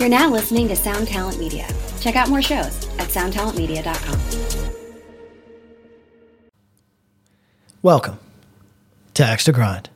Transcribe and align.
You're 0.00 0.08
now 0.08 0.30
listening 0.30 0.66
to 0.68 0.76
Sound 0.76 1.08
Talent 1.08 1.38
Media. 1.38 1.68
Check 2.00 2.16
out 2.16 2.30
more 2.30 2.40
shows 2.40 2.88
at 2.98 3.08
soundtalentmedia.com. 3.08 4.18
Welcome 7.82 8.18
to 9.12 9.22
Axe 9.22 9.44
to 9.44 9.52
Grind, 9.52 9.90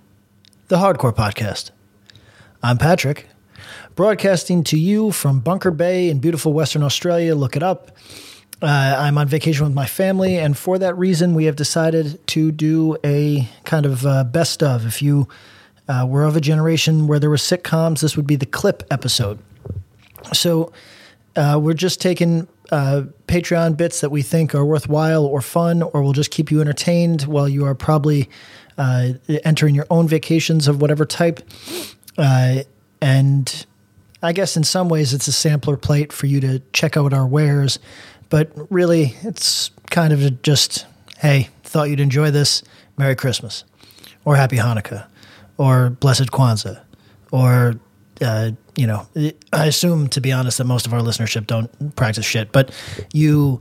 the 0.69 0.77
hardcore 0.77 1.14
podcast. 1.14 1.71
I'm 2.62 2.77
Patrick, 2.77 3.29
broadcasting 3.95 4.62
to 4.64 4.79
you 4.79 5.11
from 5.11 5.40
Bunker 5.40 5.71
Bay 5.71 6.11
in 6.11 6.18
beautiful 6.18 6.52
Western 6.52 6.82
Australia. 6.82 7.34
Look 7.34 7.57
it 7.57 7.62
up. 7.62 7.96
Uh, 8.61 8.96
I'm 8.98 9.16
on 9.16 9.27
vacation 9.27 9.64
with 9.64 9.73
my 9.73 9.86
family, 9.86 10.36
and 10.36 10.55
for 10.55 10.79
that 10.80 10.98
reason, 10.98 11.34
we 11.34 11.46
have 11.46 11.57
decided 11.57 12.21
to 12.27 12.52
do 12.52 12.98
a 13.02 13.48
kind 13.64 13.86
of 13.86 14.05
uh, 14.05 14.25
best 14.25 14.62
of. 14.62 14.84
If 14.84 15.00
you 15.00 15.29
uh, 15.89 16.05
were 16.07 16.25
of 16.25 16.36
a 16.36 16.43
generation 16.43 17.07
where 17.07 17.18
there 17.18 17.30
were 17.30 17.36
sitcoms, 17.36 18.02
this 18.02 18.18
would 18.18 18.27
be 18.27 18.36
the 18.36 18.45
clip 18.45 18.82
episode. 18.91 19.39
So 20.32 20.72
uh, 21.36 21.59
we're 21.62 21.74
just 21.74 22.01
taking 22.01 22.48
uh, 22.70 23.02
Patreon 23.27 23.77
bits 23.77 24.01
that 24.01 24.10
we 24.10 24.23
think 24.23 24.55
are 24.55 24.64
worthwhile 24.64 25.24
or 25.24 25.41
fun, 25.41 25.83
or 25.83 26.02
will 26.02 26.12
just 26.12 26.30
keep 26.30 26.50
you 26.50 26.60
entertained 26.60 27.23
while 27.23 27.48
you 27.48 27.64
are 27.66 27.74
probably 27.74 28.28
uh, 28.78 29.10
entering 29.45 29.74
your 29.74 29.87
own 29.91 30.09
vacations 30.09 30.69
of 30.69 30.80
whatever 30.80 31.05
type. 31.05 31.41
Uh, 32.16 32.60
and 33.00 33.66
I 34.23 34.33
guess 34.33 34.56
in 34.56 34.64
some 34.64 34.88
ways 34.88 35.12
it's 35.12 35.28
a 35.28 35.33
sampler 35.33 35.77
plate 35.77 36.12
for 36.12 36.27
you 36.27 36.41
to 36.41 36.62
check 36.72 36.97
out 36.97 37.12
our 37.12 37.27
wares, 37.27 37.78
but 38.30 38.50
really 38.70 39.14
it's 39.22 39.70
kind 39.91 40.12
of 40.12 40.42
just, 40.42 40.86
hey, 41.19 41.50
thought 41.62 41.91
you'd 41.91 42.00
enjoy 42.00 42.30
this. 42.30 42.62
Merry 42.97 43.16
Christmas, 43.16 43.64
or 44.25 44.36
Happy 44.36 44.56
Hanukkah, 44.56 45.06
or 45.59 45.91
Blessed 45.91 46.30
Kwanzaa, 46.30 46.80
or 47.33 47.75
uh, 48.20 48.52
you 48.77 48.87
know, 48.87 49.06
I 49.52 49.66
assume 49.66 50.09
to 50.09 50.20
be 50.20 50.33
honest 50.33 50.59
that 50.59 50.64
most 50.64 50.87
of 50.87 50.92
our 50.92 51.01
listenership 51.01 51.46
don't 51.46 51.95
practice 51.96 52.24
shit, 52.24 52.52
but 52.52 52.70
you 53.12 53.60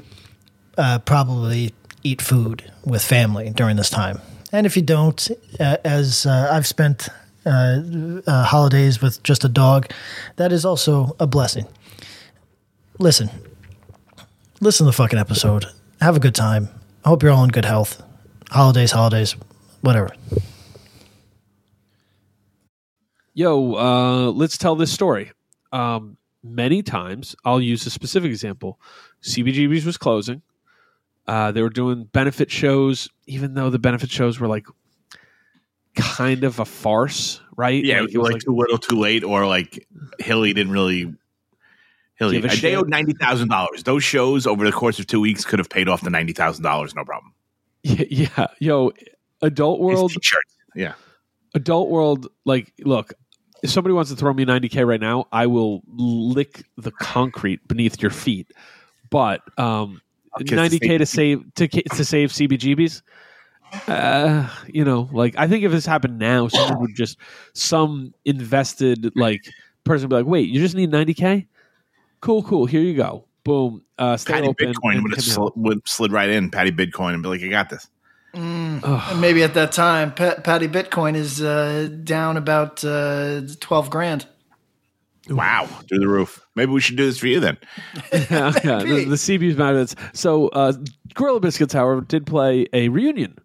uh, 0.77 0.99
probably 0.99 1.73
eat 2.03 2.21
food 2.21 2.71
with 2.85 3.03
family 3.03 3.49
during 3.51 3.77
this 3.77 3.89
time. 3.89 4.19
And 4.51 4.65
if 4.65 4.75
you 4.75 4.81
don't, 4.81 5.29
uh, 5.59 5.77
as 5.83 6.25
uh, 6.25 6.49
I've 6.51 6.67
spent 6.67 7.09
uh, 7.45 7.81
uh, 8.27 8.43
holidays 8.43 9.01
with 9.01 9.21
just 9.23 9.43
a 9.43 9.49
dog, 9.49 9.91
that 10.35 10.51
is 10.51 10.65
also 10.65 11.15
a 11.19 11.27
blessing. 11.27 11.65
Listen, 12.99 13.29
listen 14.61 14.85
to 14.85 14.89
the 14.91 14.95
fucking 14.95 15.19
episode. 15.19 15.65
Have 16.01 16.15
a 16.15 16.19
good 16.19 16.35
time. 16.35 16.69
I 17.03 17.09
hope 17.09 17.23
you're 17.23 17.31
all 17.31 17.43
in 17.43 17.49
good 17.49 17.65
health. 17.65 18.01
Holidays, 18.51 18.91
holidays, 18.91 19.35
whatever. 19.81 20.11
Yo, 23.33 23.75
uh, 23.75 24.31
let's 24.31 24.57
tell 24.57 24.75
this 24.75 24.91
story. 24.91 25.31
Um, 25.71 26.17
many 26.43 26.83
times, 26.83 27.35
I'll 27.45 27.61
use 27.61 27.85
a 27.85 27.89
specific 27.89 28.29
example. 28.29 28.79
CBGB's 29.23 29.85
was 29.85 29.97
closing. 29.97 30.41
Uh, 31.27 31.51
they 31.51 31.61
were 31.61 31.69
doing 31.69 32.03
benefit 32.05 32.51
shows, 32.51 33.09
even 33.27 33.53
though 33.53 33.69
the 33.69 33.79
benefit 33.79 34.11
shows 34.11 34.39
were 34.39 34.47
like 34.47 34.67
kind 35.95 36.43
of 36.43 36.59
a 36.59 36.65
farce, 36.65 37.39
right? 37.55 37.83
Yeah, 37.83 38.01
Like, 38.01 38.13
it 38.13 38.17
was 38.17 38.31
like, 38.31 38.41
too 38.41 38.55
little, 38.55 38.77
too 38.77 38.99
late, 38.99 39.23
or 39.23 39.45
like 39.45 39.87
Hilly 40.19 40.53
didn't 40.53 40.73
really. 40.73 41.13
Hilly, 42.15 42.39
Give 42.41 42.51
a 42.51 42.55
they 42.55 42.75
owed 42.75 42.89
ninety 42.89 43.13
thousand 43.13 43.47
dollars. 43.47 43.83
Those 43.83 44.03
shows 44.03 44.45
over 44.45 44.65
the 44.65 44.71
course 44.71 44.99
of 44.99 45.07
two 45.07 45.19
weeks 45.19 45.45
could 45.45 45.59
have 45.59 45.69
paid 45.69 45.89
off 45.89 46.01
the 46.01 46.09
ninety 46.11 46.33
thousand 46.33 46.63
dollars, 46.63 46.93
no 46.93 47.03
problem. 47.03 47.33
yeah, 47.83 48.05
yeah, 48.09 48.47
yo, 48.59 48.91
adult 49.41 49.79
world. 49.79 50.13
Yeah, 50.75 50.93
adult 51.55 51.89
world. 51.89 52.27
Like, 52.45 52.71
look, 52.81 53.13
if 53.63 53.69
somebody 53.69 53.93
wants 53.93 54.11
to 54.11 54.17
throw 54.17 54.33
me 54.33 54.45
90k 54.45 54.85
right 54.85 54.99
now, 54.99 55.25
I 55.31 55.47
will 55.47 55.81
lick 55.87 56.65
the 56.77 56.91
concrete 56.91 57.65
beneath 57.67 58.01
your 58.01 58.11
feet. 58.11 58.51
But 59.09 59.41
um, 59.57 60.01
90k 60.37 60.97
to 60.97 61.05
save 61.05 61.53
to 61.55 61.67
to 61.67 62.05
save 62.05 62.31
CBGBs. 62.31 63.01
Uh, 63.87 64.47
you 64.67 64.83
know, 64.83 65.09
like 65.13 65.35
I 65.37 65.47
think 65.47 65.63
if 65.63 65.71
this 65.71 65.85
happened 65.85 66.19
now, 66.19 66.47
someone 66.49 66.81
would 66.81 66.95
just 66.95 67.17
some 67.53 68.13
invested 68.25 69.11
like 69.15 69.41
person 69.85 70.09
would 70.09 70.15
be 70.15 70.15
like, 70.17 70.31
"Wait, 70.31 70.49
you 70.49 70.59
just 70.59 70.75
need 70.75 70.91
90k? 70.91 71.47
Cool, 72.19 72.43
cool. 72.43 72.65
Here 72.65 72.81
you 72.81 72.95
go. 72.95 73.25
Boom. 73.43 73.83
Uh, 73.97 74.17
stay 74.17 74.33
Patty 74.33 74.47
open." 74.47 74.73
Bitcoin 74.73 75.03
would 75.03 75.15
have 75.15 75.23
sl- 75.23 75.47
would 75.55 75.87
slid 75.87 76.11
right 76.11 76.29
in. 76.29 76.51
Patty 76.51 76.71
Bitcoin 76.71 77.13
and 77.13 77.23
be 77.23 77.29
like, 77.29 77.41
"I 77.41 77.47
got 77.47 77.69
this." 77.69 77.87
And 78.33 79.21
maybe 79.21 79.43
at 79.43 79.53
that 79.53 79.71
time, 79.71 80.13
Pat, 80.13 80.43
Patty 80.43 80.67
Bitcoin 80.67 81.15
is 81.15 81.41
uh, 81.41 81.89
down 82.03 82.37
about 82.37 82.83
uh, 82.83 83.41
twelve 83.59 83.89
grand. 83.89 84.25
Wow, 85.29 85.65
through 85.87 85.99
the 85.99 86.07
roof. 86.07 86.45
Maybe 86.55 86.71
we 86.71 86.81
should 86.81 86.97
do 86.97 87.05
this 87.05 87.17
for 87.19 87.27
you 87.27 87.39
then. 87.39 87.57
yeah, 88.11 88.51
yeah. 88.63 88.83
The, 88.83 89.05
the 89.07 89.15
CB's 89.15 89.55
magnets. 89.55 89.95
So, 90.13 90.49
uh, 90.49 90.73
Gorilla 91.13 91.39
Biscuits, 91.39 91.73
however, 91.73 92.01
did 92.01 92.25
play 92.25 92.67
a 92.73 92.89
reunion. 92.89 93.37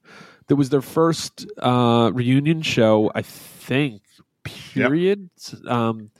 That 0.49 0.57
was 0.57 0.71
their 0.71 0.83
first 0.83 1.47
uh, 1.59 2.11
reunion 2.13 2.63
show, 2.63 3.13
I 3.15 3.23
think. 3.23 4.03
Period. 4.43 5.29
Um, 5.69 6.11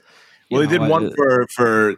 you 0.49 0.57
Well, 0.57 0.67
they 0.67 0.77
know, 0.77 0.83
did 0.83 0.89
one 0.89 1.13
for 1.15 1.47
for 1.47 1.95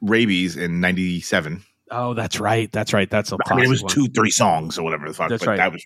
rabies 0.00 0.56
in 0.56 0.80
'97. 0.80 1.62
Oh, 1.90 2.14
that's 2.14 2.40
right. 2.40 2.70
That's 2.72 2.92
right. 2.92 3.08
That's 3.10 3.30
a 3.32 3.36
I 3.46 3.54
mean, 3.56 3.64
it 3.66 3.68
was 3.68 3.82
one. 3.82 3.92
two, 3.92 4.08
three 4.08 4.30
songs 4.30 4.78
or 4.78 4.82
whatever 4.82 5.06
the 5.06 5.14
fuck. 5.14 5.28
That's 5.28 5.44
but 5.44 5.50
right. 5.50 5.56
That 5.58 5.72
was 5.72 5.84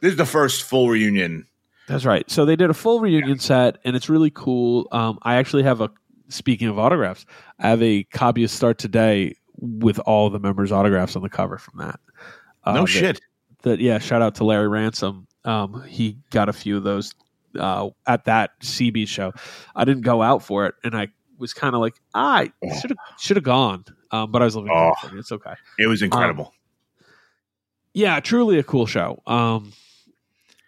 this 0.00 0.12
is 0.12 0.16
the 0.16 0.26
first 0.26 0.62
full 0.64 0.88
reunion. 0.88 1.46
That's 1.86 2.04
right. 2.04 2.28
So 2.30 2.44
they 2.44 2.56
did 2.56 2.70
a 2.70 2.74
full 2.74 3.00
reunion 3.00 3.38
set, 3.38 3.78
and 3.84 3.96
it's 3.96 4.08
really 4.08 4.30
cool. 4.30 4.88
Um, 4.92 5.18
I 5.22 5.36
actually 5.36 5.62
have 5.62 5.80
a. 5.80 5.90
Speaking 6.30 6.68
of 6.68 6.78
autographs, 6.78 7.24
I 7.58 7.70
have 7.70 7.82
a 7.82 8.04
copy 8.04 8.44
of 8.44 8.50
Start 8.50 8.76
Today 8.78 9.34
with 9.60 9.98
all 10.00 10.28
the 10.28 10.38
members' 10.38 10.70
autographs 10.70 11.16
on 11.16 11.22
the 11.22 11.30
cover 11.30 11.56
from 11.56 11.78
that. 11.78 11.98
Uh, 12.64 12.74
No 12.74 12.80
that- 12.82 12.86
shit. 12.88 13.20
that 13.62 13.80
yeah 13.80 13.98
shout 13.98 14.20
out 14.22 14.34
to 14.36 14.44
larry 14.44 14.68
ransom 14.68 15.26
um 15.44 15.82
he 15.88 16.16
got 16.30 16.48
a 16.48 16.52
few 16.52 16.76
of 16.76 16.82
those 16.84 17.12
uh 17.58 17.88
at 18.06 18.24
that 18.26 18.50
cb 18.60 19.06
show 19.08 19.32
i 19.74 19.84
didn't 19.84 20.02
go 20.02 20.22
out 20.22 20.42
for 20.44 20.66
it 20.66 20.74
and 20.84 20.94
i 20.96 21.08
was 21.38 21.52
kind 21.54 21.74
of 21.74 21.80
like 21.80 21.94
ah, 22.14 22.40
i 22.40 22.52
should 22.80 22.90
have 22.90 22.98
should 23.18 23.36
have 23.36 23.44
gone 23.44 23.84
um 24.10 24.30
but 24.30 24.42
i 24.42 24.44
was 24.44 24.56
living 24.56 24.70
in 24.70 24.76
Oh. 24.76 24.92
California. 24.94 25.20
it's 25.20 25.32
okay. 25.32 25.54
It 25.78 25.86
was 25.86 26.02
incredible. 26.02 26.52
yeah 27.94 28.20
truly 28.20 28.58
a 28.58 28.62
cool 28.62 28.86
show. 28.86 29.22
Um 29.26 29.72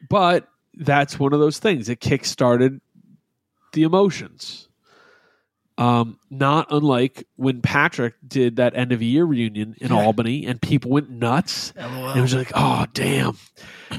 but 0.09 0.49
that's 0.75 1.19
one 1.19 1.33
of 1.34 1.41
those 1.41 1.59
things. 1.59 1.89
It 1.91 2.01
kick-started 2.01 2.81
the 3.73 3.83
emotions. 3.83 4.69
Um 5.78 6.19
not 6.31 6.67
unlike 6.71 7.27
when 7.37 7.62
patrick 7.62 8.15
did 8.27 8.56
that 8.56 8.77
end 8.77 8.93
of 8.93 9.01
year 9.03 9.25
reunion 9.25 9.75
in 9.81 9.93
albany 9.93 10.45
and 10.47 10.61
people 10.61 10.91
went 10.91 11.09
nuts. 11.11 11.72
And 11.77 12.19
it 12.19 12.21
was 12.21 12.34
like, 12.34 12.53
oh 12.55 12.87
damn, 12.93 13.37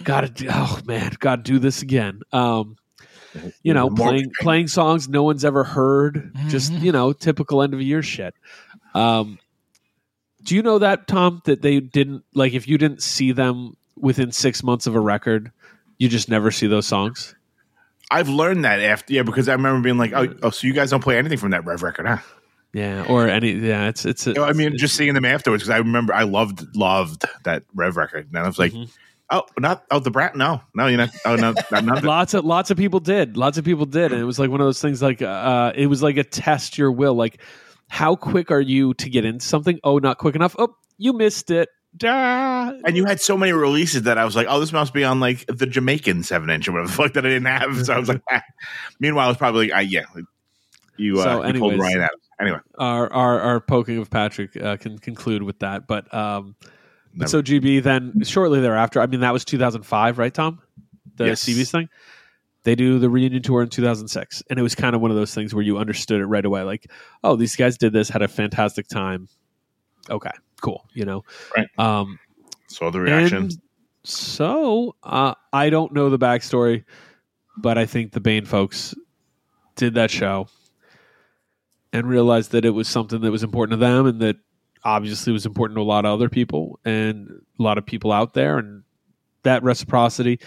gotta 0.03 0.29
do, 0.29 0.47
oh 0.51 0.79
man, 0.85 1.13
gotta 1.19 1.41
do 1.41 1.57
this 1.59 1.81
again. 1.81 2.21
Um, 2.31 2.77
you 3.63 3.73
know, 3.73 3.89
The 3.89 3.95
playing 3.95 4.31
playing 4.41 4.67
songs 4.67 5.07
no 5.07 5.23
one's 5.23 5.45
ever 5.45 5.63
heard, 5.63 6.35
just 6.49 6.71
you 6.73 6.91
know, 6.91 7.13
typical 7.13 7.61
end 7.63 7.73
of 7.73 7.81
year 7.81 8.03
shit. 8.03 8.35
Um, 8.93 9.39
do 10.43 10.55
you 10.55 10.61
know 10.63 10.79
that 10.79 11.07
Tom 11.07 11.41
that 11.45 11.61
they 11.61 11.79
didn't 11.79 12.23
like 12.33 12.53
if 12.53 12.67
you 12.67 12.77
didn't 12.77 13.01
see 13.03 13.31
them 13.31 13.77
within 13.95 14.31
six 14.31 14.63
months 14.63 14.87
of 14.87 14.95
a 14.95 14.99
record, 14.99 15.51
you 15.97 16.09
just 16.09 16.29
never 16.29 16.51
see 16.51 16.67
those 16.67 16.87
songs? 16.87 17.35
I've 18.09 18.27
learned 18.27 18.65
that 18.65 18.81
after, 18.81 19.13
yeah, 19.13 19.23
because 19.23 19.47
I 19.47 19.53
remember 19.53 19.81
being 19.81 19.97
like, 19.97 20.11
oh, 20.13 20.33
oh 20.43 20.49
so 20.49 20.67
you 20.67 20.73
guys 20.73 20.89
don't 20.89 21.03
play 21.03 21.17
anything 21.17 21.37
from 21.37 21.51
that 21.51 21.63
Rev 21.65 21.81
record, 21.83 22.07
huh? 22.07 22.17
Yeah, 22.73 23.05
or 23.07 23.27
any 23.27 23.51
yeah, 23.51 23.87
it's 23.87 24.05
it's. 24.05 24.27
I 24.27 24.53
mean, 24.53 24.67
it's- 24.67 24.81
just 24.81 24.95
seeing 24.95 25.13
them 25.13 25.25
afterwards 25.25 25.63
because 25.63 25.73
I 25.73 25.77
remember 25.77 26.13
I 26.13 26.23
loved 26.23 26.75
loved 26.75 27.25
that 27.43 27.63
Rev 27.75 27.95
record, 27.97 28.27
and 28.27 28.37
I 28.37 28.47
was 28.47 28.57
like, 28.57 28.71
Mhm. 28.73 28.89
oh, 29.29 29.43
not 29.59 29.83
oh 29.91 29.99
the 29.99 30.09
brat, 30.11 30.35
no, 30.35 30.61
no, 30.73 30.87
you're 30.87 30.97
not, 30.97 31.09
oh 31.25 31.35
no, 31.35 31.53
not, 31.71 31.83
not 31.85 32.03
lots 32.03 32.33
of 32.33 32.45
lots 32.45 32.71
of 32.71 32.77
people 32.77 32.99
did 32.99 33.37
lots 33.37 33.57
of 33.57 33.65
people 33.65 33.85
did 33.85 34.11
and 34.11 34.21
it 34.21 34.25
was 34.25 34.39
like 34.39 34.49
one 34.49 34.59
of 34.61 34.67
those 34.67 34.81
things 34.81 35.01
like 35.01 35.21
uh 35.21 35.71
it 35.75 35.87
was 35.87 36.01
like 36.01 36.17
a 36.17 36.23
test 36.23 36.77
your 36.77 36.91
will 36.91 37.13
like 37.13 37.41
how 37.91 38.15
quick 38.15 38.49
are 38.51 38.61
you 38.61 38.93
to 38.95 39.09
get 39.09 39.25
into 39.25 39.45
something 39.45 39.77
oh 39.83 39.97
not 39.97 40.17
quick 40.17 40.33
enough 40.33 40.55
oh 40.57 40.73
you 40.97 41.11
missed 41.13 41.51
it 41.51 41.67
Duh. 41.97 42.71
And 42.85 42.95
you 42.95 43.03
had 43.03 43.19
so 43.19 43.35
many 43.37 43.51
releases 43.51 44.03
that 44.03 44.17
I 44.17 44.23
was 44.23 44.33
like, 44.33 44.47
oh, 44.49 44.61
this 44.61 44.71
must 44.71 44.93
be 44.93 45.03
on 45.03 45.19
like 45.19 45.45
the 45.47 45.65
Jamaican 45.67 46.23
seven 46.23 46.49
inch 46.49 46.65
or 46.69 46.71
whatever 46.71 46.87
the 46.87 46.93
fuck 46.93 47.13
that 47.15 47.25
I 47.25 47.29
didn't 47.29 47.47
have. 47.47 47.85
So 47.85 47.93
I 47.93 47.99
was 47.99 48.07
like, 48.07 48.21
ah. 48.31 48.41
meanwhile, 49.01 49.29
it's 49.29 49.37
probably 49.37 49.67
like, 49.67 49.75
ah, 49.75 49.79
yeah, 49.81 50.05
you, 50.95 51.19
uh, 51.19 51.23
So 51.23 51.45
you 51.47 51.59
pulled 51.59 51.73
anyways. 51.73 51.79
Ryan 51.79 51.97
Adams. 51.97 52.21
Anyway, 52.39 52.59
our 52.77 53.11
our, 53.11 53.39
our 53.41 53.59
poking 53.59 53.97
of 53.97 54.09
patrick 54.09 54.55
uh, 54.55 54.77
can 54.77 54.97
conclude 54.97 55.43
with 55.43 55.59
that 55.59 55.85
but 55.85 56.11
um 56.13 56.55
Never. 57.13 57.29
so 57.29 57.41
gb 57.43 57.83
then 57.83 58.23
shortly 58.23 58.61
thereafter 58.61 58.99
i 58.99 59.05
mean 59.05 59.19
that 59.19 59.31
was 59.31 59.45
2005 59.45 60.17
right 60.17 60.33
tom 60.33 60.59
the 61.17 61.27
Yes. 61.27 61.43
cb's 61.43 61.69
thing 61.69 61.87
they 62.63 62.75
do 62.75 62.99
the 62.99 63.09
reunion 63.09 63.41
tour 63.41 63.61
in 63.61 63.69
2006 63.69 64.43
and 64.49 64.59
it 64.59 64.61
was 64.61 64.75
kind 64.75 64.95
of 64.95 65.01
one 65.01 65.11
of 65.11 65.17
those 65.17 65.33
things 65.33 65.53
where 65.53 65.63
you 65.63 65.77
understood 65.77 66.21
it 66.21 66.25
right 66.25 66.45
away 66.45 66.61
like 66.63 66.89
oh 67.23 67.35
these 67.35 67.55
guys 67.55 67.77
did 67.77 67.91
this 67.93 68.09
had 68.09 68.21
a 68.21 68.27
fantastic 68.27 68.87
time 68.87 69.27
okay 70.09 70.31
cool 70.61 70.85
you 70.93 71.05
know 71.05 71.23
Right. 71.57 71.67
um 71.77 72.19
saw 72.67 72.89
the 72.91 72.99
reaction. 73.01 73.49
So 74.03 74.95
uh, 75.03 75.35
I 75.53 75.69
don't 75.69 75.93
know 75.93 76.09
the 76.09 76.17
backstory, 76.17 76.85
but 77.57 77.77
I 77.77 77.85
think 77.85 78.13
the 78.13 78.19
Bane 78.19 78.45
folks 78.45 78.95
did 79.75 79.93
that 79.95 80.09
show. 80.09 80.47
and 81.93 82.07
realized 82.07 82.51
that 82.51 82.63
it 82.65 82.69
was 82.71 82.87
something 82.87 83.21
that 83.21 83.31
was 83.31 83.43
important 83.43 83.79
to 83.79 83.85
them 83.85 84.05
and 84.07 84.19
that 84.21 84.37
obviously 84.83 85.33
was 85.33 85.45
important 85.45 85.75
to 85.77 85.81
a 85.81 85.83
lot 85.83 86.05
of 86.05 86.11
other 86.13 86.29
people 86.29 86.79
and 86.85 87.29
a 87.59 87.61
lot 87.61 87.77
of 87.77 87.85
people 87.85 88.11
out 88.11 88.33
there 88.33 88.57
and 88.57 88.83
that 89.43 89.61
reciprocity 89.63 90.39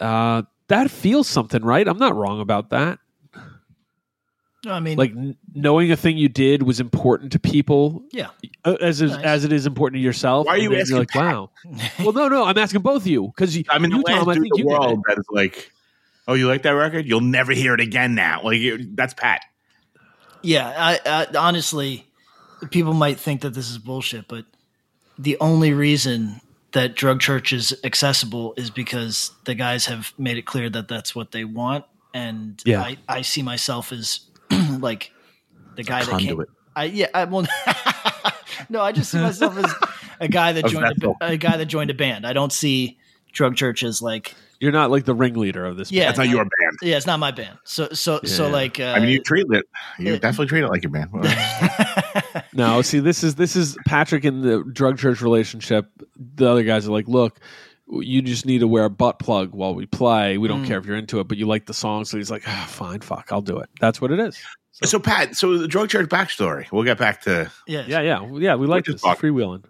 uh, 0.00 0.42
that 0.70 0.90
feels 0.90 1.28
something 1.28 1.62
right 1.62 1.86
i'm 1.86 1.98
not 1.98 2.16
wrong 2.16 2.40
about 2.40 2.70
that 2.70 2.98
I 4.66 4.78
mean, 4.78 4.98
like 4.98 5.12
n- 5.12 5.38
knowing 5.54 5.90
a 5.90 5.96
thing 5.96 6.18
you 6.18 6.28
did 6.28 6.64
was 6.64 6.80
important 6.80 7.32
to 7.32 7.38
people 7.38 8.02
yeah. 8.12 8.28
uh, 8.66 8.76
as 8.82 9.00
is, 9.00 9.12
Nice. 9.12 9.24
as 9.24 9.44
it 9.46 9.52
is 9.52 9.66
important 9.66 9.98
to 10.00 10.02
yourself 10.04 10.46
Why 10.46 10.54
are 10.54 10.58
you 10.58 10.68
then 10.68 10.80
asking 10.80 10.96
you're 10.96 11.00
like 11.00 11.14
wow 11.14 11.50
well 12.00 12.12
no 12.12 12.28
no 12.28 12.44
i'm 12.44 12.58
asking 12.58 12.82
both 12.82 13.02
of 13.02 13.06
you 13.06 13.28
because 13.28 13.56
you, 13.56 13.64
I 13.70 13.78
mean, 13.78 13.90
you 13.90 14.02
the 14.02 14.10
last 14.10 14.18
Tom, 14.18 14.28
I 14.28 14.34
think 14.34 14.46
in 14.46 14.58
you 14.58 14.64
the 14.64 14.68
world 14.68 15.02
that 15.08 15.16
is 15.18 15.24
like, 15.30 15.72
oh, 16.28 16.34
you 16.34 16.46
like 16.46 16.62
that 16.62 16.72
record? 16.72 17.06
You'll 17.06 17.22
never 17.22 17.52
hear 17.52 17.72
it 17.74 17.80
again 17.80 18.14
now. 18.14 18.42
Like 18.44 18.58
you- 18.58 18.86
that's 18.94 19.14
Pat. 19.14 19.40
Yeah, 20.42 20.72
I, 20.76 21.00
I 21.06 21.36
honestly, 21.38 22.06
people 22.70 22.92
might 22.92 23.18
think 23.18 23.40
that 23.40 23.54
this 23.54 23.70
is 23.70 23.78
bullshit, 23.78 24.28
but 24.28 24.44
the 25.18 25.38
only 25.40 25.72
reason 25.72 26.40
that 26.72 26.94
drug 26.94 27.20
church 27.20 27.52
is 27.52 27.78
accessible 27.84 28.54
is 28.56 28.70
because 28.70 29.32
the 29.44 29.54
guys 29.54 29.86
have 29.86 30.12
made 30.18 30.36
it 30.38 30.46
clear 30.46 30.70
that 30.70 30.88
that's 30.88 31.14
what 31.14 31.32
they 31.32 31.44
want, 31.44 31.84
and 32.14 32.60
Yeah. 32.64 32.82
I, 32.82 32.96
I 33.08 33.22
see 33.22 33.42
myself 33.42 33.92
as 33.92 34.20
like 34.78 35.12
the 35.76 35.82
guy 35.82 36.04
that 36.04 36.20
came. 36.20 36.42
I 36.76 36.84
yeah, 36.84 37.06
I 37.12 37.24
well, 37.24 37.46
no, 38.68 38.80
I 38.80 38.92
just 38.92 39.10
see 39.10 39.18
myself 39.20 39.56
as 39.58 39.74
a 40.20 40.28
guy 40.28 40.52
that 40.52 40.66
joined 40.66 41.02
a, 41.02 41.14
a 41.32 41.36
guy 41.36 41.56
that 41.56 41.66
joined 41.66 41.90
a 41.90 41.94
band. 41.94 42.26
I 42.26 42.32
don't 42.32 42.52
see 42.52 42.98
drug 43.32 43.56
church 43.56 43.82
as 43.82 44.00
like 44.02 44.34
you're 44.60 44.72
not 44.72 44.90
like 44.90 45.04
the 45.06 45.14
ringleader 45.14 45.64
of 45.64 45.76
this 45.76 45.90
yeah, 45.90 46.06
That's 46.06 46.18
not 46.18 46.26
no, 46.26 46.32
your 46.34 46.44
band. 46.44 46.78
yeah, 46.82 46.96
it's 46.96 47.06
not 47.06 47.18
my 47.18 47.30
band. 47.30 47.58
So 47.64 47.88
so 47.92 48.20
so 48.24 48.48
like 48.48 48.78
uh, 48.78 48.92
I 48.96 49.00
mean, 49.00 49.08
you 49.08 49.20
treat 49.22 49.46
it. 49.50 49.64
You 49.98 50.12
yeah. 50.12 50.18
definitely 50.18 50.46
treat 50.46 50.62
it 50.62 50.68
like 50.68 50.82
your 50.82 50.92
band. 50.92 51.10
No, 52.52 52.82
see, 52.82 52.98
this 53.00 53.22
is 53.22 53.36
this 53.36 53.54
is 53.56 53.76
Patrick 53.86 54.24
in 54.24 54.40
the 54.42 54.64
drug 54.72 54.98
church 54.98 55.20
relationship. 55.20 55.86
The 56.34 56.48
other 56.50 56.62
guys 56.64 56.86
are 56.88 56.90
like, 56.92 57.06
look, 57.08 57.38
you 57.88 58.22
just 58.22 58.46
need 58.46 58.58
to 58.60 58.68
wear 58.68 58.84
a 58.84 58.90
butt 58.90 59.18
plug 59.18 59.52
while 59.54 59.74
we 59.74 59.86
play. 59.86 60.36
We 60.38 60.48
don't 60.48 60.64
Mm. 60.64 60.66
care 60.66 60.78
if 60.78 60.86
you're 60.86 60.96
into 60.96 61.20
it, 61.20 61.28
but 61.28 61.38
you 61.38 61.46
like 61.46 61.66
the 61.66 61.74
song. 61.74 62.04
So 62.04 62.16
he's 62.16 62.30
like, 62.30 62.42
ah, 62.46 62.66
fine, 62.68 63.00
fuck, 63.00 63.28
I'll 63.30 63.40
do 63.42 63.58
it. 63.58 63.68
That's 63.80 64.00
what 64.00 64.10
it 64.12 64.18
is. 64.20 64.36
so 64.84 64.98
Pat, 64.98 65.36
so 65.36 65.58
the 65.58 65.68
drug 65.68 65.88
church 65.90 66.08
backstory. 66.08 66.66
We'll 66.72 66.84
get 66.84 66.98
back 66.98 67.22
to. 67.22 67.50
yes. 67.66 67.86
Yeah, 67.88 68.00
yeah, 68.00 68.26
yeah. 68.38 68.54
We 68.56 68.66
like 68.66 68.86
Which 68.86 68.94
this 68.96 69.00
fuck. 69.02 69.18
freewheeling. 69.20 69.64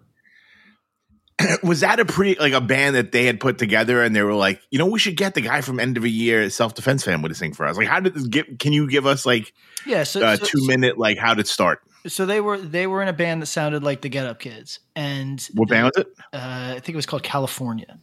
Was 1.63 1.79
that 1.79 1.99
a 1.99 2.05
pre 2.05 2.35
like 2.39 2.53
a 2.53 2.61
band 2.61 2.95
that 2.95 3.11
they 3.11 3.25
had 3.25 3.39
put 3.39 3.57
together 3.57 4.03
and 4.03 4.15
they 4.15 4.21
were 4.21 4.33
like, 4.35 4.61
you 4.69 4.77
know, 4.77 4.85
we 4.85 4.99
should 4.99 5.17
get 5.17 5.33
the 5.33 5.41
guy 5.41 5.61
from 5.61 5.79
End 5.79 5.97
of 5.97 6.03
a 6.03 6.09
Year 6.09 6.47
Self 6.51 6.75
Defense 6.75 7.03
Family 7.03 7.29
to 7.29 7.35
sing 7.35 7.53
for 7.53 7.65
us. 7.65 7.77
Like, 7.77 7.87
how 7.87 7.99
did 7.99 8.13
this 8.13 8.27
get? 8.27 8.59
Can 8.59 8.73
you 8.73 8.87
give 8.87 9.05
us 9.07 9.25
like 9.25 9.51
yeah. 9.85 10.03
So, 10.03 10.21
a 10.27 10.37
so- 10.37 10.45
two 10.45 10.67
minute 10.67 10.97
like 10.99 11.17
how 11.17 11.33
did 11.33 11.41
it 11.41 11.47
start? 11.47 11.81
So 12.07 12.25
they 12.25 12.41
were 12.41 12.57
they 12.57 12.87
were 12.87 13.01
in 13.01 13.07
a 13.07 13.13
band 13.13 13.41
that 13.41 13.45
sounded 13.47 13.83
like 13.83 14.01
the 14.01 14.09
Get 14.09 14.25
Up 14.25 14.39
Kids, 14.39 14.79
and 14.95 15.41
What 15.53 15.69
band 15.69 15.85
was 15.85 16.05
it? 16.05 16.07
uh, 16.33 16.73
I 16.75 16.79
think 16.79 16.89
it 16.89 16.95
was 16.95 17.05
called 17.05 17.23
California. 17.23 17.97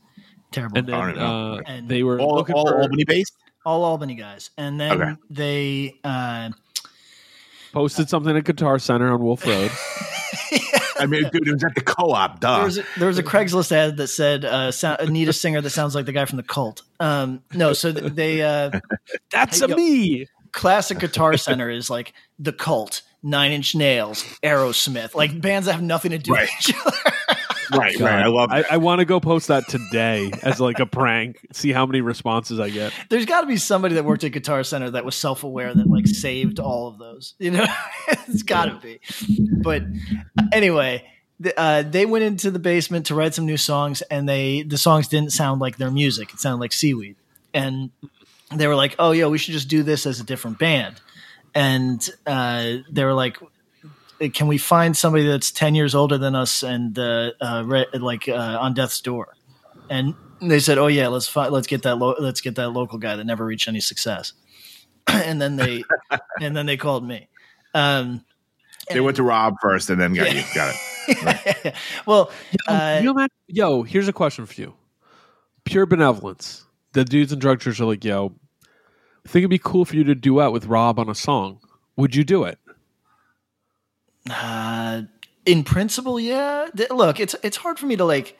Terrible. 0.51 0.79
And 0.79 0.87
then 0.87 0.95
I 0.95 1.07
don't 1.07 1.17
know. 1.19 1.55
uh, 1.55 1.63
And- 1.67 1.89
they 1.89 2.03
were 2.03 2.21
All, 2.21 2.45
all 2.55 2.73
Albany 2.81 3.05
based. 3.05 3.35
all 3.67 3.85
Albany 3.85 4.15
guys, 4.15 4.51
and 4.57 4.81
then 4.81 4.93
Okay. 5.03 5.13
they 5.31 5.95
uh, 6.05 6.51
posted 7.73 8.09
something 8.09 8.37
at 8.37 8.45
Guitar 8.45 8.79
Center 8.79 9.13
on 9.13 9.21
Wolf 9.23 9.45
Road. 9.47 9.71
I 11.01 11.07
mean, 11.07 11.23
dude, 11.31 11.47
it 11.47 11.53
was 11.53 11.63
at 11.63 11.75
the 11.77 11.81
co-op. 11.81 12.41
Duh. 12.41 12.57
there 12.57 12.65
was 12.65 12.79
a, 12.79 12.85
there 12.99 13.09
was 13.09 13.19
a 13.19 13.23
Craigslist 13.23 13.71
ad 13.71 13.97
that 13.99 14.09
said 14.09 14.45
uh, 14.45 14.73
sound, 14.73 15.11
need 15.13 15.29
a 15.29 15.33
singer 15.33 15.61
that 15.61 15.71
sounds 15.71 15.95
like 15.95 16.07
the 16.07 16.13
guy 16.13 16.25
from 16.25 16.39
the 16.39 16.43
Cult. 16.43 16.83
Um, 16.99 17.43
no, 17.55 17.73
so 17.73 17.93
they 17.93 18.43
uh, 18.43 18.71
That's 19.31 19.61
Hey, 19.61 19.67
a 19.67 19.69
yo. 19.69 19.77
me. 19.77 20.27
classic 20.53 20.99
Guitar 20.99 21.37
Center 21.37 21.71
is 21.71 21.89
like 21.89 22.15
the 22.39 22.53
Cult, 22.53 23.03
Nine 23.23 23.53
Inch 23.53 23.75
Nails, 23.75 24.23
Aerosmith, 24.43 25.15
like 25.15 25.41
bands 25.41 25.67
that 25.67 25.73
have 25.73 25.83
nothing 25.83 26.13
to 26.13 26.19
do 26.19 26.33
Right. 26.33 26.49
with 26.65 26.69
each 26.71 26.77
other. 26.87 26.97
right, 27.79 27.99
right. 28.01 28.23
I 28.25 28.27
love 28.29 28.51
I. 28.51 28.65
I 28.71 28.77
want 28.79 29.01
to 29.01 29.05
go 29.05 29.21
post 29.21 29.49
that 29.49 29.69
today 29.69 30.31
as 30.43 30.61
like 30.61 30.79
a 30.79 30.87
prank. 30.87 31.37
See 31.53 31.73
how 31.73 31.85
many 31.85 32.01
responses 32.01 32.59
I 32.61 32.71
get. 32.71 32.93
There's 33.11 33.27
got 33.27 33.43
to 33.43 33.47
be 33.47 33.57
somebody 33.57 33.97
that 33.97 34.05
worked 34.05 34.25
at 34.25 34.33
Guitar 34.33 34.63
Center 34.65 34.91
that 34.93 35.05
was 35.05 35.15
self 35.17 35.45
aware 35.45 35.75
that 35.75 35.87
like 35.87 36.07
saved 36.07 36.61
all 36.61 36.89
of 36.89 36.99
those. 36.99 37.35
You 37.39 37.51
know, 37.51 37.67
it's 38.09 38.43
got 38.43 38.67
to 38.67 38.75
be. 38.81 39.01
But 39.63 39.83
anyway, 40.53 41.05
uh, 41.57 41.83
they 41.83 42.07
went 42.07 42.25
into 42.25 42.51
the 42.51 42.59
basement 42.59 43.07
to 43.07 43.15
write 43.15 43.35
some 43.35 43.47
new 43.47 43.57
songs, 43.59 44.01
and 44.03 44.29
they 44.29 44.63
the 44.63 44.79
songs 44.79 45.09
didn't 45.09 45.33
sound 45.33 45.61
like 45.61 45.77
their 45.77 45.91
music. 45.91 46.33
It 46.33 46.41
sounded 46.41 46.61
like 46.61 46.73
seaweed, 46.73 47.17
and 47.53 47.91
they 48.55 48.67
were 48.67 48.77
like, 48.77 48.95
"Oh 48.99 49.11
yeah, 49.11 49.27
we 49.27 49.37
should 49.39 49.53
just 49.53 49.69
do 49.69 49.83
this 49.83 50.07
as 50.07 50.21
a 50.21 50.25
different 50.25 50.59
band." 50.59 51.01
And 51.59 52.09
uh, 52.25 52.77
they 52.89 53.03
were 53.05 53.15
like, 53.15 53.37
"Can 54.33 54.47
we 54.47 54.59
find 54.59 54.97
somebody 54.97 55.27
that's 55.27 55.51
ten 55.51 55.75
years 55.75 55.93
older 55.93 56.17
than 56.17 56.37
us 56.37 56.63
and 56.63 56.97
uh, 56.97 57.33
uh, 57.41 57.65
re- 57.67 57.87
like 57.95 58.29
uh, 58.29 58.59
on 58.61 58.75
death's 58.75 59.01
door?" 59.01 59.35
And 59.91 60.15
they 60.41 60.61
said, 60.61 60.79
"Oh 60.79 60.87
yeah, 60.87 61.09
let's 61.09 61.27
fi- 61.27 61.49
let's 61.49 61.67
get 61.67 61.83
that 61.83 61.97
lo- 61.97 62.15
let's 62.21 62.41
get 62.41 62.55
that 62.55 62.69
local 62.71 62.99
guy 62.99 63.17
that 63.17 63.25
never 63.25 63.45
reached 63.45 63.67
any 63.67 63.81
success." 63.81 64.35
and 65.09 65.43
then 65.43 65.57
they 65.57 65.83
and 66.41 66.57
then 66.57 66.67
they 66.67 66.77
called 66.77 67.05
me. 67.05 67.29
Um, 67.75 68.25
They 68.91 69.01
went 69.01 69.17
to 69.17 69.25
Rob 69.25 69.55
first 69.61 69.91
and 69.91 70.01
then 70.01 70.15
got 70.15 70.33
you. 70.33 70.43
Got 70.55 70.77
it. 71.09 71.75
well, 72.07 72.31
uh, 72.69 73.01
yo, 73.49 73.83
here's 73.83 74.07
a 74.09 74.13
question 74.13 74.47
for 74.47 74.61
you. 74.61 74.75
Pure 75.65 75.87
benevolence. 75.87 76.65
The 76.93 77.05
dudes 77.05 77.33
in 77.33 77.41
drug 77.41 77.61
church 77.61 77.81
are 77.81 77.85
like, 77.87 78.05
yo, 78.05 78.35
I 79.29 79.31
think 79.31 79.43
it'd 79.43 79.51
be 79.51 79.59
cool 79.59 79.85
for 79.85 79.95
you 79.95 80.05
to 80.05 80.15
duet 80.15 80.53
with 80.53 80.65
Rob 80.65 80.99
on 80.99 81.11
a 81.11 81.15
song. 81.15 81.61
Would 81.97 82.15
you 82.15 82.25
do 82.25 82.45
it? 82.45 82.59
uh, 84.31 85.03
in 85.45 85.65
principle, 85.65 86.19
yeah. 86.19 86.69
Look, 86.91 87.21
it's 87.21 87.35
it's 87.43 87.59
hard 87.59 87.79
for 87.79 87.85
me 87.85 87.97
to 87.97 88.07
like, 88.07 88.39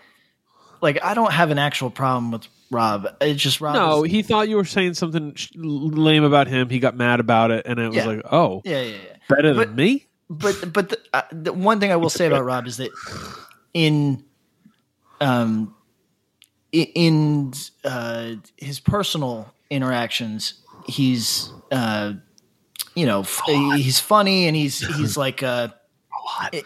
like 0.81 0.99
I 1.05 1.13
don't 1.13 1.31
have 1.33 1.51
an 1.51 1.59
actual 1.59 1.91
problem 1.91 2.31
with 2.31 2.47
Rob. 2.71 3.07
It's 3.21 3.43
just 3.43 3.61
Rob. 3.61 3.75
No, 3.75 4.05
is- 4.05 4.13
he 4.13 4.23
thought 4.23 4.49
you 4.49 4.57
were 4.57 4.65
saying 4.65 4.95
something 4.95 5.37
lame 5.57 6.25
about 6.25 6.47
him. 6.47 6.71
He 6.71 6.79
got 6.79 6.97
mad 6.97 7.21
about 7.21 7.51
it, 7.51 7.67
and 7.67 7.79
it 7.79 7.89
was 7.89 7.97
Yeah. 7.97 8.07
like, 8.07 8.23
oh, 8.33 8.63
yeah, 8.65 8.81
yeah, 8.81 8.89
yeah. 8.93 9.17
better 9.29 9.53
But- 9.53 9.67
than 9.69 9.77
me? 9.77 10.07
but 10.31 10.73
but 10.73 10.89
the, 10.89 10.99
uh, 11.13 11.23
the 11.33 11.53
one 11.53 11.81
thing 11.81 11.93
I 11.93 11.97
will 11.97 12.09
say 12.11 12.27
about 12.27 12.47
Rob 12.47 12.67
is 12.67 12.79
that 12.79 12.91
in 13.75 14.25
um 15.21 15.75
in 16.73 17.53
uh, 17.85 18.37
his 18.57 18.81
personal 18.81 19.53
interactions, 19.71 20.55
he's 20.89 21.53
uh, 21.71 22.15
you 22.97 23.07
know 23.07 23.21
f- 23.21 23.43
he's 23.47 24.01
funny 24.01 24.47
and 24.49 24.57
he's 24.57 24.81
he's 24.97 25.17
like 25.17 25.43
uh, 25.43 25.69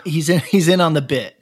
he's 0.04 0.28
in 0.30 0.38
he's 0.40 0.68
in 0.68 0.80
on 0.80 0.94
the 0.94 1.02
bit. 1.02 1.36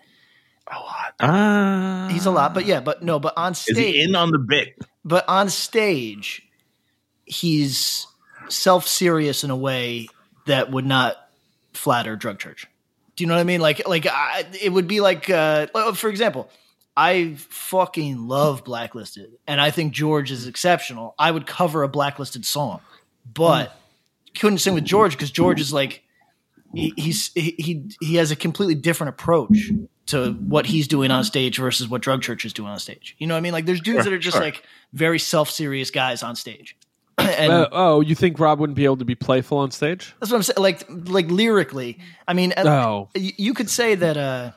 Ah, 1.23 2.09
He's 2.11 2.27
a 2.27 2.31
lot, 2.31 2.55
but 2.55 2.65
yeah, 2.65 2.81
but 2.81 3.03
no, 3.03 3.19
but 3.19 3.35
on 3.37 3.53
Is 3.53 3.59
stage, 3.59 3.77
he 3.77 4.03
in 4.03 4.15
on 4.17 4.31
the 4.31 4.39
bit? 4.39 4.75
but 5.05 5.29
on 5.29 5.49
stage, 5.51 6.43
he's 7.27 8.07
self 8.49 8.87
serious 8.87 9.45
in 9.45 9.51
a 9.51 9.57
way 9.57 10.09
that 10.47 10.71
would 10.71 10.87
not 10.87 11.17
flatter 11.75 12.17
drug 12.17 12.39
church. 12.39 12.67
Do 13.17 13.25
you 13.25 13.29
know 13.29 13.35
what 13.35 13.41
I 13.41 13.45
mean? 13.45 13.61
Like, 13.61 13.87
like 13.87 14.07
I, 14.07 14.47
it 14.63 14.71
would 14.73 14.87
be 14.89 15.01
like, 15.01 15.29
uh, 15.29 15.67
uh, 15.75 15.93
for 15.93 16.09
example, 16.09 16.51
I 16.97 17.35
fucking 17.39 18.27
love 18.29 18.65
Blacklisted, 18.65 19.31
and 19.47 19.61
I 19.61 19.71
think 19.71 19.93
George 19.93 20.31
is 20.31 20.47
exceptional. 20.47 21.15
I 21.19 21.31
would 21.31 21.47
cover 21.47 21.83
a 21.83 21.89
Blacklisted 21.89 22.45
song, 22.45 22.81
but 23.33 23.75
couldn't 24.39 24.59
sing 24.59 24.75
with 24.75 24.85
George 24.85 25.13
because 25.13 25.31
George 25.31 25.61
is 25.61 25.73
like, 25.73 26.03
he, 26.75 26.93
he's 26.97 27.33
he, 27.35 27.55
he 27.59 27.91
he 28.01 28.17
has 28.17 28.31
a 28.31 28.37
completely 28.37 28.75
different 28.75 29.11
approach 29.11 29.71
to 30.07 30.33
what 30.33 30.67
he's 30.67 30.89
doing 30.89 31.11
on 31.11 31.25
stage 31.25 31.57
versus 31.59 31.89
what 31.89 32.03
drug 32.03 32.23
church 32.23 32.45
is 32.45 32.53
doing 32.53 32.69
on 32.69 32.79
stage. 32.79 33.15
You 33.19 33.27
know 33.27 33.35
what 33.35 33.39
I 33.39 33.43
mean? 33.43 33.53
Like 33.53 33.67
there's 33.67 33.81
dudes 33.81 33.99
Sure, 33.99 34.05
that 34.05 34.13
are 34.13 34.19
just 34.19 34.37
sure. 34.37 34.45
like 34.45 34.65
very 34.93 35.19
self-serious 35.21 35.91
guys 35.93 36.23
on 36.25 36.35
stage. 36.37 36.77
and 37.19 37.53
Uh, 37.53 37.69
oh, 37.73 38.01
you 38.01 38.15
think 38.17 38.39
Rob 38.41 38.59
wouldn't 38.59 38.77
be 38.77 38.85
able 38.85 38.97
to 38.99 39.05
be 39.05 39.15
playful 39.15 39.59
on 39.59 39.71
stage? 39.71 40.15
that's 40.21 40.31
what 40.33 40.37
I'm 40.39 40.43
saying. 40.43 40.57
Like 40.59 40.85
like 41.09 41.31
lyrically, 41.31 41.99
I 42.27 42.35
mean, 42.35 42.53
uh, 42.57 42.65
Oh, 42.67 43.09
y- 43.15 43.33
you 43.37 43.55
could 43.55 43.71
say 43.71 43.95
that. 43.95 44.17
uh 44.17 44.51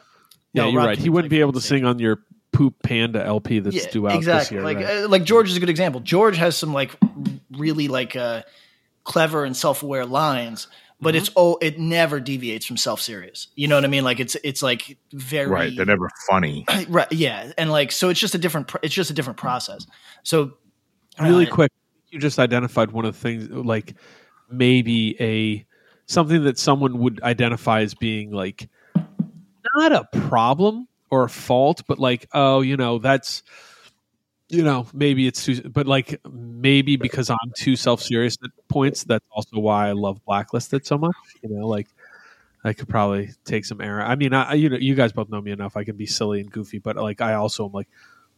yeah, 0.54 0.64
no, 0.64 0.70
you're 0.70 0.78
Rob 0.80 0.88
right. 0.88 0.98
He 0.98 1.10
wouldn't 1.10 1.30
be 1.30 1.40
able 1.42 1.54
to 1.54 1.58
on 1.58 1.62
sing 1.62 1.86
on 1.86 2.00
your 2.00 2.20
Poop 2.52 2.76
Panda 2.84 3.24
LP 3.26 3.60
that's 3.60 3.76
Yeah, 3.76 3.90
due 3.92 4.08
out 4.08 4.16
exactly. 4.16 4.44
this 4.44 4.52
year. 4.52 4.62
like 4.64 4.78
right? 4.78 5.04
uh, 5.04 5.08
like 5.10 5.24
George 5.24 5.50
is 5.50 5.58
a 5.58 5.60
good 5.60 5.70
example. 5.70 6.02
George 6.02 6.38
has 6.38 6.56
some 6.56 6.74
like 6.74 6.92
really 7.52 7.88
like 7.88 8.16
uh 8.16 8.44
clever 9.04 9.44
and 9.44 9.58
self-aware 9.58 10.06
lines, 10.06 10.68
but 11.02 11.16
it's 11.16 11.30
Mm-hmm. 11.30 11.40
oh, 11.40 11.58
it 11.62 11.78
never 11.80 12.20
deviates 12.20 12.66
from 12.66 12.78
self-serious. 12.78 13.48
You 13.56 13.68
know 13.68 13.76
what 13.76 13.84
I 13.86 13.88
mean? 13.88 14.04
Like 14.04 14.20
it's 14.20 14.36
it's 14.44 14.62
like 14.62 14.98
very 15.12 15.48
Right. 15.48 15.76
They're 15.76 15.86
never 15.86 16.10
funny. 16.30 16.66
right 16.88 17.12
yeah 17.12 17.52
and 17.58 17.72
like 17.72 17.92
so 17.92 18.10
it's 18.10 18.20
just 18.20 18.36
a 18.36 18.38
different 18.38 18.68
pr- 18.68 18.78
it's 18.84 18.94
just 18.94 19.10
a 19.10 19.14
different 19.14 19.38
process 19.38 19.86
so 20.24 20.54
really 21.22 21.48
uh, 21.48 21.54
quick 21.54 21.72
you 22.10 22.20
just 22.20 22.38
identified 22.40 22.92
one 22.92 23.06
of 23.06 23.14
the 23.16 23.20
things 23.20 23.50
like 23.50 23.96
maybe 24.52 25.16
a 25.20 25.66
something 26.06 26.44
that 26.44 26.58
someone 26.60 27.00
would 27.00 27.22
identify 27.24 27.82
as 27.82 27.94
being 27.96 28.32
like 28.32 28.70
not 29.76 29.92
a 29.92 30.20
problem 30.28 30.88
or 31.10 31.24
a 31.24 31.30
fault 31.30 31.84
but 31.88 32.00
like 32.00 32.28
oh 32.34 32.62
you 32.62 32.78
know 32.78 32.98
that's 33.00 33.44
you 34.54 34.64
know, 34.64 34.86
maybe 34.94 35.26
it's 35.26 35.46
too, 35.46 35.62
but 35.64 35.88
like 35.88 36.22
maybe 36.32 36.96
because 36.96 37.30
I'm 37.30 37.52
too 37.56 37.76
self 37.76 38.02
serious 38.02 38.38
at 38.44 38.52
points, 38.68 39.04
that's 39.04 39.26
also 39.32 39.60
why 39.60 39.90
I 39.90 39.94
love 39.94 40.24
Blacklisted 40.26 40.86
so 40.86 40.98
much. 40.98 41.16
You 41.42 41.50
know, 41.50 41.68
like 41.68 41.88
I 42.64 42.74
could 42.74 42.88
probably 42.88 43.32
take 43.46 43.66
some 43.66 43.82
error. 43.82 44.04
I 44.04 44.16
mean, 44.16 44.34
I 44.34 44.54
you 44.54 44.70
know, 44.70 44.78
you 44.78 44.94
guys 44.94 45.12
both 45.12 45.30
know 45.30 45.42
me 45.42 45.52
enough. 45.52 45.76
I 45.76 45.84
can 45.84 45.96
be 45.96 46.06
silly 46.06 46.40
and 46.40 46.52
goofy, 46.52 46.78
but 46.78 46.96
like 46.98 47.20
I 47.20 47.34
also 47.34 47.66
am 47.66 47.72
like, 47.72 47.88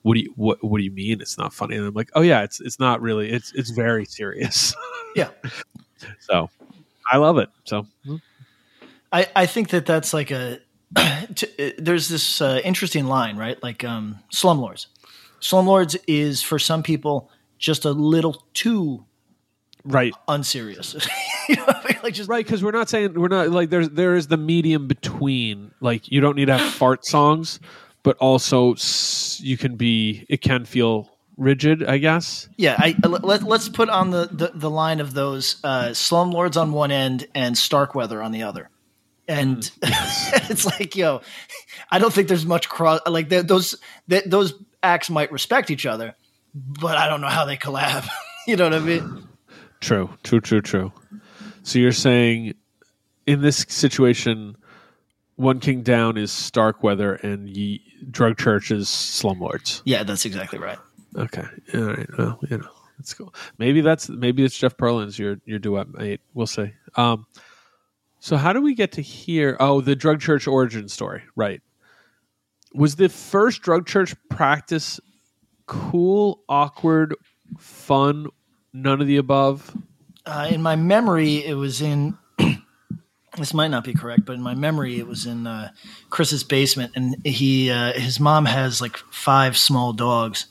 what 0.03 0.13
do 0.15 0.21
you 0.21 0.33
what 0.35 0.63
what 0.63 0.77
do 0.77 0.85
you 0.85 0.91
mean 0.91 1.19
it's 1.19 1.37
not 1.37 1.53
funny? 1.53 1.75
And 1.75 1.85
I'm 1.85 1.93
like, 1.93 2.11
oh 2.15 2.21
yeah, 2.21 2.43
it's 2.43 2.61
it's 2.61 2.79
not 2.79 3.01
really. 3.01 3.29
It's 3.29 3.51
it's 3.53 3.71
very 3.71 4.05
serious. 4.05 4.73
Yeah. 5.15 5.29
so 6.19 6.49
I 7.11 7.17
love 7.17 7.37
it. 7.37 7.49
So 7.65 7.87
hmm. 8.05 8.17
I, 9.11 9.27
I 9.35 9.45
think 9.45 9.69
that 9.69 9.85
that's 9.85 10.13
like 10.13 10.31
a 10.31 10.59
t- 11.35 11.73
there's 11.77 12.09
this 12.09 12.41
uh, 12.41 12.61
interesting 12.63 13.05
line, 13.05 13.37
right? 13.37 13.61
Like 13.61 13.83
um, 13.83 14.19
slumlords. 14.31 14.87
Slumlords 15.41 15.97
is 16.07 16.41
for 16.41 16.59
some 16.59 16.83
people 16.83 17.29
just 17.57 17.85
a 17.85 17.91
little 17.91 18.43
too 18.53 19.05
right. 19.83 20.13
unserious. 20.27 20.93
you 21.49 21.55
know, 21.55 21.65
I 21.67 21.87
mean? 21.87 21.99
like 22.03 22.13
just 22.13 22.29
Right, 22.29 22.45
because 22.45 22.63
we're 22.63 22.71
not 22.71 22.89
saying 22.89 23.13
we're 23.13 23.27
not 23.27 23.49
like 23.49 23.69
there's 23.69 23.89
there 23.89 24.15
is 24.15 24.27
the 24.27 24.37
medium 24.37 24.87
between. 24.87 25.71
Like 25.79 26.11
you 26.11 26.21
don't 26.21 26.35
need 26.35 26.45
to 26.45 26.57
have 26.57 26.73
fart 26.73 27.05
songs, 27.05 27.59
but 28.03 28.17
also 28.17 28.75
you 29.39 29.57
can 29.57 29.75
be. 29.75 30.25
It 30.29 30.41
can 30.41 30.65
feel 30.65 31.09
rigid, 31.37 31.83
I 31.83 31.97
guess. 31.97 32.47
yeah. 32.57 32.75
I 32.77 32.95
let, 33.05 33.43
let's 33.43 33.69
put 33.69 33.89
on 33.89 34.11
the, 34.11 34.29
the 34.31 34.51
the 34.53 34.69
line 34.69 34.99
of 34.99 35.13
those 35.13 35.57
uh, 35.63 35.89
slumlords 35.89 36.59
on 36.59 36.71
one 36.71 36.91
end 36.91 37.27
and 37.35 37.57
Starkweather 37.57 38.21
on 38.21 38.31
the 38.31 38.43
other. 38.43 38.69
And 39.27 39.69
it's 39.81 40.65
like, 40.65 40.95
yo, 40.95 41.21
I 41.89 41.99
don't 41.99 42.13
think 42.13 42.27
there's 42.27 42.45
much 42.45 42.69
cross. 42.69 43.01
Like 43.07 43.29
th- 43.29 43.45
those 43.47 43.75
th- 44.09 44.25
those 44.25 44.53
acts 44.83 45.09
might 45.09 45.31
respect 45.31 45.71
each 45.71 45.85
other, 45.85 46.15
but 46.53 46.97
I 46.97 47.07
don't 47.07 47.21
know 47.21 47.27
how 47.27 47.45
they 47.45 47.57
collab. 47.57 48.07
you 48.47 48.55
know 48.55 48.65
what 48.65 48.73
I 48.73 48.79
mean? 48.79 49.27
True, 49.81 50.09
true, 50.23 50.41
true, 50.41 50.61
true. 50.61 50.91
So 51.63 51.79
you're 51.79 51.91
saying 51.91 52.53
in 53.25 53.41
this 53.41 53.65
situation, 53.67 54.55
One 55.35 55.59
King 55.59 55.81
Down 55.81 56.17
is 56.17 56.31
Starkweather 56.31 57.15
and 57.15 57.49
Ye- 57.49 57.81
Drug 58.11 58.37
Church 58.37 58.71
is 58.71 58.87
Slumlords. 58.87 59.81
Yeah, 59.85 60.03
that's 60.03 60.25
exactly 60.25 60.59
right. 60.59 60.77
Okay, 61.17 61.45
all 61.73 61.81
right. 61.81 62.07
Well, 62.17 62.39
you 62.49 62.57
know, 62.57 62.69
that's 62.97 63.13
cool. 63.13 63.33
Maybe 63.57 63.81
that's 63.81 64.09
maybe 64.09 64.43
it's 64.43 64.57
Jeff 64.57 64.77
Perlin's 64.77 65.17
your 65.17 65.37
your 65.45 65.59
duet 65.59 65.93
mate. 65.93 66.21
We'll 66.33 66.47
see. 66.47 66.73
Um, 66.95 67.25
so 68.25 68.37
how 68.37 68.53
do 68.53 68.59
we 68.59 68.73
get 68.73 68.93
to 68.93 69.03
here? 69.03 69.55
Oh, 69.59 69.81
the 69.81 69.95
Drug 69.95 70.19
Church 70.19 70.47
origin 70.47 70.89
story, 70.89 71.21
right? 71.35 71.61
Was 72.73 72.95
the 72.95 73.07
first 73.07 73.61
Drug 73.61 73.85
Church 73.85 74.15
practice 74.31 74.99
cool, 75.67 76.41
awkward, 76.49 77.13
fun, 77.59 78.25
none 78.73 78.99
of 78.99 79.05
the 79.05 79.17
above? 79.17 79.77
Uh, 80.25 80.47
in 80.49 80.63
my 80.63 80.75
memory, 80.75 81.45
it 81.45 81.53
was 81.53 81.83
in. 81.83 82.17
this 83.37 83.53
might 83.53 83.67
not 83.67 83.83
be 83.83 83.93
correct, 83.93 84.25
but 84.25 84.33
in 84.33 84.41
my 84.41 84.55
memory, 84.55 84.97
it 84.97 85.05
was 85.05 85.27
in 85.27 85.45
uh, 85.45 85.69
Chris's 86.09 86.43
basement, 86.43 86.93
and 86.95 87.23
he 87.23 87.69
uh, 87.69 87.93
his 87.93 88.19
mom 88.19 88.45
has 88.47 88.81
like 88.81 88.97
five 89.11 89.55
small 89.55 89.93
dogs, 89.93 90.47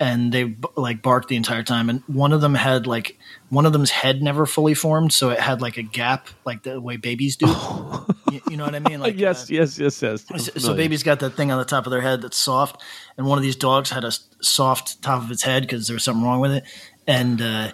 and 0.00 0.32
they 0.32 0.56
like 0.76 1.02
barked 1.02 1.28
the 1.28 1.36
entire 1.36 1.62
time, 1.62 1.88
and 1.90 2.02
one 2.06 2.32
of 2.32 2.40
them 2.40 2.54
had 2.54 2.86
like 2.86 3.18
one 3.50 3.66
of 3.66 3.72
them's 3.72 3.90
head 3.90 4.22
never 4.22 4.46
fully 4.46 4.74
formed, 4.74 5.12
so 5.12 5.30
it 5.30 5.40
had 5.40 5.60
like 5.60 5.76
a 5.76 5.82
gap, 5.82 6.28
like 6.44 6.62
the 6.62 6.80
way 6.80 6.96
babies 6.96 7.36
do. 7.36 7.46
you, 8.30 8.40
you 8.50 8.56
know 8.56 8.64
what 8.64 8.74
I 8.74 8.78
mean? 8.78 9.00
Like 9.00 9.18
yes, 9.18 9.44
uh, 9.44 9.54
yes, 9.54 9.78
yes, 9.78 10.02
yes. 10.02 10.26
So, 10.26 10.52
so 10.58 10.74
baby's 10.74 11.02
got 11.02 11.20
that 11.20 11.30
thing 11.30 11.50
on 11.50 11.58
the 11.58 11.64
top 11.64 11.86
of 11.86 11.90
their 11.90 12.00
head 12.00 12.22
that's 12.22 12.36
soft, 12.36 12.82
and 13.16 13.26
one 13.26 13.38
of 13.38 13.42
these 13.42 13.56
dogs 13.56 13.90
had 13.90 14.04
a 14.04 14.12
soft 14.40 15.02
top 15.02 15.22
of 15.22 15.30
its 15.30 15.42
head 15.42 15.62
because 15.62 15.86
there 15.86 15.94
was 15.94 16.04
something 16.04 16.24
wrong 16.24 16.40
with 16.40 16.52
it, 16.52 16.64
and 17.06 17.40
uh, 17.40 17.72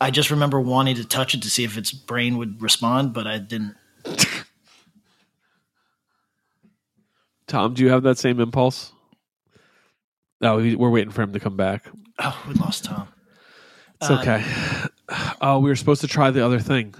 I 0.00 0.10
just 0.10 0.30
remember 0.30 0.60
wanting 0.60 0.96
to 0.96 1.04
touch 1.04 1.34
it 1.34 1.42
to 1.42 1.50
see 1.50 1.64
if 1.64 1.78
its 1.78 1.92
brain 1.92 2.36
would 2.38 2.60
respond, 2.60 3.12
but 3.12 3.26
I 3.26 3.38
didn't. 3.38 3.76
Tom, 7.46 7.74
do 7.74 7.82
you 7.82 7.90
have 7.90 8.02
that 8.04 8.18
same 8.18 8.40
impulse? 8.40 8.92
No, 10.42 10.56
we- 10.56 10.74
we're 10.74 10.90
waiting 10.90 11.10
for 11.10 11.22
him 11.22 11.32
to 11.32 11.40
come 11.40 11.56
back. 11.56 11.84
Oh, 12.18 12.42
we 12.48 12.54
lost 12.54 12.84
Tom. 12.84 13.08
It's 14.00 14.10
Uh, 14.10 14.20
okay. 14.20 14.44
Oh, 15.42 15.58
we 15.58 15.68
were 15.68 15.76
supposed 15.76 16.00
to 16.02 16.08
try 16.08 16.30
the 16.30 16.44
other 16.44 16.58
thing. 16.58 16.94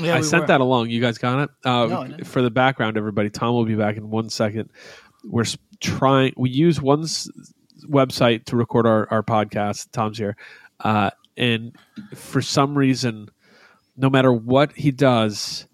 Yeah, 0.00 0.14
I 0.14 0.16
we 0.18 0.22
sent 0.22 0.42
were. 0.44 0.46
that 0.48 0.60
along. 0.62 0.88
You 0.90 1.00
guys 1.02 1.18
got 1.18 1.38
it. 1.40 1.50
Uh, 1.64 1.86
No, 1.86 2.00
I 2.02 2.08
didn't. 2.08 2.24
for 2.26 2.40
the 2.40 2.50
background, 2.50 2.96
everybody, 2.96 3.28
Tom 3.30 3.54
will 3.54 3.64
be 3.66 3.74
back 3.74 3.96
in 3.98 4.08
one 4.10 4.30
second. 4.30 4.70
We're 5.24 5.44
trying. 5.80 6.32
We 6.36 6.48
use 6.50 6.80
one 6.80 7.02
s- 7.02 7.28
website 7.86 8.46
to 8.46 8.56
record 8.56 8.86
our 8.86 9.06
our 9.12 9.22
podcast. 9.22 9.90
Tom's 9.92 10.16
here, 10.18 10.36
uh, 10.80 11.10
and 11.36 11.76
for 12.14 12.40
some 12.40 12.76
reason, 12.76 13.28
no 13.96 14.08
matter 14.08 14.32
what 14.32 14.72
he 14.72 14.90
does, 14.90 15.66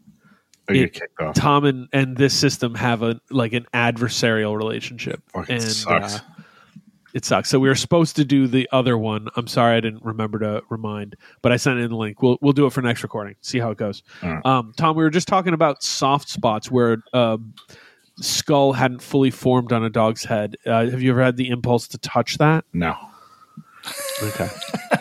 get 0.68 0.76
It- 0.76 0.92
kicked 0.94 1.20
off. 1.20 1.34
Tom 1.36 1.64
and, 1.64 1.88
and 1.92 2.16
this 2.16 2.34
system 2.34 2.74
have 2.74 3.02
a 3.02 3.20
like 3.30 3.52
an 3.52 3.66
adversarial 3.72 4.56
relationship, 4.56 5.22
Fucking 5.32 5.54
and 5.56 5.62
sucks. 5.62 6.16
uh, 6.16 6.20
it 7.14 7.24
sucks. 7.24 7.48
So 7.48 7.58
we 7.58 7.68
were 7.68 7.74
supposed 7.74 8.16
to 8.16 8.24
do 8.24 8.46
the 8.46 8.68
other 8.72 8.96
one. 8.98 9.28
I'm 9.36 9.46
sorry, 9.46 9.76
I 9.76 9.80
didn't 9.80 10.04
remember 10.04 10.38
to 10.40 10.62
remind, 10.70 11.16
but 11.42 11.52
I 11.52 11.56
sent 11.56 11.78
in 11.80 11.90
the 11.90 11.96
link. 11.96 12.22
We'll 12.22 12.38
we'll 12.40 12.52
do 12.52 12.66
it 12.66 12.72
for 12.72 12.82
next 12.82 13.02
recording. 13.02 13.36
See 13.40 13.58
how 13.58 13.70
it 13.70 13.78
goes. 13.78 14.02
Alright. 14.22 14.44
Um, 14.46 14.72
Tom, 14.76 14.96
we 14.96 15.02
were 15.02 15.10
just 15.10 15.28
talking 15.28 15.54
about 15.54 15.82
soft 15.82 16.28
spots 16.28 16.70
where 16.70 16.98
uh, 17.12 17.38
skull 18.20 18.72
hadn't 18.72 19.02
fully 19.02 19.30
formed 19.30 19.72
on 19.72 19.84
a 19.84 19.90
dog's 19.90 20.24
head. 20.24 20.56
Uh, 20.66 20.86
have 20.86 21.02
you 21.02 21.10
ever 21.10 21.22
had 21.22 21.36
the 21.36 21.48
impulse 21.48 21.88
to 21.88 21.98
touch 21.98 22.38
that? 22.38 22.64
No. 22.72 22.96
Okay, 24.22 24.46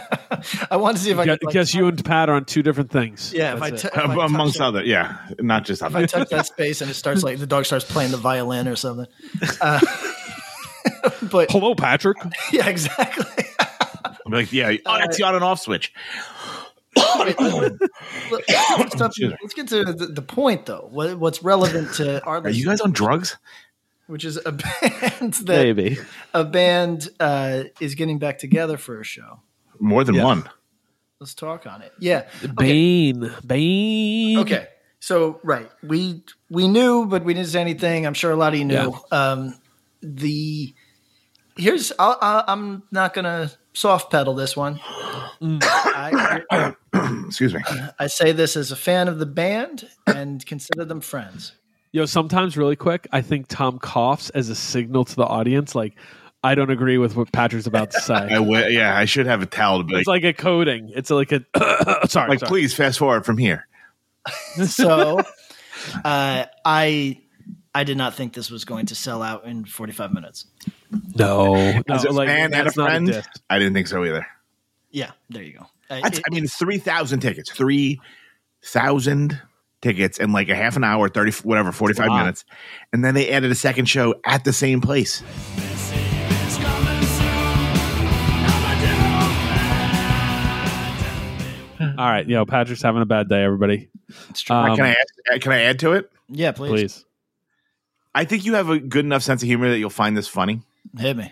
I 0.71 0.77
want 0.77 0.95
to 0.95 1.03
see 1.03 1.11
if 1.11 1.17
I 1.17 1.23
I 1.23 1.25
could, 1.25 1.43
like, 1.43 1.53
guess 1.53 1.73
you 1.73 1.87
and 1.87 2.03
Pat 2.05 2.29
are 2.29 2.35
on 2.35 2.45
two 2.45 2.63
different 2.63 2.89
things. 2.89 3.33
Yeah, 3.33 3.53
if 3.55 3.61
I, 3.61 3.71
That's 3.71 3.81
t- 3.81 3.87
it. 3.89 3.93
if 3.93 3.99
I 3.99 4.15
touch 4.15 4.29
Amongst 4.29 4.55
it- 4.55 4.61
other, 4.61 4.83
yeah, 4.85 5.17
not 5.39 5.65
just 5.65 5.81
if 5.81 5.93
I 5.93 6.05
touch 6.05 6.29
that 6.29 6.45
space 6.45 6.79
and 6.79 6.89
it 6.89 6.93
starts 6.93 7.21
like 7.21 7.39
the 7.39 7.45
dog 7.45 7.65
starts 7.65 7.83
playing 7.83 8.11
the 8.11 8.17
violin 8.17 8.69
or 8.69 8.77
something. 8.77 9.07
Uh, 9.59 9.81
but 11.31 11.51
Hello, 11.51 11.75
Patrick. 11.75 12.17
yeah, 12.51 12.67
exactly. 12.67 13.45
I'm 14.25 14.31
like, 14.31 14.51
yeah, 14.53 14.75
oh, 14.85 14.97
that's 14.97 15.17
the 15.17 15.23
on 15.23 15.35
and 15.35 15.43
off 15.43 15.59
switch. 15.59 15.93
Look, 16.95 17.39
let's, 18.49 18.93
stop- 18.95 19.11
let's 19.19 19.53
get 19.53 19.67
to 19.69 19.85
the, 19.85 20.07
the 20.07 20.21
point 20.21 20.65
though. 20.65 20.87
What, 20.91 21.17
what's 21.17 21.41
relevant 21.43 21.93
to 21.95 22.23
our 22.25 22.37
Are 22.37 22.49
you 22.49 22.65
guys 22.65 22.81
on 22.81 22.91
drugs? 22.91 23.37
which 24.07 24.25
is 24.25 24.39
a 24.43 24.51
band 24.51 25.33
that 25.45 25.63
Maybe. 25.63 25.97
a 26.33 26.43
band 26.43 27.09
uh, 27.19 27.65
is 27.79 27.93
getting 27.93 28.17
back 28.17 28.39
together 28.39 28.75
for 28.75 28.99
a 28.99 29.03
show. 29.03 29.39
More 29.79 30.03
than 30.03 30.15
Yeah. 30.15 30.23
one. 30.23 30.49
Let's 31.19 31.35
talk 31.35 31.67
on 31.67 31.83
it. 31.83 31.93
Yeah. 31.99 32.27
Okay. 32.43 32.51
Bane. 32.57 33.31
Bane. 33.45 34.39
Okay. 34.39 34.67
So 34.99 35.39
right, 35.43 35.69
we 35.83 36.23
we 36.49 36.67
knew, 36.67 37.05
but 37.05 37.23
we 37.23 37.33
didn't 37.35 37.49
say 37.49 37.61
anything. 37.61 38.07
I'm 38.07 38.13
sure 38.15 38.31
a 38.31 38.35
lot 38.35 38.53
of 38.53 38.59
you 38.59 38.65
knew. 38.65 38.97
Um, 39.11 39.55
the 40.01 40.73
here's 41.57 41.91
I'll, 41.99 42.17
I'll, 42.21 42.43
I'm 42.47 42.83
not 42.91 43.13
gonna 43.13 43.51
soft 43.73 44.11
pedal 44.11 44.33
this 44.33 44.55
one. 44.55 44.79
I, 45.41 46.73
Excuse 47.27 47.53
me. 47.53 47.61
I 47.97 48.07
say 48.07 48.31
this 48.31 48.55
as 48.55 48.71
a 48.71 48.75
fan 48.75 49.07
of 49.07 49.19
the 49.19 49.25
band 49.25 49.87
and 50.07 50.45
consider 50.45 50.85
them 50.85 51.01
friends. 51.01 51.53
Yo, 51.91 52.05
sometimes 52.05 52.55
really 52.55 52.75
quick, 52.75 53.07
I 53.11 53.21
think 53.21 53.47
Tom 53.47 53.79
coughs 53.79 54.29
as 54.31 54.49
a 54.49 54.55
signal 54.55 55.05
to 55.05 55.15
the 55.15 55.25
audience, 55.25 55.73
like 55.73 55.95
I 56.43 56.55
don't 56.55 56.69
agree 56.69 56.97
with 56.97 57.15
what 57.15 57.31
Patrick's 57.31 57.67
about 57.67 57.91
to 57.91 57.99
say. 57.99 58.13
I 58.15 58.35
w- 58.35 58.67
yeah, 58.67 58.97
I 58.97 59.05
should 59.05 59.25
have 59.25 59.41
a 59.41 59.45
towel 59.45 59.79
to 59.79 59.83
be 59.83 59.95
it's 59.95 60.07
like 60.07 60.23
a 60.23 60.33
coding. 60.33 60.91
It's 60.95 61.09
like 61.09 61.31
a 61.31 61.43
sorry. 62.07 62.29
like, 62.29 62.39
sorry. 62.39 62.49
please 62.49 62.73
fast 62.73 62.99
forward 62.99 63.25
from 63.25 63.37
here. 63.37 63.67
So 64.65 65.19
uh, 66.05 66.45
I 66.65 67.21
I 67.73 67.83
did 67.83 67.97
not 67.97 68.15
think 68.15 68.33
this 68.33 68.49
was 68.49 68.65
going 68.65 68.87
to 68.87 68.95
sell 68.95 69.21
out 69.21 69.45
in 69.45 69.63
45 69.65 70.11
minutes. 70.11 70.45
No, 71.15 71.53
no, 71.53 71.81
As 71.95 72.03
a 72.03 72.11
like, 72.11 72.27
fan 72.27 72.53
and 72.53 72.67
a 72.67 72.71
friend, 72.71 73.07
diss. 73.07 73.27
I 73.49 73.59
didn't 73.59 73.73
think 73.75 73.87
so 73.87 74.03
either. 74.03 74.25
Yeah, 74.91 75.11
there 75.29 75.43
you 75.43 75.53
go. 75.53 75.65
Uh, 75.89 76.01
it- 76.03 76.21
I 76.27 76.33
mean, 76.33 76.47
3,000 76.47 77.19
tickets. 77.19 77.51
3,000 77.51 79.39
tickets 79.81 80.19
in 80.19 80.31
like 80.31 80.49
a 80.49 80.55
half 80.55 80.75
an 80.77 80.83
hour, 80.83 81.09
30, 81.09 81.31
whatever, 81.43 81.71
45 81.71 82.07
minutes. 82.09 82.43
And 82.91 83.05
then 83.05 83.13
they 83.13 83.29
added 83.31 83.51
a 83.51 83.55
second 83.55 83.85
show 83.85 84.15
at 84.25 84.43
the 84.43 84.53
same 84.53 84.81
place. 84.81 85.21
All 91.97 92.09
right, 92.09 92.27
yo, 92.27 92.45
Patrick's 92.45 92.81
having 92.81 93.01
a 93.01 93.05
bad 93.05 93.29
day. 93.29 93.41
Everybody, 93.41 93.89
it's 94.29 94.41
true. 94.41 94.55
Um, 94.55 94.75
can, 94.75 94.85
I 94.85 94.95
add, 95.31 95.41
can 95.41 95.51
I 95.53 95.61
add 95.63 95.79
to 95.79 95.93
it? 95.93 96.11
yeah, 96.27 96.51
please, 96.51 96.69
please. 96.71 97.05
I 98.15 98.25
think 98.25 98.45
you 98.45 98.55
have 98.55 98.69
a 98.69 98.79
good 98.79 99.05
enough 99.05 99.23
sense 99.23 99.41
of 99.43 99.47
humor 99.47 99.69
that 99.69 99.77
you'll 99.77 99.89
find 99.89 100.17
this 100.17 100.27
funny. 100.27 100.61
hit 100.97 101.15
me. 101.17 101.31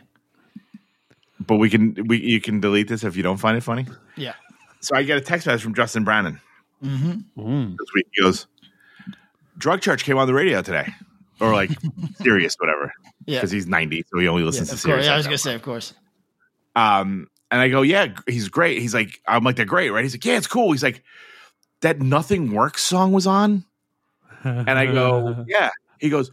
But 1.40 1.58
we 1.58 1.70
can 1.70 1.96
we 2.08 2.18
you 2.20 2.42
can 2.42 2.60
delete 2.60 2.88
this 2.88 3.04
if 3.04 3.16
you 3.16 3.24
don't 3.24 3.38
find 3.38 3.58
it 3.58 3.62
funny. 3.62 3.86
Yeah. 4.16 4.34
So 4.82 4.96
I 4.96 5.04
get 5.04 5.18
a 5.18 5.22
text 5.22 5.48
message 5.48 5.64
from 5.64 5.74
Justin 5.76 6.04
Brannan 6.04 6.40
Mm-hmm. 6.84 7.42
Mm. 7.42 7.72
this 7.78 7.88
week. 7.96 8.06
He 8.14 8.22
goes, 8.22 8.46
"Drug 9.58 9.82
Church 9.82 10.04
came 10.04 10.18
on 10.18 10.28
the 10.28 10.34
radio 10.34 10.62
today, 10.62 10.88
or 11.40 11.54
like 11.54 11.72
Sirius 12.22 12.56
whatever." 12.60 12.94
Yeah. 13.26 13.38
because 13.40 13.52
he's 13.52 13.66
ninety, 13.68 14.04
so 14.12 14.20
he 14.20 14.28
only 14.28 14.44
listens 14.44 14.72
of 14.72 14.78
to 14.78 14.82
Sirius. 14.82 15.06
Yeah, 15.08 15.14
I 15.14 15.18
was 15.18 15.26
gonna 15.26 15.38
say, 15.38 15.56
of 15.56 15.62
course. 15.64 15.94
Um, 16.76 17.28
and 17.50 17.60
I 17.60 17.70
go, 17.70 17.82
yeah, 17.82 18.08
he's 18.28 18.50
great. 18.50 18.80
He's 18.82 18.94
like, 18.94 19.20
I'm 19.28 19.44
like, 19.44 19.56
they're 19.56 19.66
great, 19.66 19.90
right? 19.90 20.04
He's 20.04 20.14
like, 20.14 20.24
yeah, 20.26 20.38
it's 20.38 20.46
cool. 20.48 20.72
He's 20.74 20.84
like, 20.84 21.02
that 21.82 22.00
Nothing 22.00 22.52
Works 22.52 22.84
song 22.84 23.12
was 23.14 23.26
on. 23.26 23.66
And 24.44 24.70
I 24.70 24.86
go, 24.86 25.44
yeah. 25.48 25.72
He 26.00 26.10
goes, 26.10 26.30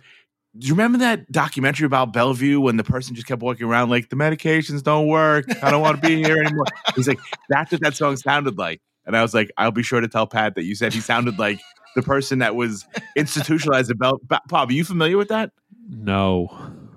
do 0.57 0.67
you 0.69 0.75
remember 0.75 0.99
that 0.99 1.31
documentary 1.33 1.85
about 1.87 2.13
Bellevue 2.13 2.61
when 2.61 2.77
the 2.77 2.85
person 2.85 3.15
just 3.15 3.27
kept 3.27 3.43
walking 3.43 3.67
around 3.67 3.91
like 3.91 4.09
the 4.11 4.17
medications 4.17 4.83
don't 4.83 5.09
work? 5.09 5.47
I 5.63 5.71
don't 5.71 5.81
want 5.83 6.01
to 6.01 6.07
be 6.07 6.17
here 6.23 6.37
anymore. 6.39 6.67
He's 6.95 7.09
like, 7.09 7.19
that's 7.49 7.73
what 7.73 7.81
that 7.81 7.97
song 7.97 8.17
sounded 8.17 8.57
like. 8.57 8.81
And 9.07 9.17
I 9.17 9.23
was 9.23 9.35
like, 9.35 9.51
I'll 9.59 9.73
be 9.73 9.83
sure 9.83 10.01
to 10.01 10.09
tell 10.09 10.27
Pat 10.27 10.55
that 10.55 10.65
you 10.65 10.75
said 10.75 10.93
he 10.95 11.01
sounded 11.01 11.39
like 11.39 11.59
the 11.97 12.03
person 12.03 12.39
that 12.39 12.55
was 12.55 12.87
institutionalized 13.17 13.91
at 13.91 13.99
Bell. 13.99 14.21
Bob, 14.49 14.71
are 14.71 14.73
you 14.73 14.85
familiar 14.85 15.17
with 15.17 15.29
that? 15.29 15.51
no. 15.89 16.49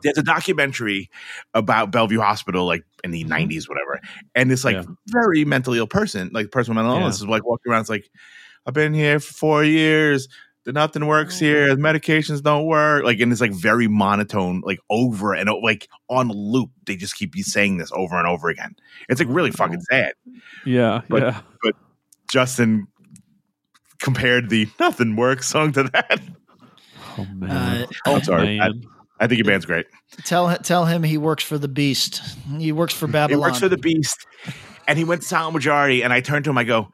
There's 0.03 0.17
a 0.19 0.23
documentary 0.23 1.09
about 1.55 1.91
Bellevue 1.91 2.19
Hospital, 2.19 2.67
like 2.67 2.83
in 3.03 3.09
the 3.09 3.23
90s, 3.23 3.67
whatever. 3.67 3.99
And 4.35 4.49
this 4.49 4.63
like 4.63 4.75
Mm-hmm. 4.77 4.91
Yeah. 4.91 5.21
very 5.23 5.43
mentally 5.43 5.79
ill 5.79 5.87
person, 5.87 6.29
like 6.33 6.51
person 6.51 6.71
with 6.75 6.75
mental 6.83 6.93
Yeah. 6.93 7.01
illness, 7.01 7.15
is 7.17 7.25
like 7.25 7.43
walking 7.47 7.71
around. 7.71 7.81
It's 7.81 7.89
like, 7.89 8.07
I've 8.67 8.75
been 8.75 8.93
here 8.93 9.19
for 9.19 9.33
four 9.33 9.63
years. 9.63 10.27
The 10.67 10.73
nothing 10.73 11.05
works 11.07 11.39
here. 11.39 11.73
The 11.73 11.81
medications 11.81 12.43
don't 12.43 12.65
work. 12.65 13.05
Like, 13.05 13.21
and 13.21 13.31
it's 13.31 13.39
like 13.39 13.53
very 13.53 13.87
monotone, 13.87 14.59
like 14.65 14.79
over 14.89 15.33
and 15.33 15.49
like 15.63 15.87
on 16.09 16.27
loop. 16.27 16.71
They 16.85 16.97
just 16.97 17.15
keep 17.15 17.37
you 17.37 17.43
saying 17.43 17.77
this 17.77 17.89
over 17.93 18.17
and 18.17 18.27
over 18.27 18.49
again. 18.49 18.75
It's 19.07 19.21
like 19.21 19.29
really 19.31 19.51
fucking 19.51 19.79
sad. 19.89 20.11
Yeah, 20.65 21.03
But- 21.07 21.21
yeah. 21.23 21.41
Justin 22.29 22.87
compared 24.01 24.49
the 24.49 24.67
nothing 24.77 25.15
works 25.15 25.47
song 25.47 25.71
to 25.71 25.83
that. 25.83 26.19
Oh 27.17 27.25
man. 27.33 27.49
Uh, 27.49 27.85
Oh, 28.05 28.15
I'm 28.17 28.23
sorry. 28.23 28.59
I, 28.59 28.67
Man. 28.67 28.83
I 29.21 29.27
think 29.27 29.37
your 29.39 29.45
band's 29.45 29.65
great. 29.65 29.85
tell 30.25 30.53
tell 30.57 30.83
him 30.85 31.01
he 31.01 31.17
works 31.17 31.45
for 31.45 31.57
the 31.57 31.69
beast. 31.69 32.21
He 32.57 32.73
works 32.73 32.93
for 32.93 33.07
Babylon. 33.07 33.29
He 33.29 33.41
works 33.41 33.59
for 33.59 33.69
the 33.69 33.77
Beast, 33.77 34.27
and 34.85 34.97
he 34.99 35.05
went 35.05 35.21
to 35.21 35.27
Silent 35.29 35.53
Majority. 35.53 36.03
And 36.03 36.11
I 36.11 36.19
turned 36.19 36.43
to 36.43 36.49
him. 36.51 36.57
I 36.57 36.65
go, 36.65 36.91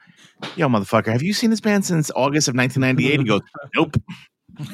"Yo, 0.55 0.67
motherfucker, 0.67 1.11
have 1.11 1.23
you 1.23 1.33
seen 1.33 1.49
this 1.49 1.61
band 1.61 1.85
since 1.85 2.11
August 2.15 2.47
of 2.47 2.55
1998?" 2.55 3.19
He 3.19 3.25
goes, 3.25 3.41
"Nope." 3.75 3.95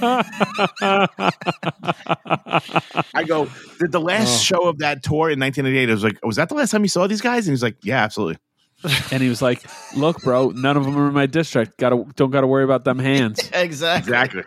I 3.13 3.24
go, 3.25 3.48
"Did 3.80 3.92
the 3.92 4.00
last 4.01 4.30
Oh. 4.30 4.38
show 4.44 4.68
of 4.70 4.80
that 4.80 5.04
tour 5.04 5.30
in 5.30 5.39
1988?" 5.39 5.89
I 5.89 5.94
was 5.94 6.04
like, 6.04 6.20
"Was 6.25 6.36
that 6.38 6.50
the 6.50 6.56
last 6.56 6.72
time 6.72 6.84
you 6.84 6.89
saw 6.89 7.08
these 7.08 7.22
guys?" 7.22 7.48
And 7.48 7.54
he's 7.54 7.63
like, 7.63 7.78
"Yeah, 7.84 8.04
absolutely." 8.04 8.38
and 9.12 9.22
he 9.22 9.28
was 9.28 9.42
like, 9.42 9.62
"Look, 9.96 10.22
bro, 10.24 10.50
none 10.51 10.78
of 10.78 10.86
them 10.86 10.98
are 10.98 11.08
in 11.10 11.13
my 11.13 11.25
district. 11.25 11.78
Got 11.78 11.89
to 11.89 12.06
don't 12.16 12.32
got 12.32 12.42
to 12.42 12.48
worry 12.48 12.63
about 12.63 12.84
them 12.86 13.00
hands." 13.00 13.50
exactly. 13.54 14.12
Exactly. 14.13 14.44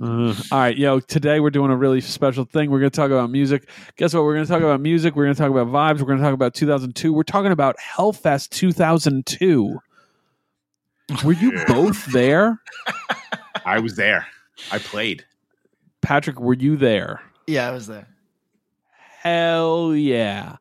Uh, 0.00 0.34
all 0.50 0.58
right, 0.58 0.76
yo. 0.76 0.98
Today 1.00 1.38
we're 1.40 1.50
doing 1.50 1.70
a 1.70 1.76
really 1.76 2.00
special 2.00 2.44
thing. 2.44 2.70
We're 2.70 2.80
going 2.80 2.90
to 2.90 2.96
talk 2.96 3.10
about 3.10 3.30
music. 3.30 3.68
Guess 3.96 4.14
what? 4.14 4.24
We're 4.24 4.34
going 4.34 4.46
to 4.46 4.50
talk 4.52 4.62
about 4.62 4.80
music. 4.80 5.14
We're 5.16 5.24
going 5.24 5.34
to 5.34 5.40
talk 5.40 5.50
about 5.50 5.66
vibes. 5.68 6.00
We're 6.00 6.06
going 6.06 6.18
to 6.18 6.24
talk 6.24 6.34
about 6.34 6.54
2002. 6.54 7.12
We're 7.12 7.22
talking 7.24 7.52
about 7.52 7.76
Hellfest 7.78 8.50
2002. 8.50 9.78
Were 11.24 11.32
you 11.32 11.52
Yeah. 11.52 11.64
both 11.66 12.04
there, 12.06 12.60
I 13.64 13.78
was 13.80 13.96
there. 13.96 14.26
I 14.70 14.78
played. 14.78 15.24
Patrick? 16.00 16.40
Were 16.40 16.54
you 16.54 16.76
there? 16.76 17.20
Yeah, 17.46 17.68
I 17.68 17.72
was 17.72 17.86
there. 17.86 18.06
Hell 19.20 19.94
yeah. 19.94 20.56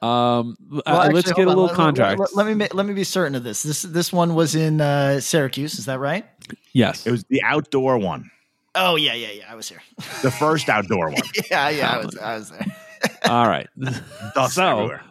Um, 0.00 0.56
Well, 0.70 0.82
uh, 0.86 1.08
let's 1.12 1.28
actually, 1.30 1.44
get 1.44 1.48
a 1.48 1.50
hold 1.50 1.50
on. 1.50 1.56
little 1.56 1.64
Let- 1.66 1.76
contract. 1.76 2.20
Let, 2.20 2.36
let 2.36 2.56
me 2.56 2.68
let 2.72 2.86
me 2.86 2.94
be 2.94 3.04
certain 3.04 3.34
of 3.34 3.42
this. 3.44 3.62
This 3.62 3.82
this 3.82 4.12
one 4.12 4.34
was 4.34 4.54
in 4.54 4.80
uh, 4.80 5.20
Syracuse. 5.20 5.78
Is 5.78 5.86
that 5.86 5.98
right? 5.98 6.24
yes. 6.72 7.06
It 7.06 7.10
was 7.10 7.24
the 7.24 7.42
outdoor 7.44 7.98
one, 7.98 8.30
Oh 8.74 8.96
yeah, 8.96 9.14
yeah, 9.14 9.30
yeah. 9.32 9.44
I 9.50 9.54
was 9.54 9.68
here. 9.68 9.80
the 10.22 10.30
first 10.30 10.68
outdoor 10.68 11.10
one. 11.10 11.22
yeah, 11.50 11.68
yeah. 11.70 11.90
I 11.92 12.04
was 12.04 12.18
I 12.22 12.34
was 12.36 12.50
there. 12.50 12.66
all 13.26 13.46
right. 13.48 13.68
Dust 14.34 14.54
So- 14.54 14.64
everywhere. 14.72 15.02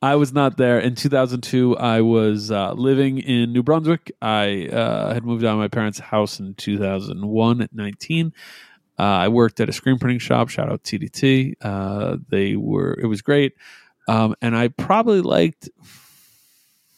I 0.00 0.14
was 0.14 0.32
not 0.32 0.56
there 0.56 0.78
in 0.78 0.94
2002. 0.94 1.76
I 1.76 2.02
was 2.02 2.52
uh, 2.52 2.72
living 2.72 3.18
in 3.18 3.52
New 3.52 3.64
Brunswick. 3.64 4.12
I 4.22 4.68
uh, 4.68 5.12
had 5.12 5.24
moved 5.24 5.44
out 5.44 5.54
of 5.54 5.58
my 5.58 5.68
parents' 5.68 5.98
house 5.98 6.38
in 6.38 6.54
2001 6.54 7.60
at 7.60 7.74
19. 7.74 8.32
Uh, 8.98 9.02
I 9.02 9.28
worked 9.28 9.58
at 9.60 9.68
a 9.68 9.72
screen 9.72 9.98
printing 9.98 10.20
shop. 10.20 10.48
Shout 10.48 10.70
out 10.70 10.84
TDT. 10.84 11.54
Uh, 11.60 12.18
they 12.28 12.54
were. 12.56 12.98
It 13.00 13.06
was 13.06 13.22
great, 13.22 13.54
um, 14.08 14.34
and 14.42 14.56
I 14.56 14.68
probably 14.68 15.20
liked 15.20 15.68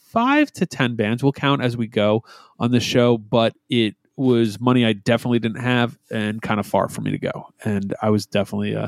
five 0.09 0.51
to 0.53 0.65
ten 0.65 0.95
bands. 0.95 1.21
We'll 1.21 1.31
count 1.31 1.61
as 1.61 1.77
we 1.77 1.85
go 1.85 2.23
on 2.59 2.71
the 2.71 2.79
show, 2.79 3.19
but 3.19 3.55
it 3.69 3.95
was 4.15 4.59
money 4.59 4.83
I 4.83 4.93
definitely 4.93 5.39
didn't 5.39 5.61
have 5.61 5.97
and 6.09 6.41
kind 6.41 6.59
of 6.59 6.65
far 6.65 6.89
for 6.89 7.01
me 7.01 7.11
to 7.11 7.19
go. 7.19 7.49
And 7.63 7.93
I 8.01 8.09
was 8.09 8.25
definitely. 8.25 8.75
Uh, 8.75 8.87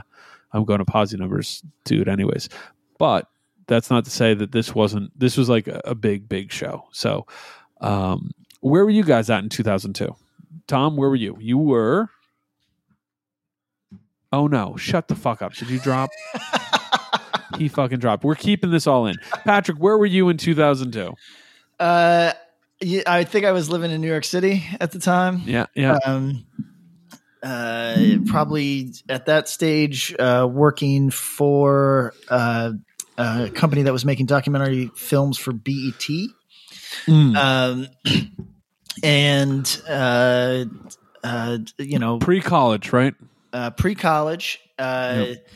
I'm 0.51 0.65
going 0.65 0.79
to 0.79 0.85
pause 0.85 1.11
the 1.11 1.17
numbers, 1.17 1.63
dude. 1.83 2.07
Anyways, 2.07 2.49
but 2.97 3.27
that's 3.73 3.89
not 3.89 4.05
to 4.05 4.11
say 4.11 4.35
that 4.35 4.51
this 4.51 4.75
wasn't 4.75 5.17
this 5.19 5.35
was 5.35 5.49
like 5.49 5.67
a, 5.67 5.81
a 5.83 5.95
big 5.95 6.29
big 6.29 6.51
show. 6.51 6.85
So 6.91 7.25
um 7.81 8.31
where 8.61 8.85
were 8.85 8.91
you 8.91 9.03
guys 9.03 9.29
at 9.31 9.41
in 9.43 9.49
2002 9.49 10.15
tom 10.67 10.95
where 10.95 11.09
were 11.09 11.15
you? 11.15 11.35
You 11.39 11.57
were 11.57 12.09
oh 14.31 14.45
no. 14.47 14.75
Shut 14.77 15.07
the 15.07 15.15
fuck 15.15 15.41
up. 15.41 15.53
Did 15.55 15.69
you 15.69 15.79
drop? 15.79 16.09
He 17.59 17.67
fucking 17.67 17.99
dropped. 17.99 18.23
We're 18.23 18.33
keeping 18.33 18.71
this 18.71 18.87
all 18.87 19.05
in. 19.05 19.15
Patrick 19.45 19.77
where 19.77 19.95
were 19.95 20.07
you 20.07 20.29
in 20.29 20.37
2002 20.37 21.13
Uh, 21.79 22.33
yeah, 22.81 23.03
I 23.05 23.23
think 23.25 23.45
I 23.45 23.51
was 23.51 23.69
living 23.69 23.91
in 23.91 24.01
New 24.01 24.07
York 24.07 24.23
City 24.25 24.63
at 24.79 24.91
the 24.91 24.97
time. 24.99 25.41
yeah 25.45 25.67
yeah. 25.75 25.97
Um, 26.03 26.45
uh, 27.43 28.17
probably 28.25 28.93
at 29.09 29.25
that 29.27 29.49
stage, 29.49 30.15
uh, 30.17 30.47
working 30.49 31.11
for 31.11 32.13
uh, 32.29 32.71
a 33.17 33.49
company 33.49 33.83
that 33.83 33.93
was 33.93 34.05
making 34.05 34.25
documentary 34.25 34.91
films 34.95 35.37
for 35.37 35.53
BET. 35.53 36.07
Mm. 37.05 37.35
Um, 37.35 37.87
and 39.03 39.81
uh, 39.89 40.65
uh, 41.23 41.57
you 41.79 41.99
know, 41.99 42.19
pre-college 42.19 42.91
right 42.93 43.13
uh, 43.51 43.69
pre-college. 43.71 44.59
Uh, 44.77 45.25
Yep. 45.27 45.47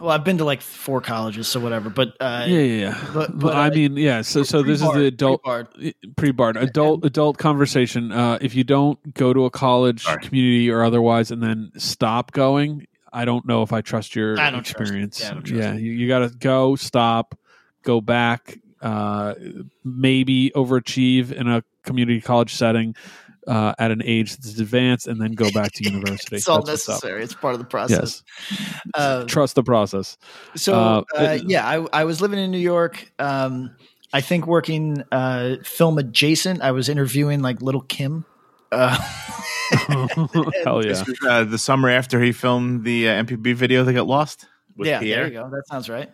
Well, 0.00 0.10
I've 0.10 0.22
been 0.24 0.38
to 0.38 0.44
like 0.44 0.60
four 0.62 1.00
colleges, 1.00 1.48
so 1.48 1.58
whatever. 1.58 1.90
But 1.90 2.10
uh, 2.20 2.46
yeah 2.46 2.58
yeah 2.60 2.80
yeah 2.86 3.04
but- 3.12 3.30
but, 3.32 3.38
but, 3.38 3.56
i 3.56 3.66
uh, 3.66 3.70
mean 3.70 3.96
yeah 3.96 4.22
so 4.22 4.44
so 4.44 4.62
this 4.62 4.80
is 4.80 4.92
the 4.92 5.06
adult 5.06 5.42
pre-Bard. 5.42 5.94
pre-bard 6.16 6.56
adult 6.56 7.04
adult 7.04 7.36
conversation 7.38 8.12
uh 8.12 8.38
if 8.40 8.54
you 8.54 8.62
don't 8.62 9.12
go 9.12 9.32
to 9.32 9.44
a 9.46 9.50
college 9.50 10.04
Sorry. 10.04 10.22
community 10.22 10.70
or 10.70 10.84
otherwise 10.84 11.32
and 11.32 11.42
then 11.42 11.72
stop 11.76 12.30
going 12.30 12.86
i 13.12 13.24
don't 13.24 13.46
know 13.46 13.62
if 13.62 13.72
i 13.72 13.80
trust 13.80 14.14
your 14.14 14.38
I 14.38 14.50
don't 14.50 14.64
trust 14.64 14.80
experience 14.80 15.20
Yeah, 15.20 15.30
I 15.30 15.34
don't 15.34 15.42
trust 15.42 15.58
yeah 15.58 15.74
you, 15.74 15.92
you 15.92 16.08
gotta 16.08 16.30
go 16.30 16.76
stop 16.76 17.38
go 17.82 18.00
back 18.00 18.58
uh 18.80 19.34
maybe 19.84 20.50
overachieve 20.54 21.32
in 21.32 21.48
a 21.48 21.62
community 21.84 22.20
college 22.20 22.54
setting 22.54 22.94
uh 23.46 23.74
at 23.78 23.90
an 23.90 24.02
age 24.04 24.36
that's 24.36 24.58
advanced 24.58 25.06
and 25.06 25.20
then 25.20 25.32
go 25.32 25.50
back 25.50 25.72
to 25.72 25.84
university 25.90 26.36
It's 26.36 26.48
all 26.48 26.62
That's 26.62 26.88
necessary. 26.88 27.22
It's 27.24 27.34
part 27.34 27.54
of 27.54 27.60
the 27.60 27.66
process. 27.66 28.22
yes 28.22 28.22
Uh, 28.94 29.24
trust 29.26 29.54
the 29.54 29.62
process 29.62 30.16
So 30.56 30.74
Uh, 30.74 30.98
uh, 31.18 31.22
it- 31.34 31.44
yeah, 31.46 31.66
I, 31.66 31.86
I 32.00 32.04
was 32.04 32.20
living 32.20 32.38
in 32.38 32.50
New 32.50 32.58
York. 32.58 33.10
Um, 33.18 33.70
I 34.12 34.20
think 34.20 34.46
working 34.46 35.04
uh, 35.12 35.56
film 35.62 35.98
adjacent. 35.98 36.60
I 36.62 36.72
was 36.72 36.88
interviewing 36.88 37.40
like 37.42 37.62
Lil' 37.62 37.82
Kim. 37.82 38.24
Uh, 38.72 38.96
hell 40.64 40.82
yeah 40.84 40.88
This 40.88 41.06
was, 41.06 41.18
uh, 41.28 41.44
the 41.44 41.58
summer 41.58 41.90
after 41.90 42.20
he 42.20 42.32
filmed 42.32 42.84
the 42.84 43.08
uh, 43.08 43.24
MPB 43.24 43.54
video 43.54 43.84
that 43.84 43.92
got 43.92 44.06
lost. 44.06 44.46
With 44.76 44.88
yeah, 44.88 45.00
Pierre. 45.00 45.24
there 45.24 45.26
you 45.26 45.38
go. 45.40 45.50
That 45.50 45.66
sounds 45.66 45.88
right. 45.88 46.10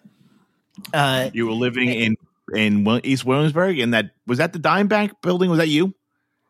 Uh, 0.93 1.31
You 1.33 1.47
were 1.47 1.53
living 1.53 1.89
in 1.89 2.17
in 2.55 2.87
East 3.03 3.25
Williamsburg, 3.25 3.79
and 3.79 3.95
that 3.95 4.11
was 4.27 4.39
that 4.39 4.53
the 4.53 4.59
Dime 4.59 4.89
Bank 4.89 5.13
building. 5.21 5.51
Was 5.51 5.59
that 5.59 5.69
you? 5.69 5.95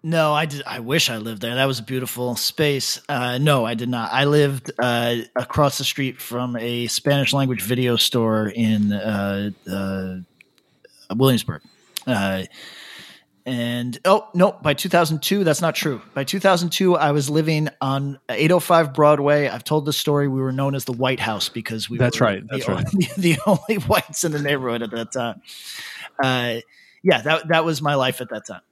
no, 0.03 0.33
I 0.33 0.47
did. 0.47 0.63
I 0.67 0.81
wish 0.81 1.11
I 1.11 1.17
lived 1.17 1.43
there. 1.43 1.57
That 1.57 1.65
was 1.65 1.81
a 1.81 1.83
beautiful 1.83 2.37
space. 2.37 3.01
Uh, 3.09 3.39
no, 3.39 3.65
I 3.65 3.75
did 3.75 3.89
not. 3.89 4.13
I 4.13 4.25
lived 4.25 4.71
uh, 4.79 5.17
across 5.35 5.79
the 5.79 5.85
street 5.85 6.21
from 6.21 6.57
a 6.57 6.87
Spanish 6.87 7.33
language 7.33 7.63
video 7.63 7.97
store 7.97 8.47
in 8.47 8.93
uh, 8.93 9.51
uh, 9.69 10.17
Williamsburg. 11.15 11.63
And 13.49 13.97
oh 14.05 14.29
no, 14.35 14.59
by 14.61 14.75
2002, 14.75 15.45
that's 15.45 15.61
not 15.63 15.77
true. 15.77 16.03
By 16.15 16.25
2002, 16.25 16.97
I 16.97 17.13
was 17.13 17.31
living 17.31 17.69
on 17.81 18.19
805 18.29 18.93
Broadway. 18.93 19.47
I've 19.47 19.63
told 19.63 19.87
this 19.87 19.97
story. 19.97 20.27
We 20.27 20.41
were 20.41 20.51
known 20.51 20.75
as 20.75 20.85
the 20.85 20.93
White 20.93 21.21
House 21.21 21.49
because 21.49 21.89
we 21.89 21.97
That's 21.97 22.19
were 22.19 22.27
right, 22.27 22.43
the 22.43 22.49
that's 22.57 22.69
right. 22.69 22.85
only, 22.93 23.09
the 23.17 23.39
only 23.47 23.77
whites 23.87 24.25
in 24.25 24.33
the 24.33 24.43
neighborhood 24.43 24.83
at 24.83 24.91
that 24.91 25.13
time. 25.13 25.43
Uh, 26.21 26.57
yeah, 27.05 27.23
that 27.23 27.47
that 27.49 27.65
was 27.65 27.81
my 27.81 27.95
life 27.95 28.21
at 28.21 28.31
that 28.31 28.47
time. 28.49 28.63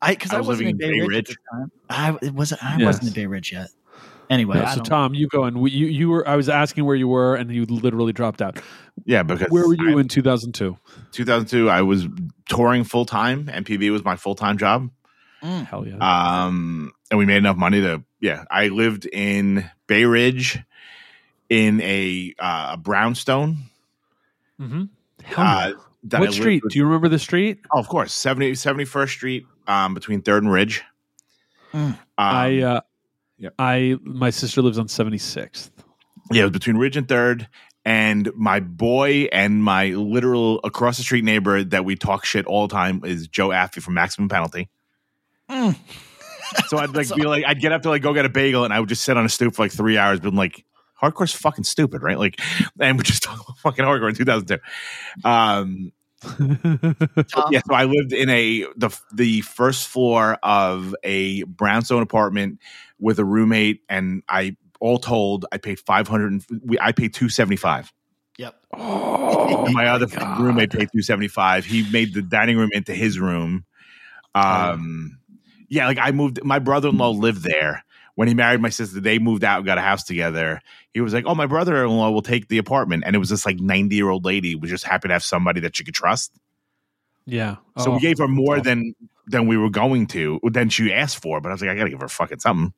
I 0.00 0.12
because 0.12 0.32
I 0.32 0.36
I, 0.36 0.38
was 0.38 0.46
wasn't 0.46 0.80
living 0.80 0.94
in 1.00 1.00
Bay 1.00 1.06
Ridge, 1.06 1.30
at 1.30 1.36
the 1.50 1.58
time. 1.58 1.72
I 1.90 2.18
it 2.24 2.32
wasn't. 2.32 2.62
I 2.64 2.76
Yes. 2.78 2.86
wasn't 2.86 3.08
in 3.08 3.14
Bay 3.14 3.26
Ridge 3.26 3.52
yet. 3.52 3.70
Anyway, 4.32 4.56
Yeah, 4.56 4.74
so 4.74 4.80
tom 4.82 5.14
you 5.14 5.28
go 5.28 5.44
and 5.44 5.60
we, 5.60 5.70
you 5.70 5.86
you 5.86 6.08
were 6.08 6.26
i 6.26 6.36
was 6.36 6.48
asking 6.48 6.84
where 6.86 6.96
you 6.96 7.06
were 7.08 7.34
and 7.36 7.50
you 7.52 7.64
literally 7.66 8.12
dropped 8.12 8.40
out 8.40 8.58
Yeah, 9.04 9.22
because 9.22 9.48
where 9.50 9.66
were 9.68 9.74
you 9.74 9.98
I- 9.98 10.00
in 10.00 10.08
2002 10.08 10.76
2002, 11.12 11.68
I 11.68 11.82
was 11.82 12.06
touring 12.48 12.84
full 12.84 13.04
time. 13.04 13.46
MPB 13.46 13.90
was 13.90 14.04
my 14.04 14.16
full 14.16 14.34
time 14.34 14.56
job. 14.58 14.90
Mm. 15.42 15.66
hell 15.66 15.86
yeah 15.86 15.96
Um, 16.46 16.92
and 17.10 17.18
we 17.18 17.26
made 17.26 17.36
enough 17.38 17.56
money 17.56 17.80
to, 17.82 18.02
yeah, 18.20 18.44
I 18.50 18.68
lived 18.68 19.06
in 19.06 19.68
Bay 19.86 20.04
Ridge 20.04 20.58
in 21.50 21.80
a, 21.82 22.34
uh, 22.38 22.70
a 22.72 22.76
brownstone. 22.78 23.56
Mm-hmm. 24.60 24.84
Hell 25.24 25.46
uh, 25.46 25.68
yeah. 25.68 25.72
that 26.04 26.16
I 26.16 26.20
what 26.20 26.32
street? 26.32 26.62
with- 26.64 26.72
Do 26.72 26.78
you 26.78 26.84
remember 26.86 27.08
the 27.08 27.18
street? 27.18 27.58
Oh, 27.72 27.78
of 27.80 27.88
course, 27.88 28.12
70, 28.14 28.52
71st 28.52 29.08
Street, 29.10 29.46
um, 29.66 29.92
between 29.94 30.22
Third 30.22 30.42
and 30.44 30.52
Ridge. 30.52 30.82
Mm. 31.74 31.78
Um, 31.78 31.96
I 32.18 32.58
uh, 32.62 32.80
yeah. 33.42 33.50
I 33.58 33.98
my 34.02 34.30
sister 34.30 34.62
lives 34.62 34.78
on 34.78 34.86
76th. 34.86 35.70
yeah, 36.30 36.42
it 36.42 36.44
was 36.44 36.52
between 36.52 36.76
Ridge 36.76 36.96
and 36.96 37.08
Third. 37.08 37.48
And 37.84 38.30
my 38.36 38.60
boy 38.60 39.28
and 39.32 39.62
my 39.62 39.88
literal 39.88 40.60
across 40.62 40.98
the 40.98 41.02
street 41.02 41.24
neighbor 41.24 41.64
that 41.64 41.84
we 41.84 41.96
talk 41.96 42.24
shit 42.24 42.46
all 42.46 42.68
the 42.68 42.72
time 42.72 43.02
is 43.04 43.26
Joe 43.26 43.48
Affe 43.48 43.82
from 43.82 43.94
Maximum 43.94 44.28
Penalty. 44.28 44.70
Mm. 45.50 45.76
So 46.68 46.76
I'd 46.76 46.94
like 46.94 47.08
be 47.14 47.22
like, 47.22 47.44
I'd 47.46 47.60
get 47.62 47.72
up 47.72 47.80
to 47.82 47.88
like 47.88 48.02
go 48.02 48.12
get 48.12 48.26
a 48.26 48.28
bagel, 48.28 48.64
and 48.64 48.74
I 48.74 48.80
would 48.80 48.88
just 48.90 49.04
sit 49.04 49.16
on 49.16 49.24
a 49.24 49.28
stoop 49.30 49.54
for 49.54 49.62
like 49.62 49.72
three 49.72 49.96
hours, 49.96 50.20
being 50.20 50.34
like, 50.34 50.66
hardcore's 51.02 51.32
fucking 51.32 51.64
stupid, 51.64 52.02
right? 52.02 52.18
Like, 52.18 52.38
and 52.80 52.98
we 52.98 53.04
just 53.04 53.22
talk 53.22 53.40
about 53.40 53.56
fucking 53.58 53.82
hardcore 53.82 54.10
in 54.10 54.14
2002. 54.14 54.62
Um, 55.24 55.24
Tom? 55.24 55.92
yeah, 57.50 57.60
so 57.66 57.74
I 57.74 57.84
lived 57.84 58.12
in 58.12 58.28
a 58.28 58.66
the 58.76 58.96
the 59.12 59.40
first 59.42 59.88
floor 59.88 60.38
of 60.42 60.94
a 61.02 61.42
brownstone 61.44 62.02
apartment 62.02 62.60
with 62.98 63.18
a 63.18 63.24
roommate, 63.24 63.80
and 63.88 64.22
I 64.28 64.56
all 64.80 64.98
told 64.98 65.46
I 65.52 65.58
paid 65.58 65.80
five 65.80 66.08
hundred. 66.08 66.32
and 66.32 66.78
I 66.80 66.92
paid 66.92 67.14
two 67.14 67.28
seventy 67.28 67.56
five. 67.56 67.92
Yep. 68.38 68.54
oh, 68.76 69.64
and 69.66 69.74
my 69.74 69.86
other 69.86 70.06
God. 70.06 70.40
roommate 70.40 70.70
paid 70.70 70.88
two 70.94 71.02
seventy 71.02 71.28
five. 71.28 71.64
He 71.64 71.88
made 71.90 72.14
the 72.14 72.22
dining 72.22 72.56
room 72.56 72.70
into 72.72 72.94
his 72.94 73.18
room. 73.18 73.64
Um, 74.34 75.18
yeah, 75.68 75.86
like 75.86 75.98
I 76.00 76.12
moved. 76.12 76.42
My 76.44 76.58
brother 76.58 76.88
in 76.88 76.98
law 76.98 77.10
lived 77.10 77.42
there 77.42 77.84
when 78.14 78.28
he 78.28 78.34
married 78.34 78.60
my 78.60 78.68
sister. 78.68 79.00
They 79.00 79.18
moved 79.18 79.44
out, 79.44 79.58
and 79.58 79.66
got 79.66 79.78
a 79.78 79.82
house 79.82 80.04
together. 80.04 80.60
He 80.94 81.00
was 81.00 81.14
like, 81.14 81.24
"Oh, 81.26 81.34
my 81.34 81.46
brother 81.46 81.84
in 81.84 81.90
law 81.90 82.10
will 82.10 82.22
take 82.22 82.48
the 82.48 82.58
apartment," 82.58 83.04
and 83.06 83.16
it 83.16 83.18
was 83.18 83.30
this 83.30 83.46
like 83.46 83.60
ninety 83.60 83.96
year 83.96 84.08
old 84.10 84.24
lady 84.24 84.52
who 84.52 84.58
was 84.58 84.70
just 84.70 84.84
happy 84.84 85.08
to 85.08 85.14
have 85.14 85.22
somebody 85.24 85.60
that 85.60 85.76
she 85.76 85.84
could 85.84 85.94
trust. 85.94 86.32
Yeah. 87.26 87.56
So 87.78 87.90
Oh, 87.92 87.94
we 87.94 88.00
gave 88.00 88.18
her 88.18 88.28
more 88.28 88.54
awesome. 88.56 88.64
than 88.64 88.94
than 89.28 89.46
we 89.46 89.56
were 89.56 89.70
going 89.70 90.06
to 90.08 90.40
than 90.50 90.68
she 90.68 90.92
asked 90.92 91.22
for. 91.22 91.40
But 91.40 91.50
I 91.50 91.52
was 91.52 91.60
like, 91.60 91.70
I 91.70 91.76
gotta 91.76 91.90
give 91.90 92.00
her 92.00 92.08
fucking 92.08 92.40
something. 92.40 92.72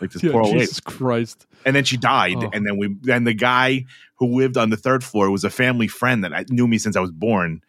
Like 0.00 0.10
this 0.10 0.22
Yeah, 0.22 0.32
poor 0.32 0.42
old 0.42 0.56
lady. 0.56 0.70
Christ. 0.84 1.46
And 1.64 1.74
then 1.74 1.84
she 1.84 1.96
died. 1.96 2.36
Oh. 2.36 2.50
And 2.52 2.66
then 2.66 2.76
we 2.76 2.94
then 3.02 3.24
the 3.24 3.34
guy 3.34 3.86
who 4.16 4.26
lived 4.38 4.56
on 4.56 4.70
the 4.70 4.76
third 4.76 5.02
floor 5.02 5.30
was 5.30 5.44
a 5.44 5.50
family 5.50 5.88
friend 5.88 6.22
that 6.24 6.32
I, 6.34 6.44
knew 6.50 6.68
me 6.68 6.78
since 6.78 6.96
I 6.96 7.00
was 7.00 7.10
born. 7.10 7.62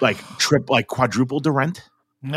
Like 0.00 0.16
trip, 0.38 0.70
like 0.70 0.86
quadrupled 0.86 1.44
the 1.44 1.50
rent. 1.50 1.82
And 2.22 2.32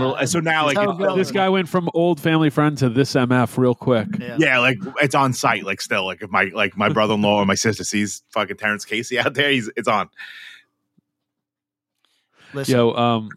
we're- 0.00 0.26
so 0.26 0.40
now, 0.40 0.66
like, 0.66 0.76
it. 0.78 1.16
This 1.16 1.30
guy 1.30 1.48
went 1.48 1.68
from 1.68 1.88
old 1.94 2.20
family 2.20 2.50
friend 2.50 2.76
to 2.78 2.88
this 2.88 3.14
MF 3.14 3.56
real 3.58 3.74
quick. 3.74 4.08
yeah. 4.18 4.36
yeah, 4.38 4.58
like 4.58 4.78
it's 5.00 5.14
on 5.14 5.32
site. 5.32 5.64
Like 5.64 5.80
still, 5.80 6.06
like 6.06 6.22
if 6.22 6.30
my 6.30 6.50
like 6.54 6.76
my 6.76 6.88
brother 6.88 7.14
in 7.14 7.22
law 7.22 7.38
or 7.38 7.46
my 7.46 7.54
sister 7.54 7.84
sees 7.84 8.22
fucking 8.30 8.56
Terrence 8.56 8.84
Casey 8.84 9.18
out 9.18 9.34
there, 9.34 9.50
he's 9.50 9.70
it's 9.76 9.88
on. 9.88 10.08
Listen, 12.54 12.76
Yo, 12.76 12.92
um, 12.92 13.30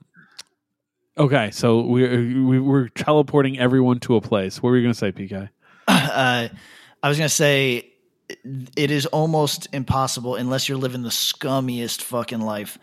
okay, 1.17 1.51
so 1.51 1.81
we're 1.81 2.17
we, 2.19 2.59
we're 2.59 2.89
teleporting 2.89 3.59
everyone 3.59 3.99
to 4.01 4.15
a 4.15 4.21
place. 4.21 4.61
What 4.61 4.71
were 4.71 4.77
you 4.77 4.83
gonna 4.83 4.93
say, 4.93 5.11
PK? 5.11 5.49
uh, 5.87 6.47
I 7.01 7.09
was 7.09 7.17
gonna 7.17 7.29
say 7.29 7.91
it 8.75 8.91
is 8.91 9.05
almost 9.07 9.67
impossible 9.73 10.35
unless 10.35 10.67
you're 10.67 10.77
living 10.77 11.03
the 11.03 11.09
scummiest 11.09 12.01
fucking 12.01 12.41
life 12.41 12.77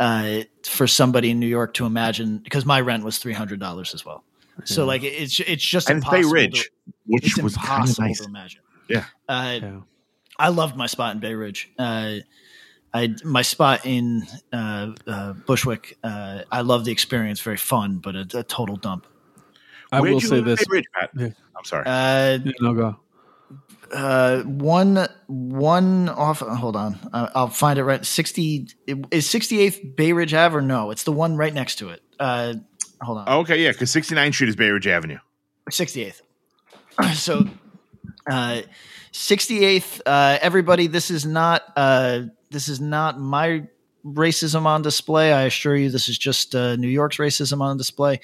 uh, 0.00 0.40
for 0.64 0.86
somebody 0.86 1.30
in 1.30 1.40
New 1.40 1.46
York 1.46 1.74
to 1.74 1.86
imagine 1.86 2.38
because 2.38 2.64
my 2.66 2.80
rent 2.80 3.04
was 3.04 3.18
three 3.18 3.32
hundred 3.32 3.60
dollars 3.60 3.94
as 3.94 4.04
well. 4.04 4.24
So 4.64 4.84
like 4.86 5.02
it's 5.04 5.38
it's 5.40 5.64
just 5.64 5.90
And 5.90 5.98
impossible 5.98 6.18
Bay 6.18 6.22
to- 6.28 6.32
Ridge, 6.32 6.70
which 7.06 7.24
it's 7.26 7.38
was 7.42 7.56
kind 7.56 7.80
impossible 7.88 8.06
nice. 8.08 8.18
to 8.20 8.24
imagine. 8.24 8.60
Yeah. 8.88 9.04
Uh, 9.28 9.58
Yeah. 9.62 9.80
I 10.38 10.48
loved 10.48 10.76
my 10.76 10.86
spot 10.86 11.14
in 11.14 11.20
Bay 11.20 11.34
Ridge. 11.34 11.70
Uh, 11.78 12.16
I 12.94 13.14
my 13.24 13.42
spot 13.42 13.84
in 13.84 14.26
uh, 14.52 14.92
uh, 15.06 15.32
Bushwick. 15.34 15.98
Uh, 16.02 16.42
I 16.50 16.60
love 16.62 16.84
the 16.84 16.92
experience. 16.92 17.40
Very 17.40 17.56
fun, 17.56 17.98
but 17.98 18.14
a, 18.16 18.26
a 18.38 18.42
total 18.42 18.76
dump. 18.76 19.06
I 19.92 20.00
Where'd 20.00 20.14
will 20.14 20.20
you 20.22 20.28
say 20.28 20.40
this. 20.40 20.60
Bay 20.60 20.64
Ridge, 20.70 20.84
Pat? 20.98 21.10
Yeah. 21.16 21.28
I'm 21.56 21.64
sorry. 21.64 21.84
Uh, 21.86 22.38
Yeah, 22.44 22.52
no 22.60 22.74
go. 22.74 22.96
Uh, 23.92 24.42
one 24.42 25.06
one 25.26 26.08
off. 26.08 26.40
Hold 26.40 26.76
on, 26.76 26.98
uh, 27.12 27.30
I'll 27.34 27.48
find 27.48 27.78
it 27.78 27.84
right. 27.84 28.04
Sixty 28.04 28.68
is 29.10 29.28
sixty 29.28 29.60
eighth 29.60 29.80
Bay 29.96 30.12
Ridge 30.12 30.34
Ave 30.34 30.56
or 30.56 30.62
no? 30.62 30.90
It's 30.90 31.04
the 31.04 31.12
one 31.12 31.36
right 31.36 31.52
next 31.52 31.76
to 31.76 31.90
it. 31.90 32.02
Uh, 32.18 32.54
hold 33.00 33.18
on, 33.18 33.28
okay, 33.40 33.62
yeah, 33.62 33.72
because 33.72 33.90
69th 33.90 34.34
Street 34.34 34.48
is 34.48 34.56
Bay 34.56 34.70
Ridge 34.70 34.86
Avenue. 34.86 35.18
sixty 35.70 36.04
eighth. 36.04 36.22
so, 37.14 37.46
uh, 38.30 38.62
sixty 39.12 39.64
eighth. 39.64 40.00
Uh, 40.06 40.38
everybody, 40.40 40.86
this 40.86 41.10
is 41.10 41.26
not 41.26 41.62
uh, 41.76 42.22
this 42.50 42.68
is 42.68 42.80
not 42.80 43.20
my 43.20 43.66
racism 44.04 44.66
on 44.66 44.82
display. 44.82 45.32
I 45.32 45.42
assure 45.42 45.76
you, 45.76 45.90
this 45.90 46.08
is 46.08 46.16
just 46.16 46.54
uh, 46.54 46.76
New 46.76 46.88
York's 46.88 47.16
racism 47.16 47.60
on 47.60 47.76
display. 47.76 48.20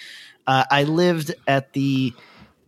Uh, 0.47 0.65
I 0.71 0.85
lived 0.85 1.35
at 1.47 1.73
the 1.73 2.13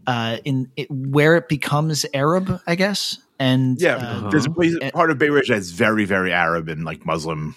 uh, 0.06 0.38
in 0.44 0.70
it, 0.76 0.90
where 0.90 1.36
it 1.36 1.48
becomes 1.48 2.04
Arab, 2.14 2.60
I 2.66 2.74
guess, 2.74 3.18
and 3.38 3.80
Yeah, 3.80 3.96
uh, 3.96 4.30
there's 4.30 4.46
a 4.46 4.50
place, 4.50 4.76
and- 4.80 4.92
part 4.92 5.10
of 5.10 5.18
Bay 5.18 5.30
Ridge 5.30 5.48
that's 5.48 5.70
very, 5.70 6.04
very 6.04 6.32
Arab 6.32 6.68
and 6.68 6.84
like 6.84 7.04
Muslim, 7.06 7.54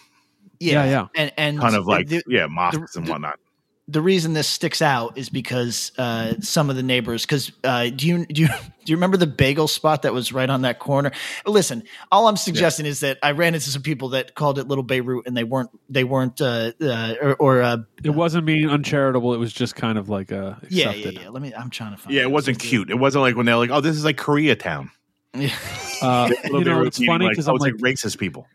Yeah, 0.60 0.86
yeah. 0.86 1.08
and 1.16 1.32
and 1.38 1.60
kind 1.60 1.76
of 1.76 1.86
like 1.86 2.08
the, 2.08 2.24
yeah, 2.28 2.48
mosques 2.48 2.96
and 2.96 3.06
the- 3.06 3.12
whatnot. 3.12 3.40
The 3.89 4.02
reason 4.02 4.34
this 4.34 4.47
sticks 4.47 4.82
out 4.82 5.17
is 5.17 5.30
because 5.30 5.93
uh, 5.97 6.34
some 6.41 6.69
of 6.69 6.76
the 6.76 6.84
neighbors. 6.84 7.26
Because 7.26 7.52
uh, 7.63 7.89
do 7.89 8.08
you 8.08 8.26
do 8.26 8.41
you 8.41 8.47
do 8.86 8.91
you 8.91 8.97
remember 8.97 9.17
the 9.17 9.28
bagel 9.28 9.67
spot 9.67 10.02
that 10.02 10.13
was 10.13 10.34
right 10.34 10.50
on 10.50 10.63
that 10.63 10.80
corner? 10.80 11.12
Listen, 11.45 11.84
all 12.12 12.28
I'm 12.28 12.38
suggesting 12.38 12.86
is 12.86 13.00
that 13.00 13.17
I 13.23 13.32
ran 13.32 13.54
into 13.56 13.69
some 13.69 13.82
people 13.82 14.10
that 14.10 14.36
called 14.36 14.60
it 14.60 14.67
Little 14.67 14.84
Beirut, 14.84 15.26
and 15.26 15.38
they 15.38 15.45
weren't 15.45 15.69
they 15.89 16.04
weren't 16.04 16.41
uh, 16.41 16.73
uh, 16.82 17.15
or, 17.21 17.36
or 17.36 17.62
uh, 17.62 17.78
It 18.04 18.10
wasn't 18.10 18.45
being 18.45 18.69
uncharitable. 18.69 19.34
It 19.34 19.38
was 19.38 19.54
just 19.54 19.76
kind 19.76 19.97
of 19.97 20.10
like 20.10 20.32
uh, 20.32 20.56
yeah 20.69 20.89
accepted. 20.89 21.13
yeah 21.13 21.21
yeah. 21.21 21.30
Let 21.30 21.41
me. 21.41 21.54
I'm 21.54 21.69
trying 21.69 21.91
to 21.91 21.97
find. 21.97 22.13
Yeah, 22.13 22.23
it 22.23 22.32
wasn't 22.32 22.60
cute. 22.60 22.89
It 22.89 22.95
wasn't 22.95 23.21
like 23.21 23.36
when 23.36 23.45
they're 23.45 23.56
like, 23.56 23.69
"Oh, 23.71 23.80
this 23.80 23.95
is 23.95 24.06
like 24.06 24.17
Koreatown." 24.17 24.89
Uh, 26.00 26.30
you 26.43 26.52
know, 26.52 26.63
Beirut 26.63 26.88
it's 26.88 27.00
meaning 27.00 27.12
funny 27.12 27.26
like, 27.26 27.32
because 27.32 27.47
oh, 27.50 27.54
I'm 27.54 27.58
like, 27.58 27.73
like 27.73 27.82
racist 27.82 28.19
people. 28.19 28.45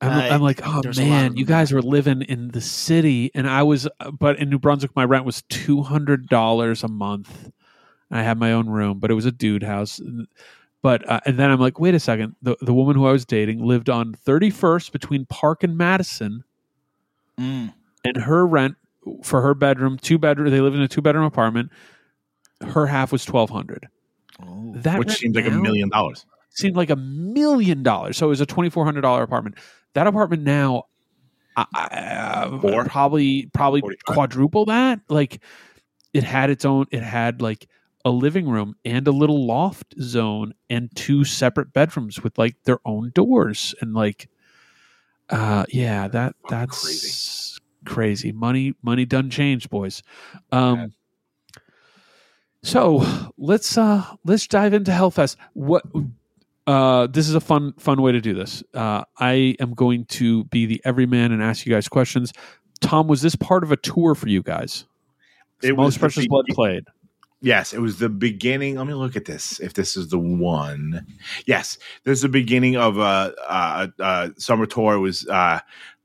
I'm, 0.00 0.10
Uh, 0.10 0.34
I'm 0.34 0.40
like, 0.40 0.60
oh 0.64 0.80
there's 0.82 0.98
a 0.98 1.02
lot 1.02 1.08
man, 1.08 1.36
you 1.36 1.44
guys 1.44 1.72
were 1.72 1.82
living 1.82 2.22
in 2.22 2.48
the 2.48 2.60
city, 2.60 3.30
and 3.34 3.48
I 3.48 3.62
was, 3.62 3.86
but 4.18 4.38
in 4.38 4.48
New 4.50 4.58
Brunswick, 4.58 4.94
my 4.96 5.04
rent 5.04 5.24
was 5.24 5.42
two 5.48 5.82
hundred 5.82 6.28
dollars 6.28 6.82
a 6.82 6.88
month. 6.88 7.50
I 8.10 8.22
had 8.22 8.38
my 8.38 8.52
own 8.52 8.68
room, 8.68 8.98
but 8.98 9.10
it 9.10 9.14
was 9.14 9.26
a 9.26 9.32
dude 9.32 9.62
house. 9.62 10.00
But 10.82 11.06
uh, 11.08 11.20
and 11.26 11.38
then 11.38 11.50
I'm 11.50 11.60
like, 11.60 11.78
wait 11.78 11.94
a 11.94 12.00
second, 12.00 12.34
the 12.40 12.56
the 12.62 12.72
woman 12.72 12.96
who 12.96 13.06
I 13.06 13.12
was 13.12 13.24
dating 13.26 13.62
lived 13.64 13.90
on 13.90 14.14
31st 14.26 14.90
between 14.92 15.26
Park 15.26 15.62
and 15.62 15.76
Madison, 15.76 16.44
Mm. 17.38 17.72
and 18.04 18.16
her 18.16 18.46
rent 18.46 18.76
for 19.22 19.40
her 19.42 19.54
bedroom, 19.54 19.98
two 19.98 20.18
bedroom, 20.18 20.50
they 20.50 20.60
live 20.60 20.74
in 20.74 20.80
a 20.80 20.88
two 20.88 21.00
bedroom 21.02 21.24
apartment. 21.24 21.70
Her 22.62 22.86
half 22.86 23.12
was 23.12 23.24
twelve 23.24 23.50
hundred. 23.50 23.88
Oh. 24.42 24.72
That 24.76 24.98
which 24.98 25.08
rent 25.08 25.18
seems 25.18 25.36
like 25.36 25.46
a 25.46 25.50
million 25.50 25.88
dollars. 25.90 26.24
seemed 26.50 26.76
like 26.76 26.90
a 26.90 26.96
million 26.96 27.82
dollars. 27.82 28.16
So 28.16 28.26
it 28.26 28.30
was 28.30 28.40
a 28.40 28.46
twenty 28.46 28.70
four 28.70 28.84
hundred 28.84 29.02
dollar 29.02 29.22
apartment. 29.22 29.56
That 29.94 30.06
apartment 30.06 30.42
now, 30.42 30.84
I, 31.56 31.66
I, 31.74 32.58
Four? 32.60 32.84
probably 32.84 33.46
probably 33.52 33.80
45. 33.80 34.14
quadruple 34.14 34.64
that. 34.66 35.00
Like 35.08 35.42
it 36.12 36.22
had 36.24 36.50
its 36.50 36.64
own. 36.64 36.86
It 36.90 37.02
had 37.02 37.42
like 37.42 37.68
a 38.04 38.10
living 38.10 38.48
room 38.48 38.76
and 38.84 39.06
a 39.06 39.12
little 39.12 39.46
loft 39.46 39.94
zone 40.00 40.54
and 40.70 40.94
two 40.94 41.24
separate 41.24 41.72
bedrooms 41.72 42.22
with 42.22 42.38
like 42.38 42.56
their 42.64 42.78
own 42.84 43.10
doors 43.14 43.74
and 43.80 43.92
like, 43.94 44.28
uh, 45.28 45.64
yeah, 45.68 46.08
that 46.08 46.34
that's 46.48 47.58
crazy. 47.84 48.32
Money 48.32 48.74
money 48.82 49.04
done 49.04 49.30
changed, 49.30 49.70
boys. 49.70 50.02
Um. 50.52 50.92
So 52.62 53.02
let's 53.38 53.78
uh 53.78 54.04
let's 54.24 54.46
dive 54.46 54.74
into 54.74 54.90
Hellfest. 54.90 55.36
What 55.54 55.82
uh 56.70 57.06
this 57.06 57.28
is 57.28 57.34
a 57.34 57.40
fun 57.40 57.72
fun 57.78 58.00
way 58.02 58.12
to 58.12 58.20
do 58.20 58.34
this. 58.34 58.62
Uh 58.74 59.02
I 59.18 59.56
am 59.60 59.74
going 59.74 60.04
to 60.06 60.44
be 60.44 60.66
the 60.66 60.80
everyman 60.84 61.32
and 61.32 61.42
ask 61.42 61.66
you 61.66 61.72
guys 61.72 61.88
questions. 61.88 62.32
Tom, 62.80 63.08
was 63.08 63.20
this 63.22 63.36
part 63.36 63.62
of 63.64 63.72
a 63.72 63.76
tour 63.76 64.14
for 64.14 64.28
you 64.28 64.42
guys? 64.42 64.84
It 65.62 65.72
was 65.76 65.86
Most 65.86 65.94
the 65.94 66.00
Precious 66.00 66.24
be- 66.24 66.28
Blood 66.28 66.46
played. 66.50 66.84
Yes, 67.42 67.72
it 67.72 67.80
was 67.80 67.98
the 67.98 68.08
beginning. 68.10 68.76
Let 68.76 68.86
me 68.86 68.92
look 68.94 69.16
at 69.16 69.24
this. 69.24 69.60
If 69.60 69.72
this 69.74 69.96
is 69.96 70.08
the 70.08 70.18
one, 70.18 71.06
yes, 71.46 71.78
this 72.04 72.18
is 72.18 72.22
the 72.22 72.28
beginning 72.28 72.76
of 72.76 72.98
a 72.98 73.00
uh, 73.00 73.32
uh, 73.48 73.86
uh, 74.02 74.28
summer 74.36 74.66
tour. 74.66 74.94
It 74.94 74.98
was 75.00 75.26
uh, 75.28 75.60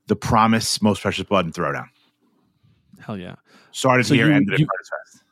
the 0.06 0.16
Promise, 0.16 0.80
Most 0.80 1.02
Precious 1.02 1.24
Blood, 1.24 1.44
and 1.44 1.52
Throwdown. 1.54 1.88
Hell 3.00 3.18
yeah. 3.18 3.34
Started 3.72 4.06
So 4.06 4.14
here, 4.14 4.28
you- 4.28 4.34
ended 4.34 4.54
at 4.54 4.60
you- 4.60 4.66
Artist 4.72 4.90
Fest. 5.12 5.24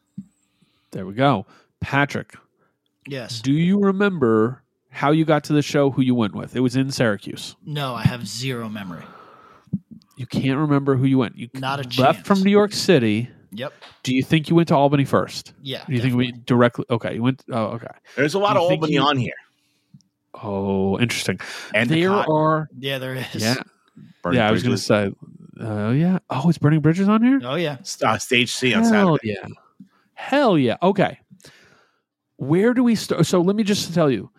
There 0.90 1.06
we 1.06 1.14
go. 1.14 1.46
Patrick, 1.80 2.34
Yes. 3.06 3.40
do 3.40 3.52
you 3.52 3.78
remember 3.80 4.62
how 4.94 5.10
you 5.10 5.24
got 5.24 5.44
to 5.44 5.52
the 5.52 5.62
show, 5.62 5.90
who 5.90 6.00
you 6.02 6.14
went 6.14 6.34
with? 6.34 6.54
It 6.56 6.60
was 6.60 6.76
in 6.76 6.90
Syracuse. 6.90 7.56
No, 7.66 7.94
I 7.94 8.02
have 8.02 8.26
zero 8.26 8.68
memory. 8.68 9.04
You 10.16 10.26
can't 10.26 10.58
remember 10.58 10.94
who 10.96 11.04
you 11.06 11.18
went. 11.18 11.36
You 11.36 11.48
Not 11.54 11.80
a 11.80 12.00
left 12.00 12.18
chance. 12.18 12.26
from 12.26 12.42
New 12.42 12.50
York 12.50 12.72
City. 12.72 13.28
Yep. 13.50 13.72
Do 14.04 14.14
you 14.14 14.22
think 14.22 14.48
you 14.48 14.56
went 14.56 14.68
to 14.68 14.74
Albany 14.76 15.04
first? 15.04 15.52
Yeah. 15.62 15.84
Do 15.86 15.92
you 15.94 16.00
think 16.00 16.14
we 16.14 16.32
directly? 16.32 16.84
Okay, 16.88 17.14
you 17.16 17.22
went. 17.22 17.42
Oh, 17.50 17.64
okay. 17.76 17.86
There's 18.16 18.34
a 18.34 18.38
lot 18.38 18.54
You 18.56 18.64
of 18.64 18.70
Albany 18.70 18.92
you- 18.94 19.00
on 19.02 19.16
here. 19.16 19.34
Oh, 20.42 20.98
interesting. 20.98 21.38
And 21.74 21.88
there 21.88 22.10
are. 22.12 22.68
Yeah, 22.78 22.98
there 22.98 23.14
is. 23.14 23.26
Yeah, 23.34 23.54
Burning 24.22 24.38
yeah. 24.38 24.48
I 24.48 24.50
was 24.50 24.62
going 24.62 24.74
to 24.76 24.82
say. 24.82 25.12
Oh 25.60 25.92
yeah. 25.92 26.18
Oh, 26.30 26.48
it's 26.48 26.58
Burning 26.58 26.80
Bridges 26.80 27.08
on 27.08 27.22
here. 27.22 27.40
Oh 27.44 27.54
yeah. 27.54 27.76
uh, 28.04 28.18
stage 28.18 28.52
C 28.52 28.74
on 28.74 28.82
Hell 28.82 29.18
Saturday. 29.18 29.38
yeah. 29.40 29.48
Hell 30.14 30.58
yeah. 30.58 30.76
Okay. 30.82 31.20
Where 32.36 32.74
do 32.74 32.82
we 32.82 32.96
start? 32.96 33.24
So 33.26 33.40
let 33.40 33.54
me 33.54 33.62
just 33.62 33.94
tell 33.94 34.10
you 34.10 34.30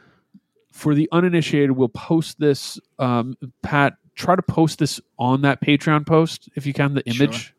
for 0.75 0.93
the 0.93 1.07
uninitiated, 1.13 1.71
we'll 1.71 1.88
post 1.88 2.38
this. 2.38 2.77
Um, 2.99 3.38
Pat, 3.63 3.93
try 4.13 4.35
to 4.35 4.41
post 4.41 4.77
this 4.77 4.99
on 5.17 5.41
that 5.43 5.61
Patreon 5.61 6.05
post 6.05 6.49
if 6.55 6.65
you 6.65 6.73
can, 6.73 6.95
the 6.95 7.03
Sure. 7.07 7.27
image. 7.27 7.55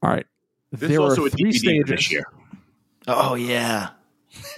All 0.00 0.10
right. 0.10 0.24
This 0.70 0.80
there 0.90 0.92
is 0.92 0.98
also 0.98 1.24
are 1.24 1.26
a 1.26 1.30
three 1.30 1.50
DVD 1.50 1.58
stages. 1.58 1.88
this 1.88 2.12
year. 2.12 2.24
Oh 3.08 3.34
yeah. 3.34 3.88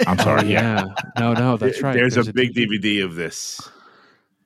I'm 0.07 0.19
sorry. 0.19 0.49
yeah. 0.53 0.85
yeah. 0.85 0.95
No, 1.19 1.33
no, 1.33 1.57
that's 1.57 1.81
right. 1.81 1.95
There's, 1.95 2.19
a 2.19 2.31
big 2.31 2.53
DVD 2.53 3.03
of 3.03 3.15
this. 3.15 3.59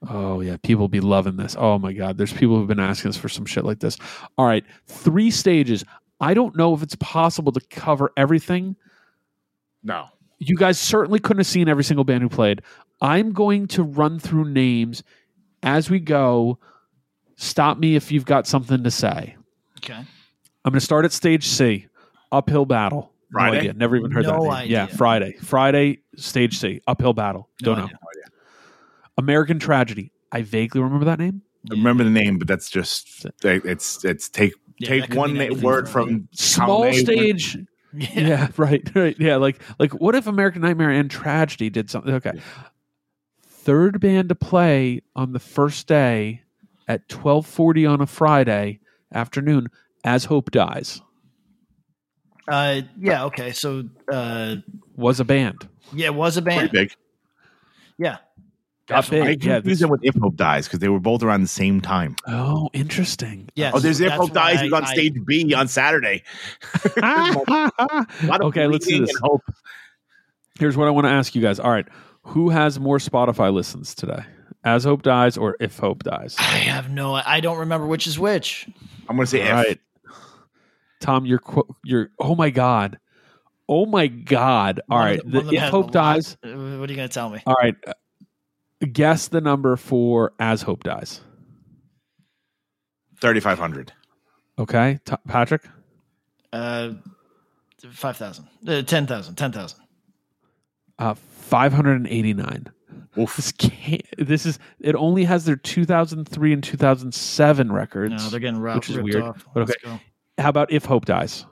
Oh 0.09 0.41
yeah, 0.41 0.57
people 0.63 0.87
be 0.87 1.01
loving 1.01 1.37
this. 1.37 1.57
Oh 1.59 1.81
my 1.81 1.93
god, 1.93 2.17
there's 2.17 2.33
people 2.33 2.59
who've 2.59 2.69
been 2.69 2.79
asking 2.79 3.09
us 3.09 3.17
for 3.17 3.29
some 3.29 3.45
shit 3.45 3.65
like 3.65 3.81
this. 3.81 3.99
All 4.39 4.47
right, 4.47 4.65
three 4.87 5.33
stages. 5.33 5.85
I 6.21 6.33
don't 6.33 6.57
know 6.57 6.75
if 6.75 6.83
it's 6.85 6.97
possible 6.97 7.51
to 7.51 7.61
cover 7.71 8.13
everything. 8.17 8.77
No. 9.83 10.07
You 10.39 10.57
guys 10.57 10.79
certainly 10.79 11.19
couldn't 11.19 11.41
have 11.41 11.47
seen 11.49 11.69
every 11.69 11.85
single 11.85 12.05
band 12.05 12.23
who 12.23 12.29
played. 12.29 12.63
I'm 13.01 13.33
going 13.33 13.67
to 13.69 13.83
run 13.83 14.19
through 14.19 14.47
names 14.51 15.03
as 15.63 15.89
we 15.91 16.01
go. 16.01 16.59
Stop 17.37 17.79
me 17.79 17.97
if 17.97 18.13
you've 18.13 18.27
got 18.27 18.47
something 18.47 18.85
to 18.85 18.91
say. 18.91 19.37
Okay. 19.79 19.95
I'm 19.95 20.73
going 20.73 20.75
to 20.75 20.81
start 20.81 21.05
at 21.07 21.13
stage 21.13 21.47
C, 21.47 21.87
uphill 22.31 22.67
battle. 22.67 23.13
Friday? 23.33 23.53
No 23.55 23.59
idea. 23.61 23.73
Never 23.75 23.97
even 23.97 24.11
heard 24.11 24.25
No 24.25 24.33
that. 24.33 24.39
name. 24.43 24.51
idea. 24.51 24.71
Yeah, 24.79 24.87
Friday. 24.87 25.33
Friday, 25.41 26.01
stage 26.17 26.59
C, 26.59 26.81
uphill 26.87 27.13
battle. 27.15 27.49
No 27.63 27.75
Don't 27.77 27.87
know. 27.91 27.99
American 29.17 29.59
Tragedy. 29.59 30.13
I 30.33 30.43
vaguely 30.43 30.81
remember 30.81 31.05
that 31.07 31.19
name. 31.19 31.43
I 31.71 31.75
remember 31.75 32.05
the 32.05 32.11
name, 32.11 32.39
but 32.39 32.49
that's 32.49 32.71
just 32.71 33.27
it's 33.45 34.05
it's 34.05 34.29
take 34.29 34.55
Yeah, 34.79 34.89
take 34.89 35.15
one 35.15 35.35
na- 35.35 35.53
word 35.63 35.89
from 35.89 36.29
Small 36.33 36.67
column 36.67 36.89
A, 36.89 36.91
one- 36.93 37.05
stage. 37.05 37.59
Yeah. 37.93 38.49
right, 38.57 38.83
right. 38.95 39.17
Yeah, 39.19 39.37
like 39.37 39.61
like 39.79 39.93
what 39.93 40.15
if 40.15 40.27
American 40.27 40.63
Nightmare 40.63 40.91
and 40.91 41.11
Tragedy 41.11 41.69
did 41.71 41.91
something? 41.91 42.15
Okay. 42.15 42.33
Third 43.71 44.01
band 44.01 44.31
to 44.31 44.35
play 44.35 45.01
on 45.15 45.33
the 45.33 45.39
first 45.39 45.87
day 45.87 46.43
at 46.89 47.09
12:40 47.09 47.87
on 47.89 48.01
a 48.01 48.07
Friday 48.07 48.81
afternoon 49.15 49.69
as 50.03 50.25
Hope 50.25 50.51
Dies 50.51 51.01
Uh, 52.49 52.81
yeah. 52.99 53.27
Okay. 53.27 53.53
So, 53.53 53.85
uh, 54.13 54.57
was 54.97 55.21
a 55.21 55.25
band. 55.25 55.69
yeah, 55.95 56.07
it 56.07 56.17
was 56.17 56.37
a 56.37 56.43
band. 56.43 56.59
pretty 56.71 56.77
band. 56.77 56.89
big. 56.89 56.97
Yeah. 57.97 58.17
Got 58.89 59.03
Definitely. 59.03 59.21
I 59.21 59.31
big. 59.35 59.45
Yeah. 59.45 59.55
confused 59.59 59.75
this- 59.75 59.81
them 59.83 59.91
with 59.91 60.01
If 60.03 60.17
Hope 60.17 60.35
Dies 60.35 60.67
because 60.67 60.81
they 60.81 60.89
were 60.89 60.99
both 60.99 61.23
around 61.23 61.43
the 61.43 61.47
same 61.47 61.81
time. 61.81 62.17
oh, 62.27 62.71
interesting. 62.73 63.51
Yes. 63.55 63.73
Oh, 63.77 63.79
there's 63.79 64.01
If 64.01 64.11
Hope 64.11 64.33
Dies 64.33 64.69
why 64.69 64.79
on 64.79 64.87
stage 64.87 65.15
B 65.25 65.55
on 65.55 65.69
Saturday. 65.69 66.25
A 66.97 67.71
lot 68.25 68.41
of 68.41 68.47
okay, 68.49 68.67
let's 68.67 68.85
see 68.85 68.99
this. 68.99 69.17
Hope. 69.23 69.43
Here's 70.59 70.77
what 70.77 70.89
I 70.89 70.91
want 70.91 71.05
to 71.07 71.11
ask 71.13 71.37
you 71.37 71.41
guys. 71.41 71.61
All 71.61 71.71
right. 71.71 71.87
Who 72.23 72.51
has 72.51 72.79
more 72.79 72.99
Spotify 72.99 73.53
listens 73.53 73.95
today? 73.95 74.23
As 74.63 74.85
Hope 74.85 75.03
Dies 75.03 75.37
or 75.39 75.57
If 75.59 75.79
Hope 75.79 76.03
Dies? 76.05 76.37
I 76.39 76.43
have 76.43 76.91
no. 76.91 77.15
I 77.15 77.41
don't 77.41 77.59
remember 77.59 77.87
which 77.87 78.07
is 78.07 78.19
which. 78.19 78.69
I'm 79.09 79.17
going 79.17 79.25
to 79.27 79.31
say 79.31 79.49
All 79.51 79.61
If. 79.61 79.67
right. 79.67 79.81
Tom, 81.01 81.25
you're 81.25 81.39
qu- 81.39 81.75
you're 81.85 82.11
oh 82.19 82.35
my 82.35 82.51
god. 82.51 82.99
Oh 83.69 83.87
my 83.87 84.07
god. 84.07 84.81
All 84.91 84.99
One 84.99 85.07
right. 85.07 85.21
the- 85.25 85.31
The 85.31 85.37
one 85.39 85.45
of 85.47 85.51
them 85.53 85.65
If 85.65 85.71
Hope. 85.71 85.91
Dies. 85.93 86.37
What 86.43 86.51
are 86.51 86.57
you 86.93 86.97
going 86.97 86.97
to 86.97 87.09
tell 87.09 87.31
me? 87.31 87.41
All 87.47 87.57
right. 87.61 87.75
Guess 88.93 89.29
the 89.29 89.41
number 89.41 89.77
for 89.77 90.33
As 90.39 90.61
Hope 90.63 90.85
Dies. 90.85 91.21
3,500. 93.21 93.93
Okay. 94.59 94.99
T- 95.05 95.15
Patrick? 95.27 95.63
Uh, 96.53 96.93
five 97.93 98.17
thousand. 98.17 98.47
Uh, 98.67 98.83
ten 98.83 99.07
thousand. 99.07 99.37
Ten 99.37 99.53
thousand. 99.53 99.79
Uh 100.99 101.15
589. 101.51 102.67
Oof. 103.19 103.35
This 103.37 103.51
can't 103.53 104.05
this 104.19 104.47
is 104.47 104.61
it 104.79 104.95
only 104.95 105.25
has 105.25 105.45
their 105.45 105.57
2003 105.57 106.53
and 106.53 106.63
2007 106.63 107.73
records. 107.73 108.23
No, 108.23 108.31
they're 108.31 108.39
getting 108.39 108.61
rough. 108.61 108.77
which 108.77 108.91
is 108.91 108.97
ripped 108.97 109.13
weird, 109.13 109.25
Off. 109.25 109.45
but 109.53 109.69
Let's 109.69 109.73
okay. 109.85 109.97
go. 109.97 110.01
How 110.43 110.49
about 110.49 110.71
If 110.73 110.85
Hope 110.85 111.07
Dies? 111.07 111.45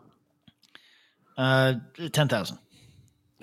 Uh, 1.37 1.75
ten 2.13 2.29
thousand. 2.29 2.59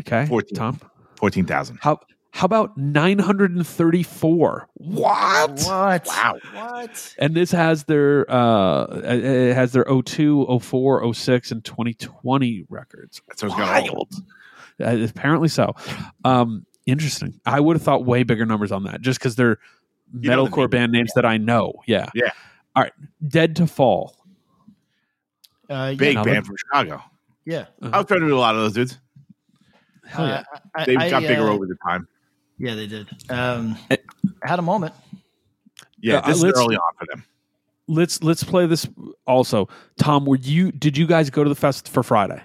Okay. 0.01 0.25
14. 0.25 0.55
Tom? 0.55 0.79
14,000. 1.17 1.79
How 1.81 1.99
how 2.31 2.45
about 2.45 2.77
934? 2.77 4.67
What? 4.73 5.61
What? 5.61 6.05
Wow. 6.07 6.37
What? 6.53 7.15
And 7.17 7.33
this 7.33 7.51
has 7.51 7.85
their 7.85 8.29
uh 8.29 8.87
it 9.05 9.53
has 9.55 9.71
their 9.71 9.85
02, 9.85 10.59
04, 10.61 11.13
06 11.13 11.51
and 11.51 11.63
2020 11.63 12.65
records. 12.69 13.21
So 13.37 13.47
it's 13.47 13.55
got. 13.55 13.83
Wild. 13.83 14.13
Uh, 14.83 14.97
apparently 15.09 15.47
so. 15.47 15.73
Um 16.23 16.65
interesting. 16.85 17.39
I 17.45 17.59
would 17.59 17.75
have 17.75 17.83
thought 17.83 18.05
way 18.05 18.23
bigger 18.23 18.45
numbers 18.45 18.71
on 18.71 18.83
that 18.83 19.01
just 19.01 19.19
cuz 19.19 19.35
they're 19.35 19.57
You 20.19 20.29
metalcore 20.29 20.57
name. 20.63 20.69
band 20.69 20.91
names 20.91 21.11
that 21.15 21.25
I 21.25 21.37
know. 21.37 21.73
Yeah. 21.87 22.07
Yeah. 22.13 22.29
All 22.75 22.83
right. 22.83 22.93
Dead 23.27 23.55
to 23.57 23.67
Fall. 23.67 24.15
Uh, 25.69 25.89
yeah. 25.91 25.93
Big 25.95 26.15
Now, 26.15 26.23
band 26.23 26.35
let- 26.37 26.45
from 26.45 26.55
Chicago. 26.57 27.01
Yeah. 27.45 27.65
I 27.81 27.97
was 27.97 28.05
trying 28.07 28.21
to 28.21 28.27
do 28.27 28.35
a 28.35 28.39
lot 28.39 28.55
of 28.55 28.61
those 28.61 28.73
dudes. 28.73 28.99
Hell 30.07 30.27
yeah. 30.27 30.43
Uh, 30.53 30.59
I- 30.75 30.85
They 30.85 30.95
I, 30.95 31.09
got 31.09 31.21
bigger 31.23 31.47
uh, 31.49 31.53
over 31.53 31.65
the 31.65 31.77
time. 31.87 32.07
Yeah, 32.57 32.75
they 32.75 32.87
did. 32.87 33.07
Um, 33.29 33.75
Eh. 33.89 33.97
I 34.43 34.49
had 34.49 34.59
a 34.59 34.61
moment. 34.61 34.93
Yeah, 35.99 36.17
uh, 36.17 36.27
this 36.27 36.37
is 36.37 36.43
early 36.43 36.75
on 36.75 36.93
for 36.99 37.05
them. 37.09 37.23
let's 37.87 38.21
let's 38.23 38.43
play 38.43 38.65
this 38.67 38.87
also. 39.27 39.67
Tom, 39.97 40.25
were 40.25 40.35
you 40.37 40.71
did 40.71 40.97
you 40.97 41.07
guys 41.07 41.29
go 41.29 41.43
to 41.43 41.49
the 41.49 41.55
fest 41.55 41.89
for 41.89 42.03
Friday? 42.03 42.41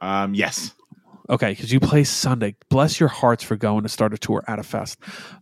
Um, 0.00 0.34
yes. 0.34 0.72
Okay, 1.30 1.50
because 1.52 1.72
you 1.72 1.80
play 1.80 2.04
Sunday. 2.04 2.56
Bless 2.68 2.98
your 2.98 3.08
hearts 3.08 3.44
for 3.44 3.56
going 3.56 3.82
to 3.84 3.88
start 3.88 4.12
a 4.12 4.18
tour 4.18 4.42
at 4.48 4.58
a 4.58 4.62
fest. 4.62 4.98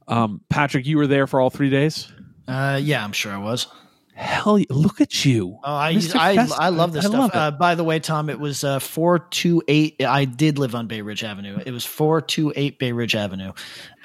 Um, 0.08 0.40
Patrick, 0.50 0.86
you 0.86 0.98
were 0.98 1.06
there 1.06 1.26
for 1.26 1.40
all 1.40 1.50
three 1.50 1.70
days. 1.70 2.12
Uh, 2.46 2.78
yeah, 2.82 3.02
I'm 3.04 3.12
sure 3.12 3.32
I 3.32 3.38
was. 3.38 3.66
Hell, 4.14 4.58
yeah, 4.58 4.66
look 4.68 5.00
at 5.00 5.24
you! 5.24 5.58
Oh, 5.64 5.74
I 5.74 5.94
Mr. 5.94 6.16
I, 6.16 6.66
I 6.66 6.68
love 6.68 6.92
this 6.92 7.06
I 7.06 7.08
stuff. 7.08 7.20
love. 7.20 7.30
Uh, 7.34 7.50
by 7.56 7.74
the 7.74 7.84
way, 7.84 8.00
Tom, 8.00 8.28
it 8.28 8.38
was 8.38 8.64
uh, 8.64 8.78
four 8.78 9.18
two 9.20 9.62
eight. 9.66 10.02
I 10.04 10.26
did 10.26 10.58
live 10.58 10.74
on 10.74 10.88
Bay 10.88 11.00
Ridge 11.00 11.24
Avenue. 11.24 11.58
It 11.64 11.70
was 11.70 11.86
four 11.86 12.20
two 12.20 12.52
eight 12.54 12.78
Bay 12.78 12.92
Ridge 12.92 13.14
Avenue, 13.14 13.52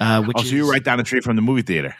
uh, 0.00 0.22
which 0.22 0.36
Oh, 0.38 0.42
is 0.42 0.50
you're 0.50 0.70
right 0.70 0.82
down 0.82 0.96
the 0.98 1.04
street 1.04 1.22
from 1.22 1.36
the 1.36 1.42
movie 1.42 1.60
theater 1.60 1.94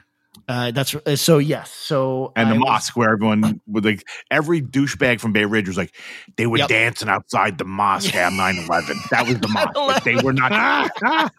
Uh, 0.49 0.71
that's 0.71 0.95
uh, 0.95 1.17
so 1.17 1.39
yes. 1.39 1.73
So 1.73 2.33
and 2.37 2.49
the 2.51 2.55
I 2.55 2.59
was- 2.59 2.65
mosque 2.67 2.97
where 2.97 3.13
everyone 3.13 3.61
would 3.67 3.85
like 3.85 4.05
every 4.31 4.63
douchebag 4.63 5.19
from 5.21 5.33
Bay 5.33 5.45
Ridge 5.45 5.67
was 5.67 5.77
like 5.77 5.95
they 6.37 6.47
were 6.47 6.59
Yep. 6.59 6.69
dancing 6.69 7.09
outside 7.09 7.59
the 7.59 7.65
mosque 7.65 8.15
at 8.15 8.33
9-11. 8.69 9.09
That 9.11 9.27
was 9.27 9.41
the 9.41 9.49
mosque. 9.49 9.71
But 9.75 10.05
they 10.05 10.17
were 10.17 10.33
not. 10.33 10.91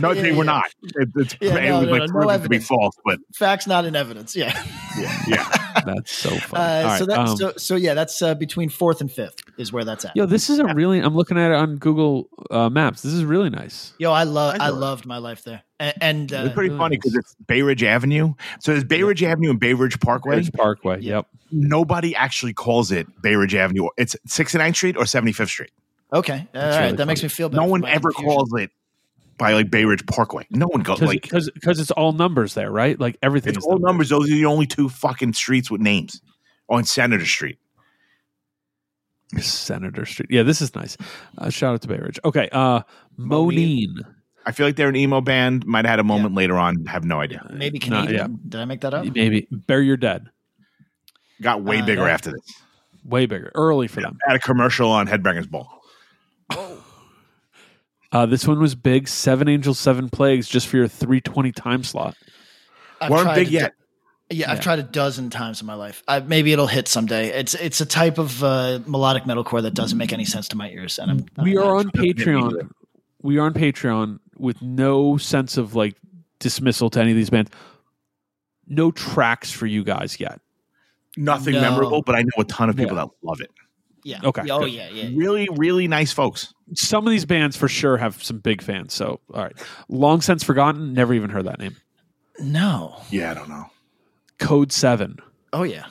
no, 0.00 0.14
they 0.14 0.30
Yeah, 0.30 0.36
were 0.36 0.44
not. 0.44 0.64
It, 0.82 1.08
it's, 1.16 1.36
Yeah, 1.40 1.56
it 1.56 1.68
no, 1.70 1.78
was 1.80 1.86
no, 1.86 1.92
like 1.92 2.02
no 2.02 2.12
proven 2.12 2.42
to 2.42 2.48
be 2.48 2.58
false, 2.58 2.94
but 3.04 3.18
Facts 3.34 3.66
not 3.66 3.84
in 3.84 3.96
evidence. 3.96 4.36
Yeah. 4.36 4.52
yeah, 4.98 5.22
yeah. 5.26 5.50
That's 5.84 6.12
so 6.12 6.30
funny. 6.30 6.62
Uh, 6.64 6.88
All 6.90 6.98
so 6.98 7.06
right, 7.06 7.08
that 7.08 7.18
um, 7.18 7.36
so, 7.36 7.52
so 7.56 7.76
yeah, 7.76 7.94
that's 7.94 8.20
uh, 8.22 8.34
between 8.34 8.68
fourth 8.70 9.00
and 9.00 9.10
fifth 9.12 9.36
is 9.58 9.72
where 9.72 9.84
that's 9.84 10.04
at. 10.06 10.16
yo, 10.16 10.24
this 10.26 10.48
is 10.50 10.58
a 10.58 10.64
really. 10.74 11.00
I'm 11.00 11.14
looking 11.14 11.36
at 11.38 11.50
it 11.50 11.54
on 11.54 11.76
Google 11.76 12.28
uh, 12.50 12.70
Maps. 12.70 13.02
This 13.02 13.12
is 13.12 13.22
really 13.24 13.50
nice. 13.50 13.92
Yo, 13.98 14.10
I 14.10 14.22
love 14.24 14.56
I 14.58 14.66
I, 14.66 14.68
loved 14.70 15.04
my 15.06 15.18
life 15.18 15.44
there, 15.44 15.62
and, 15.78 15.94
and 16.00 16.32
uh, 16.32 16.36
It's 16.46 16.54
pretty 16.54 16.70
really 16.70 16.78
funny 16.78 16.96
because 16.96 17.14
it's 17.14 17.34
Bay 17.46 17.62
Ridge 17.62 17.82
Avenue. 17.82 18.34
So 18.60 18.72
there's 18.72 18.84
Bay 18.84 19.02
Ridge 19.02 19.22
Avenue 19.22 19.50
and 19.50 19.60
Bay 19.60 19.74
Ridge 19.74 19.98
Parkway. 20.00 20.36
Ridge 20.36 20.52
Parkway. 20.52 21.00
Yep. 21.00 21.26
Nobody 21.52 22.14
actually 22.16 22.52
calls 22.54 22.90
it 22.90 23.06
Bay 23.22 23.34
Ridge 23.36 23.54
Avenue. 23.54 23.88
It's 23.96 24.16
69th 24.28 24.74
Street 24.76 24.96
or 24.96 25.04
75th 25.04 25.48
Street. 25.48 25.70
okay, 26.12 26.46
all 26.54 26.60
right, 26.60 26.80
really 26.80 26.96
that 26.96 27.06
makes 27.06 27.22
me 27.22 27.28
feel 27.28 27.48
better. 27.48 27.60
No 27.62 27.68
one 27.68 27.84
ever 27.84 28.10
confusion. 28.10 28.36
calls 28.36 28.52
it 28.58 28.70
by 29.38 29.52
like 29.52 29.70
Bay 29.70 29.84
Ridge 29.84 30.04
Parkway. 30.06 30.46
No 30.50 30.66
one 30.66 30.82
goes 30.82 31.00
like 31.02 31.22
Because 31.22 31.50
because 31.50 31.78
it's 31.78 31.90
all 31.90 32.12
numbers 32.12 32.54
there, 32.54 32.70
right? 32.70 32.98
Like 32.98 33.16
everything 33.22 33.50
it's 33.54 33.58
is 33.58 33.64
all 33.66 33.78
numbers. 33.78 34.08
Those 34.08 34.24
are 34.30 34.34
the 34.34 34.46
only 34.46 34.66
two 34.66 34.88
fucking 34.88 35.34
streets 35.34 35.70
with 35.70 35.80
names 35.80 36.20
on 36.68 36.84
Senator 36.84 37.26
Street. 37.26 37.58
Senator 39.38 40.06
Street. 40.06 40.30
Yeah, 40.30 40.42
this 40.42 40.62
is 40.62 40.74
nice. 40.74 40.96
Uh, 41.36 41.50
shout 41.50 41.74
out 41.74 41.82
to 41.82 41.88
Bay 41.88 41.98
Ridge. 41.98 42.18
Okay, 42.24 42.48
uh, 42.52 42.80
Moneen. 43.18 43.88
I 44.46 44.52
feel 44.52 44.64
like 44.66 44.76
they're 44.76 44.88
an 44.88 44.96
emo 44.96 45.20
band. 45.20 45.66
Might 45.66 45.84
have 45.84 45.90
had 45.90 45.98
a 45.98 46.04
moment 46.04 46.34
later 46.36 46.56
on. 46.56 46.86
Have 46.86 47.04
no 47.04 47.20
idea. 47.20 47.44
Maybe 47.52 47.78
No, 47.80 47.86
Canadian. 48.02 48.14
yeah. 48.14 48.36
Did 48.48 48.60
I 48.60 48.64
make 48.64 48.80
that 48.82 48.94
up? 48.94 49.04
Maybe 49.04 49.48
Bury 49.50 49.86
Your 49.86 49.96
Dead. 49.96 50.26
Got 51.42 51.62
way 51.64 51.80
Uh, 51.80 51.84
bigger 51.86 52.06
yeah. 52.06 52.14
after 52.14 52.30
this. 52.30 52.54
Way 53.04 53.26
bigger. 53.26 53.50
Early 53.54 53.88
for 53.88 54.00
them. 54.00 54.18
Had 54.26 54.36
a 54.36 54.38
commercial 54.38 54.90
on 54.90 55.06
Headbangers 55.08 55.50
Ball. 55.50 55.68
Uh, 58.12 58.24
this 58.26 58.46
one 58.46 58.60
was 58.60 58.74
big. 58.74 59.08
Seven 59.08 59.48
Angels, 59.48 59.78
Seven 59.78 60.08
Plagues, 60.08 60.48
just 60.48 60.68
for 60.68 60.76
your 60.76 60.88
320 60.88 61.52
time 61.52 61.82
slot. 61.82 62.16
I've 63.00 63.10
weren't 63.10 63.24
tried 63.24 63.34
big 63.34 63.46
to- 63.48 63.52
yet. 63.52 63.72
Yeah, 64.28 64.50
I've 64.50 64.60
tried 64.60 64.80
a 64.80 64.82
dozen 64.82 65.30
times 65.30 65.60
in 65.60 65.68
my 65.68 65.74
life. 65.74 66.02
I, 66.08 66.18
maybe 66.18 66.52
it'll 66.52 66.66
hit 66.66 66.88
someday. 66.88 67.28
It's 67.28 67.54
it's 67.54 67.80
a 67.80 67.86
type 67.86 68.18
of 68.18 68.42
uh, 68.42 68.80
melodic 68.84 69.22
metalcore 69.22 69.62
that 69.62 69.74
doesn't 69.74 69.96
make 69.98 70.12
any 70.12 70.24
sense 70.24 70.48
to 70.48 70.56
my 70.56 70.68
ears, 70.70 70.98
and 70.98 71.10
I'm, 71.12 71.26
We 71.44 71.56
I'm 71.56 71.62
are 71.62 71.66
not- 71.66 71.76
on 71.76 71.90
Doesn't 71.94 72.04
hit 72.06 72.16
me 72.18 72.24
Patreon. 72.24 72.70
We 73.22 73.38
are 73.38 73.46
on 73.46 73.54
Patreon 73.54 74.18
with 74.38 74.60
no 74.62 75.16
sense 75.16 75.56
of 75.56 75.74
like 75.74 75.96
dismissal 76.38 76.90
to 76.90 77.00
any 77.00 77.10
of 77.12 77.16
these 77.16 77.30
bands. 77.30 77.50
No 78.68 78.90
tracks 78.90 79.50
for 79.52 79.66
you 79.66 79.84
guys 79.84 80.18
yet. 80.18 80.40
Nothing 81.16 81.54
No. 81.54 81.60
memorable, 81.62 82.02
but 82.02 82.14
I 82.14 82.22
know 82.22 82.30
a 82.38 82.44
ton 82.44 82.68
of 82.68 82.76
people 82.76 82.96
Yeah. 82.96 83.04
that 83.04 83.10
love 83.22 83.40
it. 83.40 83.50
Yeah. 84.04 84.20
Okay, 84.22 84.48
Oh 84.50 84.60
good. 84.60 84.72
yeah, 84.72 84.88
yeah. 84.90 85.08
Really, 85.14 85.48
really 85.56 85.88
nice 85.88 86.12
folks. 86.12 86.52
Some 86.74 87.06
of 87.06 87.10
these 87.10 87.24
bands 87.24 87.56
for 87.56 87.68
sure 87.68 87.96
have 87.96 88.22
some 88.22 88.38
big 88.38 88.62
fans. 88.62 88.92
So, 88.94 89.20
all 89.34 89.42
right. 89.42 89.56
Long 89.88 90.20
Since 90.20 90.44
Forgotten, 90.44 90.92
never 90.92 91.14
even 91.14 91.30
heard 91.30 91.46
that 91.46 91.58
name. 91.58 91.76
No. 92.38 93.00
Yeah, 93.10 93.30
I 93.30 93.34
don't 93.34 93.48
know. 93.48 93.66
Code 94.38 94.70
7. 94.72 95.18
Oh 95.52 95.62
yeah. 95.62 95.86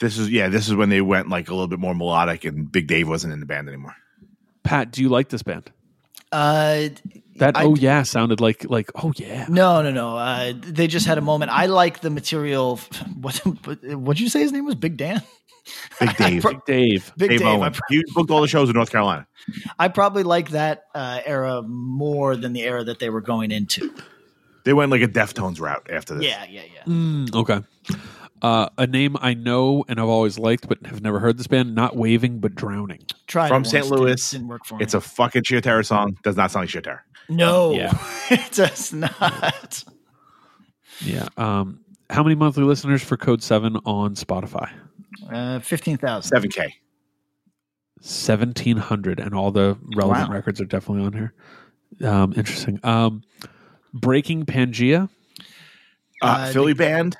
This 0.00 0.18
is 0.18 0.30
yeah, 0.30 0.48
this 0.48 0.68
is 0.68 0.74
when 0.74 0.90
they 0.90 1.00
went 1.00 1.28
like 1.28 1.48
a 1.48 1.52
little 1.54 1.68
bit 1.68 1.78
more 1.78 1.94
melodic, 1.94 2.44
and 2.44 2.70
Big 2.70 2.86
Dave 2.86 3.08
wasn't 3.08 3.32
in 3.32 3.40
the 3.40 3.46
band 3.46 3.68
anymore. 3.68 3.94
Pat, 4.64 4.90
do 4.90 5.00
you 5.00 5.08
like 5.08 5.28
this 5.30 5.42
band? 5.42 5.70
Uh, 6.32 6.88
That 7.36 7.56
I- 7.56 7.64
oh 7.64 7.74
yeah 7.74 8.02
sounded 8.04 8.40
like 8.40 8.68
like 8.70 8.90
oh 8.94 9.12
yeah. 9.16 9.46
no, 9.48 9.82
no, 9.82 9.90
no. 9.90 10.16
Uh, 10.16 10.52
they 10.56 10.86
just 10.86 11.06
had 11.06 11.18
a 11.18 11.20
moment. 11.20 11.50
I 11.50 11.66
like 11.66 12.00
the 12.00 12.10
material. 12.10 12.76
What? 13.20 13.36
What'd 13.38 14.20
you 14.20 14.28
say 14.28 14.40
his 14.40 14.52
name 14.52 14.64
was? 14.66 14.74
Big 14.76 14.96
Dan. 14.96 15.22
Big 15.98 16.16
Dave, 16.18 16.42
pro- 16.42 16.52
Big 16.52 16.64
Dave. 16.66 17.12
Big 17.16 17.30
Dave, 17.30 17.38
Dave. 17.40 17.48
Owen. 17.48 17.72
pro- 17.72 17.80
You 17.90 18.02
booked 18.14 18.30
all 18.30 18.40
the 18.42 18.48
shows 18.48 18.68
in 18.68 18.74
North 18.76 18.90
Carolina. 18.92 19.26
I 19.78 19.88
probably 19.88 20.22
like 20.22 20.50
that 20.50 20.84
uh, 20.94 21.20
era 21.24 21.62
more 21.62 22.36
than 22.36 22.52
the 22.52 22.62
era 22.62 22.84
that 22.84 22.98
they 22.98 23.10
were 23.10 23.20
going 23.22 23.50
into. 23.50 23.92
They 24.64 24.72
went 24.72 24.90
like 24.90 25.02
a 25.02 25.08
Deftones 25.08 25.60
route 25.60 25.88
after 25.90 26.14
this. 26.14 26.24
Yeah, 26.26 26.44
yeah, 26.48 26.62
yeah. 26.74 26.82
Mm, 26.86 27.34
okay. 27.34 27.60
Uh, 28.44 28.68
a 28.76 28.86
name 28.86 29.16
I 29.20 29.32
know 29.32 29.84
and 29.88 29.98
I've 29.98 30.08
always 30.08 30.38
liked, 30.38 30.68
but 30.68 30.84
have 30.86 31.00
never 31.00 31.18
heard 31.18 31.38
this 31.38 31.46
band. 31.46 31.74
Not 31.74 31.96
waving, 31.96 32.40
but 32.40 32.54
drowning. 32.54 33.06
Tried 33.26 33.48
From 33.48 33.64
St. 33.64 33.86
Louis, 33.86 34.30
Didn't, 34.30 34.48
work 34.48 34.66
for 34.66 34.76
me. 34.76 34.82
It's 34.84 34.92
a 34.92 35.00
fucking 35.00 35.44
Sheer 35.44 35.62
Terror 35.62 35.82
song. 35.82 36.18
Does 36.22 36.36
not 36.36 36.50
sound 36.50 36.64
like 36.64 36.68
Sheer 36.70 36.82
Terror. 36.82 37.04
no. 37.30 37.72
Yeah. 37.72 37.96
it 38.30 38.52
does 38.52 38.92
not. 38.92 39.84
Yeah. 41.00 41.28
Um, 41.38 41.80
how 42.10 42.22
many 42.22 42.34
monthly 42.34 42.64
listeners 42.64 43.02
for 43.02 43.16
Code 43.16 43.42
Seven 43.42 43.76
on 43.86 44.14
Spotify? 44.14 44.70
Uh, 45.32 45.60
Fifteen 45.60 45.96
thousand. 45.96 46.28
Seven 46.28 46.50
K. 46.50 46.74
Seventeen 48.02 48.76
hundred, 48.76 49.20
and 49.20 49.34
all 49.34 49.50
the 49.52 49.78
relevant 49.96 50.28
Wow. 50.28 50.34
records 50.34 50.60
are 50.60 50.66
definitely 50.66 51.06
on 51.06 51.12
here. 51.14 51.32
Um, 52.06 52.34
interesting. 52.36 52.78
Um, 52.82 53.22
Breaking 53.94 54.44
Pangea. 54.44 55.08
Uh, 56.20 56.26
Uh, 56.26 56.52
Philly 56.52 56.74
band 56.74 57.16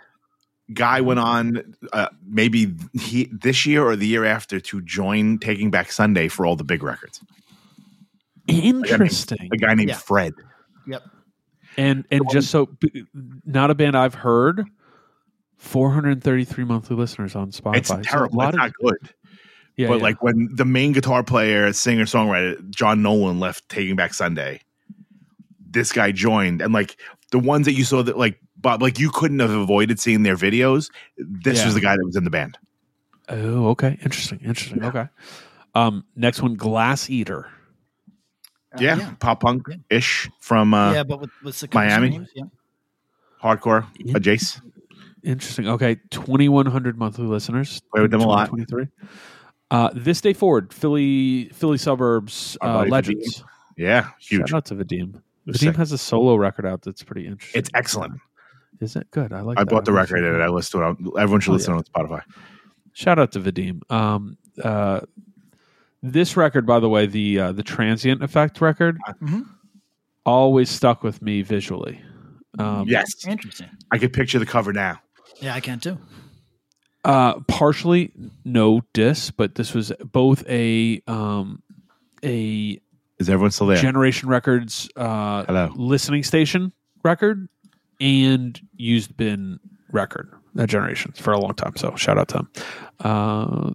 guy 0.72 1.00
went 1.00 1.20
on 1.20 1.74
uh, 1.92 2.08
maybe 2.26 2.74
he 2.94 3.28
this 3.32 3.66
year 3.66 3.84
or 3.84 3.96
the 3.96 4.06
year 4.06 4.24
after 4.24 4.58
to 4.60 4.80
join 4.82 5.38
Taking 5.38 5.70
Back 5.70 5.92
Sunday 5.92 6.28
for 6.28 6.46
all 6.46 6.56
the 6.56 6.64
big 6.64 6.82
records. 6.82 7.20
Interesting. 8.48 9.48
A 9.52 9.56
guy 9.56 9.74
named 9.74 9.88
Yeah. 9.90 9.96
Fred. 9.96 10.32
Yep. 10.86 11.02
And 11.76 12.04
and 12.10 12.22
just 12.30 12.50
so 12.50 12.68
not 13.44 13.70
a 13.70 13.74
band 13.74 13.96
I've 13.96 14.14
heard. 14.14 14.64
Four 15.56 15.90
hundred 15.90 16.22
thirty 16.22 16.44
three 16.44 16.64
monthly 16.64 16.94
listeners 16.96 17.34
on 17.34 17.50
Spotify. 17.50 17.76
It's 17.76 17.88
So 17.88 17.96
a 17.98 18.02
terrible. 18.02 18.38
lot 18.38 18.48
It's 18.48 18.54
of- 18.56 18.58
not 18.60 18.72
good. 18.80 19.14
yeah, 19.76 19.88
but 19.88 19.96
yeah. 19.98 20.02
like 20.02 20.22
when 20.22 20.48
the 20.52 20.64
main 20.64 20.92
guitar 20.92 21.22
player, 21.24 21.72
singer, 21.72 22.04
songwriter 22.04 22.68
John 22.70 23.02
Nolan 23.02 23.40
left 23.40 23.68
Taking 23.68 23.96
Back 23.96 24.12
Sunday, 24.14 24.60
this 25.68 25.90
guy 25.90 26.12
joined, 26.12 26.60
and 26.60 26.72
like 26.72 26.96
the 27.30 27.38
ones 27.38 27.66
that 27.66 27.72
you 27.72 27.84
saw 27.84 28.02
that 28.02 28.16
like 28.18 28.38
Bob, 28.56 28.82
like 28.82 28.98
you 28.98 29.10
couldn't 29.10 29.40
have 29.40 29.50
avoided 29.50 30.00
seeing 30.00 30.22
their 30.22 30.36
videos. 30.36 30.90
This 31.18 31.58
Yeah. 31.58 31.66
was 31.66 31.74
the 31.74 31.80
guy 31.80 31.96
that 31.96 32.04
was 32.04 32.16
in 32.16 32.24
the 32.24 32.30
band. 32.30 32.58
Oh, 33.28 33.68
okay. 33.68 33.98
Interesting. 34.02 34.40
Interesting. 34.44 34.84
Okay. 34.84 35.08
Um, 35.74 36.04
next 36.14 36.42
one, 36.42 36.54
Glass 36.54 37.10
Eater. 37.10 37.48
Uh, 38.74 38.78
yeah, 38.80 38.96
yeah. 38.96 39.14
pop 39.20 39.40
punk 39.40 39.66
ish 39.90 40.28
from 40.40 40.74
uh, 40.74 40.92
yeah, 40.92 41.02
but 41.04 41.20
with, 41.20 41.30
with 41.42 41.58
the 41.58 41.68
Miami? 41.72 42.10
names, 42.10 42.28
yeah. 42.34 42.44
hardcore. 43.42 43.86
Yeah. 43.98 44.16
A 44.16 44.20
Jace. 44.20 44.60
Interesting. 45.22 45.68
Okay, 45.68 45.96
twenty 46.10 46.48
one 46.48 46.66
hundred 46.66 46.98
monthly 46.98 47.26
listeners. 47.26 47.80
Play 47.92 48.02
with 48.02 48.10
them 48.10 48.20
a 48.20 48.26
lot. 48.26 48.48
Twenty 48.48 48.64
three. 48.64 48.88
Uh, 49.70 49.90
this 49.94 50.20
day 50.20 50.32
forward, 50.32 50.72
Philly, 50.72 51.48
Philly 51.54 51.78
suburbs, 51.78 52.56
uh, 52.60 52.78
buddy 52.80 52.90
legends. 52.90 53.44
Yeah, 53.76 54.10
huge. 54.20 54.48
Shout 54.48 54.56
out 54.58 54.64
to 54.66 54.74
Vadim. 54.74 55.22
Was 55.46 55.56
Vadim 55.56 55.60
sick. 55.60 55.76
has 55.76 55.92
a 55.92 55.98
solo 55.98 56.36
record 56.36 56.66
out 56.66 56.82
that's 56.82 57.02
pretty 57.02 57.26
interesting. 57.26 57.58
It's 57.58 57.70
excellent. 57.74 58.20
Is 58.80 58.96
it 58.96 59.10
good? 59.10 59.32
I 59.32 59.40
like. 59.42 59.58
I 59.58 59.64
that. 59.64 59.70
bought 59.70 59.84
the 59.84 59.92
I'm 59.92 59.96
record 59.98 60.18
sure. 60.18 60.34
and 60.34 60.42
I 60.42 60.48
listened 60.48 60.82
to 60.98 61.08
it. 61.10 61.18
Everyone 61.20 61.40
should 61.40 61.50
Oh, 61.52 61.54
listen 61.54 61.74
yeah. 61.74 61.78
on 61.78 61.84
Spotify. 62.08 62.22
Shout 62.92 63.18
out 63.18 63.32
to 63.32 63.40
Vadim. 63.40 63.80
Um, 63.90 64.36
uh, 64.62 65.00
this 66.02 66.36
record, 66.36 66.66
by 66.66 66.80
the 66.80 66.88
way, 66.88 67.06
the 67.06 67.38
uh, 67.40 67.52
the 67.52 67.62
transient 67.62 68.22
effect 68.22 68.60
record, 68.60 68.98
Mhm. 69.22 69.46
always 70.26 70.70
stuck 70.70 71.02
with 71.02 71.22
me 71.22 71.42
visually. 71.42 72.00
Um, 72.58 72.86
yes, 72.88 73.26
Interesting. 73.26 73.68
I 73.90 73.98
could 73.98 74.12
picture 74.12 74.38
the 74.38 74.46
cover 74.46 74.72
now. 74.72 75.00
Yeah, 75.40 75.54
I 75.54 75.60
can 75.60 75.80
too. 75.80 75.98
Uh, 77.04 77.40
partially 77.48 78.12
no 78.44 78.80
diss, 78.92 79.30
but 79.30 79.56
this 79.56 79.74
was 79.74 79.92
both 80.12 80.44
a 80.48 81.02
um, 81.06 81.62
a 82.24 82.80
Is 83.24 83.30
everyone 83.30 83.52
still 83.52 83.68
there? 83.68 83.78
Generation 83.78 84.28
Records 84.28 84.86
uh, 84.96 85.46
Hello. 85.46 85.72
listening 85.76 86.22
station 86.24 86.72
record 87.02 87.48
and 87.98 88.60
used 88.76 89.16
bin 89.16 89.58
record. 89.90 90.30
That 90.54 90.68
generation 90.68 91.12
for 91.12 91.32
a 91.32 91.38
long 91.40 91.54
time. 91.54 91.74
So 91.76 91.96
shout 91.96 92.18
out 92.18 92.28
to 92.28 92.34
them. 92.34 92.50
Uh, 93.00 93.70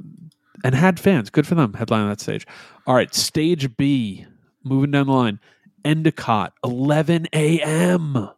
and 0.64 0.76
had 0.76 1.00
fans. 1.00 1.32
Good 1.32 1.48
for 1.48 1.56
them. 1.56 1.74
Headline 1.74 2.08
that 2.10 2.22
stage. 2.22 2.46
All 2.86 2.94
right, 2.94 3.12
stage 3.16 3.76
B. 3.76 4.28
Moving 4.64 4.92
down 4.92 5.08
the 5.08 5.14
line. 5.14 5.40
Endicott, 5.84 6.54
11 6.64 7.30
a.m. 7.34 8.30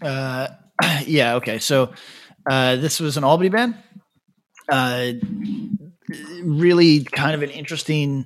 Uh, 0.00 0.48
yeah. 1.04 1.34
Okay. 1.34 1.58
So 1.58 1.92
uh, 2.50 2.76
this 2.76 3.00
was 3.00 3.18
an 3.18 3.24
Albany 3.24 3.50
band. 3.50 3.74
Uh, 4.66 5.12
really, 6.42 7.04
kind 7.04 7.34
of 7.34 7.42
an 7.42 7.50
interesting 7.50 8.24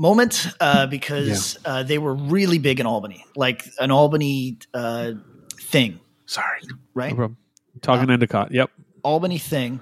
moment 0.00 0.48
uh, 0.60 0.86
because 0.86 1.58
uh, 1.66 1.82
they 1.82 1.98
were 1.98 2.14
really 2.14 2.58
big 2.58 2.80
in 2.80 2.86
Albany, 2.86 3.24
like 3.36 3.64
an 3.78 3.90
Albany 3.90 4.56
uh, 4.72 5.12
thing, 5.60 6.00
Sorry. 6.24 6.60
right? 6.94 7.10
No 7.10 7.16
problem. 7.16 7.36
Talking 7.82 8.10
Endicott. 8.10 8.50
Yep. 8.50 8.70
Albany 9.02 9.36
thing, 9.38 9.80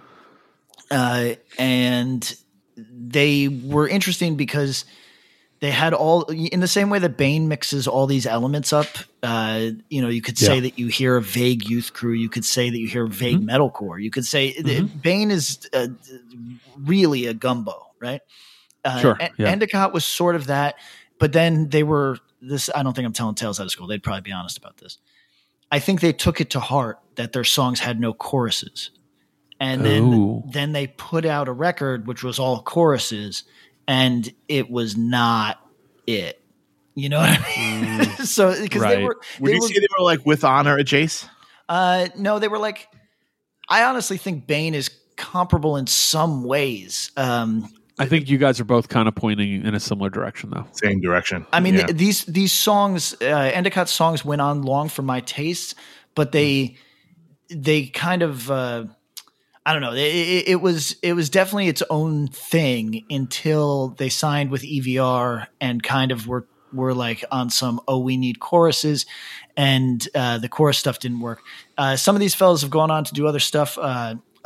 uh, 0.90 1.34
and 1.58 2.36
they 2.76 3.46
were 3.48 3.88
interesting 3.88 4.34
because 4.36 4.84
they 5.60 5.70
had 5.70 5.92
all 5.94 6.22
in 6.24 6.60
the 6.60 6.68
same 6.68 6.90
way 6.90 6.98
that 7.00 7.16
Bane 7.16 7.48
mixes 7.48 7.88
all 7.88 8.06
these 8.06 8.26
elements 8.26 8.72
up. 8.72 8.86
Uh, 9.22 9.70
you 9.88 10.02
know, 10.02 10.08
you 10.08 10.22
could 10.22 10.38
say 10.38 10.56
Yeah. 10.56 10.60
that 10.62 10.78
you 10.78 10.86
hear 10.88 11.16
a 11.16 11.22
vague 11.22 11.68
youth 11.68 11.92
crew. 11.92 12.12
You 12.12 12.28
could 12.28 12.44
say 12.44 12.70
that 12.70 12.78
you 12.78 12.86
hear 12.88 13.06
vague 13.06 13.40
metalcore. 13.40 14.00
You 14.02 14.10
could 14.10 14.24
say 14.24 14.60
Bane 15.02 15.30
is 15.30 15.68
uh, 15.72 15.88
really 16.76 17.26
a 17.26 17.34
gumbo, 17.34 17.86
right? 18.00 18.20
Uh, 18.84 19.00
Sure, 19.00 19.18
yeah. 19.38 19.48
Endicott 19.48 19.92
was 19.92 20.04
sort 20.04 20.34
of 20.36 20.46
that, 20.46 20.76
but 21.18 21.32
then 21.32 21.68
they 21.68 21.82
were 21.82 22.18
this. 22.40 22.70
I 22.74 22.82
don't 22.82 22.94
think 22.94 23.06
I'm 23.06 23.12
telling 23.12 23.34
tales 23.34 23.58
out 23.60 23.64
of 23.66 23.72
school. 23.72 23.86
They'd 23.86 24.02
probably 24.02 24.22
be 24.22 24.32
honest 24.32 24.56
about 24.58 24.76
this. 24.78 24.98
I 25.70 25.78
think 25.80 26.00
they 26.00 26.12
took 26.12 26.40
it 26.40 26.50
to 26.50 26.60
heart 26.60 26.98
that 27.16 27.32
their 27.32 27.44
songs 27.44 27.80
had 27.80 28.00
no 28.00 28.12
choruses. 28.14 28.90
And 29.60 29.84
then 29.84 30.02
Ooh. 30.14 30.42
then 30.52 30.72
they 30.72 30.86
put 30.86 31.24
out 31.26 31.48
a 31.48 31.52
record 31.52 32.06
which 32.06 32.22
was 32.22 32.38
all 32.38 32.62
choruses 32.62 33.42
and 33.88 34.32
it 34.46 34.70
was 34.70 34.96
not 34.96 35.58
it. 36.06 36.40
You 36.94 37.08
know 37.08 37.18
what 37.18 37.28
I 37.30 37.98
mean? 37.98 38.10
so 38.26 38.50
because 38.62 38.80
they 38.82 38.96
Right. 38.96 39.02
were 39.04 39.20
Would 39.40 39.48
they 39.50 39.54
you 39.56 39.60
were, 39.60 39.66
say 39.68 39.74
they 39.80 39.86
were 39.98 40.04
like 40.04 40.24
with 40.24 40.44
honor 40.44 40.78
at 40.78 40.86
Jace? 40.86 41.28
uh 41.68 42.06
no, 42.16 42.38
they 42.38 42.48
were 42.48 42.58
like 42.58 42.88
I 43.68 43.82
honestly 43.84 44.16
think 44.16 44.46
Bane 44.46 44.74
is 44.74 44.90
comparable 45.16 45.76
in 45.76 45.86
some 45.88 46.44
ways. 46.44 47.10
Um 47.16 47.68
I 47.98 48.06
think 48.06 48.28
you 48.28 48.38
guys 48.38 48.60
are 48.60 48.64
both 48.64 48.88
kind 48.88 49.08
of 49.08 49.14
pointing 49.14 49.64
in 49.64 49.74
a 49.74 49.80
similar 49.80 50.10
direction, 50.10 50.50
though. 50.50 50.66
Same 50.72 51.00
direction. 51.00 51.46
I 51.52 51.60
mean, 51.60 51.74
Yeah. 51.74 51.86
th- 51.86 51.98
these 51.98 52.24
these 52.24 52.52
songs, 52.52 53.14
uh, 53.20 53.50
Endicott's 53.54 53.90
songs 53.92 54.24
went 54.24 54.40
on 54.40 54.62
long 54.62 54.88
for 54.88 55.02
my 55.02 55.20
taste, 55.20 55.74
but 56.14 56.32
they 56.32 56.76
they 57.50 57.86
kind 57.86 58.22
of 58.22 58.50
uh, 58.50 58.84
I 59.66 59.72
don't 59.72 59.82
know. 59.82 59.92
It, 59.92 59.98
it, 59.98 60.48
it 60.48 60.60
was 60.60 60.96
it 61.02 61.12
was 61.14 61.28
definitely 61.30 61.68
its 61.68 61.82
own 61.90 62.28
thing 62.28 63.04
until 63.10 63.88
they 63.98 64.08
signed 64.08 64.50
with 64.50 64.62
EVR 64.62 65.46
and 65.60 65.82
kind 65.82 66.12
of 66.12 66.26
were 66.26 66.46
were 66.72 66.92
like 66.94 67.24
on 67.32 67.48
some 67.50 67.80
oh 67.88 67.98
we 67.98 68.16
need 68.18 68.40
choruses 68.40 69.06
and 69.56 70.06
uh, 70.14 70.38
the 70.38 70.48
chorus 70.48 70.78
stuff 70.78 70.98
didn't 70.98 71.20
work. 71.20 71.40
Uh, 71.76 71.96
some 71.96 72.14
of 72.14 72.20
these 72.20 72.34
fellows 72.34 72.60
have 72.62 72.70
gone 72.70 72.90
on 72.90 73.04
to 73.04 73.12
do 73.14 73.26
other 73.26 73.40
stuff. 73.40 73.76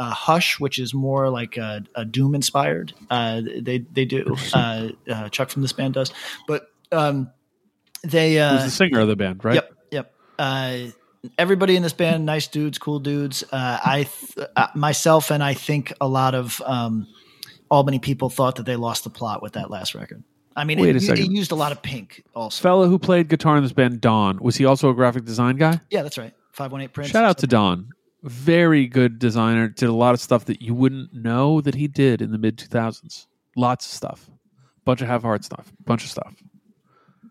Uh, 0.02 0.10
Hush, 0.10 0.58
which 0.58 0.80
is 0.80 0.92
more 0.92 1.30
like 1.30 1.56
a, 1.56 1.84
a 1.94 2.04
doom 2.04 2.34
inspired. 2.34 2.92
Uh, 3.08 3.40
they 3.60 3.78
they 3.78 4.04
do. 4.04 4.36
Uh, 4.52 4.88
uh, 5.08 5.28
Chuck 5.28 5.48
from 5.48 5.62
this 5.62 5.72
band 5.72 5.94
does, 5.94 6.12
but 6.48 6.66
um, 6.90 7.30
they 8.02 8.40
uh, 8.40 8.54
Who's 8.54 8.64
the 8.64 8.70
singer 8.70 8.98
of 8.98 9.06
the 9.06 9.14
band, 9.14 9.44
right? 9.44 9.54
Yep, 9.54 9.72
yep. 9.92 10.14
Uh, 10.38 10.78
everybody 11.38 11.76
in 11.76 11.84
this 11.84 11.92
band, 11.92 12.26
nice 12.26 12.48
dudes, 12.48 12.78
cool 12.78 12.98
dudes. 12.98 13.44
Uh, 13.44 13.78
I 13.84 14.08
th- 14.34 14.48
uh, 14.56 14.66
myself 14.74 15.30
and 15.30 15.40
I 15.40 15.54
think 15.54 15.92
a 16.00 16.08
lot 16.08 16.34
of 16.34 16.60
um, 16.66 17.06
Albany 17.70 18.00
people 18.00 18.28
thought 18.28 18.56
that 18.56 18.66
they 18.66 18.76
lost 18.76 19.04
the 19.04 19.10
plot 19.10 19.40
with 19.40 19.52
that 19.52 19.70
last 19.70 19.94
record. 19.94 20.24
I 20.56 20.64
mean, 20.64 20.80
Wait 20.80 20.96
it, 20.96 21.08
it 21.08 21.30
used 21.30 21.52
a 21.52 21.54
lot 21.54 21.70
of 21.70 21.80
pink 21.80 22.24
also. 22.34 22.60
Fella 22.60 22.88
who 22.88 22.98
played 22.98 23.28
guitar 23.28 23.56
in 23.56 23.62
this 23.62 23.72
band, 23.72 24.00
Don, 24.00 24.38
was 24.38 24.56
he 24.56 24.64
also 24.64 24.90
a 24.90 24.94
graphic 24.94 25.24
design 25.24 25.56
guy? 25.56 25.80
yeah, 25.90 26.02
that's 26.02 26.18
right. 26.18 26.34
518 26.54 26.92
Prince. 26.92 27.10
Shout 27.10 27.24
out 27.24 27.38
to 27.38 27.46
Don. 27.46 27.88
Very 28.22 28.86
good 28.86 29.18
designer. 29.18 29.68
Did 29.68 29.88
a 29.88 29.94
lot 29.94 30.14
of 30.14 30.20
stuff 30.20 30.44
that 30.44 30.62
you 30.62 30.74
wouldn't 30.74 31.12
know 31.12 31.60
that 31.60 31.74
he 31.74 31.88
did 31.88 32.22
in 32.22 32.30
the 32.30 32.38
mid 32.38 32.56
2000s. 32.56 33.26
Lots 33.56 33.86
of 33.86 33.92
stuff. 33.92 34.30
Bunch 34.84 35.00
of 35.02 35.08
have 35.08 35.22
heart 35.22 35.44
stuff. 35.44 35.72
Bunch 35.84 36.04
of 36.04 36.10
stuff. 36.10 36.34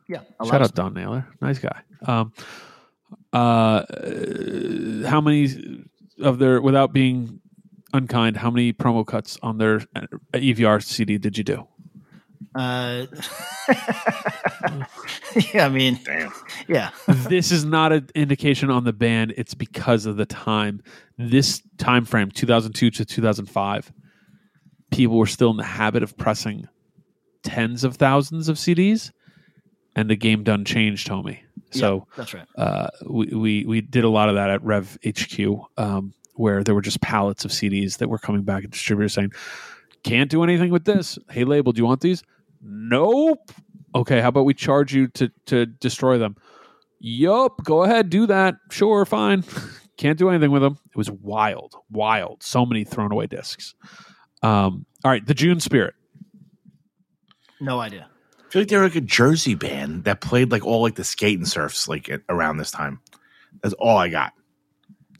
Yeah. 0.07 0.19
a 0.39 0.43
lot 0.43 0.51
Shout 0.51 0.61
of 0.61 0.67
out 0.67 0.75
Don 0.75 0.93
Naylor. 0.93 1.27
Nice 1.41 1.59
guy. 1.59 1.81
Um, 2.05 2.33
uh, 3.33 3.85
how 5.07 5.21
many 5.21 5.85
of 6.21 6.39
their, 6.39 6.61
without 6.61 6.91
being 6.93 7.39
unkind, 7.93 8.37
how 8.37 8.49
many 8.51 8.73
promo 8.73 9.05
cuts 9.05 9.37
on 9.41 9.57
their 9.57 9.81
uh, 9.95 10.01
EVR 10.33 10.83
CD 10.83 11.17
did 11.17 11.37
you 11.37 11.43
do? 11.43 11.67
Uh, 12.55 13.05
yeah, 15.53 15.65
I 15.65 15.69
mean, 15.69 15.99
Damn. 16.03 16.31
yeah. 16.67 16.91
this 17.07 17.51
is 17.51 17.65
not 17.65 17.91
an 17.91 18.07
indication 18.15 18.69
on 18.69 18.83
the 18.83 18.93
band. 18.93 19.33
It's 19.37 19.53
because 19.53 20.05
of 20.05 20.17
the 20.17 20.25
time. 20.25 20.81
This 21.17 21.61
time 21.77 22.05
frame, 22.05 22.31
2002 22.31 22.89
to 22.91 23.05
2005, 23.05 23.91
people 24.91 25.17
were 25.17 25.25
still 25.27 25.51
in 25.51 25.57
the 25.57 25.63
habit 25.63 26.03
of 26.03 26.17
pressing 26.17 26.67
tens 27.43 27.83
of 27.83 27.95
thousands 27.95 28.49
of 28.49 28.57
CDs, 28.57 29.11
and 29.95 30.09
the 30.09 30.15
game 30.15 30.43
done 30.43 30.63
changed, 30.65 31.07
homie. 31.09 31.39
So 31.71 32.05
Yeah, 32.09 32.13
that's 32.17 32.33
right. 32.33 32.45
uh, 32.57 32.87
we, 33.07 33.27
we 33.27 33.65
we 33.65 33.81
did 33.81 34.03
a 34.03 34.09
lot 34.09 34.29
of 34.29 34.35
that 34.35 34.49
at 34.49 34.63
Rev 34.63 34.97
HQ, 35.05 35.39
um, 35.77 36.13
where 36.35 36.63
there 36.63 36.75
were 36.75 36.81
just 36.81 37.01
pallets 37.01 37.45
of 37.45 37.51
CDs 37.51 37.97
that 37.97 38.09
were 38.09 38.17
coming 38.19 38.43
back 38.43 38.63
and 38.63 38.71
distributors 38.71 39.13
saying, 39.13 39.31
"Can't 40.03 40.29
do 40.29 40.43
anything 40.43 40.71
with 40.71 40.85
this." 40.85 41.17
Hey, 41.29 41.43
label, 41.45 41.71
do 41.71 41.79
you 41.79 41.85
want 41.85 42.01
these? 42.01 42.23
Nope. 42.61 43.51
Okay, 43.93 44.21
how 44.21 44.29
about 44.29 44.45
we 44.45 44.53
charge 44.53 44.93
you 44.93 45.07
to 45.09 45.31
to 45.47 45.65
destroy 45.65 46.17
them? 46.17 46.35
Yup, 46.99 47.63
go 47.63 47.83
ahead, 47.83 48.09
do 48.09 48.27
that. 48.27 48.55
Sure, 48.69 49.05
fine. 49.05 49.43
Can't 49.97 50.17
do 50.17 50.29
anything 50.29 50.51
with 50.51 50.61
them. 50.61 50.77
It 50.89 50.97
was 50.97 51.11
wild, 51.11 51.75
wild. 51.91 52.41
So 52.41 52.65
many 52.65 52.83
thrown 52.83 53.11
away 53.11 53.27
discs. 53.27 53.75
Um, 54.41 54.85
all 55.03 55.11
right, 55.11 55.25
the 55.25 55.33
June 55.33 55.59
Spirit. 55.59 55.93
No 57.59 57.79
idea. 57.79 58.07
I 58.39 58.51
feel 58.51 58.61
like 58.61 58.69
they're 58.69 58.83
like 58.83 58.95
a 58.95 59.01
Jersey 59.01 59.55
band 59.55 60.05
that 60.05 60.21
played 60.21 60.51
like 60.51 60.65
all 60.65 60.81
like 60.81 60.95
the 60.95 61.03
skate 61.03 61.37
and 61.37 61.47
surfs 61.47 61.87
like 61.87 62.09
around 62.29 62.57
this 62.57 62.71
time. 62.71 62.99
That's 63.61 63.75
all 63.75 63.97
I 63.97 64.09
got. 64.09 64.33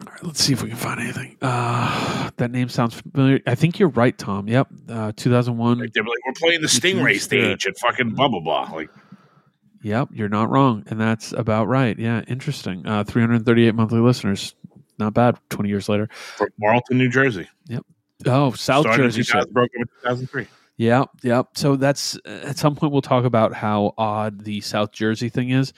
All 0.08 0.14
right, 0.14 0.24
let's 0.24 0.44
see 0.44 0.54
if 0.54 0.64
we 0.64 0.70
can 0.70 0.78
find 0.78 1.00
anything. 1.00 1.38
Uh, 1.42 2.30
that 2.38 2.52
name 2.52 2.70
sounds 2.70 3.00
familiar. 3.00 3.40
I 3.46 3.56
think 3.56 3.78
you're 3.80 3.90
right, 3.90 4.18
Tom. 4.18 4.48
Yep, 4.48 4.68
uh, 4.90 5.12
2001. 5.16 5.80
Like 5.80 5.90
like, 5.96 6.06
we're 6.06 6.34
playing 6.34 6.62
the 6.62 6.68
Stingray 6.68 7.20
stage 7.20 7.68
at 7.68 7.78
fucking 7.78 8.12
blah 8.12 8.28
blah 8.28 8.40
blah. 8.40 8.72
Like 8.74 8.90
Yep, 9.84 10.10
you're 10.14 10.30
not 10.30 10.50
wrong, 10.50 10.84
and 10.88 11.00
that's 11.00 11.32
about 11.34 11.68
right. 11.68 11.98
Yeah, 11.98 12.22
interesting. 12.28 12.86
Uh, 12.86 13.04
338 13.04 13.74
monthly 13.74 14.00
listeners, 14.00 14.54
not 15.00 15.14
bad. 15.14 15.40
20 15.50 15.70
years 15.70 15.90
later. 15.90 16.08
from 16.38 16.50
Marlton, 16.60 16.98
New 16.98 17.10
Jersey. 17.10 17.48
Yep. 17.68 17.86
Oh, 18.28 18.52
South 18.52 18.84
Started 18.84 19.04
Jersey. 19.04 19.24
2000, 19.24 19.52
broke 19.52 19.72
up 19.80 19.82
in 19.82 19.88
2003. 20.04 20.48
Yeah, 20.78 21.06
yeah. 21.24 21.44
So 21.56 21.76
that's 21.76 22.18
at 22.26 22.58
some 22.58 22.76
point 22.76 22.92
we'll 22.92 23.02
talk 23.02 23.26
about 23.26 23.54
how 23.54 23.94
odd 23.98 24.44
the 24.44 24.62
South 24.62 24.92
Jersey 24.92 25.30
thing 25.30 25.50
is. 25.50 25.74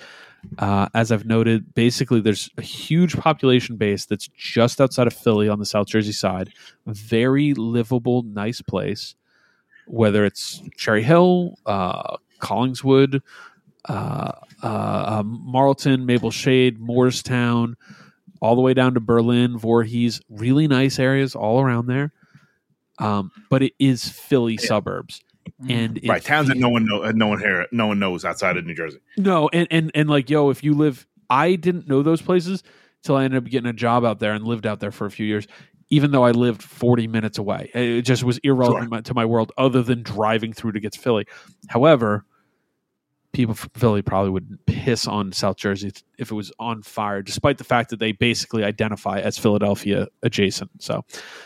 Uh, 0.58 0.88
as 0.94 1.12
I've 1.12 1.26
noted, 1.26 1.74
basically 1.74 2.20
there's 2.20 2.50
a 2.58 2.62
huge 2.62 3.18
population 3.18 3.76
base 3.76 4.06
that's 4.06 4.28
just 4.28 4.80
outside 4.80 5.08
of 5.08 5.14
Philly 5.14 5.50
on 5.50 5.60
the 5.60 5.66
South 5.66 5.88
Jersey 5.88 6.12
side. 6.12 6.52
Very 6.86 7.54
livable, 7.54 8.24
nice 8.24 8.62
place. 8.62 9.16
Whether 9.88 10.26
it's 10.26 10.62
Cherry 10.78 11.04
Hill, 11.04 11.58
uh, 11.66 12.18
Collingswood, 12.40 13.22
uh, 13.90 14.32
uh, 14.62 15.06
um, 15.20 15.42
Marlton, 15.46 16.06
Maple 16.06 16.32
Shade, 16.32 16.80
Moorestown, 16.80 17.76
all 18.42 18.56
the 18.56 18.62
way 18.62 18.74
down 18.74 18.94
to 18.94 19.00
Berlin, 19.00 19.58
Voorhees. 19.58 20.22
Really 20.30 20.68
nice 20.68 21.00
areas 21.00 21.36
all 21.36 21.62
around 21.62 21.88
there. 21.88 22.14
Um, 23.00 23.32
but 23.50 23.64
it 23.64 23.74
is 23.80 24.08
Philly 24.08 24.58
suburbs, 24.58 25.22
Mm. 25.62 25.72
and 25.72 25.98
it 25.98 26.08
right, 26.08 26.24
towns 26.24 26.48
that 26.48 26.58
no 26.58 26.70
one 26.70 26.86
know, 26.86 27.04
uh, 27.04 27.12
no 27.14 27.28
one 27.28 27.40
here, 27.40 27.68
no 27.72 27.88
one 27.88 28.00
knows 28.00 28.26
outside 28.26 28.58
of 28.58 28.66
New 28.66 28.76
Jersey. 28.76 29.00
no, 29.18 29.50
and 29.52 29.68
and 29.72 29.92
and 29.94 30.10
like 30.10 30.30
yo, 30.30 30.50
if 30.50 30.64
you 30.64 30.74
live, 30.74 31.06
I 31.30 31.56
didn't 31.56 31.88
know 31.88 32.02
those 32.02 32.22
places 32.22 32.64
till 33.04 33.16
I 33.16 33.26
ended 33.26 33.44
up 33.44 33.50
getting 33.50 33.70
a 33.70 33.74
job 33.74 34.06
out 34.06 34.20
there 34.20 34.34
and 34.34 34.46
lived 34.46 34.66
out 34.66 34.80
there 34.80 34.92
for 34.92 35.06
a 35.06 35.12
few 35.12 35.26
years. 35.26 35.48
Even 35.90 36.12
though 36.12 36.24
I 36.24 36.32
lived 36.32 36.64
forty 36.64 37.08
minutes 37.08 37.38
away, 37.38 37.70
it 37.74 38.02
just 38.04 38.24
was 38.24 38.40
irrelevant 38.40 39.06
to 39.08 39.14
my 39.14 39.26
world, 39.26 39.52
other 39.58 39.84
than 39.84 40.02
driving 40.02 40.54
through 40.54 40.72
to 40.74 40.80
get 40.80 40.94
to 40.94 41.00
Philly. 41.00 41.26
However, 41.68 42.26
people 43.34 43.54
from 43.56 43.72
Philly 43.74 44.02
probably 44.02 44.30
would 44.30 44.58
piss 44.68 45.08
on 45.08 45.32
South 45.32 45.58
Jersey 45.58 45.92
if 46.20 46.32
it 46.32 46.36
was 46.36 46.52
on 46.60 46.82
fire, 46.84 47.22
despite 47.22 47.58
the 47.58 47.64
fact 47.64 47.90
that 47.90 48.00
they 48.00 48.12
basically 48.12 48.64
identify 48.64 49.20
as 49.20 49.38
Philadelphia 49.38 50.08
adjacent. 50.22 50.70
So, 50.82 51.04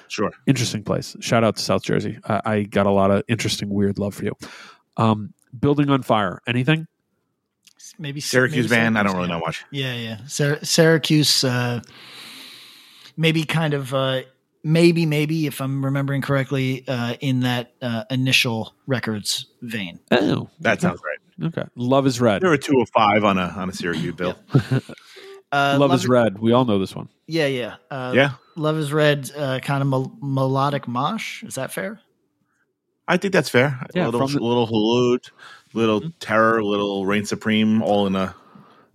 Sure. 0.10 0.32
interesting 0.46 0.84
place. 0.84 1.16
Shout 1.22 1.44
out 1.44 1.56
to 1.56 1.62
South 1.64 1.84
Jersey. 1.84 2.20
I, 2.26 2.42
I 2.46 2.64
got 2.64 2.86
a 2.86 2.92
lot 2.92 3.10
of 3.10 3.24
interesting, 3.28 3.70
weird 3.70 3.98
love 4.00 4.14
for 4.16 4.26
you. 4.26 4.34
Um, 4.98 5.34
building 5.58 5.90
on 5.90 6.04
fire. 6.04 6.42
Anything? 6.46 6.88
Maybe 7.98 8.20
Syracuse 8.20 8.70
maybe 8.70 8.82
band. 8.82 8.98
I 9.00 9.04
don't 9.04 9.16
really 9.16 9.30
yeah. 9.30 9.34
know 9.36 9.40
much. 9.46 9.66
Yeah, 9.72 9.94
yeah. 9.96 10.18
Syr- 10.28 10.60
Syracuse, 10.64 11.44
uh, 11.44 11.82
maybe 13.16 13.44
kind 13.44 13.74
of, 13.74 13.94
uh, 13.94 14.22
maybe, 14.64 15.06
maybe 15.06 15.48
if 15.48 15.62
I'm 15.62 15.84
remembering 15.84 16.22
correctly, 16.22 16.84
uh, 16.88 17.16
in 17.22 17.40
that 17.42 17.74
uh, 17.82 18.04
initial 18.12 18.76
records 18.88 19.48
vein. 19.62 20.00
Oh, 20.12 20.50
That 20.60 20.82
sounds 20.82 21.00
right. 21.04 21.18
Okay. 21.44 21.64
Love 21.76 22.08
is 22.08 22.20
red. 22.22 22.42
There 22.42 22.50
were 22.50 22.58
two 22.58 22.80
of 22.82 22.90
five 22.90 23.24
on 23.24 23.38
a 23.38 23.54
on 23.58 23.70
a 23.70 23.74
Syracuse 23.74 24.16
bill. 24.16 24.36
Uh, 25.50 25.78
Love, 25.80 25.94
is 25.94 26.06
red. 26.06 26.40
We 26.40 26.52
all 26.52 26.66
know 26.66 26.78
this 26.78 26.94
one. 26.94 27.08
Yeah, 27.26 27.46
yeah. 27.48 27.76
Uh, 27.90 28.12
Yeah, 28.14 28.32
Love 28.58 28.78
is 28.78 28.92
red, 28.92 29.32
uh, 29.34 29.60
kind 29.62 29.82
of 29.82 29.88
mel- 29.88 30.18
melodic 30.22 30.90
mosh. 30.90 31.42
Is 31.44 31.56
that 31.56 31.72
fair? 31.72 32.02
I 33.08 33.16
think 33.16 33.32
that's 33.32 33.48
fair. 33.48 33.80
Yeah, 33.96 34.04
a 34.04 34.10
little, 34.10 34.28
from 34.28 34.34
the- 34.36 34.44
little 34.44 34.68
Halud, 34.68 35.32
little 35.74 36.02
Mhm. 36.02 36.14
Terror, 36.20 36.62
little 36.62 37.06
Reign 37.06 37.24
Supreme, 37.26 37.82
all 37.82 38.08
in 38.08 38.16
a 38.18 38.36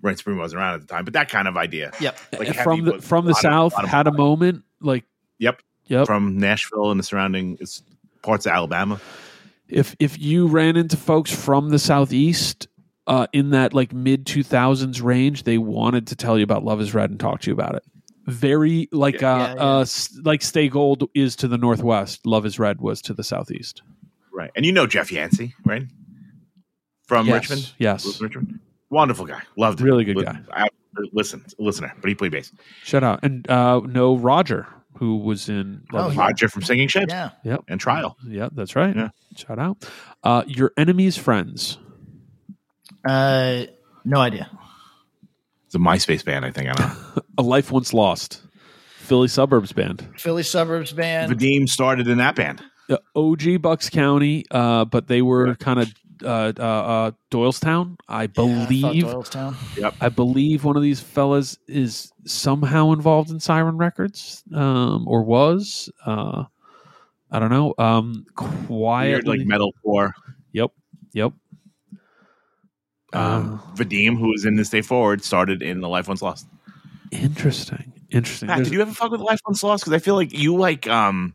Reign 0.03 0.17
Supreme 0.17 0.37
wasn't 0.37 0.61
around 0.61 0.75
at 0.75 0.81
the 0.83 0.87
time, 0.89 1.07
but 1.07 1.15
that 1.15 1.31
kind 1.31 1.49
of 1.49 1.57
idea. 1.57 1.91
Yep. 2.01 2.19
Like 2.39 2.49
heavy, 2.49 2.63
from 2.63 2.85
the 2.85 2.99
from 3.01 3.25
the 3.25 3.31
a 3.31 3.33
lot 3.33 3.45
of- 3.47 3.73
south 3.73 3.75
of- 3.83 3.89
had 3.89 4.07
a 4.07 4.13
moment 4.13 4.63
like 4.83 5.05
Yep. 5.39 5.63
yep. 5.87 6.05
from 6.07 6.37
Nashville 6.37 6.91
and 6.91 7.01
the 7.01 7.05
surrounding 7.05 7.59
parts 8.23 8.45
of 8.45 8.53
Alabama. 8.53 9.01
If 9.73 9.97
if 9.99 10.19
you 10.19 10.47
ran 10.47 10.77
into 10.77 10.97
folks 10.97 11.33
from 11.35 11.71
the 11.71 11.79
southeast 11.79 12.69
uh, 13.07 13.27
in 13.33 13.51
that 13.51 13.75
like 13.75 13.93
mid 13.93 14.25
2000s 14.27 15.03
range 15.03 15.43
they 15.43 15.59
wanted 15.59 16.07
to 16.07 16.15
tell 16.17 16.39
you 16.39 16.45
about 16.45 16.65
love 16.65 16.81
is 16.81 16.95
red 16.95 17.11
and 17.11 17.19
talk 17.19 17.41
to 17.41 17.51
you 17.51 17.55
about 17.55 17.75
it 17.75 17.83
very 18.27 18.89
like 18.93 19.21
Yeah. 19.21 19.33
uh, 19.35 19.39
Yeah, 19.39 19.55
yeah. 19.55 19.61
uh 19.63 19.87
like 20.25 20.43
stay 20.43 20.69
gold 20.69 21.09
is 21.15 21.35
to 21.37 21.49
the 21.49 21.59
northwest 21.59 22.25
love 22.27 22.47
is 22.47 22.59
red 22.59 22.81
was 22.81 23.03
to 23.03 23.15
the 23.15 23.25
southeast 23.25 23.83
Right. 24.35 24.51
And 24.57 24.65
you 24.65 24.73
know 24.73 24.87
Jeff 24.87 25.13
Yancey, 25.13 25.55
right? 25.67 25.83
From 27.07 27.27
Yes, 27.27 27.51
Richmond? 27.51 27.73
yes 27.79 28.21
Richmond. 28.21 28.61
Wonderful 28.91 29.27
guy. 29.27 29.41
Loved 29.57 29.81
him. 29.81 29.87
Really 29.87 30.05
good 30.05 30.17
Li- 30.17 30.25
guy. 30.25 30.39
I, 30.53 30.69
listen, 31.13 31.45
listener, 31.59 31.93
but 32.01 32.09
he 32.09 32.15
played 32.15 32.33
bass. 32.33 32.51
shout 32.85 33.03
out 33.05 33.21
and 33.23 33.49
uh 33.51 33.81
no 33.81 34.17
roger 34.17 34.67
who 34.99 35.17
was 35.19 35.49
in 35.49 35.83
love 35.93 36.07
Oh, 36.07 36.11
is 36.11 36.17
Roger 36.17 36.49
from 36.49 36.63
Sinking 36.63 36.89
Ships 36.89 37.13
Yeah. 37.13 37.31
yep 37.45 37.65
and 37.69 37.81
Trial. 37.81 38.17
yeah 38.27 38.49
that's 38.53 38.77
right 38.77 38.95
Yeah. 38.95 39.09
shout 39.37 39.59
out 39.59 39.89
uh 40.23 40.45
your 40.47 40.73
enemy's 40.77 41.17
friends 41.17 41.79
Uh, 43.05 43.65
no 44.05 44.21
idea. 44.21 44.49
It's 45.67 45.75
a 45.75 45.79
MySpace 45.79 46.25
band, 46.25 46.45
I 46.45 46.51
think. 46.51 46.69
I 46.69 46.73
don't 46.75 46.89
know. 47.17 47.23
a 47.39 47.43
life 47.43 47.73
once 47.73 47.93
lost 47.95 48.43
philly 48.99 49.27
suburbs 49.29 49.73
band 49.73 50.07
Philly 50.17 50.43
suburbs 50.45 50.93
band. 50.93 51.33
Vadim 51.33 51.69
started 51.69 52.07
in 52.09 52.19
that 52.19 52.37
band. 52.37 52.63
the 52.89 53.01
OG 53.17 53.61
Bucks 53.61 53.91
County, 53.91 54.45
uh, 54.51 54.85
but 54.85 55.09
they 55.09 55.23
were 55.23 55.55
kind 55.57 55.81
of 55.81 55.93
uh, 56.25 56.53
uh, 56.59 56.63
uh, 56.63 57.11
Doylestown. 57.31 57.97
I 58.09 58.23
Yeah, 58.23 58.25
I 58.25 58.27
thought 58.29 58.69
believe. 58.69 59.05
Doylestown. 59.05 59.95
I 60.01 60.09
believe 60.09 60.65
one 60.65 60.77
of 60.77 60.83
these 60.83 61.01
fellas 61.01 61.59
is 61.69 62.13
somehow 62.25 62.93
involved 62.93 63.31
in 63.31 63.41
Siren 63.41 63.77
Records, 63.79 64.43
um, 64.55 65.07
or 65.09 65.23
was. 65.23 65.91
Uh, 66.07 66.45
I 67.31 67.39
don't 67.39 67.51
know. 67.51 67.75
Um, 67.79 68.27
Weird, 68.39 68.67
quietly, 68.69 69.39
like 69.39 69.47
metalcore. 69.47 70.13
yep, 70.53 70.71
yep. 71.13 71.33
Um, 73.15 73.61
Uh, 73.63 73.75
Vadim, 73.77 74.19
who 74.19 74.29
was 74.29 74.45
in 74.45 74.57
this 74.57 74.69
day 74.71 74.83
forward, 74.83 75.23
started 75.23 75.63
in 75.63 75.81
The 75.81 75.89
Life 75.89 76.09
Once 76.09 76.23
Lost. 76.23 76.47
interesting, 77.11 77.93
interesting. 78.11 78.49
Pat, 78.49 78.59
There's- 78.59 78.69
did 78.71 78.75
you 78.75 78.83
ever 78.83 78.93
fuck 78.93 79.11
with 79.11 79.21
Life 79.21 79.41
Once 79.47 79.63
Lost? 79.63 79.85
Because 79.85 79.95
I 79.95 79.99
feel 79.99 80.15
like 80.15 80.33
you 80.33 80.57
like 80.57 80.87
um, 80.89 81.35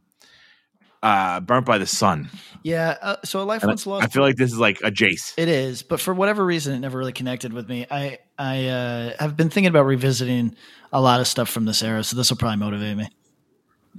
uh, 1.03 1.39
Burnt 1.39 1.65
by 1.65 1.77
the 1.77 1.85
Sun. 1.85 2.29
Yeah. 2.63 2.97
Uh, 3.01 3.15
so 3.23 3.41
a 3.41 3.43
life 3.43 3.63
And 3.63 3.69
once 3.69 3.85
lost. 3.87 4.05
I 4.05 4.07
feel 4.07 4.23
like 4.23 4.35
this 4.35 4.51
is 4.51 4.57
like 4.59 4.81
a 4.81 4.91
Jace. 4.91 5.33
It 5.37 5.47
is, 5.47 5.83
but 5.83 5.99
for 5.99 6.13
whatever 6.13 6.43
reason, 6.45 6.73
it 6.75 6.79
never 6.79 6.97
really 6.97 7.13
connected 7.13 7.53
with 7.53 7.67
me. 7.69 7.85
I 7.89 8.19
I 8.37 8.67
uh, 8.67 9.13
have 9.19 9.37
been 9.37 9.49
thinking 9.49 9.69
about 9.69 9.85
revisiting 9.85 10.55
a 10.91 11.01
lot 11.01 11.19
of 11.19 11.27
stuff 11.27 11.49
from 11.49 11.65
this 11.65 11.81
era, 11.83 12.03
so 12.03 12.15
this 12.15 12.29
will 12.29 12.37
probably 12.37 12.57
motivate 12.57 12.97
me. 12.97 13.07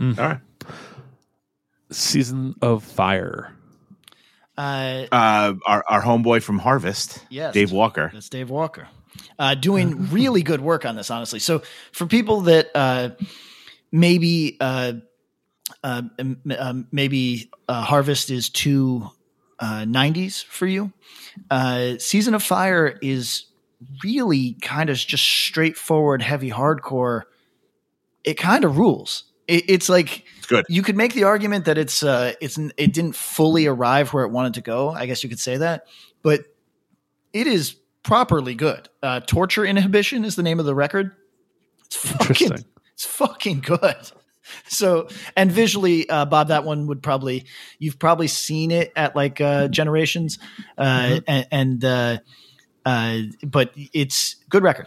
All 0.01 0.13
right. 0.13 0.39
Season 1.91 2.55
of 2.61 2.85
Fire. 2.85 3.53
Uh, 4.57 5.07
Uh, 5.13 5.55
our 5.67 5.85
our 5.89 6.03
homeboy 6.03 6.43
from 6.43 6.59
Harvest, 6.59 7.25
Yes. 7.31 7.55
Dave 7.55 7.73
Walker. 7.73 8.11
That's 8.13 8.29
Dave 8.29 8.51
Walker. 8.51 8.89
Uh, 9.39 9.55
doing 9.55 10.11
really 10.11 10.43
good 10.43 10.61
work 10.61 10.85
on 10.85 10.95
this, 10.97 11.11
honestly. 11.11 11.39
So 11.39 11.63
for 11.93 12.07
people 12.07 12.43
that 12.43 12.69
uh, 12.75 13.11
maybe 13.91 14.57
uh, 15.85 16.03
uh, 16.19 16.25
um, 16.59 16.87
maybe 16.93 17.51
uh, 17.69 17.83
Harvest 17.83 18.31
is 18.31 18.49
too 18.51 19.09
uh, 19.59 19.83
90s 19.83 20.45
for 20.45 20.67
you, 20.67 20.93
uh, 21.51 21.95
Season 21.99 22.35
of 22.35 22.43
Fire 22.43 22.99
is 23.03 23.47
really 24.05 24.55
kind 24.61 24.91
of 24.91 24.97
just 24.97 25.25
straightforward, 25.25 26.23
heavy 26.23 26.51
hardcore. 26.51 27.23
It 28.25 28.35
kind 28.35 28.65
of 28.65 28.79
rules. 28.79 29.25
It, 29.47 29.65
it's 29.69 29.89
like 29.89 30.25
It's 30.39 30.47
good. 30.47 30.65
you 30.69 30.83
could 30.83 30.97
make 30.97 31.15
the 31.15 31.25
argument 31.25 31.65
that 31.65 31.79
it's 31.79 32.03
uh, 32.03 32.35
it's 32.41 32.59
it 32.77 32.93
didn't 32.93 33.15
fully 33.17 33.67
arrive 33.67 34.13
where 34.13 34.25
it 34.25 34.31
wanted 34.31 34.55
to 34.55 34.61
go. 34.61 34.91
I 34.91 35.07
guess 35.07 35.23
you 35.23 35.29
could 35.29 35.41
say 35.41 35.57
that, 35.59 35.87
but 36.23 36.41
it 37.33 37.47
is 37.47 37.77
properly 38.03 38.55
good. 38.55 38.89
Uh, 39.03 39.21
Torture 39.21 39.65
Inhibition 39.65 40.25
is 40.25 40.37
the 40.37 40.43
name 40.43 40.61
of 40.61 40.67
the 40.67 40.75
record. 40.75 41.13
It's 41.87 41.97
fucking, 41.97 42.21
Interesting. 42.29 42.65
it's 42.93 43.05
fucking 43.07 43.61
good. 43.61 44.11
So, 44.69 45.09
and 45.37 45.51
visually, 45.51 46.09
uh, 46.09 46.25
Bob, 46.25 46.49
that 46.49 46.65
one 46.65 46.87
would 46.87 47.03
probably 47.03 47.45
you've 47.79 47.99
probably 47.99 48.29
seen 48.29 48.71
it 48.71 48.93
at 48.97 49.17
like 49.17 49.41
uh, 49.41 49.69
Generations, 49.69 50.39
uh, 50.77 51.21
and, 51.27 51.47
and 51.51 51.85
uh, 51.85 52.19
uh, 52.85 53.19
but 53.47 53.73
it's 53.77 54.37
good 54.49 54.63
record. 54.63 54.87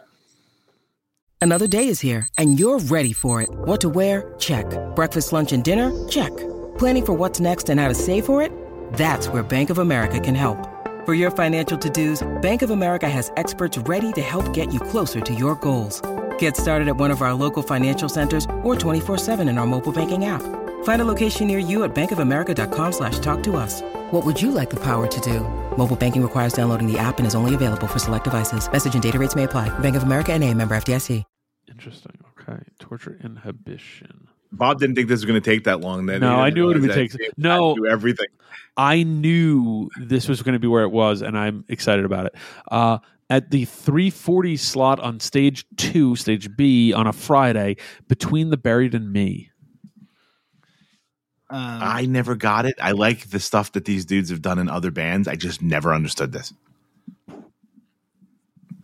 Another 1.44 1.68
day 1.68 1.88
is 1.88 2.00
here, 2.00 2.28
and 2.38 2.60
you're 2.60 2.78
ready 2.78 3.14
for 3.14 3.42
it. 3.42 3.50
What 3.50 3.82
to 3.82 3.90
wear? 3.90 4.36
Check. 4.38 4.66
Breakfast, 4.96 5.34
lunch, 5.34 5.52
and 5.52 5.64
dinner? 5.64 5.92
Check. 6.08 6.36
Planning 6.78 7.06
for 7.06 7.14
what's 7.14 7.40
next 7.40 7.70
and 7.70 7.80
how 7.80 7.88
to 7.88 7.96
save 7.96 8.28
for 8.28 8.44
it? 8.44 8.52
That's 8.94 9.28
where 9.28 9.42
Bank 9.42 9.72
of 9.72 9.80
America 9.80 10.20
can 10.20 10.36
help. 10.36 10.68
For 11.04 11.16
your 11.16 11.32
financial 11.32 11.80
to-dos, 11.80 12.22
Bank 12.44 12.62
of 12.62 12.70
America 12.70 13.10
has 13.10 13.32
experts 13.38 13.76
ready 13.80 14.12
to 14.14 14.22
help 14.22 14.54
get 14.54 14.72
you 14.72 14.80
closer 14.80 15.20
to 15.20 15.34
your 15.34 15.56
goals. 15.56 16.00
Get 16.42 16.58
started 16.58 16.88
at 16.88 16.98
one 16.98 17.12
of 17.12 17.22
our 17.22 17.36
local 17.36 17.62
financial 17.62 18.10
centers 18.10 18.46
or 18.64 18.76
24-7 18.76 19.48
in 19.48 19.60
our 19.60 19.68
mobile 19.68 19.92
banking 19.92 20.26
app. 20.26 20.42
Find 20.84 21.00
a 21.00 21.06
location 21.06 21.46
near 21.46 21.60
you 21.60 21.84
at 21.84 21.94
bankofamerica.com 21.94 22.92
slash 22.94 23.20
talk 23.20 23.44
to 23.44 23.56
us. 23.58 23.82
What 24.10 24.26
would 24.26 24.42
you 24.42 24.50
like 24.52 24.72
the 24.72 24.80
power 24.80 25.06
to 25.06 25.22
do? 25.22 25.42
Mobile 25.78 25.96
banking 25.96 26.24
requires 26.24 26.54
downloading 26.54 26.92
the 26.92 26.98
app 26.98 27.20
and 27.20 27.28
is 27.28 27.36
only 27.36 27.54
available 27.54 27.88
for 27.88 28.00
select 28.00 28.24
devices. 28.24 28.72
Message 28.72 28.94
and 28.96 29.04
data 29.04 29.20
rates 29.20 29.36
may 29.36 29.44
apply. 29.44 29.70
Bank 29.82 29.96
of 29.96 30.02
America 30.04 30.34
and 30.34 30.44
a 30.44 30.52
member 30.54 30.76
FDIC. 30.76 31.24
Interesting. 31.70 32.18
Okay. 32.40 32.64
Torture 32.80 33.20
inhibition. 33.24 34.28
Bob 34.52 34.80
didn't 34.80 34.96
think 34.96 35.10
this 35.10 35.20
was 35.20 35.26
going 35.26 35.40
to 35.40 35.48
take 35.48 35.64
that 35.66 35.82
long. 35.82 36.08
Then 36.08 36.22
No, 36.22 36.36
he 36.38 36.42
I 36.42 36.50
knew 36.50 36.72
it 36.72 36.82
would 36.82 36.92
take- 36.92 37.12
that 37.12 37.22
he 37.22 37.26
had 37.26 37.38
no. 37.38 37.76
to 37.76 37.82
do 37.82 37.88
everything. 37.88 38.28
I 38.78 39.04
knew 39.04 39.90
this 40.00 40.28
was 40.28 40.42
going 40.42 40.54
to 40.54 40.60
be 40.60 40.68
where 40.68 40.84
it 40.84 40.92
was, 40.92 41.22
and 41.22 41.38
I'm 41.38 41.66
excited 41.68 42.04
about 42.04 42.26
it. 42.26 42.36
Uh, 42.72 42.98
at 43.32 43.50
the 43.50 43.64
340 43.64 44.58
slot 44.58 45.00
on 45.00 45.22
stage 45.22 45.66
two, 45.78 46.18
stage 46.18 46.54
B, 46.58 46.92
on 46.94 47.08
a 47.08 47.14
Friday, 47.14 47.78
between 48.10 48.50
the 48.50 48.58
buried 48.58 48.94
and 48.94 49.12
me. 49.12 49.50
Um, 51.50 51.80
I 51.82 52.06
never 52.06 52.36
got 52.36 52.66
it. 52.66 52.76
I 52.82 52.92
like 52.92 53.30
the 53.30 53.40
stuff 53.40 53.72
that 53.72 53.86
these 53.86 54.04
dudes 54.06 54.30
have 54.30 54.42
done 54.42 54.60
in 54.60 54.70
other 54.70 54.92
bands. 54.92 55.28
I 55.30 55.36
just 55.36 55.62
never 55.62 55.94
understood 55.94 56.34
this. 56.34 56.54
uh, 57.30 57.34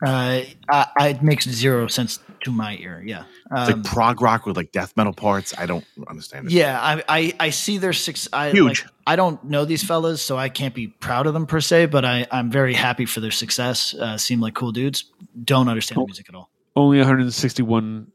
I, 0.05 0.55
I, 0.69 1.07
it 1.09 1.21
makes 1.21 1.47
zero 1.49 1.87
sense 1.87 2.19
to 2.43 2.51
my 2.51 2.77
ear. 2.77 3.03
Yeah. 3.05 3.23
It's 3.51 3.69
Um, 3.71 3.81
like 3.81 3.91
prog 3.91 4.21
rock 4.21 4.45
with 4.45 4.55
like 4.55 4.71
death 4.71 4.93
metal 4.95 5.13
parts. 5.13 5.53
I 5.57 5.65
don't 5.65 5.85
understand 6.07 6.47
it. 6.47 6.51
Yeah, 6.53 6.79
I, 6.81 7.03
I, 7.09 7.33
I 7.39 7.49
see 7.49 7.77
their 7.79 7.93
six. 7.93 8.27
I, 8.31 8.51
Huge. 8.51 8.83
Like, 8.83 8.91
I 9.07 9.15
don't 9.15 9.43
know 9.45 9.65
these 9.65 9.83
fellas, 9.83 10.21
so 10.21 10.37
I 10.37 10.49
can't 10.49 10.73
be 10.75 10.87
proud 10.87 11.25
of 11.27 11.33
them 11.33 11.45
per 11.47 11.61
se. 11.61 11.87
But 11.87 12.03
I, 12.05 12.27
I'm 12.29 12.51
very 12.51 12.73
happy 12.73 13.05
for 13.05 13.19
their 13.21 13.31
success. 13.31 13.93
Uh, 13.95 14.17
seem 14.17 14.41
like 14.41 14.53
cool 14.53 14.71
dudes. 14.71 15.05
Don't 15.43 15.67
understand 15.69 16.01
the 16.01 16.05
music 16.05 16.27
at 16.29 16.35
all. 16.35 16.49
Only 16.75 16.97
161 16.99 18.11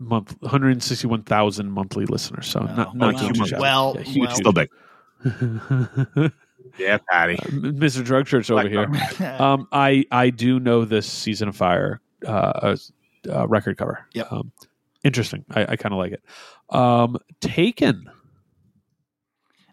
month, 0.00 0.34
161,000 0.40 1.70
monthly 1.70 2.06
listeners. 2.06 2.46
So 2.46 2.60
not, 2.60 2.88
Oh, 2.88 2.92
not 2.94 3.14
wow. 3.14 3.20
huge. 3.20 3.52
Well, 3.52 3.92
Yeah, 3.96 4.02
huge, 4.02 4.26
well. 4.28 4.34
Still 4.36 4.52
big. 4.52 4.70
Yeah, 6.78 6.98
Patty. 7.10 7.36
Mr. 7.36 8.04
Drug 8.04 8.26
Church 8.26 8.50
over 8.50 8.68
here. 8.68 8.88
Um, 9.40 9.66
I 9.72 10.04
I 10.10 10.30
do 10.30 10.60
know 10.60 10.84
this 10.84 11.06
season 11.06 11.48
of 11.48 11.56
fire 11.56 12.00
uh, 12.26 12.76
uh, 13.28 13.48
record 13.48 13.76
cover. 13.76 14.06
Yep. 14.14 14.32
Um, 14.32 14.52
interesting. 15.02 15.44
I, 15.50 15.62
I 15.72 15.76
kind 15.76 15.92
of 15.92 15.98
like 15.98 16.12
it. 16.12 16.22
Um, 16.70 17.18
Taken. 17.40 18.09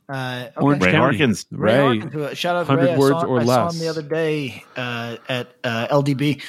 Uh, 0.09 0.45
okay. 0.47 0.51
Orange 0.65 0.83
Ray 0.83 0.91
County. 0.91 1.17
Harkins. 1.17 1.45
Ray, 1.51 1.79
Ray. 1.89 1.99
Harkins, 1.99 2.37
shout 2.37 2.55
out 2.55 2.67
to 2.67 2.71
100 2.75 2.85
Ray. 2.87 2.93
I 2.93 2.97
words 2.97 3.11
saw, 3.21 3.25
or 3.25 3.39
I 3.41 3.45
saw 3.45 3.69
him 3.71 3.79
the 3.79 3.87
other 3.89 4.01
day 4.01 4.63
uh, 4.75 5.17
at 5.27 5.53
uh, 5.63 5.87
LDB. 5.89 6.41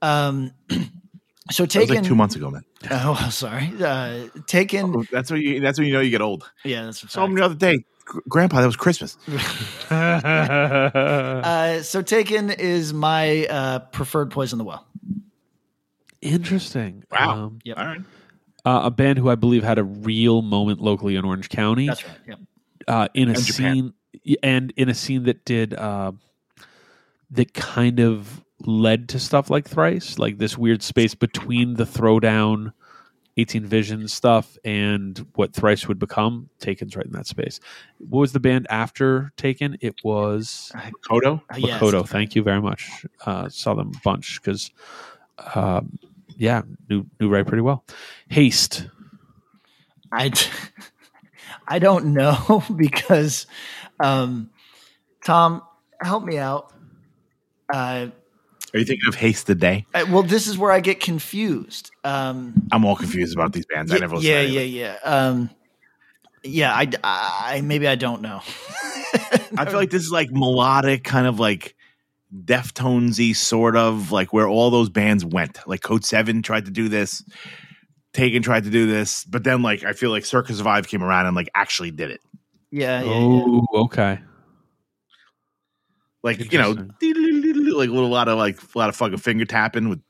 Um, 0.00 0.52
so 0.70 0.76
That 0.76 1.58
was 1.60 1.68
taken. 1.68 1.94
like 1.96 2.04
two 2.04 2.14
months 2.14 2.36
ago, 2.36 2.50
man. 2.50 2.64
Oh, 2.90 3.28
sorry. 3.30 3.70
Uh, 3.80 4.26
taken. 4.46 5.06
That's 5.12 5.30
when 5.30 5.40
you. 5.42 5.60
That's 5.60 5.78
when 5.78 5.86
you 5.86 5.92
know 5.92 6.00
you 6.00 6.10
get 6.10 6.20
old. 6.22 6.50
Yeah, 6.64 6.84
that's 6.86 7.02
a 7.04 7.08
Saw 7.08 7.24
him 7.24 7.30
fact. 7.30 7.36
the 7.38 7.44
other 7.44 7.54
day, 7.54 7.84
Grandpa. 8.28 8.60
That 8.60 8.66
was 8.66 8.76
Christmas. 8.76 9.16
Uh, 9.90 11.82
so 11.82 12.02
taken 12.02 12.50
is 12.50 12.92
my 12.92 13.46
uh, 13.46 13.78
preferred 13.80 14.30
poison 14.30 14.58
the 14.58 14.64
well. 14.64 14.86
Interesting. 16.20 17.04
Wow. 17.10 17.30
Um, 17.46 17.58
Yep. 17.64 17.78
All 17.78 17.84
right. 17.86 18.00
uh, 18.64 18.80
a 18.84 18.90
band 18.90 19.18
who 19.18 19.28
I 19.28 19.34
believe 19.34 19.62
had 19.64 19.78
a 19.78 19.84
real 19.84 20.42
moment 20.42 20.80
locally 20.80 21.16
in 21.16 21.24
Orange 21.24 21.48
County. 21.48 21.86
That's 21.86 22.06
right. 22.06 22.16
Yep. 22.28 22.38
Uh, 22.88 23.08
in 23.14 23.28
a 23.28 23.32
And 23.32 23.38
scene 23.38 23.94
and 24.42 24.72
in 24.76 24.88
a 24.88 24.94
scene 24.94 25.24
that 25.24 25.44
did 25.44 25.74
uh, 25.74 26.12
that 27.30 27.54
kind 27.54 28.00
of 28.00 28.44
led 28.60 29.08
to 29.08 29.18
stuff 29.18 29.50
like 29.50 29.68
thrice 29.68 30.18
like 30.18 30.38
this 30.38 30.56
weird 30.56 30.82
space 30.82 31.14
between 31.14 31.74
the 31.74 31.84
throwdown 31.84 32.72
18 33.36 33.64
vision 33.64 34.06
stuff 34.06 34.56
and 34.64 35.26
what 35.34 35.52
thrice 35.52 35.88
would 35.88 35.98
become 35.98 36.48
taken's 36.60 36.94
right 36.94 37.06
in 37.06 37.12
that 37.12 37.26
space 37.26 37.58
what 37.98 38.20
was 38.20 38.32
the 38.32 38.38
band 38.38 38.66
after 38.70 39.32
taken 39.36 39.76
it 39.80 39.96
was 40.04 40.70
Kodo. 41.08 41.42
Uh, 41.50 41.56
yes. 41.56 41.80
Makoto. 41.80 42.06
thank 42.06 42.36
you 42.36 42.42
very 42.42 42.60
much 42.60 43.04
uh, 43.26 43.48
saw 43.48 43.74
them 43.74 43.92
a 43.96 44.00
bunch 44.04 44.40
because 44.40 44.70
um, 45.54 45.98
yeah 46.36 46.62
knew, 46.88 47.04
knew 47.18 47.28
right 47.28 47.46
pretty 47.46 47.62
well 47.62 47.84
haste 48.28 48.86
I, 50.12 50.30
I 51.66 51.78
don't 51.78 52.12
know 52.12 52.64
because, 52.76 53.46
um, 54.00 54.50
Tom, 55.24 55.62
help 56.00 56.24
me 56.24 56.38
out. 56.38 56.72
Uh, 57.72 58.08
Are 58.74 58.78
you 58.78 58.84
thinking 58.84 59.08
of 59.08 59.14
Haste 59.14 59.46
the 59.46 59.54
Day? 59.54 59.86
I- 59.94 60.04
well, 60.04 60.22
this 60.22 60.46
is 60.46 60.58
where 60.58 60.72
I 60.72 60.80
get 60.80 61.00
confused. 61.00 61.90
Um, 62.04 62.68
I'm 62.70 62.84
all 62.84 62.96
confused 62.96 63.34
about 63.34 63.52
these 63.52 63.66
bands. 63.66 63.92
I 63.92 63.98
never 63.98 64.16
yeah, 64.16 64.34
to 64.34 64.38
any 64.38 64.46
of 64.48 64.52
yeah, 64.52 64.60
yeah. 64.62 64.96
Um, 65.04 65.50
yeah, 66.44 66.74
I, 66.74 66.90
I, 67.04 67.60
maybe 67.60 67.86
I 67.86 67.94
don't 67.94 68.22
know. 68.22 68.40
I 69.56 69.64
feel 69.64 69.76
like 69.76 69.90
this 69.90 70.02
is 70.02 70.10
like 70.10 70.30
melodic, 70.30 71.04
kind 71.04 71.26
of 71.26 71.38
like 71.38 71.76
Deftonesy, 72.34 73.36
sort 73.36 73.76
of 73.76 74.10
like 74.10 74.32
where 74.32 74.48
all 74.48 74.70
those 74.70 74.88
bands 74.88 75.24
went. 75.24 75.58
Like 75.66 75.82
Code 75.82 76.04
Seven 76.04 76.42
tried 76.42 76.64
to 76.64 76.70
do 76.70 76.88
this, 76.88 77.22
Taken 78.12 78.42
tried 78.42 78.64
to 78.64 78.70
do 78.70 78.86
this, 78.86 79.24
but 79.24 79.42
then 79.44 79.62
like 79.62 79.84
I 79.84 79.92
feel 79.94 80.10
like 80.10 80.24
Circa 80.24 80.52
Survive 80.54 80.86
came 80.86 81.02
around 81.02 81.26
and 81.26 81.34
like 81.34 81.48
actually 81.54 81.90
did 81.90 82.10
it. 82.10 82.20
yeah, 82.70 83.02
yeah, 83.02 83.10
yeah. 83.10 83.42
oh 83.44 83.66
okay 83.84 84.18
Like 86.22 86.52
you 86.52 86.58
know, 86.58 86.70
like 87.76 87.88
a 87.88 87.92
little 87.92 88.10
lot 88.10 88.28
of 88.28 88.38
like 88.38 88.58
a 88.74 88.78
lot 88.78 88.88
of 88.88 88.96
fucking 88.96 89.18
finger 89.18 89.44
tapping 89.44 89.88
with 89.88 90.00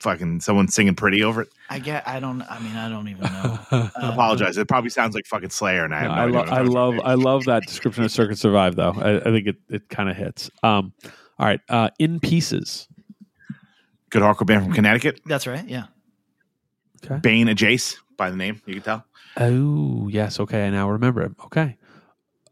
fucking 0.00 0.40
someone 0.40 0.66
singing 0.68 0.96
pretty 0.96 1.22
over 1.22 1.42
it. 1.42 1.48
I 1.70 1.78
get. 1.78 2.06
I 2.06 2.18
don't. 2.20 2.42
I 2.42 2.58
mean, 2.58 2.74
I 2.76 2.88
don't 2.88 3.08
even 3.08 3.22
know. 3.22 3.58
I 3.70 4.10
apologize. 4.12 4.58
It 4.58 4.66
probably 4.68 4.90
sounds 4.90 5.14
like 5.14 5.24
fucking 5.26 5.50
Slayer, 5.50 5.84
and 5.84 5.94
I 5.94 6.02
no 6.06 6.10
I, 6.10 6.24
lo- 6.26 6.40
I'm 6.40 6.48
I 6.48 6.56
talking 6.56 6.72
love. 6.72 6.94
I 7.04 7.14
love 7.14 7.44
that 7.44 7.62
description 7.62 8.02
of 8.04 8.10
Circa 8.10 8.34
Survive 8.36 8.74
though. 8.76 8.92
I, 8.96 9.20
I 9.20 9.24
think 9.32 9.46
it, 9.46 9.56
it 9.70 9.88
kind 9.88 10.10
of 10.10 10.16
hits. 10.16 10.50
Um, 10.62 10.92
all 11.38 11.46
right, 11.46 11.60
uh, 11.68 11.90
in 11.98 12.18
pieces. 12.20 12.88
Good 14.10 14.20
hardcore 14.20 14.46
band 14.46 14.64
from 14.64 14.74
Connecticut, 14.74 15.20
That's 15.24 15.46
right. 15.46 15.66
Yeah. 15.66 15.84
Bane 17.22 17.48
Jace 17.48 17.96
by 18.16 18.30
the 18.30 18.36
name. 18.36 18.60
You 18.66 18.74
can 18.74 18.82
tell. 18.82 19.06
Oh 19.36 20.08
yes, 20.08 20.38
okay. 20.40 20.66
I 20.66 20.70
now 20.70 20.90
remember 20.90 21.22
it. 21.22 21.32
Okay, 21.46 21.76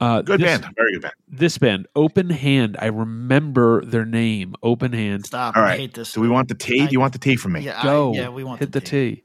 uh, 0.01 0.23
Good 0.23 0.41
this, 0.41 0.59
band, 0.61 0.75
very 0.77 0.93
good 0.93 1.03
band. 1.03 1.15
This 1.29 1.59
band, 1.59 1.87
Open 1.95 2.31
Hand. 2.31 2.77
I 2.79 2.87
remember 2.87 3.85
their 3.85 4.07
name, 4.07 4.55
Open 4.63 4.93
Hand. 4.93 5.27
Stop. 5.27 5.57
All 5.57 5.63
I 5.63 5.77
hate 5.77 5.95
this. 5.95 6.15
Do 6.15 6.21
we 6.23 6.29
want 6.29 6.49
the 6.49 6.55
tea? 6.55 6.87
Do 6.87 6.93
you 6.93 7.01
want 7.01 7.13
the 7.13 7.19
tea 7.19 7.37
from 7.37 7.53
me? 7.53 7.61
Yeah. 7.61 7.83
Go. 7.83 8.13
I, 8.15 8.17
yeah. 8.17 8.29
We 8.31 8.43
want 8.43 8.61
hit 8.61 8.73
the, 8.73 8.81
tea. 8.81 9.17
T. 9.17 9.25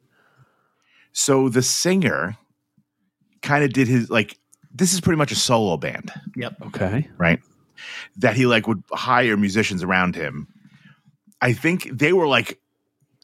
So 1.13 1.47
the 1.47 1.61
singer 1.61 2.37
kind 3.41 3.63
of 3.63 3.71
did 3.71 3.87
his 3.87 4.09
like. 4.09 4.37
This 4.73 4.93
is 4.93 4.99
pretty 4.99 5.17
much 5.17 5.31
a 5.31 5.35
solo 5.35 5.77
band, 5.77 6.11
Yep. 6.35 6.55
Okay. 6.63 7.07
right? 7.17 7.39
That 8.17 8.35
he 8.35 8.45
like 8.45 8.67
would 8.67 8.83
hire 8.91 9.37
musicians 9.37 9.81
around 9.83 10.17
him. 10.17 10.49
I 11.39 11.53
think 11.53 11.89
they 11.93 12.11
were 12.11 12.27
like, 12.27 12.59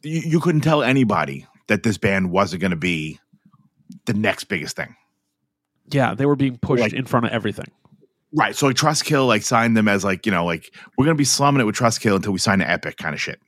you, 0.01 0.21
you 0.21 0.39
couldn't 0.39 0.61
tell 0.61 0.81
anybody 0.81 1.45
that 1.71 1.83
this 1.83 1.97
band 1.97 2.31
wasn't 2.31 2.59
going 2.61 2.71
to 2.71 2.75
be 2.77 3.17
the 4.05 4.13
next 4.13 4.45
biggest 4.45 4.75
thing. 4.75 4.93
Yeah, 5.87 6.13
they 6.13 6.25
were 6.25 6.35
being 6.35 6.57
pushed 6.57 6.81
Like- 6.81 6.91
in 6.93 7.05
front 7.05 7.25
of 7.27 7.31
everything. 7.31 7.71
Right. 8.33 8.53
So 8.55 8.67
like 8.67 8.75
Trustkill 8.75 9.25
like 9.25 9.41
signed 9.41 9.75
them 9.77 9.87
as 9.87 10.03
like, 10.03 10.25
you 10.25 10.31
know, 10.31 10.45
like 10.45 10.73
we're 10.97 11.03
gonna 11.05 11.15
be 11.15 11.23
slumming 11.25 11.59
it 11.61 11.65
with 11.65 11.75
Trustkill 11.75 12.15
until 12.15 12.31
we 12.31 12.39
sign 12.39 12.59
to 12.59 12.69
Epic 12.69 12.95
kind 12.97 13.13
of 13.13 13.19
shit. 13.21 13.41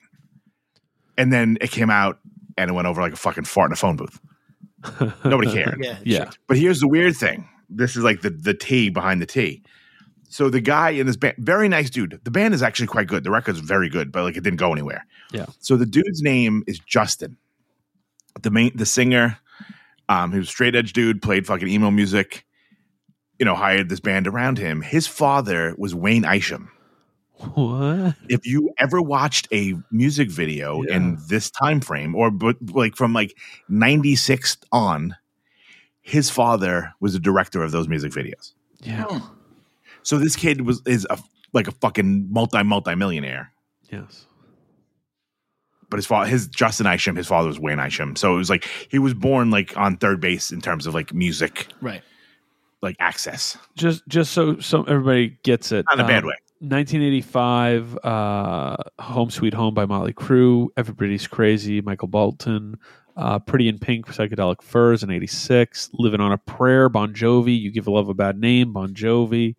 And 1.17 1.31
then 1.31 1.57
it 1.61 1.71
came 1.71 1.89
out 1.89 2.19
and 2.57 2.69
it 2.69 2.73
went 2.73 2.87
over 2.87 3.01
like 3.01 3.13
a 3.13 3.17
fucking 3.17 3.45
fart 3.45 3.69
in 3.69 3.73
a 3.73 3.75
phone 3.77 3.95
booth. 3.95 4.19
Nobody 5.25 5.51
cared. 5.53 5.79
Yeah. 5.81 5.99
Yeah. 6.03 6.29
But 6.47 6.57
here's 6.57 6.81
the 6.81 6.87
weird 6.89 7.15
thing. 7.15 7.47
This 7.69 7.95
is 7.95 8.03
like 8.03 8.21
the 8.23 8.29
the 8.29 8.53
T 8.53 8.89
behind 8.89 9.21
the 9.21 9.25
T. 9.25 9.63
So 10.27 10.49
the 10.49 10.59
guy 10.59 10.89
in 10.89 11.05
this 11.07 11.15
band, 11.15 11.35
very 11.37 11.69
nice 11.69 11.89
dude. 11.89 12.19
The 12.23 12.31
band 12.31 12.53
is 12.53 12.61
actually 12.61 12.87
quite 12.87 13.07
good. 13.07 13.23
The 13.23 13.31
record's 13.31 13.59
very 13.59 13.87
good, 13.87 14.11
but 14.11 14.23
like 14.23 14.35
it 14.35 14.43
didn't 14.43 14.59
go 14.59 14.73
anywhere. 14.73 15.05
Yeah. 15.31 15.45
So 15.59 15.77
the 15.77 15.85
dude's 15.85 16.21
name 16.21 16.63
is 16.67 16.77
Justin. 16.79 17.37
The 18.41 18.49
main 18.51 18.71
the 18.75 18.85
singer, 18.85 19.37
um, 20.09 20.31
he 20.31 20.39
was 20.39 20.49
straight 20.49 20.75
edge 20.75 20.93
dude, 20.93 21.21
played 21.21 21.45
fucking 21.47 21.67
emo 21.67 21.91
music, 21.91 22.45
you 23.39 23.45
know, 23.45 23.55
hired 23.55 23.89
this 23.89 23.99
band 23.99 24.27
around 24.27 24.57
him. 24.57 24.81
His 24.81 25.07
father 25.07 25.75
was 25.77 25.93
Wayne 25.95 26.25
Isham. 26.25 26.69
What? 27.55 28.15
If 28.29 28.45
you 28.45 28.71
ever 28.77 29.01
watched 29.01 29.47
a 29.51 29.73
music 29.91 30.29
video 30.29 30.81
Yeah. 30.83 30.95
in 30.95 31.17
this 31.27 31.51
time 31.51 31.81
frame, 31.81 32.15
or 32.15 32.31
but 32.31 32.55
like 32.71 32.95
from 32.95 33.11
like 33.13 33.35
96 33.69 34.57
on, 34.71 35.15
his 36.01 36.29
father 36.29 36.93
was 36.99 37.13
the 37.13 37.19
director 37.19 37.61
of 37.63 37.71
those 37.71 37.87
music 37.87 38.11
videos. 38.11 38.53
Yeah. 38.81 39.19
So 40.03 40.17
this 40.19 40.35
kid 40.35 40.61
was 40.61 40.81
is 40.85 41.05
a 41.09 41.17
like 41.53 41.67
a 41.67 41.71
fucking 41.71 42.27
multi 42.31 42.63
multi 42.63 42.95
millionaire. 42.95 43.51
Yes. 43.91 44.25
But 45.93 45.97
his 45.99 46.07
father, 46.07 46.27
his 46.27 46.47
Justin 46.47 46.87
Isham, 46.87 47.15
his 47.15 47.27
father 47.27 47.47
was 47.49 47.59
Wayne 47.59 47.77
Isham. 47.77 48.15
So 48.15 48.33
it 48.33 48.37
was 48.39 48.49
like 48.49 48.67
he 48.89 48.97
was 48.97 49.13
born 49.13 49.51
like 49.51 49.77
on 49.77 49.95
third 49.97 50.19
base 50.19 50.51
in 50.51 50.59
terms 50.59 50.87
of 50.87 50.95
like 50.95 51.13
music, 51.13 51.67
Right. 51.81 52.01
like 52.81 52.95
access, 52.99 53.55
Just 53.75 54.01
just 54.07 54.31
so 54.31 54.59
so 54.59 54.81
everybody 54.85 55.37
gets 55.43 55.71
it. 55.71 55.85
not 55.85 55.99
in 55.99 56.03
a 56.03 56.07
bad 56.07 56.23
um, 56.23 56.29
way. 56.29 56.35
1985, 56.61 57.97
uh, 58.03 58.75
Home 59.03 59.29
Sweet 59.29 59.53
Home 59.53 59.75
by 59.75 59.85
Motley 59.85 60.13
Crue, 60.13 60.69
Everybody's 60.77 61.27
Crazy, 61.27 61.79
Michael 61.81 62.07
Bolton, 62.07 62.79
uh, 63.15 63.37
Pretty 63.37 63.67
in 63.67 63.77
Pink, 63.77 64.07
Psychedelic 64.07 64.63
Furs 64.63 65.03
in 65.03 65.11
86, 65.11 65.91
Living 65.93 66.21
on 66.21 66.31
a 66.31 66.39
Prayer, 66.39 66.89
Bon 66.89 67.13
Jovi, 67.13 67.55
You 67.59 67.69
Give 67.69 67.85
a 67.85 67.91
Love 67.91 68.09
a 68.09 68.15
Bad 68.15 68.39
Name, 68.39 68.73
Bon 68.73 68.93
Jovi, 68.95 69.55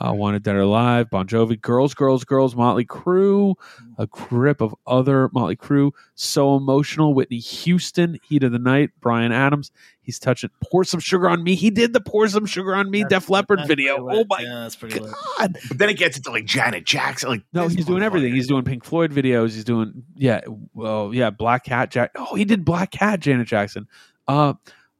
uh, 0.00 0.12
Wanted 0.12 0.42
Dead 0.42 0.56
or 0.56 0.60
Alive, 0.60 1.10
Bon 1.10 1.26
Jovi, 1.26 1.60
Girls, 1.60 1.94
Girls, 1.94 2.24
Girls, 2.24 2.56
Motley 2.56 2.84
Crue, 2.84 3.54
a 3.98 4.06
grip 4.06 4.60
of 4.60 4.74
other 4.86 5.28
Motley 5.32 5.56
Crue, 5.56 5.92
So 6.14 6.56
Emotional, 6.56 7.12
Whitney 7.14 7.38
Houston, 7.38 8.18
Heat 8.26 8.42
of 8.42 8.52
the 8.52 8.58
Night, 8.58 8.90
Bryan 9.00 9.32
Adams, 9.32 9.70
He's 10.00 10.18
touching, 10.18 10.50
Pour 10.64 10.82
Some 10.82 10.98
Sugar 10.98 11.28
on 11.28 11.44
Me. 11.44 11.54
He 11.54 11.70
did 11.70 11.92
the 11.92 12.00
Pour 12.00 12.26
Some 12.26 12.44
Sugar 12.44 12.74
on 12.74 12.90
Me 12.90 13.04
Def 13.04 13.30
Leppard 13.30 13.60
video. 13.68 14.08
Oh 14.10 14.24
my 14.28 14.40
Yeah, 14.40 14.60
that's 14.62 14.74
pretty 14.74 14.98
lit. 14.98 15.12
God. 15.38 15.56
But 15.68 15.78
then 15.78 15.88
it 15.90 15.96
gets 15.96 16.16
into 16.16 16.30
like 16.30 16.44
Janet 16.44 16.84
Jackson. 16.84 17.28
Like 17.28 17.42
No, 17.52 17.68
he's 17.68 17.84
doing 17.86 18.02
everything. 18.02 18.30
motherfucker. 18.32 18.34
He's 18.34 18.48
doing 18.48 18.64
Pink 18.64 18.84
Floyd 18.84 19.12
videos. 19.12 19.54
He's 19.54 19.62
doing 19.64 20.02
yeah, 20.16 20.40
well, 20.74 21.14
yeah, 21.14 21.30
Black 21.30 21.64
Cat. 21.64 21.92
Jack. 21.92 22.10
Oh, 22.16 22.34
he 22.34 22.44
did 22.44 22.64
Black 22.64 22.90
Cat. 22.90 23.20
Janet 23.20 23.46
Jackson. 23.46 23.86
Uh, 24.26 24.54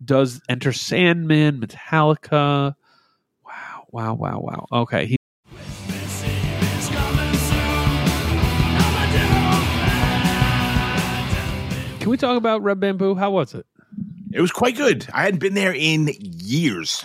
does 0.04 0.40
Enter 0.48 0.72
Sandman, 0.72 1.60
Metallica. 1.60 2.74
Wow, 3.92 4.14
wow, 4.14 4.40
wow. 4.40 4.66
Okay, 4.72 5.06
he, 5.06 5.16
can 12.00 12.10
we 12.10 12.16
talk 12.16 12.36
about 12.36 12.62
Red 12.62 12.80
Bamboo? 12.80 13.14
How 13.14 13.30
was 13.30 13.54
it? 13.54 13.64
It 14.32 14.40
was 14.40 14.50
quite 14.50 14.76
good. 14.76 15.06
I 15.12 15.22
hadn't 15.22 15.38
been 15.40 15.54
there 15.54 15.72
in 15.74 16.10
years. 16.18 17.04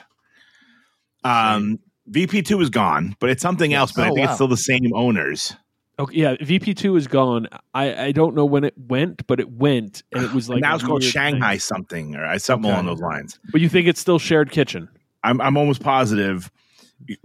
Um, 1.23 1.79
VP 2.07 2.41
two 2.43 2.59
is 2.61 2.69
gone, 2.69 3.15
but 3.19 3.29
it's 3.29 3.41
something 3.41 3.73
else. 3.73 3.91
But 3.91 4.05
I 4.05 4.09
Oh, 4.09 4.13
think 4.15 4.19
wow. 4.19 4.23
it's 4.25 4.35
still 4.35 4.47
the 4.47 4.57
same 4.57 4.93
owners. 4.95 5.53
Okay, 5.99 6.15
yeah, 6.17 6.35
VP 6.41 6.73
two 6.73 6.95
is 6.95 7.07
gone. 7.07 7.47
I 7.75 8.05
I 8.05 8.11
don't 8.11 8.33
know 8.35 8.45
when 8.45 8.63
it 8.63 8.73
went, 8.77 9.27
but 9.27 9.39
it 9.39 9.51
went, 9.51 10.03
and 10.13 10.23
it 10.23 10.31
was 10.31 10.49
like 10.49 10.61
now 10.61 10.73
it's 10.75 10.83
called 10.83 11.03
Shanghai 11.03 11.51
thing. 11.53 11.59
something 11.59 12.15
or 12.15 12.39
something 12.39 12.65
Okay. 12.71 12.73
along 12.73 12.85
those 12.87 13.01
lines. 13.01 13.39
But 13.51 13.61
you 13.61 13.69
think 13.69 13.87
it's 13.87 13.99
still 13.99 14.19
shared 14.19 14.51
kitchen? 14.51 14.89
I'm 15.23 15.39
I'm 15.41 15.57
almost 15.57 15.81
positive 15.83 16.49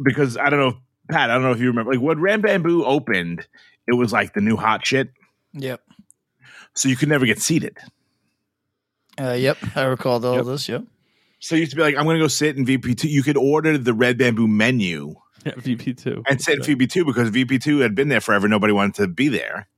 because 0.02 0.36
I 0.36 0.50
don't 0.50 0.60
know, 0.60 0.78
Pat. 1.10 1.30
I 1.30 1.34
don't 1.34 1.42
know 1.42 1.52
if 1.52 1.60
you 1.60 1.68
remember, 1.68 1.92
like 1.92 2.00
when 2.02 2.20
Ram 2.20 2.40
Bamboo 2.40 2.84
opened, 2.84 3.46
it 3.86 3.94
was 3.94 4.12
like 4.12 4.34
the 4.34 4.40
new 4.40 4.56
hot 4.56 4.86
shit, 4.86 5.10
Yep. 5.54 5.80
so 6.74 6.88
you 6.88 6.96
could 6.96 7.08
never 7.08 7.26
get 7.26 7.40
seated. 7.40 7.76
Uh, 9.20 9.32
yep. 9.32 9.58
I 9.76 9.82
recall 9.84 10.24
all 10.24 10.36
Yep. 10.36 10.44
this. 10.46 10.68
Yep. 10.68 10.84
So 11.38 11.54
you 11.56 11.60
used 11.60 11.72
to 11.72 11.76
be 11.76 11.82
like, 11.82 11.96
I'm 11.96 12.04
going 12.04 12.16
to 12.16 12.22
go 12.24 12.28
sit 12.28 12.56
in 12.56 12.64
VP 12.64 12.94
two. 12.94 13.08
You 13.08 13.22
could 13.22 13.36
order 13.36 13.76
the 13.76 13.92
Red 13.92 14.16
Bamboo 14.16 14.46
menu 14.48 15.14
Yeah, 15.44 15.54
VP 15.56 15.94
two. 15.94 16.22
and 16.28 16.40
sit 16.40 16.58
in 16.58 16.62
VP 16.62 16.86
two 16.86 17.04
because 17.04 17.28
VP 17.30 17.58
two 17.58 17.78
had 17.80 17.94
been 17.94 18.08
there 18.08 18.20
forever. 18.20 18.46
Nobody 18.48 18.72
wanted 18.72 18.94
to 19.02 19.08
be 19.08 19.28
there. 19.28 19.68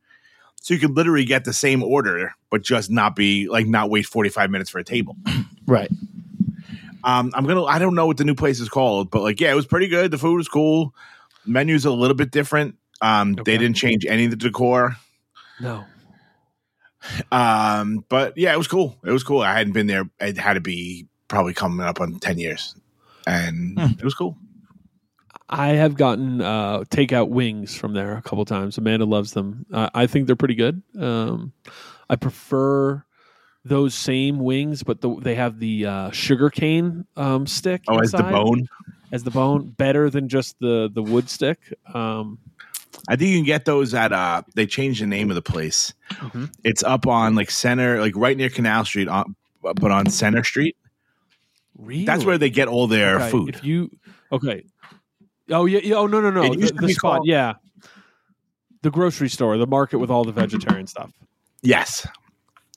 So 0.60 0.72
you 0.74 0.80
could 0.80 0.96
literally 0.96 1.24
get 1.24 1.44
the 1.44 1.52
same 1.52 1.82
order, 1.82 2.32
but 2.50 2.62
just 2.62 2.90
not 2.90 3.16
be 3.16 3.48
like 3.48 3.66
not 3.66 3.90
wait 3.90 4.06
45 4.06 4.50
minutes 4.50 4.70
for 4.70 4.78
a 4.78 4.84
table. 4.84 5.16
Right. 5.66 5.90
Um, 7.04 7.30
I'm 7.34 7.44
gonna 7.46 7.64
I 7.64 7.78
don't 7.78 7.94
know 7.94 8.06
what 8.06 8.16
the 8.16 8.24
new 8.24 8.34
place 8.34 8.60
is 8.60 8.68
called, 8.68 9.10
but 9.10 9.22
like 9.22 9.40
yeah, 9.40 9.52
it 9.52 9.54
was 9.54 9.66
pretty 9.66 9.88
good. 9.88 10.10
The 10.10 10.18
food 10.18 10.36
was 10.36 10.48
cool. 10.48 10.94
Menu's 11.46 11.84
a 11.84 11.90
little 11.90 12.16
bit 12.16 12.30
different. 12.30 12.76
Um, 13.02 13.32
Okay. 13.32 13.42
they 13.52 13.58
didn't 13.58 13.76
change 13.76 14.06
any 14.06 14.24
of 14.24 14.30
the 14.30 14.36
decor. 14.36 14.96
No. 15.60 15.84
Um, 17.30 18.04
but 18.08 18.36
yeah, 18.38 18.52
it 18.54 18.58
was 18.58 18.68
cool. 18.68 18.96
It 19.04 19.10
was 19.10 19.22
cool. 19.22 19.42
I 19.42 19.52
hadn't 19.56 19.72
been 19.74 19.86
there. 19.86 20.04
It 20.20 20.38
had 20.38 20.54
to 20.54 20.60
be 20.60 21.06
probably 21.28 21.52
coming 21.54 21.84
up 21.84 22.00
on 22.00 22.18
10 22.18 22.38
years. 22.38 22.74
And 23.26 23.78
Hmm. 23.78 23.92
it 23.98 24.04
was 24.04 24.14
cool. 24.14 24.36
I 25.48 25.68
have 25.68 25.96
gotten 25.96 26.40
uh, 26.40 26.80
takeout 26.90 27.28
wings 27.28 27.76
from 27.76 27.92
there 27.92 28.16
a 28.16 28.22
couple 28.22 28.44
times. 28.46 28.78
Amanda 28.78 29.04
loves 29.04 29.32
them. 29.32 29.66
Uh, 29.72 29.90
I 29.94 30.06
think 30.06 30.26
they're 30.26 30.36
pretty 30.36 30.54
good. 30.54 30.82
Um, 30.98 31.52
I 32.08 32.16
prefer 32.16 33.04
those 33.64 33.94
same 33.94 34.38
wings, 34.40 34.82
but 34.82 35.00
the, 35.00 35.14
they 35.20 35.34
have 35.36 35.58
the 35.58 35.86
uh, 35.86 36.10
sugar 36.10 36.50
cane 36.50 37.06
um, 37.16 37.46
stick. 37.46 37.82
Oh, 37.88 37.98
as 37.98 38.12
the 38.12 38.22
bone. 38.22 38.68
as 39.12 39.22
the 39.24 39.30
bone, 39.30 39.68
better 39.70 40.10
than 40.10 40.28
just 40.28 40.58
the 40.60 40.90
the 40.92 41.02
wood 41.02 41.30
stick. 41.30 41.58
Um, 41.94 42.38
I 43.08 43.16
think 43.16 43.30
you 43.30 43.38
can 43.38 43.44
get 43.44 43.64
those 43.64 43.92
at 43.94 44.12
uh 44.12 44.42
they 44.54 44.66
changed 44.66 45.02
the 45.02 45.06
name 45.06 45.30
of 45.30 45.34
the 45.34 45.42
place. 45.42 45.92
Mhm. 46.10 46.52
It's 46.62 46.82
up 46.82 47.06
on 47.06 47.34
like 47.34 47.50
center, 47.50 48.00
like 48.00 48.14
right 48.16 48.36
near 48.36 48.48
Canal 48.50 48.84
Street, 48.84 49.08
on, 49.08 49.34
but 49.62 49.90
on 49.90 50.10
Center 50.10 50.44
Street. 50.44 50.76
really? 51.78 52.04
That's 52.04 52.24
where 52.24 52.38
they 52.38 52.50
get 52.50 52.68
all 52.68 52.86
their 52.86 53.16
Okay, 53.16 53.30
food. 53.30 53.54
If 53.56 53.64
you 53.64 53.90
okay, 54.30 54.64
oh 55.50 55.64
yeah, 55.66 55.80
yeah 55.82 55.96
oh 55.96 56.06
no 56.06 56.20
no 56.20 56.30
no, 56.30 56.44
It 56.52 56.60
the, 56.60 56.66
the 56.72 56.86
be 56.86 56.92
spot, 56.92 57.16
called- 57.18 57.26
yeah, 57.26 57.54
the 58.82 58.90
grocery 58.90 59.28
store, 59.28 59.56
the 59.58 59.66
market 59.66 59.98
with 59.98 60.10
all 60.10 60.24
the 60.24 60.32
vegetarian 60.32 60.86
stuff. 60.86 61.10
yes. 61.62 62.06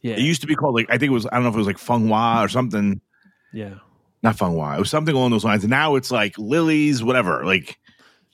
Yeah, 0.01 0.15
It 0.15 0.21
used 0.21 0.41
to 0.41 0.47
be 0.47 0.55
called 0.55 0.75
like 0.75 0.87
I 0.89 0.97
think 0.97 1.09
it 1.09 1.13
was 1.13 1.25
I 1.25 1.31
don't 1.35 1.43
know 1.43 1.49
if 1.49 1.55
it 1.55 1.59
was 1.59 1.67
like 1.67 1.77
Feng 1.79 2.07
Hua 2.07 2.43
or 2.43 2.47
something. 2.49 3.01
yeah, 3.53 3.75
Not 4.23 4.37
Feng 4.37 4.51
Hua. 4.53 4.75
It 4.75 4.79
was 4.79 4.89
something 4.89 5.15
along 5.15 5.31
those 5.31 5.43
lines. 5.45 5.63
And 5.63 5.71
now 5.71 5.95
it's 5.95 6.11
like 6.11 6.37
Lily's, 6.37 7.03
whatever. 7.03 7.43
Like 7.45 7.77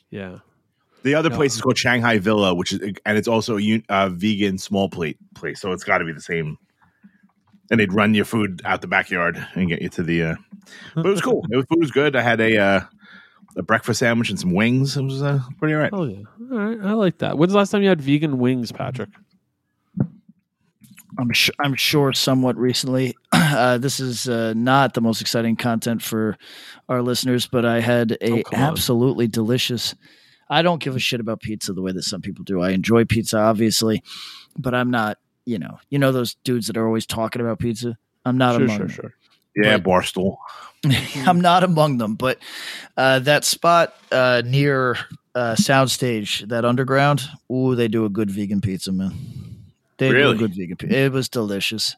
yeah. 0.09 0.39
the 1.03 1.15
other 1.15 1.29
No. 1.29 1.35
place 1.37 1.55
is 1.55 1.61
called 1.61 1.77
Shanghai 1.77 2.17
Villa, 2.19 2.53
which 2.53 2.73
is 2.73 2.79
and 3.05 3.17
it's 3.17 3.27
also 3.27 3.57
a 3.57 3.83
uh, 3.89 4.09
vegan 4.09 4.57
small 4.57 4.89
plate 4.89 5.17
place. 5.35 5.61
So 5.61 5.71
it's 5.71 5.83
got 5.83 5.99
to 5.99 6.05
be 6.05 6.11
the 6.13 6.21
same. 6.21 6.57
And 7.71 7.79
they'd 7.79 7.93
run 7.93 8.13
your 8.13 8.25
food 8.25 8.61
out 8.65 8.81
the 8.81 8.87
backyard 8.87 9.43
and 9.55 9.69
get 9.69 9.81
you 9.81 9.89
to 9.89 10.03
the. 10.03 10.23
Uh, 10.23 10.35
but 10.95 11.05
it 11.05 11.09
was 11.09 11.21
cool. 11.21 11.45
It 11.49 11.55
was, 11.55 11.65
food 11.65 11.79
was 11.79 11.91
good. 11.91 12.15
I 12.15 12.21
had 12.21 12.41
a 12.41 12.57
uh, 12.57 12.81
a 13.55 13.63
breakfast 13.63 13.99
sandwich 13.99 14.29
and 14.29 14.39
some 14.39 14.51
wings. 14.53 14.97
It 14.97 15.03
was 15.03 15.23
uh, 15.23 15.39
pretty 15.59 15.73
all 15.73 15.79
right. 15.79 15.89
Oh 15.93 16.03
yeah, 16.05 16.23
all 16.51 16.57
right, 16.57 16.77
I 16.81 16.91
like 16.93 17.19
that. 17.19 17.37
When's 17.37 17.53
the 17.53 17.57
last 17.57 17.71
time 17.71 17.81
you 17.81 17.89
had 17.89 18.01
vegan 18.01 18.37
wings, 18.37 18.71
Patrick? 18.71 19.09
I'm 21.19 21.31
sure. 21.33 21.53
I'm 21.59 21.75
sure 21.75 22.13
somewhat 22.13 22.57
recently. 22.57 23.15
Uh, 23.53 23.77
this 23.77 23.99
is 23.99 24.27
uh, 24.27 24.51
not 24.55 24.95
the 24.95 25.01
most 25.01 25.21
exciting 25.21 25.55
content 25.55 26.01
for 26.01 26.37
our 26.89 27.03
listeners, 27.03 27.45
but 27.45 27.65
I 27.65 27.81
had 27.81 28.13
a 28.13 28.39
Oh, 28.39 28.43
absolutely 28.51 29.27
delicious. 29.27 29.93
I 30.49 30.63
don't 30.63 30.81
give 30.81 30.95
a 30.95 30.99
shit 30.99 31.19
about 31.19 31.39
pizza 31.41 31.71
the 31.73 31.81
way 31.83 31.91
that 31.91 32.01
some 32.03 32.21
people 32.21 32.43
do. 32.43 32.61
I 32.61 32.71
enjoy 32.71 33.05
pizza, 33.05 33.37
obviously, 33.37 34.01
but 34.57 34.73
I'm 34.73 34.89
not. 34.89 35.19
You 35.45 35.59
know, 35.59 35.77
you 35.91 35.99
know 35.99 36.11
those 36.11 36.33
dudes 36.43 36.65
that 36.67 36.77
are 36.77 36.87
always 36.87 37.05
talking 37.05 37.41
about 37.43 37.59
pizza. 37.59 37.95
I'm 38.25 38.37
not 38.39 38.55
Sure, 38.55 38.63
among 38.63 38.77
sure, 38.77 38.87
them. 38.87 38.95
sure. 38.95 39.13
Yeah, 39.55 39.77
But- 39.77 39.89
Barstool. 39.91 40.37
I'm 41.27 41.41
not 41.41 41.63
among 41.63 41.97
them, 41.99 42.15
but 42.15 42.39
uh, 42.97 43.19
that 43.19 43.43
spot 43.43 43.93
uh, 44.11 44.41
near 44.45 44.97
uh, 45.35 45.55
Soundstage, 45.59 46.47
that 46.49 46.65
underground, 46.65 47.21
ooh, 47.51 47.75
they 47.75 47.87
do 47.87 48.05
a 48.05 48.09
good 48.09 48.31
vegan 48.31 48.61
pizza, 48.61 48.91
man. 48.91 49.13
They 49.97 50.09
do 50.09 50.15
Really? 50.15 50.35
a 50.35 50.37
good 50.39 50.55
vegan 50.55 50.77
pizza. 50.77 50.97
It 50.97 51.11
was 51.11 51.29
delicious, 51.29 51.95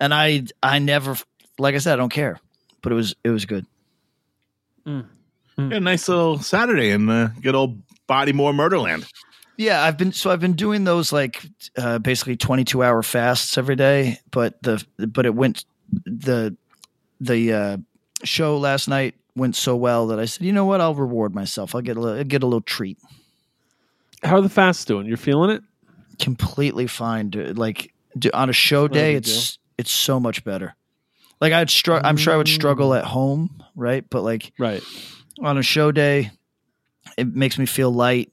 and 0.00 0.14
I 0.14 0.44
I 0.62 0.78
never, 0.78 1.16
like 1.58 1.74
I 1.74 1.78
said, 1.78 1.94
I 1.94 1.96
don't 1.96 2.12
care, 2.12 2.38
but 2.82 2.92
it 2.92 2.94
was 2.94 3.14
it 3.24 3.30
was 3.30 3.44
good. 3.46 3.66
Yeah, 4.86 5.78
nice 5.78 6.08
little 6.08 6.38
Saturday 6.38 6.90
in 6.90 7.06
the 7.06 7.32
good 7.42 7.54
old 7.54 7.80
Bodymore 8.08 8.54
Murderland. 8.54 9.06
Yeah, 9.56 9.82
I've 9.82 9.98
been 9.98 10.12
so 10.12 10.30
I've 10.30 10.40
been 10.40 10.54
doing 10.54 10.84
those 10.84 11.12
like 11.12 11.44
uh, 11.76 11.98
basically 11.98 12.36
22 12.36 12.82
hour 12.82 13.02
fasts 13.02 13.58
every 13.58 13.76
day, 13.76 14.18
but 14.30 14.60
the 14.62 14.82
but 14.98 15.26
it 15.26 15.34
went 15.34 15.64
the 16.06 16.56
the 17.20 17.52
uh, 17.52 17.76
show 18.24 18.56
last 18.56 18.88
night 18.88 19.14
went 19.36 19.54
so 19.54 19.76
well 19.76 20.06
that 20.08 20.18
I 20.18 20.24
said, 20.24 20.46
you 20.46 20.52
know 20.52 20.64
what, 20.64 20.80
I'll 20.80 20.94
reward 20.94 21.34
myself. 21.34 21.74
I'll 21.74 21.82
get 21.82 21.96
a 21.96 22.00
little, 22.00 22.18
I'll 22.18 22.24
get 22.24 22.42
a 22.42 22.46
little 22.46 22.62
treat. 22.62 22.98
How 24.22 24.36
are 24.36 24.40
the 24.42 24.48
fasts 24.48 24.84
doing? 24.86 25.06
You're 25.06 25.16
feeling 25.18 25.50
it? 25.50 25.62
Completely 26.20 26.86
fine. 26.86 27.30
dude. 27.30 27.58
Like 27.58 27.92
d- 28.18 28.30
on 28.32 28.50
a 28.50 28.52
show 28.52 28.86
day, 28.88 29.14
big 29.14 29.18
it's 29.18 29.58
it's 29.78 29.90
so 29.90 30.20
much 30.20 30.44
better. 30.44 30.74
Like 31.40 31.52
I'd 31.52 31.70
struggle. 31.70 32.06
I'm 32.08 32.16
sure 32.16 32.34
I 32.34 32.36
would 32.36 32.48
struggle 32.48 32.92
at 32.94 33.04
home, 33.04 33.62
right? 33.74 34.04
But 34.08 34.22
like 34.22 34.52
Right. 34.58 34.82
on 35.40 35.56
a 35.58 35.62
show 35.62 35.90
day, 35.92 36.30
it 37.16 37.34
makes 37.34 37.58
me 37.58 37.64
feel 37.66 37.90
light. 37.90 38.30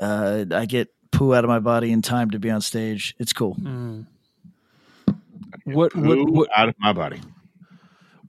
Uh, 0.00 0.44
I 0.50 0.66
get 0.66 0.88
poo 1.12 1.34
out 1.34 1.44
of 1.44 1.48
my 1.48 1.58
body 1.60 1.92
in 1.92 2.02
time 2.02 2.30
to 2.32 2.38
be 2.38 2.50
on 2.50 2.60
stage. 2.60 3.14
It's 3.18 3.32
cool. 3.32 3.56
What 5.64 5.94
what 5.94 6.30
what 6.30 6.48
out 6.56 6.68
of 6.68 6.74
my 6.78 6.92
body. 6.92 7.20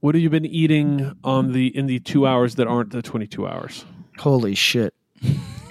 what 0.00 0.14
have 0.14 0.22
you 0.22 0.30
been 0.30 0.46
eating 0.46 1.16
on 1.24 1.52
the 1.52 1.66
in 1.76 1.86
the 1.86 1.98
two 1.98 2.26
hours 2.26 2.54
that 2.56 2.66
aren't 2.66 2.90
the 2.90 3.02
22 3.02 3.46
hours? 3.46 3.84
Holy 4.18 4.54
shit. 4.54 4.94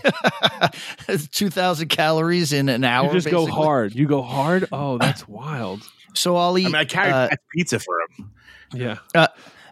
2000 1.32 1.88
calories 1.90 2.54
in 2.54 2.70
an 2.70 2.84
hour. 2.84 3.08
You 3.08 3.14
just 3.14 3.30
go 3.30 3.46
hard. 3.46 3.96
You 3.96 4.08
go 4.08 4.22
hard. 4.38 4.68
Oh, 4.72 4.98
that's 4.98 5.28
wild. 5.28 5.82
So 6.14 6.36
I'll 6.36 6.58
eat. 6.58 6.66
I 6.66 6.70
mean, 6.70 6.76
I 6.76 6.86
carried 6.86 7.14
uh, 7.14 7.30
pizza 7.56 7.80
for 7.80 7.96
him. 8.02 8.32
Yeah. 8.74 8.98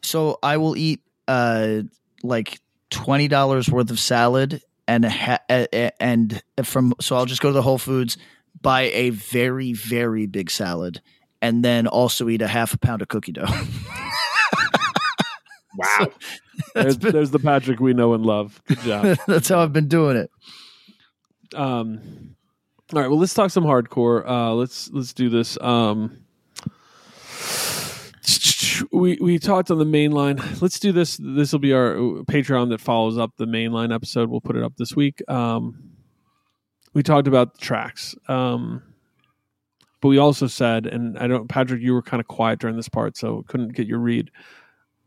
so 0.01 0.39
I 0.43 0.57
will 0.57 0.75
eat 0.77 1.01
uh 1.27 1.81
like 2.23 2.59
twenty 2.89 3.27
dollars 3.27 3.69
worth 3.69 3.91
of 3.91 3.99
salad 3.99 4.61
and 4.87 5.05
a 5.05 5.09
ha- 5.09 5.39
a- 5.49 5.67
a- 5.73 6.01
and 6.03 6.41
from 6.63 6.93
so 6.99 7.15
I'll 7.15 7.25
just 7.25 7.41
go 7.41 7.49
to 7.49 7.53
the 7.53 7.61
Whole 7.61 7.77
Foods 7.77 8.17
buy 8.61 8.83
a 8.93 9.11
very 9.11 9.71
very 9.73 10.25
big 10.25 10.49
salad 10.51 11.01
and 11.41 11.63
then 11.63 11.87
also 11.87 12.27
eat 12.29 12.41
a 12.41 12.47
half 12.47 12.73
a 12.73 12.77
pound 12.77 13.01
of 13.01 13.07
cookie 13.07 13.31
dough. 13.31 13.45
Wow. 15.77 16.07
There's, 16.73 16.97
there's 16.97 17.31
the 17.31 17.39
Patrick 17.39 17.79
we 17.79 17.93
know 17.93 18.13
and 18.13 18.25
love. 18.25 18.61
Good 18.67 18.79
job. 18.79 19.17
That's 19.27 19.49
how 19.49 19.61
I've 19.61 19.71
been 19.71 19.87
doing 19.87 20.17
it. 20.17 20.31
Um, 21.55 22.35
all 22.93 23.01
right. 23.01 23.07
Well, 23.07 23.19
let's 23.19 23.35
talk 23.35 23.51
some 23.51 23.63
hardcore. 23.63 24.27
Uh, 24.27 24.53
let's 24.55 24.89
let's 24.91 25.13
do 25.13 25.29
this. 25.29 25.59
Um, 25.61 26.25
we 28.91 29.17
we 29.21 29.37
talked 29.37 29.69
on 29.69 29.77
the 29.77 29.85
main 29.85 30.11
line. 30.11 30.41
Let's 30.59 30.79
do 30.79 30.91
this. 30.91 31.17
This 31.21 31.51
will 31.51 31.59
be 31.59 31.73
our 31.73 31.95
Patreon 32.25 32.69
that 32.69 32.81
follows 32.81 33.17
up 33.17 33.37
the 33.37 33.45
main 33.45 33.71
line 33.71 33.91
episode. 33.91 34.29
We'll 34.29 34.41
put 34.41 34.55
it 34.55 34.63
up 34.63 34.75
this 34.77 34.95
week. 34.95 35.21
Um, 35.29 35.91
we 36.93 37.03
talked 37.03 37.27
about 37.27 37.53
the 37.53 37.59
tracks. 37.59 38.15
Um, 38.27 38.83
but 40.01 40.07
we 40.09 40.17
also 40.17 40.47
said, 40.47 40.85
and 40.85 41.17
I 41.17 41.27
don't, 41.27 41.47
Patrick, 41.49 41.81
you 41.81 41.93
were 41.93 42.01
kind 42.01 42.21
of 42.21 42.27
quiet 42.27 42.59
during 42.59 42.77
this 42.77 42.89
part, 42.89 43.17
so 43.17 43.43
couldn't 43.47 43.73
get 43.73 43.87
your 43.87 43.99
read. 43.99 44.31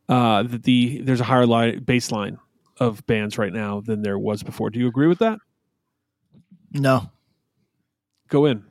Uh, 0.08 0.42
that 0.42 0.64
the 0.64 0.98
there's 1.02 1.20
a 1.20 1.24
higher 1.24 1.46
line 1.46 1.80
baseline 1.84 2.38
of 2.78 3.06
bands 3.06 3.38
right 3.38 3.52
now 3.52 3.80
than 3.80 4.02
there 4.02 4.18
was 4.18 4.42
before. 4.42 4.68
Do 4.70 4.78
you 4.80 4.88
agree 4.88 5.06
with 5.06 5.20
that? 5.20 5.38
No. 6.72 7.10
Go 8.28 8.46
in. 8.46 8.64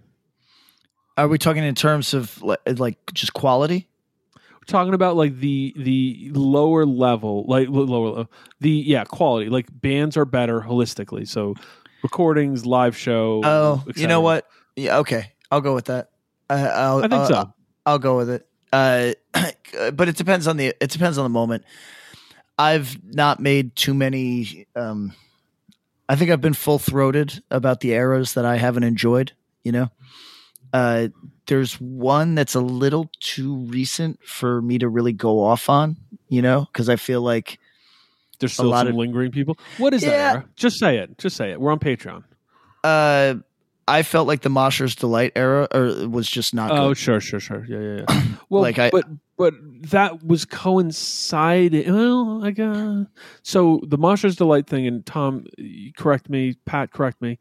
Are 1.18 1.28
we 1.28 1.38
talking 1.38 1.64
in 1.64 1.76
terms 1.76 2.14
of 2.14 2.42
li- 2.42 2.58
like 2.78 2.98
just 3.14 3.34
quality? 3.34 3.88
We're 4.36 4.66
talking 4.66 4.94
about 4.94 5.16
like 5.16 5.40
the 5.40 5.74
the 5.78 6.32
lower 6.34 6.86
level, 6.86 7.46
like 7.48 7.68
lower 7.70 8.28
the 8.60 8.70
yeah 8.70 9.04
quality. 9.06 9.50
Like 9.50 9.68
bands 9.72 10.18
are 10.18 10.26
better 10.26 10.62
holistically. 10.62 11.28
So 11.28 11.56
recordings, 12.04 12.66
live 12.66 12.96
show. 12.98 13.42
Oh, 13.44 13.84
you 13.96 14.08
know 14.08 14.22
what? 14.22 14.48
Yeah, 14.76 14.98
okay. 15.00 15.32
I'll 15.52 15.62
go 15.62 15.74
with 15.76 15.86
that. 15.86 16.10
Uh, 16.50 16.54
I'll, 16.74 16.98
I 17.00 17.02
think 17.02 17.14
I'll- 17.14 17.28
so. 17.28 17.54
I'll 17.86 18.00
go 18.00 18.18
with 18.18 18.30
it. 18.30 18.48
Uh, 18.72 19.14
but 19.94 20.08
it 20.10 20.16
depends 20.16 20.48
on 20.48 20.58
the 20.58 20.68
it 20.80 20.90
depends 20.90 21.18
on 21.18 21.24
the 21.24 21.30
moment. 21.30 21.64
I've 22.58 23.02
not 23.04 23.40
made 23.40 23.76
too 23.76 23.94
many. 23.94 24.68
Um, 24.76 25.14
I 26.08 26.16
think 26.16 26.30
I've 26.32 26.42
been 26.42 26.54
full 26.54 26.80
throated 26.80 27.42
about 27.50 27.80
the 27.80 27.92
eras 27.92 28.34
that 28.34 28.46
I 28.46 28.58
haven't 28.58 28.84
enjoyed. 28.84 29.32
You 29.64 29.72
know, 29.72 29.92
uh, 30.74 31.08
there's 31.48 31.76
one 31.80 32.36
that's 32.36 32.56
a 32.56 32.60
little 32.62 33.10
too 33.20 33.56
recent 33.56 34.24
for 34.24 34.62
me 34.62 34.78
to 34.80 34.88
really 34.90 35.14
go 35.14 35.44
off 35.44 35.70
on. 35.70 35.98
You 36.30 36.42
know, 36.42 36.62
because 36.72 36.88
I 36.88 36.96
feel 36.96 37.22
like 37.22 37.60
There's 38.40 38.54
still 38.54 38.68
lot 38.70 38.80
some 38.86 38.90
of- 38.90 38.96
lingering 38.96 39.32
people. 39.32 39.58
What 39.78 39.94
is 39.94 40.02
Yeah. 40.04 40.10
that? 40.10 40.36
Era? 40.36 40.46
Just 40.56 40.80
say 40.80 40.98
it. 41.00 41.18
Just 41.18 41.36
say 41.36 41.52
it. 41.52 41.60
We're 41.60 41.72
on 41.72 41.80
Patreon. 41.80 42.24
uh, 42.84 43.36
I 43.92 44.04
felt 44.04 44.28
like 44.28 44.42
the 44.42 44.50
Mosher's 44.50 44.96
Delight 44.96 45.34
era 45.36 45.68
or 45.74 46.08
was 46.08 46.30
just 46.30 46.54
not 46.54 46.72
Oh, 46.72 46.90
good. 46.90 46.98
sure, 46.98 47.20
sure, 47.20 47.40
sure. 47.40 47.66
Yeah, 47.68 47.80
yeah, 47.80 48.04
yeah. 48.10 48.24
Well, 48.50 48.62
Like, 48.62 48.80
I- 48.80 48.90
but 48.90 49.06
but 49.38 49.54
that 49.90 50.24
was 50.24 50.46
coinciding. 50.46 51.92
Well, 51.94 52.40
like 52.40 52.60
uh, 52.60 53.04
so 53.44 53.82
the 53.88 53.98
Mosher's 53.98 54.36
Delight 54.36 54.68
thing, 54.68 54.86
and 54.88 55.06
Tom, 55.06 55.46
correct 55.98 56.30
me, 56.30 56.56
Pat, 56.66 56.92
correct 56.92 57.22
me. 57.22 57.40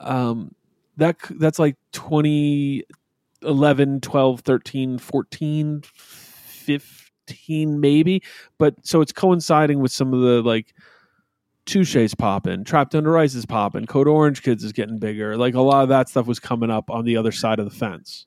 Um, 0.00 0.54
that 0.96 1.16
that's 1.30 1.58
like 1.58 1.76
2011, 1.92 4.00
12, 4.00 4.40
13, 4.40 4.98
14, 4.98 5.82
15, 5.84 7.80
maybe. 7.80 8.22
But 8.58 8.74
so 8.86 9.00
it's 9.00 9.12
coinciding 9.12 9.80
with 9.80 9.92
some 9.92 10.12
of 10.14 10.20
the 10.20 10.42
like. 10.42 10.74
Touche's 11.64 12.14
popping, 12.14 12.64
Trapped 12.64 12.94
Under 12.94 13.16
Ice 13.18 13.34
is 13.34 13.46
popping, 13.46 13.86
Code 13.86 14.08
Orange 14.08 14.42
Kids 14.42 14.64
is 14.64 14.72
getting 14.72 14.98
bigger. 14.98 15.36
Like 15.36 15.54
a 15.54 15.60
lot 15.60 15.82
of 15.84 15.88
that 15.90 16.08
stuff 16.08 16.26
was 16.26 16.40
coming 16.40 16.70
up 16.70 16.90
on 16.90 17.04
the 17.04 17.16
other 17.16 17.32
side 17.32 17.58
of 17.58 17.64
the 17.64 17.76
fence. 17.76 18.26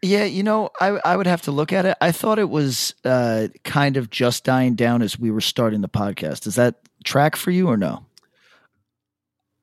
Yeah, 0.00 0.24
you 0.24 0.42
know, 0.44 0.70
I 0.80 0.88
I 1.04 1.16
would 1.16 1.26
have 1.26 1.42
to 1.42 1.50
look 1.50 1.72
at 1.72 1.84
it. 1.84 1.96
I 2.00 2.12
thought 2.12 2.38
it 2.38 2.48
was 2.48 2.94
uh, 3.04 3.48
kind 3.64 3.96
of 3.96 4.10
just 4.10 4.44
dying 4.44 4.76
down 4.76 5.02
as 5.02 5.18
we 5.18 5.30
were 5.30 5.40
starting 5.40 5.80
the 5.80 5.88
podcast. 5.88 6.46
Is 6.46 6.54
that 6.54 6.76
track 7.04 7.34
for 7.34 7.50
you 7.50 7.68
or 7.68 7.76
no? 7.76 8.06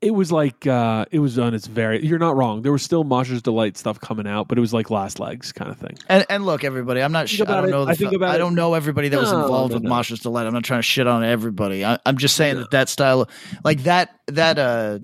It 0.06 0.12
was 0.14 0.32
like 0.32 0.68
uh 0.68 1.06
it 1.12 1.20
was 1.20 1.39
on 1.39 1.53
its 1.53 1.66
very 1.68 2.06
you're 2.06 2.20
not 2.20 2.36
wrong 2.38 2.62
there 2.62 2.72
was 2.72 2.84
still 2.84 3.03
Mosher's 3.03 3.41
Delight 3.41 3.76
stuff 3.76 3.99
coming 3.99 4.28
out 4.28 4.47
but 4.47 4.58
it 4.58 4.62
was 4.62 4.72
like 4.74 4.89
last 4.91 5.20
legs 5.20 5.51
kind 5.51 5.72
of 5.72 5.78
thing 5.78 5.97
And 6.08 6.24
and 6.30 6.45
look, 6.45 6.64
everybody, 6.64 7.01
I'm 7.01 7.12
not. 7.12 7.28
Sh- 7.28 7.41
I 7.41 7.45
don't 7.45 7.66
it- 7.66 7.72
know. 7.72 7.86
The 7.86 7.91
I 7.91 7.95
think 7.95 8.14
about 8.14 8.36
I 8.36 8.38
don't 8.38 8.53
know 8.56 8.76
everybody 8.76 9.10
that 9.10 9.20
was 9.20 9.32
No, 9.32 9.41
involved 9.43 9.72
no, 9.72 9.78
with 9.78 9.84
no. 9.84 9.89
Mosher's 9.89 10.20
Delight. 10.20 10.45
I'm 10.45 10.53
not 10.53 10.64
trying 10.64 10.80
to 10.80 10.84
shit 10.84 11.08
on 11.08 11.24
everybody. 11.24 11.84
I, 11.84 11.97
I'm 12.06 12.18
just 12.18 12.36
saying 12.36 12.58
that 12.58 12.72
that 12.72 12.88
style, 12.89 13.28
like 13.64 13.84
that 13.84 14.20
that 14.28 14.60
uh 14.60 14.99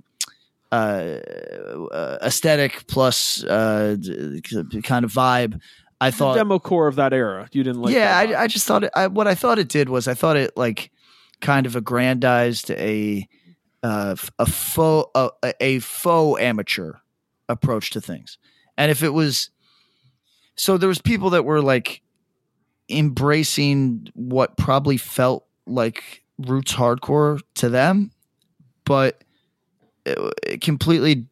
uh, 0.71 0.75
uh 1.91 2.17
aesthetic 2.21 2.85
plus 2.87 3.43
uh 3.43 3.97
kind 4.83 5.03
of 5.05 5.11
vibe. 5.11 5.59
I 5.99 6.09
the 6.09 6.17
thought 6.17 6.35
demo 6.35 6.59
core 6.59 6.87
of 6.87 6.95
that 6.95 7.13
era 7.13 7.47
you 7.51 7.63
didn't 7.63 7.81
like 7.81 7.93
yeah, 7.93 8.25
that. 8.25 8.35
I, 8.35 8.43
I 8.43 8.47
just 8.47 8.65
thought 8.65 8.83
it. 8.83 8.91
I, 8.95 9.07
what 9.07 9.27
I 9.27 9.35
thought 9.35 9.59
it 9.59 9.67
did 9.67 9.89
was 9.89 10.07
I 10.07 10.13
thought 10.13 10.37
it 10.37 10.55
like 10.55 10.91
kind 11.41 11.65
of 11.65 11.75
aggrandized 11.75 12.71
a 12.71 13.27
uh, 13.83 14.15
a 14.39 14.45
faux 14.45 15.09
a, 15.15 15.53
a 15.59 15.79
faux 15.79 16.41
amateur 16.41 16.93
approach 17.49 17.89
to 17.91 18.01
things, 18.01 18.37
and 18.77 18.91
if 18.91 19.03
it 19.03 19.09
was 19.09 19.49
so, 20.55 20.77
there 20.77 20.89
was 20.89 21.01
people 21.01 21.31
that 21.31 21.45
were 21.45 21.61
like 21.61 22.01
embracing 22.89 24.09
what 24.13 24.57
probably 24.57 24.97
felt 24.97 25.45
like 25.65 26.23
roots 26.37 26.73
hardcore 26.73 27.39
to 27.55 27.69
them, 27.69 28.11
but 28.85 29.23
it, 30.05 30.33
it 30.43 30.61
completely 30.61 31.25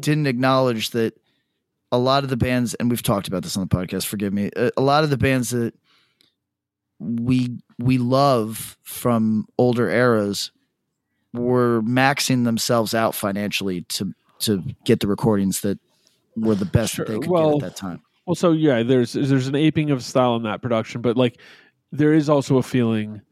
didn't 0.00 0.26
acknowledge 0.26 0.90
that 0.90 1.18
a 1.92 1.98
lot 1.98 2.24
of 2.24 2.30
the 2.30 2.36
bands, 2.36 2.74
and 2.74 2.90
we've 2.90 3.02
talked 3.02 3.28
about 3.28 3.42
this 3.42 3.56
on 3.56 3.66
the 3.66 3.74
podcast. 3.74 4.06
Forgive 4.06 4.32
me. 4.32 4.50
A, 4.56 4.70
a 4.76 4.82
lot 4.82 5.04
of 5.04 5.10
the 5.10 5.18
bands 5.18 5.50
that 5.50 5.74
we 6.98 7.58
we 7.78 7.98
love 7.98 8.76
from 8.82 9.46
older 9.58 9.88
eras 9.88 10.50
were 11.36 11.82
maxing 11.82 12.44
themselves 12.44 12.94
out 12.94 13.14
financially 13.14 13.82
to 13.82 14.12
to 14.40 14.62
get 14.84 15.00
the 15.00 15.06
recordings 15.06 15.60
that 15.62 15.78
were 16.36 16.54
the 16.54 16.64
best 16.66 16.96
that 16.96 17.06
they 17.06 17.14
could 17.18 17.26
Well, 17.28 17.58
get 17.58 17.64
at 17.68 17.70
that 17.72 17.76
time. 17.76 18.02
well 18.26 18.34
so 18.34 18.52
yeah 18.52 18.82
there's 18.82 19.12
there's 19.14 19.46
an 19.48 19.54
aping 19.54 19.90
of 19.90 20.02
style 20.04 20.36
in 20.36 20.42
that 20.42 20.60
production 20.62 21.00
but 21.00 21.16
like 21.16 21.40
there 21.92 22.12
is 22.12 22.28
also 22.28 22.58
a 22.58 22.62
feeling 22.62 23.22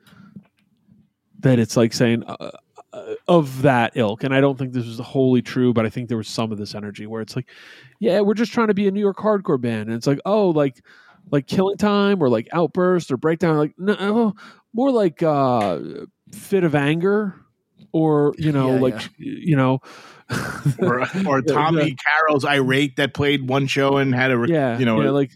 that 1.40 1.58
it's 1.58 1.76
like 1.76 1.92
saying 1.92 2.24
uh, 2.24 2.50
uh, 2.94 3.14
of 3.28 3.62
that 3.62 3.92
ilk 3.96 4.24
and 4.24 4.34
i 4.34 4.40
don't 4.40 4.56
think 4.58 4.72
this 4.72 4.86
was 4.86 4.98
wholly 4.98 5.42
true 5.42 5.74
but 5.74 5.84
i 5.84 5.90
think 5.90 6.08
there 6.08 6.16
was 6.16 6.28
some 6.28 6.50
of 6.52 6.58
this 6.58 6.74
energy 6.74 7.06
where 7.06 7.20
it's 7.20 7.36
like 7.36 7.48
yeah 8.00 8.20
we're 8.20 8.32
just 8.34 8.52
trying 8.52 8.68
to 8.68 8.74
be 8.74 8.86
a 8.88 8.90
new 8.90 9.00
york 9.00 9.18
hardcore 9.18 9.60
band 9.60 9.88
and 9.88 9.94
it's 9.96 10.06
like 10.06 10.20
oh 10.24 10.48
like 10.50 10.80
like 11.30 11.46
killing 11.46 11.76
time 11.76 12.22
or 12.22 12.28
like 12.28 12.48
outburst 12.52 13.10
or 13.10 13.16
breakdown 13.16 13.56
like 13.58 13.74
no 13.78 14.34
more 14.72 14.90
like 14.90 15.22
uh 15.22 15.80
fit 16.32 16.64
of 16.64 16.74
anger 16.74 17.34
or 17.94 18.34
you 18.36 18.52
know 18.58 18.74
Yeah, 18.74 18.80
like 18.80 19.02
yeah. 19.18 19.34
you 19.38 19.56
know 19.56 19.80
or, 20.80 21.06
or 21.26 21.40
Tommy 21.40 21.88
yeah. 21.88 21.94
Carroll's 22.06 22.44
irate 22.44 22.96
that 22.96 23.14
played 23.14 23.48
one 23.48 23.66
show 23.66 23.96
and 23.96 24.14
had 24.14 24.30
a 24.32 24.44
yeah 24.48 24.76
you 24.78 24.84
know 24.84 25.00
yeah, 25.00 25.08
a- 25.08 25.12
like 25.12 25.30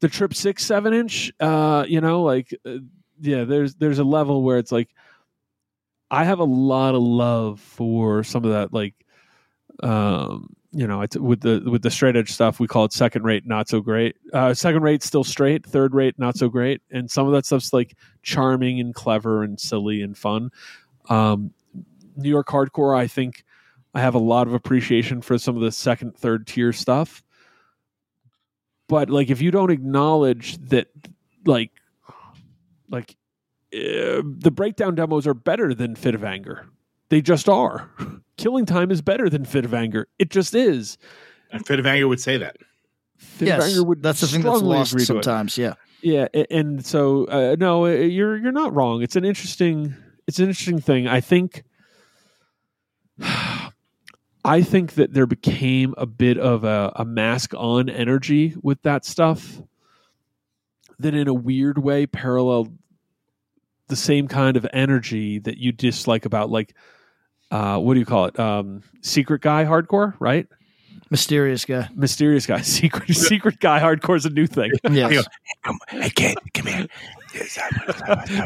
the 0.00 0.08
trip 0.08 0.34
six 0.34 0.64
seven 0.64 0.92
inch 0.92 1.32
uh 1.40 1.84
you 1.88 2.00
know 2.00 2.22
like 2.22 2.54
uh, 2.66 2.76
yeah 3.20 3.44
there's 3.44 3.74
there's 3.76 3.98
a 3.98 4.04
level 4.04 4.42
where 4.42 4.58
it's 4.58 4.70
like 4.72 4.90
i 6.10 6.24
have 6.24 6.40
a 6.40 6.44
lot 6.44 6.94
of 6.94 7.02
love 7.02 7.58
for 7.60 8.22
some 8.22 8.44
of 8.44 8.50
that 8.50 8.72
like 8.72 8.94
um 9.82 10.54
you 10.76 10.88
know, 10.88 11.02
it's 11.02 11.16
with 11.16 11.40
the 11.40 11.62
with 11.70 11.82
the 11.82 11.90
straight 11.90 12.16
edge 12.16 12.32
stuff, 12.32 12.58
we 12.58 12.66
call 12.66 12.84
it 12.84 12.92
second 12.92 13.22
rate, 13.22 13.46
not 13.46 13.68
so 13.68 13.80
great. 13.80 14.16
Uh, 14.32 14.52
second 14.52 14.82
rate, 14.82 15.04
still 15.04 15.22
straight. 15.22 15.64
Third 15.64 15.94
rate, 15.94 16.18
not 16.18 16.36
so 16.36 16.48
great. 16.48 16.82
And 16.90 17.08
some 17.08 17.28
of 17.28 17.32
that 17.32 17.46
stuff's 17.46 17.72
like 17.72 17.96
charming 18.24 18.80
and 18.80 18.92
clever 18.92 19.44
and 19.44 19.60
silly 19.60 20.02
and 20.02 20.18
fun. 20.18 20.50
Um, 21.08 21.52
New 22.16 22.28
York 22.28 22.48
hardcore, 22.48 22.96
I 22.96 23.06
think, 23.06 23.44
I 23.94 24.00
have 24.00 24.14
a 24.14 24.18
lot 24.18 24.46
of 24.46 24.54
appreciation 24.54 25.20
for 25.20 25.38
some 25.38 25.56
of 25.56 25.62
the 25.62 25.72
second, 25.72 26.16
third 26.16 26.46
tier 26.46 26.72
stuff. 26.72 27.22
But 28.88 29.08
like, 29.08 29.30
if 29.30 29.40
you 29.40 29.50
don't 29.50 29.70
acknowledge 29.70 30.58
that, 30.68 30.88
like, 31.46 31.70
like 32.88 33.16
uh, 33.74 34.22
the 34.22 34.52
breakdown 34.52 34.94
demos 34.94 35.26
are 35.26 35.34
better 35.34 35.74
than 35.74 35.96
Fit 35.96 36.14
of 36.14 36.22
Anger. 36.22 36.66
They 37.08 37.20
just 37.20 37.48
are. 37.48 37.90
Killing 38.36 38.66
Time 38.66 38.90
is 38.90 39.02
better 39.02 39.28
than 39.28 39.44
Fit 39.44 39.64
of 39.64 39.74
Anger. 39.74 40.08
It 40.18 40.30
just 40.30 40.54
is. 40.54 40.98
And 41.50 41.66
Fit 41.66 41.78
of 41.78 41.86
Anger 41.86 42.08
would 42.08 42.20
say 42.20 42.36
that. 42.36 42.56
Fit 43.16 43.48
of 43.48 43.60
Anger 43.60 43.84
would 43.84 44.02
that's 44.02 44.20
the 44.20 44.26
thing 44.26 44.42
that's 44.42 44.60
lost 44.60 44.92
agree 44.92 45.04
to 45.06 45.18
it. 45.18 45.24
sometimes. 45.24 45.56
Yeah, 45.56 45.74
Yeah, 46.02 46.28
and 46.50 46.84
so 46.84 47.26
uh, 47.26 47.56
no, 47.58 47.86
uh, 47.86 47.90
you're 47.90 48.36
you're 48.36 48.52
not 48.52 48.74
wrong. 48.74 49.02
It's 49.02 49.16
an 49.16 49.24
interesting 49.24 49.94
it's 50.26 50.38
an 50.38 50.46
interesting 50.46 50.80
thing. 50.80 51.08
I 51.08 51.20
think 51.20 51.64
I 54.46 54.60
think 54.62 54.94
that 54.94 55.14
there 55.14 55.26
became 55.26 55.94
a 55.96 56.04
bit 56.04 56.36
of 56.38 56.64
a, 56.64 56.92
a 56.96 57.04
mask 57.04 57.54
on 57.56 57.88
energy 57.88 58.54
with 58.62 58.82
that 58.82 59.06
stuff 59.06 59.60
that 60.98 61.14
in 61.14 61.28
a 61.28 61.34
weird 61.34 61.78
way 61.78 62.06
paralleled 62.06 62.76
the 63.88 63.96
same 63.96 64.28
kind 64.28 64.56
of 64.56 64.66
energy 64.72 65.38
that 65.38 65.56
you 65.58 65.72
dislike 65.72 66.24
about 66.26 66.50
like 66.50 66.74
uh, 67.50 67.78
what 67.78 67.94
do 67.94 68.00
you 68.00 68.06
call 68.06 68.26
it? 68.26 68.38
Um, 68.38 68.82
secret 69.00 69.40
guy 69.40 69.64
hardcore, 69.64 70.14
right? 70.18 70.46
mysterious 71.10 71.64
guy. 71.64 71.88
Mysterious 71.94 72.46
guy, 72.46 72.60
secret 72.62 73.14
secret 73.14 73.60
guy 73.60 73.80
hardcore 73.80 74.16
is 74.16 74.26
a 74.26 74.30
new 74.30 74.46
thing. 74.46 74.72
Yes. 74.90 75.26
Come, 75.62 75.78
hey 75.88 76.10
kid, 76.10 76.38
come 76.52 76.66
here. 76.66 76.86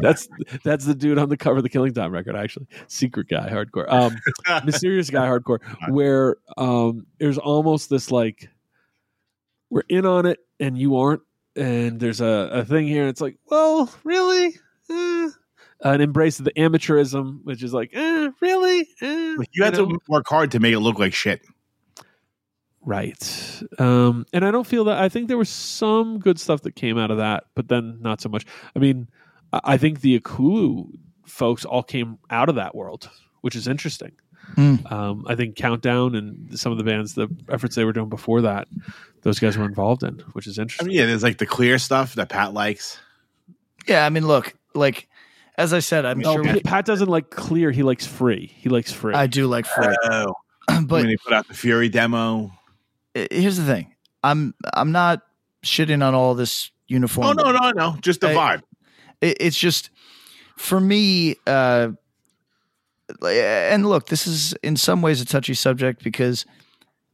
That's 0.00 0.28
that's 0.64 0.84
the 0.84 0.94
dude 0.94 1.18
on 1.18 1.28
the 1.28 1.36
cover 1.36 1.58
of 1.58 1.62
the 1.62 1.68
Killing 1.68 1.92
Time 1.92 2.12
record, 2.12 2.36
actually. 2.36 2.66
Secret 2.86 3.28
guy, 3.28 3.48
hardcore. 3.48 3.90
Um, 3.90 4.18
mysterious 4.64 5.10
guy, 5.10 5.26
hardcore. 5.26 5.60
Where 5.90 6.36
um, 6.56 7.06
there's 7.18 7.38
almost 7.38 7.90
this 7.90 8.10
like 8.10 8.48
we're 9.70 9.82
in 9.88 10.06
on 10.06 10.26
it 10.26 10.38
and 10.60 10.78
you 10.78 10.96
aren't, 10.96 11.22
and 11.56 12.00
there's 12.00 12.20
a, 12.20 12.50
a 12.52 12.64
thing 12.64 12.86
here. 12.86 13.02
And 13.02 13.10
it's 13.10 13.20
like, 13.20 13.36
well, 13.46 13.92
really? 14.04 14.54
Eh. 14.90 15.28
An 15.82 16.00
embrace 16.00 16.40
of 16.40 16.44
the 16.44 16.52
amateurism, 16.52 17.44
which 17.44 17.62
is 17.62 17.72
like, 17.72 17.90
eh, 17.92 18.30
really? 18.40 18.80
Eh, 19.00 19.36
you 19.52 19.62
had 19.62 19.74
know? 19.74 19.86
to 19.86 19.98
work 20.08 20.26
hard 20.28 20.50
to 20.52 20.60
make 20.60 20.74
it 20.74 20.80
look 20.80 20.98
like 20.98 21.14
shit. 21.14 21.42
Right. 22.88 23.62
Um, 23.78 24.24
and 24.32 24.46
I 24.46 24.50
don't 24.50 24.66
feel 24.66 24.84
that. 24.84 24.96
I 24.96 25.10
think 25.10 25.28
there 25.28 25.36
was 25.36 25.50
some 25.50 26.18
good 26.20 26.40
stuff 26.40 26.62
that 26.62 26.74
came 26.74 26.96
out 26.96 27.10
of 27.10 27.18
that, 27.18 27.44
but 27.54 27.68
then 27.68 27.98
not 28.00 28.22
so 28.22 28.30
much. 28.30 28.46
I 28.74 28.78
mean, 28.78 29.10
I 29.52 29.60
I 29.62 29.76
think 29.76 30.00
the 30.00 30.18
Akulu 30.18 30.88
folks 31.26 31.66
all 31.66 31.82
came 31.82 32.16
out 32.30 32.48
of 32.48 32.54
that 32.54 32.74
world, 32.74 33.10
which 33.42 33.54
is 33.54 33.68
interesting. 33.68 34.12
Hmm. 34.54 34.76
Um, 34.86 35.26
I 35.28 35.34
think 35.34 35.56
Countdown 35.56 36.14
and 36.14 36.58
some 36.58 36.72
of 36.72 36.78
the 36.78 36.84
bands, 36.84 37.12
the 37.12 37.28
efforts 37.50 37.76
they 37.76 37.84
were 37.84 37.92
doing 37.92 38.08
before 38.08 38.40
that, 38.40 38.68
those 39.20 39.38
guys 39.38 39.58
were 39.58 39.66
involved 39.66 40.02
in, 40.02 40.20
which 40.32 40.46
is 40.46 40.58
interesting. 40.58 40.86
I 40.86 40.86
interesting. 40.86 40.86
mean, 40.86 40.96
yeah, 40.96 41.04
there's 41.04 41.22
like 41.22 41.36
the 41.36 41.44
clear 41.44 41.78
stuff 41.78 42.14
that 42.14 42.30
Pat 42.30 42.54
likes. 42.54 42.98
Yeah, 43.86 44.06
I 44.06 44.08
mean, 44.08 44.26
look, 44.26 44.54
like 44.74 45.08
as 45.58 45.74
I 45.74 45.80
said, 45.80 46.06
I'm 46.06 46.20
no, 46.20 46.36
sure 46.36 46.44
Pat, 46.44 46.64
Pat 46.64 46.84
doesn't 46.86 47.10
like 47.10 47.28
clear. 47.28 47.70
He 47.70 47.82
likes 47.82 48.06
free. 48.06 48.50
He 48.56 48.70
likes 48.70 48.90
free. 48.92 49.12
I 49.12 49.26
do 49.26 49.46
like 49.46 49.66
Free, 49.66 49.94
Oh, 50.04 50.32
but 50.66 50.88
when 50.88 51.06
they 51.08 51.16
put 51.16 51.34
out 51.34 51.48
the 51.48 51.54
Fury 51.54 51.90
demo. 51.90 52.50
Here's 53.14 53.56
the 53.56 53.64
thing: 53.64 53.94
I'm 54.22 54.54
I'm 54.74 54.92
not 54.92 55.22
shitting 55.64 56.04
on 56.06 56.14
all 56.14 56.34
this 56.34 56.70
uniform. 56.86 57.28
Oh 57.28 57.32
no, 57.32 57.52
no, 57.52 57.70
no, 57.72 57.96
just 58.00 58.20
the 58.20 58.28
Hey, 58.28 58.34
vibe. 58.36 58.62
it, 59.20 59.36
it's 59.40 59.58
just 59.58 59.90
for 60.56 60.80
me 60.80 61.36
uh 61.46 61.90
and 63.24 63.86
look 63.88 64.06
this 64.08 64.26
is 64.26 64.52
in 64.62 64.76
some 64.76 65.02
ways 65.02 65.20
a 65.20 65.24
touchy 65.24 65.54
subject 65.54 66.02
because 66.02 66.44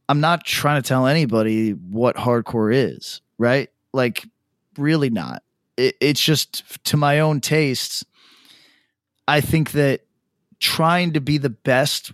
i'm 0.09 0.19
not 0.19 0.43
trying 0.43 0.81
to 0.81 0.87
tell 0.87 1.05
anybody 1.05 1.71
what 1.71 2.15
hardcore 2.15 2.73
is 2.73 3.21
right 3.37 3.69
like 3.93 4.25
really 4.77 5.09
not 5.09 5.43
it, 5.77 5.95
it's 6.01 6.21
just 6.21 6.83
to 6.85 6.97
my 6.97 7.19
own 7.19 7.39
tastes 7.39 8.03
i 9.27 9.39
think 9.39 9.71
that 9.71 10.01
trying 10.59 11.13
to 11.13 11.21
be 11.21 11.37
the 11.37 11.49
best 11.51 12.11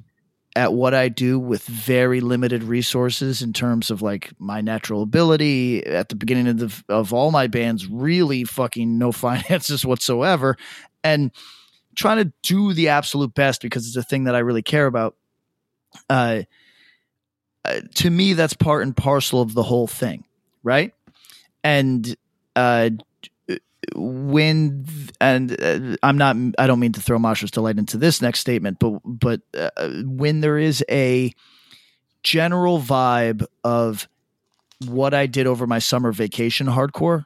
at 0.55 0.73
what 0.73 0.93
I 0.93 1.09
do 1.09 1.39
with 1.39 1.63
very 1.63 2.19
limited 2.19 2.63
resources 2.63 3.41
in 3.41 3.53
terms 3.53 3.89
of 3.89 4.01
like 4.01 4.31
my 4.39 4.61
natural 4.61 5.01
ability. 5.01 5.85
At 5.85 6.09
the 6.09 6.15
beginning 6.15 6.47
of 6.47 6.57
the 6.57 6.83
of 6.89 7.13
all 7.13 7.31
my 7.31 7.47
bands 7.47 7.87
really 7.87 8.43
fucking 8.43 8.97
no 8.97 9.11
finances 9.11 9.85
whatsoever. 9.85 10.57
And 11.03 11.31
trying 11.95 12.17
to 12.17 12.31
do 12.43 12.73
the 12.73 12.89
absolute 12.89 13.33
best 13.33 13.61
because 13.61 13.87
it's 13.87 13.97
a 13.97 14.03
thing 14.03 14.25
that 14.25 14.35
I 14.35 14.39
really 14.39 14.61
care 14.61 14.85
about 14.85 15.15
uh, 16.09 16.43
uh 17.65 17.81
to 17.95 18.09
me 18.09 18.33
that's 18.33 18.53
part 18.53 18.83
and 18.83 18.95
parcel 18.95 19.41
of 19.41 19.53
the 19.53 19.63
whole 19.63 19.87
thing 19.87 20.23
right? 20.63 20.93
And 21.63 22.15
uh 22.55 22.89
when 23.95 24.85
and 25.19 25.61
uh, 25.61 25.97
I'm 26.03 26.17
not 26.17 26.35
I 26.57 26.67
don't 26.67 26.79
mean 26.79 26.91
to 26.93 27.01
throw 27.01 27.17
Mosher's 27.17 27.51
Delight 27.51 27.77
into 27.79 27.97
this 27.97 28.21
next 28.21 28.39
statement 28.39 28.79
but 28.79 28.99
but 29.03 29.41
uh, 29.57 29.89
when 30.03 30.41
there 30.41 30.57
is 30.57 30.83
a 30.89 31.33
general 32.23 32.79
vibe 32.79 33.45
of 33.63 34.07
what 34.85 35.13
I 35.13 35.25
did 35.25 35.47
over 35.47 35.65
my 35.65 35.79
summer 35.79 36.11
vacation 36.11 36.67
hardcore 36.67 37.25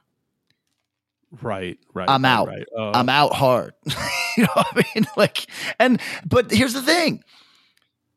right, 1.42 1.78
right. 1.92 2.08
I'm 2.08 2.22
right, 2.22 2.30
out. 2.30 2.48
Right. 2.48 2.66
Uh, 2.76 2.90
I'm 2.92 3.08
out 3.08 3.34
hard. 3.34 3.74
you 4.36 4.44
know 4.44 4.48
what 4.54 4.66
I 4.72 4.84
mean? 4.94 5.06
Like, 5.16 5.46
and 5.78 6.00
but 6.26 6.50
here's 6.50 6.74
the 6.74 6.82
thing: 6.82 7.22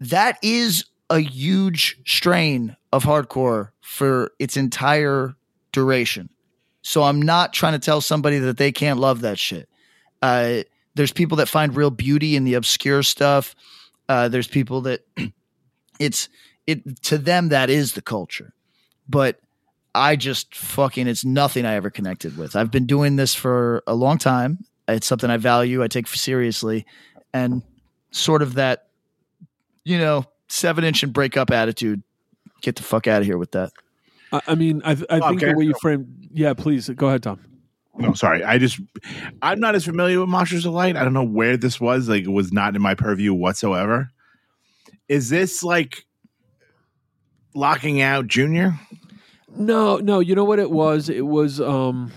that 0.01 0.37
is 0.41 0.85
a 1.09 1.19
huge 1.19 1.99
strain 2.05 2.75
of 2.91 3.03
hardcore 3.03 3.69
for 3.81 4.31
its 4.39 4.57
entire 4.57 5.35
duration. 5.71 6.29
So 6.81 7.03
I'm 7.03 7.21
not 7.21 7.53
trying 7.53 7.73
to 7.73 7.79
tell 7.79 8.01
somebody 8.01 8.39
that 8.39 8.57
they 8.57 8.71
can't 8.71 8.99
love 8.99 9.21
that 9.21 9.37
shit. 9.37 9.69
Uh, 10.21 10.63
there's 10.95 11.11
people 11.11 11.37
that 11.37 11.47
find 11.47 11.75
real 11.75 11.91
beauty 11.91 12.35
in 12.35 12.43
the 12.43 12.55
obscure 12.55 13.03
stuff. 13.03 13.55
Uh, 14.07 14.27
there's 14.27 14.47
people 14.47 14.81
that 14.81 15.05
it's 15.99 16.29
it 16.67 17.01
to 17.03 17.17
them 17.17 17.49
that 17.49 17.69
is 17.69 17.93
the 17.93 18.01
culture, 18.01 18.53
but 19.07 19.39
I 19.93 20.15
just 20.15 20.55
fucking 20.55 21.07
it's 21.07 21.25
nothing 21.25 21.65
I 21.65 21.75
ever 21.75 21.89
connected 21.89 22.37
with. 22.37 22.55
I've 22.55 22.71
been 22.71 22.85
doing 22.85 23.15
this 23.15 23.33
for 23.33 23.83
a 23.87 23.95
long 23.95 24.17
time. 24.17 24.59
It's 24.87 25.07
something 25.07 25.29
I 25.29 25.37
value, 25.37 25.83
I 25.83 25.87
take 25.87 26.07
seriously, 26.07 26.85
and 27.33 27.61
sort 28.11 28.41
of 28.41 28.55
that, 28.55 28.87
you 29.83 29.97
know, 29.97 30.25
seven 30.47 30.83
inch 30.83 31.03
and 31.03 31.13
break 31.13 31.37
up 31.37 31.51
attitude. 31.51 32.01
Get 32.61 32.75
the 32.75 32.83
fuck 32.83 33.07
out 33.07 33.21
of 33.21 33.25
here 33.25 33.37
with 33.37 33.51
that. 33.51 33.71
I, 34.31 34.41
I 34.47 34.55
mean, 34.55 34.81
I, 34.83 34.91
I 35.09 35.19
think 35.29 35.41
the 35.41 35.53
way 35.55 35.65
you 35.65 35.73
frame. 35.81 36.07
Yeah, 36.31 36.53
please 36.53 36.89
go 36.89 37.07
ahead, 37.07 37.23
Tom. 37.23 37.39
No, 37.99 38.13
sorry. 38.13 38.43
I 38.43 38.57
just 38.57 38.79
I'm 39.41 39.59
not 39.59 39.75
as 39.75 39.83
familiar 39.83 40.19
with 40.21 40.29
Monsters 40.29 40.65
of 40.65 40.73
Light. 40.73 40.95
I 40.95 41.03
don't 41.03 41.13
know 41.13 41.23
where 41.23 41.57
this 41.57 41.81
was. 41.81 42.07
Like 42.07 42.23
it 42.23 42.31
was 42.31 42.53
not 42.53 42.75
in 42.75 42.81
my 42.81 42.95
purview 42.95 43.33
whatsoever. 43.33 44.09
Is 45.09 45.29
this 45.29 45.63
like 45.63 46.05
locking 47.53 48.01
out 48.01 48.27
Junior? 48.27 48.79
No, 49.53 49.97
no. 49.97 50.19
You 50.19 50.35
know 50.35 50.45
what 50.45 50.59
it 50.59 50.71
was? 50.71 51.09
It 51.09 51.25
was 51.25 51.59
um. 51.59 52.11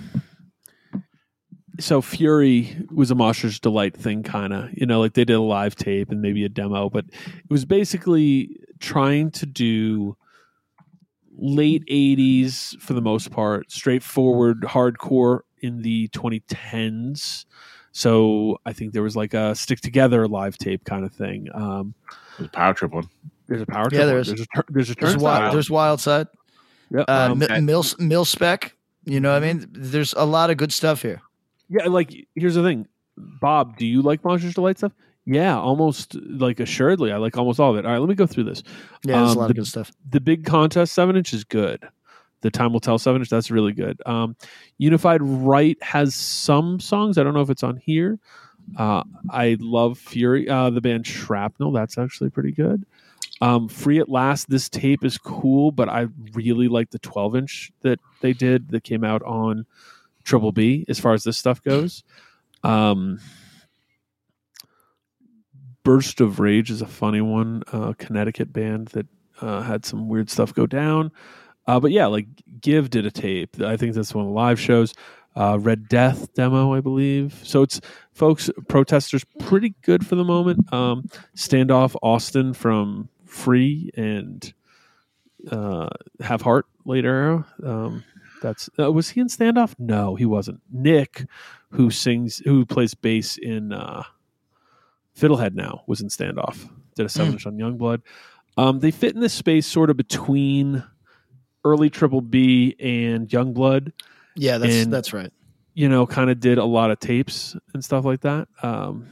So 1.80 2.00
Fury 2.00 2.76
was 2.92 3.10
a 3.10 3.16
Monsters 3.16 3.58
Delight 3.58 3.96
thing, 3.96 4.22
kind 4.22 4.52
of. 4.52 4.70
You 4.74 4.86
know, 4.86 5.00
like 5.00 5.14
they 5.14 5.24
did 5.24 5.34
a 5.34 5.40
live 5.40 5.74
tape 5.74 6.10
and 6.10 6.22
maybe 6.22 6.44
a 6.44 6.48
demo, 6.48 6.90
but 6.90 7.06
it 7.06 7.50
was 7.50 7.64
basically 7.64 8.56
trying 8.78 9.32
to 9.32 9.46
do 9.46 10.16
late 11.36 11.84
'80s 11.86 12.78
for 12.80 12.92
the 12.94 13.00
most 13.02 13.30
part, 13.30 13.70
straightforward 13.70 14.62
hardcore 14.62 15.40
in 15.60 15.82
the 15.82 16.08
2010s. 16.08 17.44
So 17.92 18.58
I 18.64 18.72
think 18.72 18.92
there 18.92 19.02
was 19.02 19.16
like 19.16 19.34
a 19.34 19.54
stick 19.54 19.80
together 19.80 20.26
live 20.26 20.56
tape 20.56 20.84
kind 20.84 21.04
of 21.04 21.12
thing. 21.12 21.48
Um, 21.54 21.94
It 22.38 22.42
was 22.42 22.48
Power 22.50 22.74
Trip 22.74 22.92
one. 22.92 23.08
there's 23.48 23.62
a 23.62 23.66
power. 23.66 23.84
Yeah, 23.84 23.88
trip 23.88 24.06
there 24.06 24.16
one. 24.16 24.24
There's 24.24 24.40
a 24.40 24.46
tur- 24.54 24.64
there's 24.70 24.90
a 24.90 24.94
There's, 24.94 25.12
turnstile. 25.12 25.22
wild, 25.40 25.54
there's 25.54 25.70
Wild 25.70 26.00
Side, 26.00 26.26
Yep. 26.90 27.04
uh, 27.08 27.28
Um, 27.32 27.38
Mi- 27.38 27.60
mil, 27.60 27.84
mil 27.98 28.24
spec. 28.24 28.74
You 29.04 29.20
know 29.20 29.32
what 29.32 29.42
I 29.42 29.52
mean? 29.52 29.66
There's 29.72 30.14
a 30.14 30.24
lot 30.24 30.50
of 30.50 30.56
good 30.56 30.72
stuff 30.72 31.02
here. 31.02 31.20
Yeah, 31.68 31.86
like 31.86 32.14
here's 32.34 32.54
the 32.54 32.62
thing, 32.62 32.86
Bob. 33.16 33.76
Do 33.76 33.86
you 33.86 34.00
like 34.00 34.24
Monsters 34.24 34.54
Delight 34.54 34.78
stuff? 34.78 34.92
Yeah, 35.24 35.56
almost 35.58 36.14
like 36.16 36.58
assuredly. 36.60 37.12
I 37.12 37.16
like 37.18 37.36
almost 37.36 37.60
all 37.60 37.70
of 37.70 37.76
it. 37.76 37.86
All 37.86 37.92
right, 37.92 37.98
let 37.98 38.08
me 38.08 38.14
go 38.16 38.26
through 38.26 38.44
this. 38.44 38.62
Yeah, 39.04 39.18
there's 39.18 39.30
Um, 39.32 39.36
a 39.36 39.40
lot 39.40 39.46
the- 39.46 39.50
of 39.52 39.56
good 39.56 39.66
stuff. 39.66 39.92
The 40.10 40.20
big 40.20 40.44
contest 40.44 40.92
seven 40.94 41.16
inch 41.16 41.32
is 41.32 41.44
good. 41.44 41.80
The 42.40 42.50
time 42.50 42.72
will 42.72 42.80
tell 42.80 42.98
seven 42.98 43.22
inch. 43.22 43.30
That's 43.30 43.50
really 43.50 43.72
good. 43.72 44.00
Um, 44.04 44.34
Unified 44.78 45.22
Right 45.22 45.80
has 45.82 46.14
some 46.16 46.80
songs. 46.80 47.18
I 47.18 47.22
don't 47.22 47.34
know 47.34 47.40
if 47.40 47.50
it's 47.50 47.62
on 47.62 47.76
here. 47.76 48.18
Uh, 48.76 49.04
I 49.30 49.56
love 49.60 49.98
Fury. 49.98 50.48
Uh, 50.48 50.70
the 50.70 50.80
band 50.80 51.06
Shrapnel. 51.06 51.70
That's 51.70 51.98
actually 51.98 52.30
pretty 52.30 52.50
good. 52.52 52.84
Um, 53.40 53.68
Free 53.68 53.98
at 54.00 54.08
Last, 54.08 54.50
this 54.50 54.68
tape 54.68 55.04
is 55.04 55.18
cool, 55.18 55.70
but 55.72 55.88
I 55.88 56.06
really 56.32 56.66
like 56.68 56.90
the 56.90 56.98
12 57.00 57.36
inch 57.36 57.72
that 57.82 57.98
they 58.20 58.32
did 58.32 58.70
that 58.70 58.82
came 58.84 59.02
out 59.04 59.22
on 59.22 59.66
Triple 60.24 60.52
B 60.52 60.84
as 60.88 60.98
far 61.00 61.12
as 61.12 61.22
this 61.24 61.38
stuff 61.38 61.62
goes. 61.62 62.02
Um, 62.64 63.18
Burst 65.84 66.20
of 66.20 66.40
Rage 66.40 66.70
is 66.70 66.82
a 66.82 66.86
funny 66.86 67.20
one, 67.20 67.62
uh, 67.72 67.94
Connecticut 67.98 68.52
band 68.52 68.88
that 68.88 69.06
uh, 69.40 69.62
had 69.62 69.84
some 69.84 70.08
weird 70.08 70.30
stuff 70.30 70.54
go 70.54 70.66
down. 70.66 71.10
Uh, 71.66 71.80
but 71.80 71.90
yeah, 71.90 72.06
like 72.06 72.26
Give 72.60 72.90
did 72.90 73.06
a 73.06 73.10
tape. 73.10 73.60
I 73.60 73.76
think 73.76 73.94
that's 73.94 74.14
one 74.14 74.24
of 74.24 74.28
the 74.30 74.34
live 74.34 74.60
shows. 74.60 74.94
Uh, 75.34 75.58
Red 75.60 75.88
Death 75.88 76.32
demo, 76.34 76.74
I 76.74 76.80
believe. 76.80 77.40
So 77.42 77.62
it's 77.62 77.80
folks, 78.12 78.50
protesters, 78.68 79.24
pretty 79.38 79.74
good 79.82 80.06
for 80.06 80.14
the 80.14 80.24
moment. 80.24 80.72
Um, 80.72 81.08
Standoff 81.34 81.96
Austin 82.02 82.52
from 82.52 83.08
Free 83.24 83.90
and 83.96 84.52
uh, 85.50 85.88
Have 86.20 86.42
Heart 86.42 86.66
later. 86.84 87.44
Um, 87.64 88.04
that's 88.42 88.68
uh, 88.78 88.92
was 88.92 89.10
he 89.10 89.20
in 89.20 89.28
Standoff? 89.28 89.74
No, 89.78 90.16
he 90.16 90.26
wasn't. 90.26 90.60
Nick, 90.70 91.24
who 91.70 91.90
sings, 91.90 92.38
who 92.38 92.66
plays 92.66 92.92
bass 92.92 93.38
in 93.38 93.72
uh, 93.72 94.02
Fiddlehead 95.18 95.54
now, 95.54 95.82
was 95.86 96.00
in 96.00 96.08
Standoff. 96.08 96.68
Did 96.96 97.06
a 97.06 97.08
seven 97.08 97.32
inch 97.34 97.46
on 97.46 97.56
Youngblood. 97.56 98.00
Um, 98.56 98.80
they 98.80 98.90
fit 98.90 99.14
in 99.14 99.20
this 99.20 99.32
space 99.32 99.66
sort 99.66 99.88
of 99.90 99.96
between 99.96 100.82
early 101.64 101.88
Triple 101.90 102.20
B 102.20 102.76
and 102.80 103.28
Youngblood. 103.28 103.92
Yeah, 104.36 104.58
that's 104.58 104.74
And- 104.74 104.92
that's 104.92 105.12
right. 105.12 105.32
You 105.74 105.88
know, 105.88 106.06
kind 106.06 106.28
of 106.28 106.38
did 106.38 106.58
a 106.58 106.64
lot 106.64 106.90
of 106.90 107.00
tapes 107.00 107.56
and 107.72 107.82
stuff 107.82 108.04
like 108.04 108.20
that. 108.22 108.46
Um, 108.62 109.06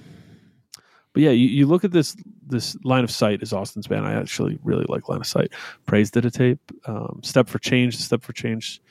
but 1.15 1.23
yeah, 1.23 1.31
you, 1.31 1.49
you 1.49 1.67
look 1.67 1.85
at 1.85 1.91
this 1.91 2.15
this 2.47 2.77
line 2.85 3.03
of 3.05 3.11
sight 3.11 3.43
is 3.43 3.53
Austin's 3.53 3.87
band. 3.87 4.05
I 4.07 4.13
actually 4.13 4.59
really 4.63 4.85
like 4.89 5.09
line 5.09 5.21
of 5.21 5.27
sight. 5.27 5.53
Praise 5.87 6.11
did 6.11 6.25
a 6.27 6.31
tape. 6.31 6.59
Um, 6.85 7.21
Step 7.23 7.49
for 7.49 7.59
Change, 7.59 7.97
the 7.97 8.03
Step 8.03 8.23
for 8.23 8.33
Change 8.35 8.83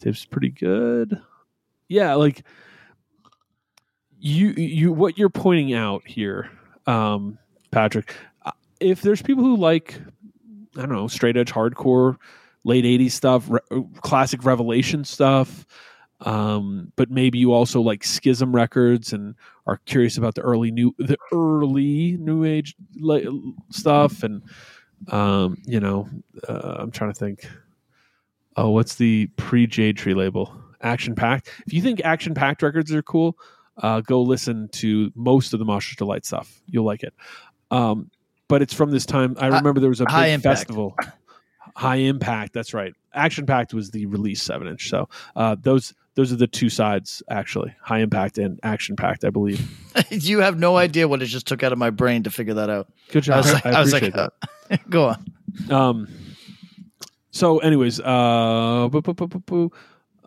tape's 0.00 0.24
pretty 0.24 0.48
good. 0.50 1.20
Yeah, 1.88 2.14
like 2.14 2.44
you 4.18 4.48
you 4.56 4.92
what 4.92 5.18
you're 5.18 5.28
pointing 5.28 5.74
out 5.74 6.06
here, 6.06 6.50
um, 6.88 7.38
Patrick. 7.70 8.14
uh, 8.44 8.52
If 8.80 9.02
there's 9.02 9.22
people 9.22 9.44
who 9.44 9.56
like, 9.56 10.00
I 10.76 10.80
don't 10.80 10.92
know, 10.92 11.08
straight 11.08 11.36
edge 11.36 11.52
hardcore, 11.52 12.16
late 12.64 12.84
'80s 12.84 13.12
stuff, 13.12 13.48
re- 13.48 13.84
classic 14.00 14.44
Revelation 14.44 15.04
stuff, 15.04 15.66
um, 16.20 16.92
but 16.96 17.10
maybe 17.10 17.38
you 17.38 17.52
also 17.52 17.80
like 17.80 18.02
Schism 18.02 18.54
records 18.54 19.12
and 19.12 19.34
are 19.66 19.78
curious 19.86 20.16
about 20.16 20.34
the 20.34 20.40
early 20.40 20.70
new 20.70 20.94
the 20.98 21.18
early 21.32 22.16
new 22.18 22.44
age 22.44 22.74
stuff 23.70 24.22
and 24.22 24.42
um, 25.12 25.56
you 25.64 25.78
know 25.78 26.08
uh, 26.48 26.76
I'm 26.78 26.90
trying 26.90 27.12
to 27.12 27.18
think 27.18 27.46
oh 28.56 28.70
what's 28.70 28.96
the 28.96 29.26
pre 29.36 29.66
Jade 29.66 29.96
Tree 29.96 30.14
label 30.14 30.52
Action 30.80 31.14
packed 31.14 31.50
if 31.66 31.72
you 31.72 31.82
think 31.82 32.00
Action 32.04 32.34
packed 32.34 32.62
records 32.62 32.92
are 32.92 33.02
cool 33.02 33.36
uh, 33.78 34.00
go 34.00 34.22
listen 34.22 34.68
to 34.68 35.10
most 35.14 35.52
of 35.52 35.58
the 35.58 35.64
Mosher's 35.64 35.96
Delight 35.96 36.24
stuff 36.24 36.60
you'll 36.66 36.84
like 36.84 37.02
it 37.02 37.14
um, 37.70 38.10
but 38.48 38.62
it's 38.62 38.74
from 38.74 38.90
this 38.90 39.06
time 39.06 39.36
I 39.38 39.46
remember 39.46 39.80
there 39.80 39.90
was 39.90 40.00
a 40.00 40.04
big 40.04 40.12
High 40.12 40.36
festival 40.38 40.96
High 41.76 41.96
Impact 41.96 42.52
that's 42.52 42.74
right 42.74 42.94
Action 43.14 43.46
Packed 43.46 43.74
was 43.74 43.90
the 43.90 44.06
release 44.06 44.42
seven 44.42 44.68
inch 44.68 44.88
so 44.88 45.08
uh, 45.36 45.56
those 45.60 45.94
those 46.18 46.32
are 46.32 46.36
the 46.36 46.48
two 46.48 46.68
sides 46.68 47.22
actually 47.30 47.72
High 47.80 48.00
Impact 48.00 48.38
and 48.38 48.58
Action 48.64 48.96
packed, 48.96 49.24
I 49.24 49.30
believe 49.30 49.60
you 50.10 50.40
have 50.40 50.58
no 50.58 50.76
idea 50.76 51.06
what 51.06 51.22
it 51.22 51.26
just 51.26 51.46
took 51.46 51.62
out 51.62 51.72
of 51.72 51.78
my 51.78 51.90
brain 51.90 52.24
to 52.24 52.30
figure 52.30 52.54
that 52.54 52.68
out. 52.68 52.88
Good 53.10 53.22
I 53.22 53.26
job. 53.26 53.36
was 53.36 53.52
like, 53.52 53.66
I, 53.66 53.70
I 53.70 53.80
was 53.80 53.92
like, 53.92 54.02
appreciate 54.02 54.30
that. 54.68 54.80
go 54.90 55.08
on. 55.10 55.70
Um, 55.70 56.08
so, 57.30 57.58
anyways, 57.58 58.00
uh, 58.00 58.88
boo, 58.90 59.00
boo, 59.00 59.14
boo. 59.14 59.72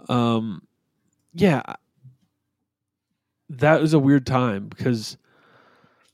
um, 0.08 0.62
yeah, 1.34 1.62
that 3.60 3.82
was 3.82 3.94
a 3.94 4.00
weird 4.00 4.26
time 4.26 4.68
because 4.68 5.18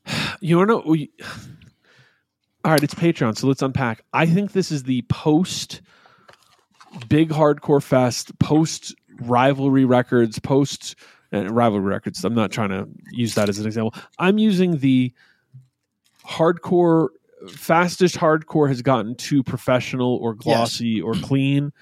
you 0.40 0.56
don't 0.56 0.68
know. 0.68 0.82
We, 0.84 1.10
all 2.64 2.72
right, 2.72 2.82
it's 2.82 2.94
Patreon, 2.94 3.36
so 3.36 3.46
let's 3.46 3.62
unpack. 3.62 4.02
I 4.12 4.26
think 4.26 4.52
this 4.52 4.70
is 4.70 4.84
the 4.84 5.02
post 5.02 5.80
big 7.08 7.30
hardcore 7.30 7.82
fest, 7.82 8.38
post 8.38 8.94
rivalry 9.20 9.84
records, 9.84 10.38
post 10.38 10.96
and 11.30 11.50
rivalry 11.50 11.84
records. 11.84 12.24
I'm 12.24 12.34
not 12.34 12.50
trying 12.50 12.70
to 12.70 12.88
use 13.12 13.34
that 13.34 13.48
as 13.48 13.58
an 13.58 13.66
example. 13.66 13.94
I'm 14.18 14.38
using 14.38 14.78
the 14.78 15.12
hardcore 16.26 17.08
fastest 17.48 18.16
hardcore 18.16 18.68
has 18.68 18.82
gotten 18.82 19.14
too 19.14 19.42
professional 19.42 20.16
or 20.16 20.34
glossy 20.34 21.00
or 21.00 21.14
clean. 21.14 21.72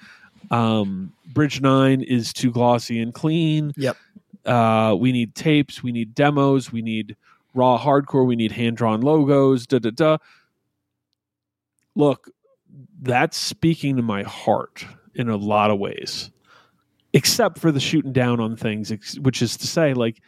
Um, 0.51 1.13
Bridge 1.33 1.61
Nine 1.61 2.01
is 2.01 2.31
too 2.33 2.51
glossy 2.51 2.99
and 2.99 3.13
clean. 3.13 3.73
Yep. 3.77 3.97
Uh, 4.47 4.95
we 4.97 5.11
need 5.11 5.35
tapes. 5.35 5.83
We 5.83 5.91
need 5.91 6.15
demos. 6.15 6.71
We 6.71 6.81
need 6.81 7.15
raw 7.53 7.77
hardcore. 7.77 8.25
We 8.25 8.35
need 8.35 8.51
hand 8.51 8.77
drawn 8.77 9.01
logos. 9.01 9.67
Da 9.67 9.79
da 9.79 9.91
da. 9.91 10.17
Look, 11.95 12.29
that's 13.01 13.37
speaking 13.37 13.97
to 13.97 14.01
my 14.01 14.23
heart 14.23 14.85
in 15.15 15.29
a 15.29 15.35
lot 15.35 15.71
of 15.71 15.79
ways, 15.79 16.31
except 17.13 17.57
for 17.59 17.71
the 17.71 17.79
shooting 17.79 18.13
down 18.13 18.39
on 18.39 18.55
things, 18.55 18.91
which 19.19 19.41
is 19.41 19.57
to 19.57 19.67
say, 19.67 19.93
like, 19.93 20.21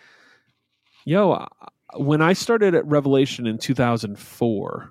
yo, 1.05 1.47
when 1.95 2.22
I 2.22 2.34
started 2.34 2.76
at 2.76 2.86
Revelation 2.86 3.47
in 3.47 3.57
2004, 3.57 4.89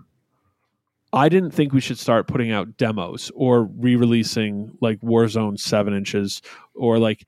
I 1.13 1.29
didn't 1.29 1.53
think 1.53 1.73
we 1.73 1.81
should 1.81 1.99
start 1.99 2.29
putting 2.29 2.53
out 2.53 2.77
demos 2.77 3.31
or 3.35 3.65
re-releasing 3.65 4.77
like 4.81 5.01
Warzone 5.01 5.59
seven 5.59 5.95
inches 5.95 6.43
or 6.75 6.99
like 6.99 7.27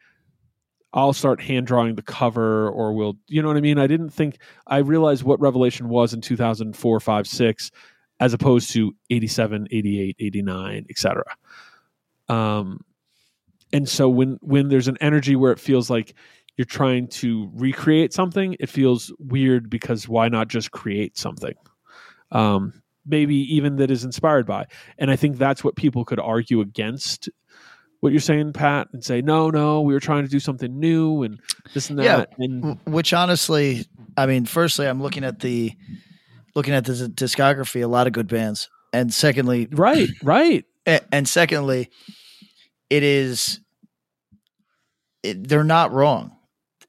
I'll 0.92 1.12
start 1.12 1.40
hand 1.40 1.66
drawing 1.66 1.94
the 1.94 2.02
cover 2.02 2.68
or 2.68 2.92
we'll 2.92 3.16
you 3.28 3.42
know 3.42 3.48
what 3.48 3.56
I 3.56 3.60
mean? 3.60 3.78
I 3.78 3.86
didn't 3.86 4.10
think 4.10 4.38
I 4.66 4.78
realized 4.78 5.22
what 5.22 5.40
Revelation 5.40 5.88
was 5.88 6.12
in 6.12 6.20
2004, 6.20 7.00
5, 7.00 7.26
6 7.26 7.70
as 8.18 8.34
opposed 8.34 8.72
to 8.72 8.92
87, 9.08 9.68
88, 9.70 10.16
89, 10.18 10.86
etc. 10.90 11.24
Um 12.28 12.80
and 13.72 13.88
so 13.88 14.08
when 14.08 14.38
when 14.42 14.68
there's 14.68 14.88
an 14.88 14.98
energy 15.00 15.36
where 15.36 15.52
it 15.52 15.60
feels 15.60 15.90
like 15.90 16.14
you're 16.56 16.64
trying 16.64 17.06
to 17.06 17.50
recreate 17.54 18.12
something, 18.12 18.56
it 18.58 18.68
feels 18.68 19.12
weird 19.18 19.70
because 19.70 20.08
why 20.08 20.28
not 20.28 20.48
just 20.48 20.72
create 20.72 21.16
something? 21.16 21.54
Um 22.32 22.82
maybe 23.06 23.36
even 23.54 23.76
that 23.76 23.90
is 23.90 24.04
inspired 24.04 24.46
by. 24.46 24.66
And 24.98 25.10
I 25.10 25.16
think 25.16 25.38
that's 25.38 25.64
what 25.64 25.76
people 25.76 26.04
could 26.04 26.20
argue 26.20 26.60
against 26.60 27.28
what 28.00 28.12
you're 28.12 28.20
saying, 28.20 28.52
Pat, 28.52 28.88
and 28.92 29.04
say, 29.04 29.20
no, 29.20 29.50
no, 29.50 29.82
we 29.82 29.92
were 29.94 30.00
trying 30.00 30.24
to 30.24 30.30
do 30.30 30.40
something 30.40 30.78
new 30.78 31.22
and 31.22 31.38
this 31.74 31.90
and 31.90 31.98
Yeah. 31.98 32.16
that. 32.18 32.30
And 32.38 32.78
Which 32.86 33.12
honestly, 33.12 33.86
I 34.16 34.26
mean, 34.26 34.46
firstly, 34.46 34.86
I'm 34.86 35.02
looking 35.02 35.24
at 35.24 35.40
the 35.40 35.72
looking 36.54 36.74
at 36.74 36.84
the 36.84 36.92
discography, 37.14 37.82
a 37.82 37.86
lot 37.86 38.06
of 38.06 38.12
good 38.12 38.26
bands, 38.28 38.68
and 38.92 39.12
secondly, 39.12 39.68
right, 39.70 40.08
right. 40.22 40.64
And 41.12 41.28
secondly, 41.28 41.88
it 42.88 43.02
is 43.04 43.60
it, 45.22 45.46
they're 45.48 45.62
not 45.62 45.92
wrong. 45.92 46.32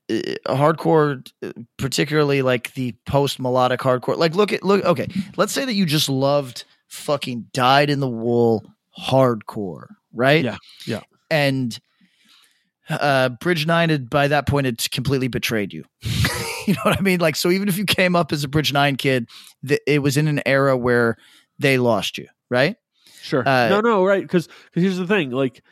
Hardcore, 0.10 1.26
particularly 1.78 2.42
like 2.42 2.74
the 2.74 2.96
post 3.06 3.40
melodic 3.40 3.80
hardcore. 3.82 4.18
Like, 4.18 4.36
look 4.36 4.52
at 4.52 4.64
look. 4.64 4.84
Okay, 4.84 5.08
let's 5.38 5.54
say 5.54 5.64
that 5.66 5.74
you 5.74 5.86
just 5.86 6.10
loved 6.10 6.64
fucking 6.88 7.48
died 7.54 7.90
in 7.90 8.00
the 8.00 8.10
wool 8.10 8.64
hardcore, 9.00 9.88
right? 10.14 10.44
Yeah, 10.44 10.58
yeah. 10.86 11.02
And 11.30 11.80
uh, 12.90 13.30
Bridge 13.30 13.66
Nine 13.66 13.90
had 13.90 14.10
by 14.10 14.28
that 14.28 14.48
point 14.48 14.66
had 14.66 14.92
completely 14.92 15.28
betrayed 15.28 15.74
you. 15.74 15.86
you 16.68 16.74
know 16.74 16.82
what 16.84 16.98
I 16.98 17.02
mean? 17.02 17.20
Like, 17.20 17.36
so 17.36 17.50
even 17.50 17.68
if 17.68 17.78
you 17.78 17.86
came 17.86 18.16
up 18.16 18.32
as 18.32 18.44
a 18.44 18.48
Bridge 18.48 18.74
Nine 18.74 18.96
kid, 18.96 19.30
th- 19.68 19.82
it 19.88 20.00
was 20.00 20.18
in 20.18 20.28
an 20.28 20.42
era 20.46 20.78
where 20.78 21.18
they 21.60 21.78
lost 21.78 22.18
you, 22.18 22.28
right? 22.50 22.76
Sure. 23.22 23.48
Uh, 23.48 23.70
no, 23.70 23.82
no, 23.82 24.06
right. 24.06 24.22
Because 24.22 24.50
here's 24.74 24.98
the 24.98 25.08
thing. 25.08 25.32
Like, 25.32 25.64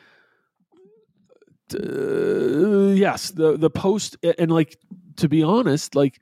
uh, 1.74 2.92
yes, 2.94 3.30
the 3.30 3.56
the 3.56 3.70
post 3.70 4.16
and 4.38 4.50
like 4.50 4.76
to 5.16 5.28
be 5.28 5.42
honest, 5.42 5.94
like 5.94 6.20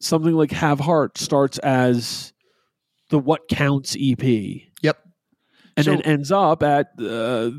something 0.00 0.32
like 0.32 0.50
Have 0.52 0.80
Heart 0.80 1.18
starts 1.18 1.58
as 1.58 2.32
the 3.10 3.18
What 3.18 3.48
Counts 3.48 3.96
EP. 4.00 4.69
Yep. 5.70 5.76
And 5.76 5.84
So- 5.84 5.90
then 5.92 6.02
ends 6.02 6.32
up 6.32 6.62
at 6.62 6.88
uh, 7.00 7.50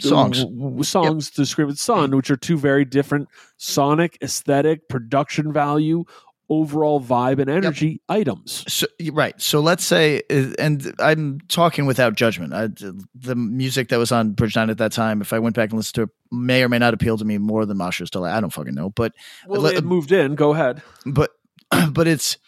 Songs. 0.00 0.44
w- 0.44 0.82
songs 0.82 1.30
to 1.32 1.46
Scream 1.46 1.68
at 1.70 1.78
Sun, 1.78 2.14
which 2.16 2.30
are 2.30 2.36
two 2.36 2.58
very 2.58 2.84
different 2.84 3.28
sonic, 3.56 4.18
aesthetic, 4.22 4.88
production 4.88 5.52
value, 5.52 6.04
overall 6.50 6.98
vibe 6.98 7.38
and 7.40 7.50
energy 7.50 8.00
items. 8.08 8.64
So 8.72 8.86
right. 9.12 9.38
So 9.40 9.60
let's 9.60 9.84
say, 9.84 10.22
uh, 10.30 10.52
and 10.58 10.94
I'm 10.98 11.40
talking 11.48 11.84
without 11.84 12.14
judgment. 12.14 12.54
I, 12.54 12.68
the 13.14 13.34
music 13.36 13.88
that 13.90 13.98
was 13.98 14.10
on 14.12 14.30
Bridge 14.32 14.56
Nine 14.56 14.70
at 14.70 14.78
that 14.78 14.92
time, 14.92 15.20
if 15.20 15.34
I 15.34 15.38
went 15.40 15.54
back 15.54 15.68
and 15.70 15.76
listened 15.78 15.94
to 15.96 16.02
it, 16.04 16.08
may 16.32 16.62
or 16.62 16.70
may 16.70 16.78
not 16.78 16.94
appeal 16.94 17.18
to 17.18 17.24
me 17.24 17.36
more 17.36 17.66
than 17.66 17.76
Mosher's 17.76 18.10
Delight. 18.10 18.34
I 18.34 18.40
don't 18.40 18.48
fucking 18.52 18.74
know, 18.74 18.88
but 18.88 19.12
Well, 19.46 19.60
Let- 19.60 19.74
they 19.74 19.80
moved 19.82 20.10
in. 20.10 20.36
Go 20.36 20.54
ahead. 20.54 20.82
but 21.04 21.32
but 21.90 22.06
it's 22.08 22.38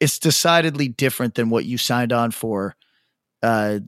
it's 0.00 0.18
decidedly 0.18 0.88
different 0.88 1.36
than 1.36 1.48
what 1.48 1.64
you 1.64 1.78
signed 1.78 2.12
on 2.12 2.32
for 2.32 2.74
uh, 3.44 3.78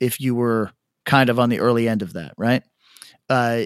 if 0.00 0.20
you 0.20 0.34
were 0.34 0.72
kind 1.06 1.30
of 1.30 1.38
on 1.38 1.48
the 1.48 1.60
early 1.60 1.88
end 1.88 2.02
of 2.02 2.14
that, 2.14 2.34
right? 2.36 2.62
Uh, 3.28 3.64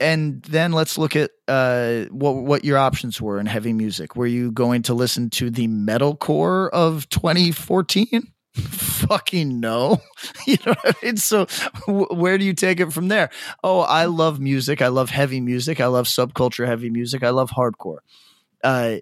and 0.00 0.42
then 0.42 0.72
let's 0.72 0.98
look 0.98 1.14
at 1.14 1.30
uh, 1.46 2.04
what 2.10 2.34
what 2.34 2.64
your 2.64 2.76
options 2.76 3.20
were 3.20 3.38
in 3.38 3.46
heavy 3.46 3.72
music. 3.72 4.16
Were 4.16 4.26
you 4.26 4.50
going 4.50 4.82
to 4.82 4.94
listen 4.94 5.30
to 5.30 5.48
the 5.48 5.68
metalcore 5.68 6.68
of 6.70 7.08
2014? 7.08 8.06
Fucking 8.54 9.60
no, 9.60 10.02
you 10.46 10.56
know. 10.66 10.74
What 10.82 10.96
I 11.02 11.06
mean? 11.06 11.16
So, 11.16 11.46
w- 11.86 12.08
where 12.10 12.36
do 12.36 12.44
you 12.44 12.52
take 12.52 12.80
it 12.80 12.92
from 12.92 13.08
there? 13.08 13.30
Oh, 13.62 13.80
I 13.80 14.06
love 14.06 14.40
music. 14.40 14.82
I 14.82 14.88
love 14.88 15.08
heavy 15.08 15.40
music. 15.40 15.80
I 15.80 15.86
love 15.86 16.06
subculture 16.06 16.66
heavy 16.66 16.90
music. 16.90 17.22
I 17.22 17.30
love 17.30 17.50
hardcore. 17.50 17.98
Uh, 18.62 18.96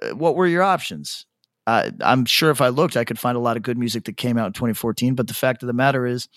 uh 0.00 0.14
what 0.14 0.36
were 0.36 0.46
your 0.46 0.62
options? 0.62 1.26
Uh, 1.66 1.90
I'm 2.00 2.24
sure 2.24 2.50
if 2.50 2.60
I 2.60 2.68
looked, 2.68 2.96
I 2.96 3.04
could 3.04 3.18
find 3.18 3.36
a 3.36 3.40
lot 3.40 3.56
of 3.56 3.62
good 3.62 3.78
music 3.78 4.04
that 4.04 4.16
came 4.16 4.36
out 4.36 4.46
in 4.48 4.52
2014. 4.52 5.14
But 5.14 5.28
the 5.28 5.34
fact 5.34 5.62
of 5.62 5.68
the 5.68 5.72
matter 5.72 6.06
is, 6.06 6.28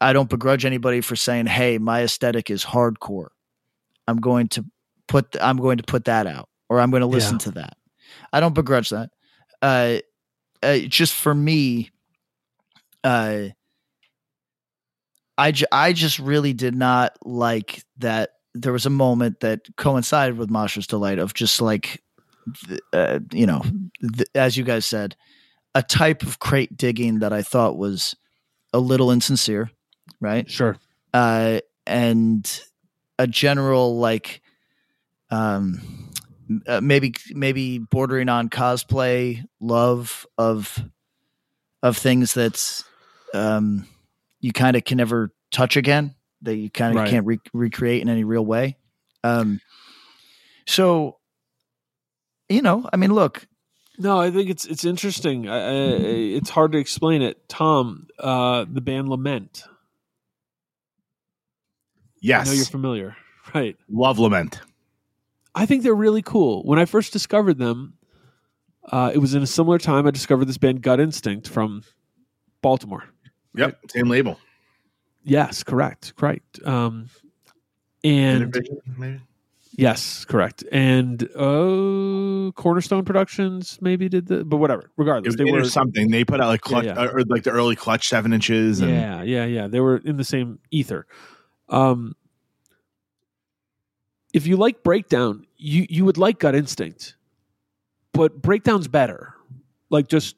I 0.00 0.12
don't 0.12 0.28
begrudge 0.28 0.64
anybody 0.64 1.00
for 1.00 1.16
saying, 1.16 1.46
"Hey, 1.46 1.78
my 1.78 2.02
aesthetic 2.02 2.50
is 2.50 2.64
hardcore." 2.64 3.28
I'm 4.06 4.18
going 4.18 4.48
to 4.48 4.64
put 5.06 5.36
I'm 5.40 5.58
going 5.58 5.78
to 5.78 5.84
put 5.84 6.06
that 6.06 6.26
out, 6.26 6.48
or 6.68 6.80
I'm 6.80 6.90
going 6.90 7.02
to 7.02 7.06
listen 7.06 7.34
yeah. 7.34 7.44
to 7.44 7.50
that. 7.52 7.76
I 8.32 8.40
don't 8.40 8.54
begrudge 8.54 8.90
that. 8.90 9.10
Uh, 9.60 9.98
uh, 10.62 10.78
just 10.78 11.14
for 11.14 11.34
me, 11.34 11.90
uh, 13.04 13.48
I 15.36 15.52
j- 15.52 15.66
I 15.70 15.92
just 15.92 16.18
really 16.18 16.52
did 16.52 16.74
not 16.74 17.16
like 17.24 17.82
that. 17.98 18.30
There 18.54 18.72
was 18.72 18.86
a 18.86 18.90
moment 18.90 19.40
that 19.40 19.68
coincided 19.76 20.36
with 20.36 20.50
Mosher's 20.50 20.86
Delight 20.86 21.18
of 21.18 21.34
just 21.34 21.60
like, 21.60 22.02
uh, 22.92 23.20
you 23.32 23.46
know, 23.46 23.62
th- 24.00 24.28
as 24.34 24.56
you 24.56 24.64
guys 24.64 24.86
said, 24.86 25.16
a 25.74 25.82
type 25.82 26.22
of 26.22 26.38
crate 26.38 26.76
digging 26.76 27.20
that 27.20 27.32
I 27.32 27.42
thought 27.42 27.76
was 27.76 28.16
a 28.72 28.78
little 28.78 29.10
insincere 29.10 29.70
right? 30.20 30.50
Sure. 30.50 30.76
Uh, 31.12 31.60
and 31.86 32.60
a 33.18 33.26
general 33.26 33.98
like, 33.98 34.42
um, 35.30 36.10
uh, 36.66 36.80
maybe 36.80 37.14
maybe 37.30 37.78
bordering 37.78 38.28
on 38.28 38.48
cosplay 38.48 39.44
love 39.60 40.26
of 40.38 40.82
of 41.82 41.96
things 41.96 42.34
that 42.34 42.82
um, 43.34 43.86
you 44.40 44.52
kind 44.52 44.76
of 44.76 44.84
can 44.84 44.96
never 44.96 45.30
touch 45.52 45.76
again 45.76 46.14
that 46.42 46.56
you 46.56 46.70
kind 46.70 46.92
of 46.92 47.02
right. 47.02 47.10
can't 47.10 47.26
re- 47.26 47.40
recreate 47.52 48.00
in 48.00 48.08
any 48.08 48.24
real 48.24 48.44
way. 48.44 48.76
Um, 49.24 49.60
so, 50.66 51.17
you 52.48 52.62
know, 52.62 52.88
I 52.92 52.96
mean, 52.96 53.12
look. 53.12 53.46
No, 53.98 54.20
I 54.20 54.30
think 54.30 54.48
it's 54.48 54.64
it's 54.64 54.84
interesting. 54.84 55.48
I, 55.48 55.56
I, 55.56 55.70
it's 56.36 56.50
hard 56.50 56.72
to 56.72 56.78
explain 56.78 57.20
it. 57.20 57.48
Tom, 57.48 58.06
uh, 58.18 58.64
the 58.70 58.80
band 58.80 59.08
Lament. 59.08 59.64
Yes. 62.20 62.46
I 62.46 62.50
know 62.50 62.56
you're 62.56 62.66
familiar. 62.66 63.16
Right. 63.54 63.78
Love 63.88 64.18
Lament. 64.18 64.60
I 65.54 65.64
think 65.64 65.82
they're 65.82 65.94
really 65.94 66.20
cool. 66.20 66.62
When 66.64 66.78
I 66.78 66.84
first 66.84 67.14
discovered 67.14 67.56
them, 67.56 67.94
uh, 68.92 69.10
it 69.14 69.18
was 69.18 69.34
in 69.34 69.42
a 69.42 69.46
similar 69.46 69.78
time 69.78 70.06
I 70.06 70.10
discovered 70.10 70.44
this 70.44 70.58
band 70.58 70.82
Gut 70.82 71.00
Instinct 71.00 71.48
from 71.48 71.82
Baltimore. 72.60 73.04
Yep, 73.54 73.78
same 73.90 74.08
label. 74.10 74.38
Yes, 75.24 75.62
correct, 75.62 76.14
correct. 76.16 76.62
Um, 76.62 77.08
and 78.04 78.54
maybe? 78.98 79.20
Yes, 79.78 80.26
correct. 80.26 80.62
And 80.70 81.26
oh, 81.34 82.52
Cornerstone 82.54 83.06
Productions 83.06 83.78
maybe 83.80 84.08
did 84.10 84.26
the, 84.26 84.44
but 84.44 84.58
whatever. 84.58 84.90
Regardless, 84.98 85.36
they 85.36 85.50
were 85.50 85.64
something. 85.64 86.10
They 86.10 86.24
put 86.24 86.40
out 86.40 86.48
like 86.48 86.60
clutch, 86.60 86.84
yeah, 86.84 87.02
yeah. 87.02 87.10
or 87.10 87.22
like 87.22 87.44
the 87.44 87.50
early 87.50 87.76
clutch 87.76 88.08
seven 88.08 88.34
inches. 88.34 88.80
And, 88.80 88.90
yeah, 88.90 89.22
yeah, 89.22 89.44
yeah. 89.46 89.66
They 89.68 89.80
were 89.80 89.96
in 89.96 90.18
the 90.18 90.24
same 90.24 90.58
ether. 90.70 91.06
Um, 91.70 92.14
if 94.34 94.46
you 94.46 94.56
like 94.56 94.82
breakdown, 94.82 95.46
you 95.56 95.86
you 95.88 96.04
would 96.04 96.18
like 96.18 96.38
gut 96.38 96.54
instinct, 96.54 97.16
but 98.12 98.42
breakdown's 98.42 98.88
better. 98.88 99.34
Like 99.90 100.08
just 100.08 100.36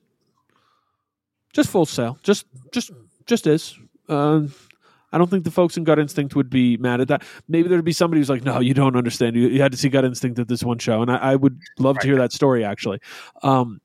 just 1.53 1.71
full 1.71 1.87
sale, 1.87 2.19
just 2.23 2.47
just 2.73 2.93
just 3.27 3.47
is. 3.47 3.77
Uh, 4.09 4.43
I 5.13 5.19
don't 5.19 5.29
think 5.29 5.45
the 5.45 5.51
folks 5.51 5.77
in 5.77 5.85
Gut 5.85 5.99
Instinct 5.99 6.37
would 6.37 6.51
be 6.51 6.77
mad 6.77 7.01
at 7.01 7.09
that. 7.09 7.25
Maybe 7.49 7.69
there'd 7.69 7.85
be 7.85 7.93
somebody 7.93 8.21
who's 8.21 8.31
like, 8.31 8.45
"No, 8.45 8.61
you 8.61 8.75
don't 8.75 8.97
understand. 8.97 9.37
You, 9.37 9.49
you 9.49 9.61
had 9.61 9.73
to 9.73 9.79
see 9.79 9.89
Gut 9.89 10.05
Instinct 10.05 10.39
at 10.39 10.49
this 10.49 10.63
one 10.63 10.79
show," 10.79 11.03
and 11.03 11.11
I, 11.11 11.17
I 11.17 11.37
would 11.37 11.61
love 11.79 11.97
right. 11.97 12.03
to 12.03 12.09
hear 12.09 12.17
that 12.19 12.33
story 12.33 12.65
actually. 12.65 13.01
Um, 13.43 13.81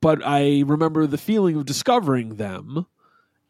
but 0.00 0.20
I 0.24 0.62
remember 0.66 1.06
the 1.06 1.18
feeling 1.18 1.56
of 1.56 1.66
discovering 1.66 2.36
them 2.36 2.86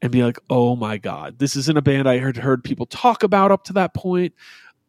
and 0.02 0.12
be 0.12 0.22
like, 0.22 0.38
oh 0.50 0.76
my 0.76 0.98
God, 0.98 1.38
this 1.38 1.56
isn't 1.56 1.76
a 1.76 1.82
band 1.82 2.08
I 2.08 2.18
had 2.18 2.36
heard 2.36 2.64
people 2.64 2.86
talk 2.86 3.22
about 3.22 3.50
up 3.50 3.64
to 3.64 3.72
that 3.74 3.94
point. 3.94 4.34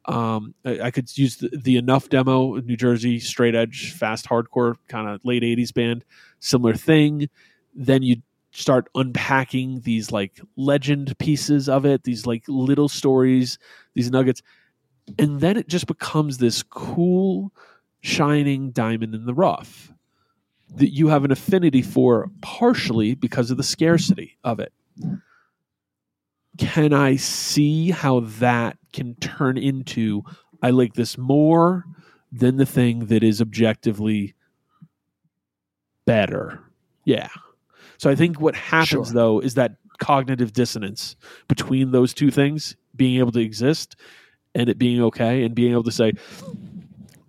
Um, 0.05 0.53
I, 0.63 0.79
I, 0.83 0.91
could 0.91 1.15
use 1.17 1.37
the, 1.37 1.49
the, 1.49 1.75
Enough 1.75 2.07
demo, 2.07 2.55
New 2.55 2.77
Jersey 2.77 3.19
straight 3.19 3.55
edge, 3.55 3.91
fast 3.91 4.25
hardcore 4.25 4.75
kind 4.87 5.09
of 5.09 5.19
late 5.25 5.43
80s 5.43 5.73
band, 5.73 6.05
similar 6.39 6.75
thing. 6.75 7.27
Then 7.75 8.03
you 8.03 8.21
start 8.57 8.89
unpacking 8.95 9.81
these 9.81 10.11
like 10.11 10.39
legend 10.55 11.17
pieces 11.17 11.69
of 11.69 11.85
it, 11.85 12.03
these 12.03 12.25
like 12.25 12.43
little 12.47 12.89
stories, 12.89 13.57
these 13.93 14.11
nuggets. 14.11 14.41
And 15.17 15.39
then 15.39 15.57
it 15.57 15.67
just 15.67 15.87
becomes 15.87 16.37
this 16.37 16.63
cool, 16.63 17.53
shining 18.01 18.71
diamond 18.71 19.15
in 19.15 19.25
the 19.25 19.33
rough 19.33 19.93
that 20.75 20.93
you 20.93 21.07
have 21.07 21.23
an 21.23 21.31
affinity 21.31 21.81
for 21.81 22.29
partially 22.41 23.15
because 23.15 23.49
of 23.51 23.57
the 23.57 23.63
scarcity 23.63 24.37
of 24.43 24.59
it 24.59 24.73
can 26.57 26.93
I 26.93 27.15
see 27.15 27.91
how 27.91 28.21
that 28.21 28.77
can 28.93 29.15
turn 29.15 29.57
into 29.57 30.23
I 30.61 30.71
like 30.71 30.93
this 30.93 31.17
more 31.17 31.85
than 32.31 32.57
the 32.57 32.65
thing 32.65 33.05
that 33.07 33.23
is 33.23 33.41
objectively 33.41 34.33
better? 36.05 36.63
Yeah. 37.05 37.29
So 37.97 38.09
I 38.09 38.15
think 38.15 38.39
what 38.39 38.55
happens 38.55 39.07
sure. 39.07 39.13
though 39.13 39.39
is 39.39 39.55
that 39.55 39.75
cognitive 39.97 40.53
dissonance 40.53 41.15
between 41.47 41.91
those 41.91 42.13
two 42.13 42.31
things 42.31 42.75
being 42.95 43.19
able 43.19 43.31
to 43.31 43.39
exist 43.39 43.95
and 44.55 44.69
it 44.69 44.77
being 44.77 45.01
okay 45.01 45.43
and 45.43 45.55
being 45.55 45.71
able 45.71 45.83
to 45.83 45.91
say 45.91 46.13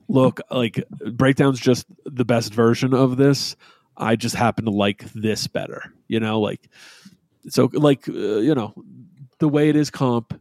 look 0.08 0.40
like 0.50 0.82
breakdown's 1.12 1.60
just 1.60 1.86
the 2.04 2.24
best 2.24 2.52
version 2.52 2.94
of 2.94 3.16
this. 3.16 3.56
I 3.96 4.16
just 4.16 4.34
happen 4.34 4.66
to 4.66 4.70
like 4.70 5.04
this 5.12 5.46
better 5.46 5.92
you 6.06 6.20
know 6.20 6.40
like 6.40 6.68
so 7.48 7.70
like 7.72 8.08
uh, 8.08 8.12
you 8.12 8.54
know 8.54 8.74
the 9.38 9.48
way 9.48 9.68
it 9.68 9.76
is 9.76 9.90
comp 9.90 10.38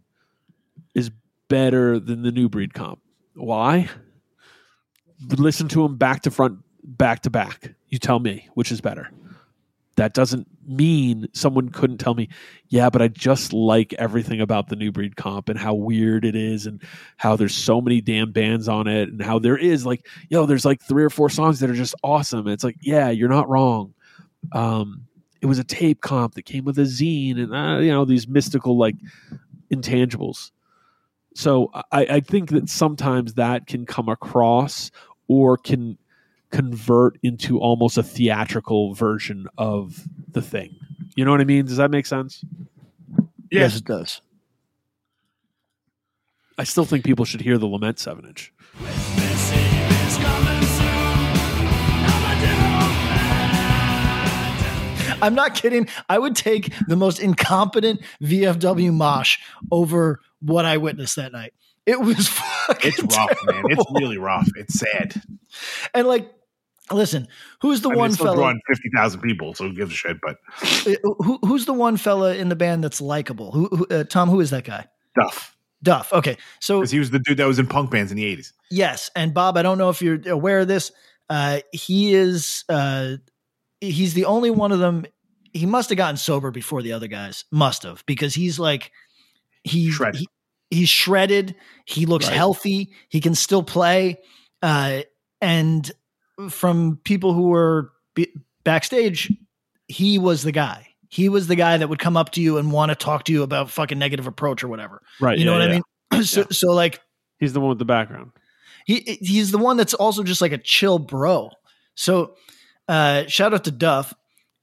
is 0.94 1.12
better 1.48 2.00
than 2.00 2.24
the 2.24 2.32
new 2.32 2.50
breed 2.50 2.74
comp. 2.74 3.00
Why? 3.36 3.90
Listen 5.38 5.68
to 5.70 5.84
them 5.84 5.96
back 5.96 6.24
to 6.24 6.32
front 6.32 6.60
back 6.84 7.22
to 7.22 7.30
back. 7.30 7.74
You 7.88 8.00
tell 8.00 8.20
me 8.20 8.50
which 8.54 8.72
is 8.72 8.82
better 8.82 9.10
that 9.98 10.14
doesn't 10.14 10.48
mean 10.66 11.28
someone 11.34 11.70
couldn't 11.70 11.98
tell 11.98 12.14
me 12.14 12.30
yeah 12.70 12.90
but 12.90 13.02
i 13.02 13.08
just 13.08 13.52
like 13.52 13.94
everything 13.94 14.40
about 14.40 14.70
the 14.70 14.76
new 14.76 14.92
breed 14.92 15.16
comp 15.16 15.50
and 15.50 15.60
how 15.60 15.74
weird 15.74 16.24
it 16.24 16.36
is 16.36 16.66
and 16.66 16.82
how 17.18 17.36
there's 17.36 17.56
so 17.56 17.82
many 17.82 18.00
damn 18.00 18.32
bands 18.32 18.68
on 18.68 18.88
it 18.88 19.10
and 19.10 19.22
how 19.22 19.38
there 19.38 19.58
is 19.58 19.86
like 19.86 20.08
yo 20.30 20.46
there's 20.46 20.66
like 20.66 20.82
three 20.82 21.04
or 21.04 21.10
four 21.10 21.30
songs 21.30 21.60
that 21.60 21.70
are 21.70 21.76
just 21.76 21.96
awesome. 22.04 22.48
It's 22.48 22.64
like 22.64 22.78
yeah 22.82 23.10
you're 23.10 23.30
not 23.30 23.50
wrong. 23.50 23.94
Um 24.54 25.04
it 25.42 25.46
was 25.46 25.60
a 25.60 25.64
tape 25.64 26.02
comp 26.02 26.36
that 26.36 26.44
came 26.44 26.64
with 26.64 26.80
a 26.80 26.84
zine 26.84 27.40
and 27.40 27.54
uh, 27.54 27.80
you 27.80 27.92
know 27.92 28.06
these 28.06 28.28
mystical 28.28 28.78
like 28.78 28.96
intangibles. 29.74 30.52
So 31.36 31.70
I, 31.92 32.06
I 32.06 32.20
think 32.20 32.50
that 32.50 32.68
sometimes 32.68 33.36
that 33.36 33.68
can 33.68 33.86
come 33.86 34.10
across 34.10 34.90
or 35.28 35.56
can 35.58 35.98
convert 36.52 37.18
into 37.24 37.60
almost 37.60 37.98
a 37.98 38.04
theatrical 38.04 38.94
version 38.94 39.48
of 39.58 40.04
the 40.32 40.42
thing 40.42 40.76
you 41.16 41.26
know 41.26 41.32
what 41.32 41.42
i 41.42 41.46
mean 41.46 41.66
does 41.66 41.78
that 41.78 41.92
make 41.92 42.06
sense 42.06 42.44
yes, 43.52 43.74
yes 43.74 43.76
it 43.78 43.86
does 43.86 44.22
i 46.58 46.64
still 46.64 46.86
think 46.86 47.04
people 47.04 47.26
should 47.26 47.42
hear 47.42 47.58
the 47.58 47.68
lament 47.68 48.00
seven 48.00 48.26
inch 48.26 48.54
I'm 55.22 55.34
not 55.34 55.56
kidding. 55.56 55.88
I 56.10 56.20
would 56.20 56.36
take 56.36 56.72
the 56.88 56.96
most 56.96 57.20
incompetent 57.20 58.02
VFW 58.22 58.94
mosh 58.94 59.40
over 59.72 60.20
what 60.42 60.66
I 60.66 60.78
witnessed 60.78 61.16
that 61.16 61.32
night. 61.32 61.54
It 61.86 62.00
was 62.00 62.30
It's 62.84 63.02
rough, 63.02 63.12
terrible. 63.12 63.54
man. 63.54 63.64
It's 63.70 63.86
really 64.00 64.18
rough. 64.18 64.48
It's 64.56 64.78
sad. 64.78 65.22
And 65.94 66.08
like, 66.08 66.32
listen, 66.92 67.28
who's 67.62 67.82
the 67.82 67.90
I 67.90 67.96
one 67.96 68.14
fella? 68.14 68.36
Drawing 68.36 68.60
fifty 68.68 68.90
thousand 68.96 69.22
people, 69.22 69.54
so 69.54 69.66
who 69.68 69.74
gives 69.74 69.92
a 69.92 69.96
shit? 69.96 70.18
But 70.22 70.38
uh, 70.62 70.96
who, 71.24 71.40
who's 71.44 71.66
the 71.66 71.74
one 71.74 71.98
fella 71.98 72.36
in 72.36 72.50
the 72.50 72.56
band 72.56 72.84
that's 72.84 73.02
likable? 73.02 73.52
Who, 73.52 73.68
who 73.68 73.88
uh, 73.88 74.04
Tom? 74.04 74.30
Who 74.30 74.40
is 74.40 74.50
that 74.52 74.64
guy? 74.64 74.86
Duff. 75.20 75.56
Duff. 75.84 76.12
Okay, 76.12 76.38
so 76.60 76.82
he 76.82 76.98
was 76.98 77.12
the 77.12 77.20
dude 77.20 77.38
that 77.38 77.46
was 77.46 77.60
in 77.60 77.68
punk 77.68 77.92
bands 77.92 78.12
in 78.12 78.18
the 78.18 78.26
eighties. 78.26 78.52
Yes, 78.72 79.12
and 79.16 79.34
Bob, 79.34 79.58
I 79.58 79.62
don't 79.62 79.78
know 79.78 79.90
if 79.90 80.02
you're 80.02 80.20
aware 80.28 80.60
of 80.60 80.68
this. 80.68 80.92
Uh, 81.30 81.60
he 81.72 82.14
is 82.14 82.64
uh, 82.68 83.18
he's 83.80 84.14
the 84.16 84.26
only 84.26 84.50
one 84.50 84.72
of 84.72 84.80
them. 84.80 85.06
He 85.54 85.66
must 85.66 85.90
have 85.90 85.98
gotten 85.98 86.18
sober 86.18 86.50
before 86.52 86.82
the 86.82 86.94
other 86.94 87.08
guys. 87.08 87.46
Must 87.52 87.84
have 87.84 88.04
because 88.08 88.34
he's 88.34 88.58
like 88.58 88.92
he, 89.64 89.92
Shredded. 89.92 90.22
he 90.22 90.28
he's 90.72 90.90
shredded. 90.90 91.56
He 91.86 92.06
looks 92.06 92.28
Right. 92.28 92.36
healthy. 92.36 92.92
He 93.10 93.22
can 93.22 93.36
still 93.36 93.64
play. 93.64 94.20
Uh, 94.64 95.02
and 95.42 95.90
from 96.50 97.00
people 97.04 97.34
who 97.34 97.50
were 97.50 97.92
b- 98.16 98.34
backstage, 98.64 99.32
he 99.88 100.18
was 100.18 100.44
the 100.44 100.52
guy. 100.52 100.88
He 101.10 101.30
was 101.30 101.48
the 101.48 101.56
guy 101.56 101.78
that 101.78 101.88
would 101.88 102.00
come 102.00 102.18
up 102.18 102.32
to 102.34 102.42
you 102.42 102.58
and 102.58 102.72
want 102.72 102.90
to 102.90 102.96
talk 102.96 103.24
to 103.26 103.32
you 103.32 103.44
about 103.44 103.72
fucking 103.72 103.98
negative 103.98 104.28
approach 104.28 104.64
or 104.64 104.68
whatever. 104.68 105.02
Right. 105.20 105.38
You 105.38 105.46
know 105.46 105.54
yeah, 105.54 105.60
what 105.60 105.70
yeah. 105.70 105.82
I 106.12 106.18
mean? 106.18 106.24
so, 106.26 106.46
so 106.52 106.72
like 106.74 107.00
He's 107.40 107.54
the 107.54 107.60
one 107.60 107.70
with 107.70 107.80
the 107.80 107.86
background. 107.86 108.32
he 108.86 109.18
he's 109.22 109.52
the 109.52 109.58
one 109.58 109.78
that's 109.78 109.94
also 109.94 110.24
just 110.24 110.42
like 110.42 110.52
a 110.52 110.58
chill 110.58 111.00
bro. 111.00 111.52
So 111.96 112.36
uh 112.88 113.26
shout 113.28 113.54
out 113.54 113.64
to 113.66 113.72
Duff. 113.72 114.14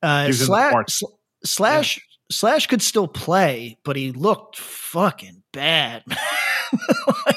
Uh 0.02 0.22
He 0.22 0.28
was 0.28 0.42
in 0.42 0.48
the 0.48 0.84
slash, 0.84 1.02
slash 1.44 2.00
slash 2.30 2.66
could 2.66 2.82
still 2.82 3.08
play, 3.08 3.78
but 3.84 3.96
he 3.96 4.12
looked 4.12 4.58
fucking 4.58 5.42
bad. 5.52 6.04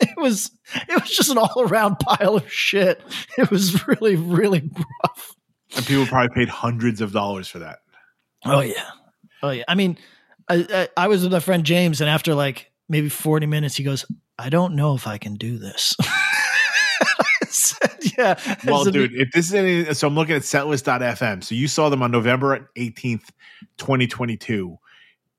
it 0.10 0.16
was 0.16 0.50
it 0.88 1.00
was 1.00 1.10
just 1.10 1.30
an 1.30 1.38
all 1.38 1.62
around 1.62 1.96
pile 1.96 2.36
of 2.36 2.50
shit. 2.50 3.02
It 3.36 3.50
was 3.50 3.86
really, 3.86 4.16
really 4.16 4.68
rough. 5.04 5.36
And 5.76 5.86
people 5.86 6.06
probably 6.06 6.34
paid 6.34 6.48
hundreds 6.48 7.00
of 7.00 7.12
dollars 7.12 7.48
for 7.48 7.60
that. 7.60 7.80
Oh 8.44 8.60
yeah. 8.60 8.90
Oh 9.42 9.50
yeah. 9.50 9.64
I 9.68 9.74
mean, 9.74 9.98
I, 10.48 10.88
I, 10.96 11.04
I 11.04 11.08
was 11.08 11.22
with 11.22 11.32
my 11.32 11.40
friend 11.40 11.64
James, 11.64 12.00
and 12.00 12.10
after 12.10 12.34
like 12.34 12.70
maybe 12.88 13.08
40 13.08 13.46
minutes, 13.46 13.76
he 13.76 13.84
goes, 13.84 14.04
I 14.38 14.48
don't 14.48 14.74
know 14.74 14.94
if 14.94 15.06
I 15.06 15.18
can 15.18 15.34
do 15.36 15.58
this. 15.58 15.96
Said, 17.48 17.98
yeah. 18.16 18.56
Well, 18.64 18.84
dude, 18.84 19.12
if 19.14 19.32
this 19.32 19.46
is 19.46 19.54
any, 19.54 19.92
so 19.94 20.06
I'm 20.06 20.14
looking 20.14 20.36
at 20.36 20.42
setlist.fm. 20.42 21.42
So 21.42 21.54
you 21.54 21.68
saw 21.68 21.88
them 21.88 22.02
on 22.02 22.10
November 22.10 22.70
18th, 22.76 23.28
2022. 23.78 24.78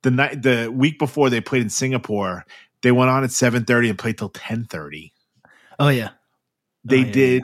The 0.04 0.12
night, 0.12 0.42
the 0.42 0.72
week 0.74 1.00
before 1.00 1.30
they 1.30 1.42
played 1.42 1.62
in 1.62 1.70
Singapore, 1.70 2.46
they 2.84 2.92
went 2.92 3.10
on 3.10 3.24
at 3.24 3.30
7:30 3.32 3.90
and 3.90 4.00
played 4.00 4.18
till 4.18 4.30
10:30. 4.30 5.12
Oh 5.80 5.90
yeah. 5.90 6.10
They 6.84 7.02
Oh, 7.02 7.06
yeah, 7.06 7.12
did. 7.12 7.44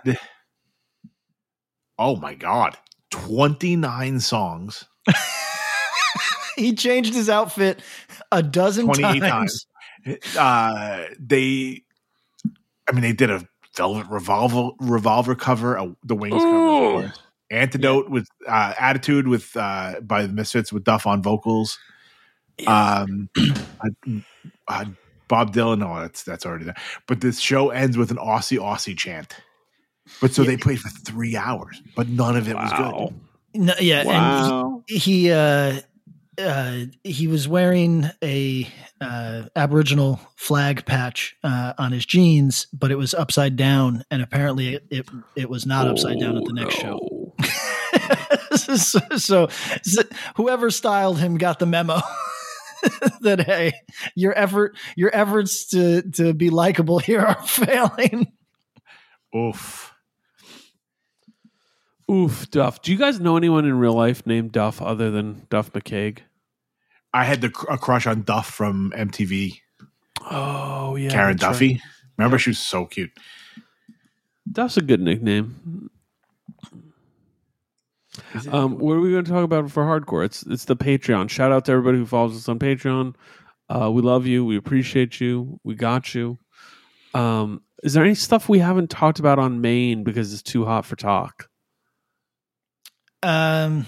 Oh 1.99 2.15
my 2.15 2.33
god, 2.35 2.77
29 3.11 4.19
songs, 4.19 4.85
He 6.57 6.73
changed 6.73 7.13
his 7.13 7.29
outfit 7.29 7.81
a 8.31 8.41
dozen 8.43 8.85
28 8.85 9.19
times. 9.19 9.65
times. 10.05 10.37
Uh, 10.37 11.05
they, 11.19 11.83
I 12.87 12.91
mean, 12.93 13.01
they 13.01 13.13
did 13.13 13.29
a 13.29 13.47
Velvet 13.75 14.07
Revolver 14.09 14.69
revolver 14.79 15.35
cover, 15.35 15.75
a, 15.75 15.95
the 16.03 16.15
Wings 16.15 16.41
cover, 16.41 16.55
of 16.57 16.63
Ooh. 16.63 17.01
course. 17.01 17.19
Antidote 17.51 18.09
with 18.09 18.27
uh, 18.47 18.73
Attitude 18.79 19.27
with 19.27 19.55
uh, 19.55 19.99
by 20.01 20.23
the 20.23 20.29
Misfits 20.33 20.71
with 20.73 20.83
Duff 20.83 21.05
on 21.07 21.21
vocals. 21.21 21.77
Um, 22.65 23.29
uh, 23.37 23.89
uh, 24.67 24.85
Bob 25.27 25.53
Dylan, 25.53 25.79
no, 25.79 25.99
that's 26.01 26.23
that's 26.23 26.45
already 26.45 26.65
there. 26.65 26.75
But 27.07 27.21
this 27.21 27.39
show 27.39 27.69
ends 27.69 27.97
with 27.97 28.11
an 28.11 28.17
Aussie 28.17 28.59
Aussie 28.59 28.97
chant. 28.97 29.35
But 30.21 30.33
so 30.33 30.41
Yeah. 30.43 30.51
they 30.51 30.57
played 30.57 30.79
for 30.79 30.89
three 30.89 31.35
hours, 31.35 31.81
but 31.95 32.07
none 32.07 32.37
of 32.37 32.47
it 32.47 32.55
was 32.55 32.71
good. 32.73 33.13
No, 33.61 33.73
yeah, 33.79 34.03
Wow. 34.05 34.73
and 34.75 34.83
he, 34.87 34.97
he 34.97 35.31
uh 35.31 35.79
uh 36.39 36.85
he 37.03 37.27
was 37.27 37.47
wearing 37.47 38.05
a 38.23 38.67
uh 39.01 39.43
aboriginal 39.55 40.19
flag 40.35 40.85
patch 40.85 41.35
uh 41.43 41.73
on 41.79 41.91
his 41.91 42.05
jeans 42.05 42.67
but 42.71 42.91
it 42.91 42.95
was 42.95 43.15
upside 43.15 43.55
down 43.55 44.03
and 44.11 44.21
apparently 44.21 44.75
it 44.75 44.83
it, 44.91 45.09
it 45.35 45.49
was 45.49 45.65
not 45.65 45.87
upside 45.87 46.19
down 46.19 46.37
at 46.37 46.43
the 46.43 46.51
Oh, 46.51 46.53
next 46.53 46.75
show 46.75 47.33
so, 48.77 48.99
so, 49.17 49.47
so 49.81 50.03
whoever 50.35 50.69
styled 50.69 51.17
him 51.19 51.37
got 51.39 51.57
the 51.57 51.65
memo 51.65 51.99
that 53.21 53.41
hey 53.45 53.73
your 54.15 54.37
effort 54.37 54.75
your 54.95 55.09
efforts 55.15 55.65
to 55.65 56.01
to 56.11 56.33
be 56.33 56.49
likable 56.49 56.99
here 56.99 57.21
are 57.21 57.41
failing 57.45 58.31
Oof. 59.35 59.93
Oof, 62.09 62.49
Duff. 62.51 62.81
Do 62.81 62.91
you 62.91 62.97
guys 62.97 63.19
know 63.19 63.35
anyone 63.35 63.65
in 63.65 63.77
real 63.77 63.93
life 63.93 64.25
named 64.25 64.53
Duff 64.53 64.81
other 64.81 65.11
than 65.11 65.45
Duff 65.49 65.73
McKagan? 65.73 66.19
I 67.13 67.23
had 67.25 67.41
the 67.41 67.47
a 67.69 67.77
crush 67.77 68.07
on 68.07 68.23
Duff 68.23 68.49
from 68.49 68.93
MTV. 68.95 69.59
Oh 70.29 70.95
yeah, 70.95 71.09
Karen 71.09 71.35
that's 71.37 71.43
right. 71.43 71.51
Duffy. 71.53 71.81
Remember, 72.17 72.39
she 72.39 72.51
was 72.51 72.59
so 72.59 72.85
cute. 72.85 73.11
Duff's 74.49 74.77
a 74.77 74.81
good 74.81 75.01
nickname. 75.01 75.89
Um, 78.51 78.77
what 78.77 78.93
are 78.93 78.99
we 78.99 79.11
going 79.11 79.25
to 79.25 79.31
talk 79.31 79.43
about 79.43 79.69
for 79.71 79.83
hardcore? 79.83 80.25
It's 80.25 80.43
it's 80.43 80.65
the 80.65 80.75
Patreon. 80.75 81.29
Shout 81.29 81.51
out 81.51 81.65
to 81.65 81.71
everybody 81.71 81.97
who 81.97 82.05
follows 82.05 82.35
us 82.35 82.49
on 82.49 82.59
Patreon. 82.59 83.15
Uh, 83.69 83.91
we 83.91 84.01
love 84.01 84.25
you. 84.25 84.45
We 84.45 84.57
appreciate 84.57 85.19
you. 85.19 85.59
We 85.63 85.75
got 85.75 86.15
you. 86.15 86.37
Um, 87.13 87.61
is 87.83 87.93
there 87.93 88.03
any 88.03 88.15
stuff 88.15 88.49
we 88.49 88.59
haven't 88.59 88.89
talked 88.89 89.19
about 89.19 89.39
on 89.39 89.61
Maine 89.61 90.03
because 90.03 90.33
it's 90.33 90.41
too 90.41 90.65
hot 90.65 90.85
for 90.85 90.95
talk? 90.95 91.49
Um, 93.23 93.85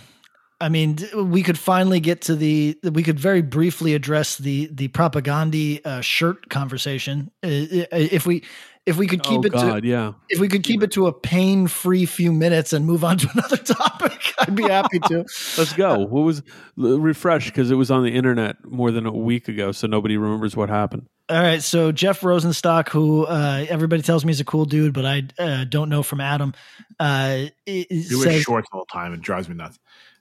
I 0.61 0.69
mean, 0.69 0.97
we 1.15 1.41
could 1.43 1.57
finally 1.57 1.99
get 1.99 2.21
to 2.23 2.35
the. 2.35 2.77
We 2.83 3.03
could 3.03 3.19
very 3.19 3.41
briefly 3.41 3.93
address 3.93 4.37
the 4.37 4.69
the 4.71 4.89
Propagandhi 4.89 5.85
uh, 5.85 6.01
shirt 6.01 6.49
conversation. 6.49 7.31
Uh, 7.41 7.47
if 7.91 8.25
we 8.25 8.43
if 8.85 8.97
we 8.97 9.07
could 9.07 9.23
keep 9.23 9.39
oh 9.39 9.45
it 9.45 9.51
God, 9.53 9.83
to 9.83 9.87
yeah. 9.87 10.13
if 10.29 10.39
we 10.39 10.47
could 10.49 10.63
keep 10.63 10.83
it 10.83 10.91
to 10.93 11.07
a 11.07 11.13
pain 11.13 11.67
free 11.67 12.05
few 12.05 12.33
minutes 12.33 12.73
and 12.73 12.85
move 12.85 13.03
on 13.03 13.17
to 13.19 13.29
another 13.33 13.57
topic, 13.57 14.33
I'd 14.39 14.55
be 14.55 14.63
happy 14.63 14.99
to. 14.99 15.19
Let's 15.57 15.73
go. 15.73 15.99
What 15.99 16.21
was 16.23 16.41
l- 16.77 16.99
refresh 16.99 17.45
because 17.45 17.71
it 17.71 17.75
was 17.75 17.89
on 17.89 18.03
the 18.03 18.13
internet 18.13 18.57
more 18.65 18.91
than 18.91 19.05
a 19.05 19.11
week 19.13 19.47
ago, 19.47 19.71
so 19.71 19.87
nobody 19.87 20.17
remembers 20.17 20.57
what 20.57 20.69
happened. 20.69 21.05
All 21.29 21.39
right, 21.39 21.61
so 21.61 21.91
Jeff 21.91 22.21
Rosenstock, 22.21 22.89
who 22.89 23.25
uh, 23.25 23.63
everybody 23.69 24.01
tells 24.01 24.25
me 24.25 24.31
is 24.31 24.39
a 24.39 24.45
cool 24.45 24.65
dude, 24.65 24.93
but 24.93 25.05
I 25.05 25.23
uh, 25.37 25.63
don't 25.63 25.87
know 25.89 26.01
from 26.01 26.21
Adam, 26.21 26.53
uh, 26.99 27.03
i- 27.03 27.51
i- 27.67 27.85
He 27.87 28.05
wears 28.15 28.23
says, 28.23 28.41
shorts 28.41 28.67
all 28.73 28.85
the 28.89 28.91
time. 28.91 29.13
It 29.13 29.21
drives 29.21 29.47
me 29.47 29.53
nuts. 29.55 29.77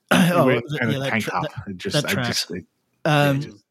oh, 0.10 0.42
He 0.42 0.46
wears- 0.46 0.62
yeah, 0.70 0.88
a 0.88 0.98
that 1.00 1.10
tank 1.10 1.24
top. 1.24 1.44
It 1.66 1.76
just, 1.78 1.94
that 1.94 2.06
I 2.06 2.12
tracks. 2.14 2.28
just, 2.28 2.50
it- 2.52 2.64
um, 3.04 3.36
it 3.36 3.40
just- 3.40 3.64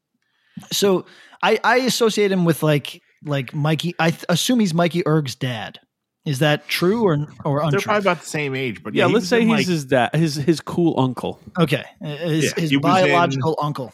so 0.72 1.06
I, 1.44 1.60
I 1.64 1.78
associate 1.78 2.32
him 2.32 2.44
with 2.46 2.64
like 2.64 3.02
like 3.24 3.54
Mikey. 3.54 3.94
I 4.00 4.12
th- 4.12 4.26
assume 4.30 4.60
he's 4.60 4.74
Mikey 4.74 5.04
Erg's 5.06 5.36
dad. 5.36 5.80
Is 6.26 6.40
that 6.40 6.68
true 6.68 7.04
or 7.04 7.14
or 7.46 7.60
they're 7.60 7.66
untrue? 7.68 7.80
probably 7.82 8.00
about 8.02 8.20
the 8.22 8.26
same 8.28 8.54
age, 8.56 8.84
but 8.84 8.94
Yeah, 8.96 9.06
yeah, 9.08 9.14
let's 9.14 9.28
say 9.28 9.42
he's 9.42 9.50
like, 9.50 9.66
his 9.68 9.86
dad, 9.86 10.14
his 10.16 10.36
his 10.36 10.60
cool 10.60 11.00
uncle. 11.00 11.40
okay, 11.58 11.86
uh, 12.04 12.08
his, 12.08 12.46
Yeah, 12.46 12.52
his 12.62 12.70
he 12.72 12.78
was 12.78 12.82
biological 12.84 13.58
uncle. 13.62 13.94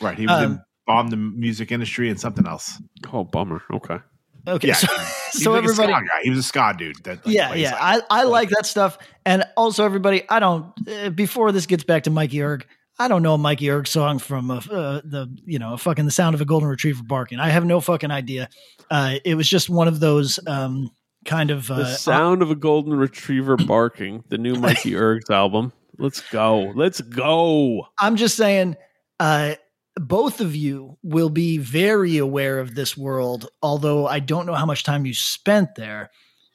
right. 0.00 0.16
He 0.18 0.26
was 0.26 0.38
in 0.42 0.50
um, 0.52 0.62
bomb 0.86 1.08
the 1.08 1.16
music 1.16 1.72
industry 1.72 2.10
and 2.10 2.20
something 2.20 2.46
else. 2.46 2.80
Oh, 3.12 3.24
bummer. 3.24 3.62
Okay. 3.72 3.98
Okay, 4.46 4.68
Yeah, 4.68 4.74
so, 4.74 4.86
so 5.30 5.52
like 5.52 5.64
everybody, 5.64 5.92
ska 5.92 6.02
guy. 6.02 6.20
He 6.22 6.30
was 6.30 6.38
a 6.38 6.42
ska 6.42 6.74
dude. 6.76 7.02
That, 7.04 7.24
like, 7.24 7.34
yeah, 7.34 7.54
yeah, 7.54 7.72
like- 7.72 8.04
I 8.10 8.20
I 8.20 8.22
like 8.24 8.50
that 8.50 8.66
stuff, 8.66 8.98
and 9.24 9.44
also 9.56 9.84
everybody. 9.84 10.28
I 10.28 10.40
don't. 10.40 10.72
Uh, 10.88 11.10
before 11.10 11.52
this 11.52 11.66
gets 11.66 11.84
back 11.84 12.02
to 12.04 12.10
Mikey 12.10 12.42
Erg, 12.42 12.66
I 12.98 13.08
don't 13.08 13.22
know 13.22 13.34
a 13.34 13.38
Mikey 13.38 13.70
Erg 13.70 13.86
song 13.86 14.18
from 14.18 14.50
a, 14.50 14.56
uh, 14.56 15.00
the 15.04 15.34
you 15.44 15.58
know 15.58 15.76
fucking 15.76 16.04
the 16.04 16.10
sound 16.10 16.34
of 16.34 16.40
a 16.40 16.44
golden 16.44 16.68
retriever 16.68 17.02
barking. 17.02 17.40
I 17.40 17.48
have 17.48 17.64
no 17.64 17.80
fucking 17.80 18.10
idea. 18.10 18.48
Uh, 18.90 19.16
it 19.24 19.34
was 19.34 19.48
just 19.48 19.70
one 19.70 19.88
of 19.88 20.00
those 20.00 20.38
um, 20.46 20.90
kind 21.24 21.50
of 21.50 21.66
The 21.68 21.74
uh, 21.74 21.86
sound 21.86 22.42
of 22.42 22.50
a 22.50 22.56
golden 22.56 22.94
retriever 22.94 23.56
barking. 23.56 24.24
The 24.28 24.38
new 24.38 24.54
Mikey 24.60 24.92
Ergs 24.92 25.30
album. 25.30 25.72
Let's 25.98 26.20
go. 26.20 26.72
Let's 26.74 27.00
go. 27.00 27.86
I'm 27.98 28.16
just 28.16 28.36
saying, 28.36 28.76
uh, 29.20 29.54
both 29.96 30.40
of 30.40 30.56
you 30.56 30.98
will 31.02 31.30
be 31.30 31.58
very 31.58 32.16
aware 32.18 32.58
of 32.58 32.74
this 32.74 32.96
world, 32.96 33.48
although 33.62 34.06
I 34.06 34.18
don't 34.20 34.46
know 34.46 34.54
how 34.54 34.66
much 34.66 34.82
time 34.84 35.06
you 35.06 35.14
spent 35.14 35.74
there. 35.76 36.10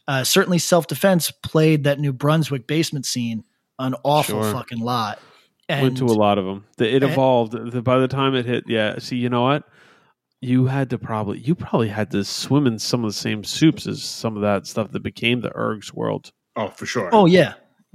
Uh, 0.08 0.24
certainly, 0.24 0.58
self 0.60 0.88
defense 0.88 1.32
played 1.32 1.84
that 1.84 2.00
New 2.00 2.12
Brunswick 2.14 2.68
basement 2.68 3.06
scene 3.06 3.44
an 3.78 3.96
awful 4.04 4.42
Sure. 4.44 4.52
fucking 4.54 4.80
lot. 4.80 5.20
And 5.70 5.84
Went 5.84 5.98
to 6.00 6.06
a 6.06 6.08
lot 6.08 6.38
of 6.40 6.46
them. 6.46 6.66
The, 6.78 6.90
it 6.94 7.04
and- 7.04 7.12
evolved. 7.12 7.52
The, 7.54 7.82
by 7.82 8.00
the 8.00 8.08
time 8.08 8.34
it 8.36 8.46
hit, 8.46 8.64
yeah. 8.68 8.98
See, 9.00 9.18
you 9.18 9.30
know 9.30 9.44
what? 9.44 9.64
You 10.42 10.66
had 10.66 10.90
to 10.90 10.98
probably, 10.98 11.40
you 11.40 11.54
probably 11.54 11.90
had 11.90 12.10
to 12.12 12.24
swim 12.24 12.66
in 12.66 12.80
some 12.80 13.04
of 13.04 13.10
the 13.10 13.14
same 13.18 13.44
soups 13.44 13.86
as 13.88 14.02
some 14.02 14.36
of 14.36 14.42
that 14.42 14.66
stuff 14.66 14.92
that 14.92 15.04
became 15.04 15.42
the 15.42 15.50
Ergs 15.52 15.94
world. 15.94 16.32
oh, 16.56 16.70
for 16.70 16.86
sure. 16.86 17.10
Oh 17.14 17.26
yeah, 17.26 17.54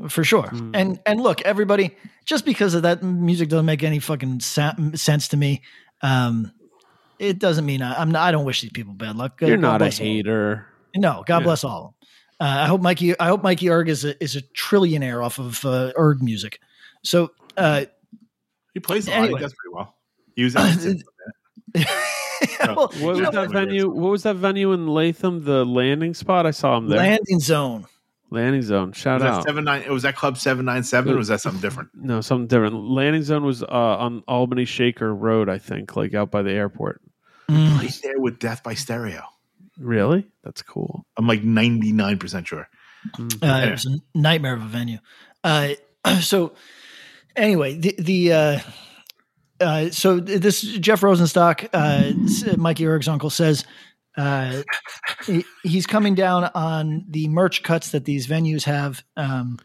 for 0.08 0.24
sure. 0.24 0.44
Mm. 0.44 0.70
And 0.74 1.00
and 1.06 1.20
look, 1.20 1.40
everybody, 1.42 1.94
just 2.24 2.44
because 2.44 2.74
of 2.74 2.82
that 2.82 3.02
music 3.02 3.48
doesn't 3.48 3.66
make 3.66 3.82
any 3.82 3.98
fucking 3.98 4.40
sa- 4.40 4.74
sense 4.94 5.28
to 5.28 5.36
me. 5.36 5.62
Um, 6.02 6.52
it 7.18 7.38
doesn't 7.38 7.64
mean 7.64 7.80
I, 7.82 7.94
I'm 8.00 8.10
not. 8.10 8.22
I 8.22 8.32
don't 8.32 8.44
wish 8.44 8.60
these 8.60 8.72
people 8.72 8.92
bad 8.94 9.16
luck. 9.16 9.40
You're 9.40 9.56
God 9.56 9.62
not 9.62 9.76
a 9.76 9.78
bless 9.84 10.00
all. 10.00 10.06
hater. 10.06 10.66
No, 10.96 11.22
God 11.26 11.38
Yeah. 11.38 11.44
bless 11.44 11.64
all. 11.64 11.78
of 11.78 11.84
them. 11.84 12.48
Uh, 12.48 12.60
I 12.62 12.66
hope 12.66 12.80
Mikey. 12.80 13.18
I 13.20 13.26
hope 13.28 13.42
Mikey 13.42 13.70
Erg 13.70 13.88
is 13.88 14.04
a 14.04 14.22
is 14.22 14.36
a 14.36 14.42
trillionaire 14.42 15.24
off 15.24 15.38
of 15.38 15.64
uh, 15.64 15.92
Erg 15.98 16.22
music. 16.22 16.58
So 17.04 17.30
uh, 17.56 17.84
he 18.74 18.80
plays 18.80 19.06
a 19.06 19.10
lot. 19.10 19.18
Anyway. 19.20 19.38
He 19.38 19.42
does 19.44 19.54
pretty 19.54 19.74
well. 19.74 19.94
He 20.34 20.42
was 20.44 20.56
at 20.56 20.74
the- 20.80 21.02
well, 22.60 22.76
What 22.76 23.00
was 23.00 23.18
know 23.20 23.30
that 23.30 23.50
venue? 23.50 23.88
What 23.88 24.10
was 24.10 24.22
that 24.24 24.36
venue 24.36 24.72
in 24.72 24.86
Latham? 24.88 25.44
The 25.44 25.64
landing 25.64 26.14
spot. 26.14 26.46
I 26.46 26.50
saw 26.50 26.76
him 26.78 26.88
there. 26.88 26.98
landing 26.98 27.40
zone. 27.40 27.86
Landing 28.35 28.62
Zone. 28.62 28.93
Shout 28.93 29.20
Was 29.20 29.23
that 29.23 29.32
out. 29.39 29.44
seven 29.44 29.65
nine? 29.65 29.90
Was 29.90 30.02
that 30.02 30.16
Club 30.16 30.36
Seven 30.36 30.65
Nine 30.65 30.82
Seven? 30.85 31.15
Or 31.15 31.16
was 31.16 31.28
that 31.28 31.40
something 31.40 31.61
different? 31.61 31.90
No, 31.94 32.20
something 32.20 32.47
different. 32.47 32.74
Landing 32.74 33.23
Zone 33.23 33.44
was 33.44 33.62
uh, 33.62 33.66
on 33.66 34.23
Albany 34.28 34.65
Shaker 34.65 35.15
Road, 35.15 35.48
I 35.48 35.59
think, 35.59 35.97
like 35.97 36.12
out 36.15 36.31
by 36.31 36.43
the 36.43 36.52
airport. 36.52 37.01
Mm. 37.48 37.78
Right 37.78 38.01
there 38.02 38.19
with 38.19 38.39
Death 38.39 38.62
by 38.62 38.74
Stereo. 38.74 39.23
Really? 39.78 40.27
That's 40.43 40.62
cool. 40.62 41.06
I'm 41.16 41.27
like 41.27 41.43
99 41.43 42.19
percent 42.19 42.47
sure. 42.47 42.69
Uh, 43.19 43.62
it 43.66 43.70
was 43.70 43.86
a 43.86 44.19
nightmare 44.19 44.55
of 44.55 44.62
a 44.62 44.66
venue. 44.66 44.98
Uh, 45.43 45.70
so 46.20 46.52
anyway, 47.36 47.77
the 47.77 47.94
the 47.98 48.32
uh, 48.32 48.59
uh, 49.61 49.90
so 49.90 50.20
this 50.20 50.62
Jeff 50.62 51.01
Rosenstock, 51.01 51.69
uh, 51.73 52.56
Mikey 52.56 52.86
Erg's 52.86 53.09
uncle 53.09 53.31
says 53.31 53.65
uh, 54.16 54.62
he- 55.27 55.45
he's 55.62 55.86
coming 55.86 56.15
down 56.15 56.45
on 56.55 57.05
the 57.09 57.28
merch 57.28 57.62
cuts 57.62 57.91
that 57.91 58.05
these 58.05 58.27
venues 58.27 58.65
have, 58.65 59.03
um, 59.16 59.59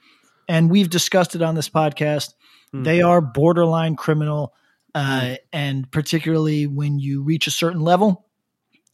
and 0.48 0.70
we've 0.72 0.90
discussed 0.90 1.36
it 1.36 1.42
on 1.42 1.56
this 1.56 1.70
podcast. 1.70 2.34
They 2.74 3.02
are 3.02 3.20
borderline 3.22 3.96
criminal, 3.96 4.54
uh, 4.96 5.36
and 5.54 5.92
particularly 5.92 6.68
when 6.68 7.00
you 7.00 7.22
reach 7.24 7.48
a 7.48 7.52
certain 7.52 7.82
level, 7.82 8.26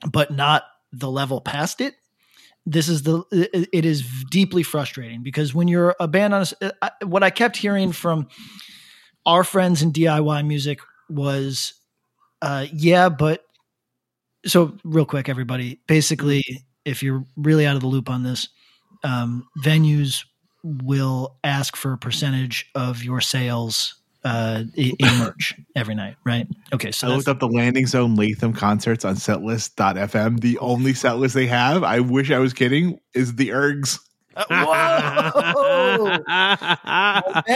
but 0.10 0.32
not 0.32 0.64
the 0.92 1.10
level 1.12 1.42
past 1.42 1.82
it 1.82 1.94
this 2.68 2.88
is 2.90 3.04
the 3.04 3.22
it 3.72 3.86
is 3.86 4.04
deeply 4.32 4.64
frustrating 4.64 5.22
because 5.22 5.54
when 5.54 5.68
you're 5.68 5.96
a 6.00 6.08
band 6.08 6.34
on 6.34 6.46
a 6.62 6.72
I- 6.82 7.06
what 7.06 7.22
i 7.22 7.30
kept 7.30 7.58
hearing 7.58 7.92
from 7.92 8.28
our 9.26 9.44
friends 9.44 9.82
in 9.84 9.92
diy 9.92 10.48
music 10.48 10.80
was 11.10 11.74
uh 12.42 12.66
yeah 12.74 13.10
but 13.10 13.44
so 14.46 14.76
real 14.84 15.06
quick 15.06 15.28
everybody 15.30 15.80
basically 15.88 16.44
if 16.86 17.02
you're 17.02 17.26
really 17.36 17.66
out 17.66 17.76
of 17.76 17.82
the 17.82 17.88
loop 17.88 18.10
on 18.10 18.24
this 18.24 18.48
um 19.04 19.48
venues 19.64 20.24
will 20.64 21.38
ask 21.44 21.76
for 21.76 21.94
a 21.94 21.98
percentage 21.98 22.70
of 22.76 23.04
your 23.04 23.22
sales 23.22 23.96
uh 24.24 24.64
in 24.76 24.96
merch 25.20 25.54
every 25.76 25.94
night 25.96 26.16
right 26.26 26.48
okay 26.74 26.92
so 26.92 27.08
I 27.08 27.10
that's, 27.12 27.28
looked 27.28 27.44
up 27.44 27.48
the 27.48 27.54
Landing 27.56 27.86
Zone 27.86 28.16
Latham 28.16 28.54
concerts 28.54 29.06
on 29.06 29.16
setlist.fm. 29.16 30.40
The 30.42 30.58
only 30.60 30.94
setlist 30.94 31.34
they 31.34 31.46
have, 31.48 31.84
I 31.84 32.00
wish 32.00 32.32
I 32.32 32.40
was 32.40 32.54
kidding, 32.54 33.00
is 33.14 33.36
the 33.36 33.50
Ergs. 33.50 34.00
whoa 34.50 36.18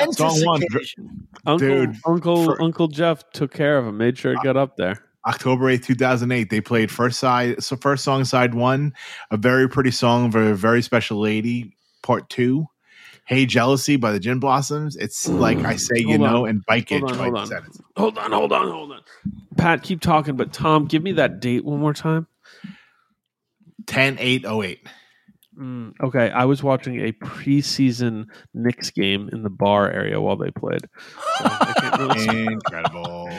Song 0.12 0.46
one. 0.46 0.62
Authentication. 0.64 1.28
Uncle 1.46 1.68
Dude, 1.68 1.96
Uncle 2.06 2.46
for- 2.46 2.62
Uncle 2.62 2.88
Jeff 2.88 3.30
took 3.32 3.52
care 3.52 3.78
of 3.78 3.88
him. 3.88 3.98
Made 3.98 4.18
sure 4.18 4.34
it 4.34 4.40
got 4.44 4.56
up 4.56 4.78
there. 4.78 5.04
October 5.28 5.66
8th, 5.66 5.86
2008. 5.86 6.50
They 6.50 6.62
played 6.62 6.90
first 6.92 7.20
side, 7.20 7.64
so 7.64 7.76
first 7.76 8.04
song, 8.04 8.24
side 8.26 8.54
one, 8.54 8.94
a 9.32 9.38
very 9.38 9.68
pretty 9.70 9.92
song 9.92 10.32
for 10.32 10.52
a 10.52 10.56
very 10.56 10.82
special 10.82 11.20
lady, 11.20 11.76
part 12.04 12.30
two. 12.30 12.68
Hey 13.26 13.46
Jealousy 13.46 13.96
by 13.96 14.12
the 14.12 14.20
Gin 14.20 14.40
Blossoms. 14.40 14.96
It's 14.96 15.28
like 15.28 15.60
I 15.60 15.76
say, 15.76 16.00
you 16.00 16.18
Hold 16.18 16.22
on. 16.22 16.34
know, 16.34 16.46
and 16.46 16.66
Bike 16.66 16.92
It 16.92 17.02
Hold 17.02 17.12
on, 17.12 17.18
hold 17.18 17.38
on. 17.54 17.66
Hold 17.96 18.18
on, 18.18 18.32
hold 18.32 18.52
on, 18.54 18.72
hold 18.72 18.92
on. 18.92 19.02
Pat, 19.56 19.84
keep 19.84 20.02
talking, 20.02 20.36
but 20.36 20.52
Tom, 20.52 20.86
give 20.86 21.04
me 21.04 21.12
that 21.12 21.40
date 21.40 21.64
one 21.64 21.80
more 21.80 21.94
time. 21.94 22.26
10 23.86 24.18
8 24.20 24.46
08. 24.46 24.80
Mm, 25.60 25.94
okay, 26.02 26.32
I 26.32 26.46
was 26.46 26.64
watching 26.64 27.02
a 27.02 27.12
preseason 27.12 28.26
Knicks 28.54 28.90
game 28.92 29.30
in 29.32 29.44
the 29.44 29.50
bar 29.50 29.92
area 29.92 30.20
while 30.22 30.38
they 30.38 30.50
played. 30.52 30.82
So 31.38 31.52
really 32.00 32.46
Incredible. 32.54 33.30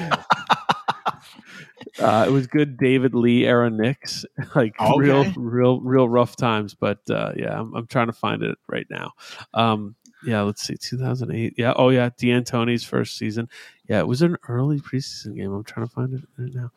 Uh, 2.01 2.25
it 2.27 2.31
was 2.31 2.47
good 2.47 2.77
David 2.77 3.15
Lee 3.15 3.47
era 3.47 3.71
Knicks, 3.71 4.25
like 4.55 4.75
Okay. 4.81 4.99
real, 4.99 5.25
real, 5.37 5.81
real 5.81 6.09
rough 6.09 6.37
times. 6.37 6.75
But 6.75 6.99
uh, 7.11 7.33
yeah, 7.37 7.61
I'm, 7.61 7.75
I'm 7.75 7.87
trying 7.87 8.07
to 8.07 8.13
find 8.13 8.43
it 8.43 8.59
right 8.69 8.87
now. 8.91 9.13
Um, 9.55 9.95
yeah, 10.23 10.43
let's 10.43 10.63
see, 10.63 10.77
2008. 10.77 11.55
Yeah, 11.57 11.73
oh 11.77 11.89
yeah, 11.89 12.11
D'Antoni's 12.11 12.85
first 12.85 13.17
season. 13.17 13.49
Yeah, 13.89 14.01
it 14.01 14.07
was 14.07 14.23
an 14.23 14.37
early 14.49 14.79
preseason 14.81 15.37
game. 15.37 15.53
I'm 15.53 15.65
trying 15.65 15.87
to 15.87 15.93
find 15.93 16.13
it 16.15 16.21
right 16.37 16.53
now. 16.55 16.71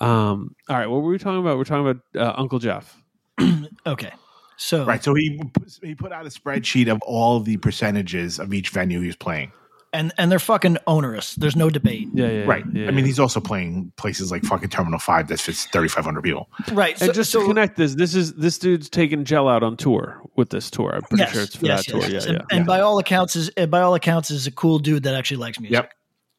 Um, 0.00 0.54
all 0.68 0.76
right, 0.76 0.86
what 0.86 1.02
were 1.02 1.10
we 1.10 1.18
talking 1.18 1.40
about? 1.40 1.58
We're 1.58 1.64
talking 1.64 1.88
about 1.88 2.02
uh, 2.16 2.40
Uncle 2.40 2.58
Jeff. 2.58 2.96
Okay. 3.86 4.12
So 4.56 4.84
right. 4.84 5.02
So 5.02 5.14
he 5.14 5.40
he 5.82 5.94
put 5.94 6.12
out 6.12 6.26
a 6.26 6.28
spreadsheet 6.30 6.90
of 6.90 7.00
all 7.02 7.40
the 7.40 7.56
percentages 7.58 8.38
of 8.38 8.52
each 8.52 8.70
venue 8.70 9.00
he 9.00 9.06
was 9.06 9.16
playing. 9.16 9.52
And 9.92 10.12
and 10.18 10.30
they're 10.30 10.38
fucking 10.38 10.78
onerous. 10.86 11.34
There's 11.36 11.56
no 11.56 11.70
debate. 11.70 12.08
Yeah, 12.12 12.28
yeah, 12.28 12.44
Right. 12.44 12.64
yeah, 12.72 12.88
I 12.88 12.90
mean, 12.90 13.04
he's 13.04 13.18
also 13.18 13.40
playing 13.40 13.92
places 13.96 14.30
like 14.30 14.42
fucking 14.44 14.68
Terminal 14.68 14.98
5 14.98 15.28
that 15.28 15.40
fits 15.40 15.64
3,500 15.66 16.22
people. 16.22 16.48
Right. 16.72 17.00
and 17.00 17.14
just 17.14 17.30
so, 17.30 17.40
to 17.40 17.46
connect 17.46 17.76
this, 17.76 17.94
this 17.94 18.14
is 18.14 18.34
this 18.34 18.58
dude's 18.58 18.88
taking 18.90 19.24
Gel 19.24 19.48
out 19.48 19.62
on 19.62 19.76
tour 19.76 20.20
with 20.36 20.50
this 20.50 20.70
tour. 20.70 20.92
I'm 20.94 21.02
pretty 21.02 21.22
yes, 21.22 21.32
sure 21.32 21.42
it's 21.42 21.56
for 21.56 21.66
yes, 21.66 21.86
that 21.86 21.92
tour. 21.92 22.00
yes, 22.02 22.10
yes. 22.12 22.24
Yeah, 22.26 22.30
And, 22.32 22.38
yeah. 22.50 22.56
and 22.56 22.66
by 22.66 22.80
all 22.80 22.98
accounts 22.98 23.34
is 23.36 23.50
by 23.68 23.80
all 23.80 23.94
accounts 23.94 24.30
is 24.30 24.46
a 24.46 24.50
cool 24.52 24.78
dude 24.78 25.04
that 25.04 25.14
actually 25.14 25.38
likes 25.38 25.58
music. 25.58 25.90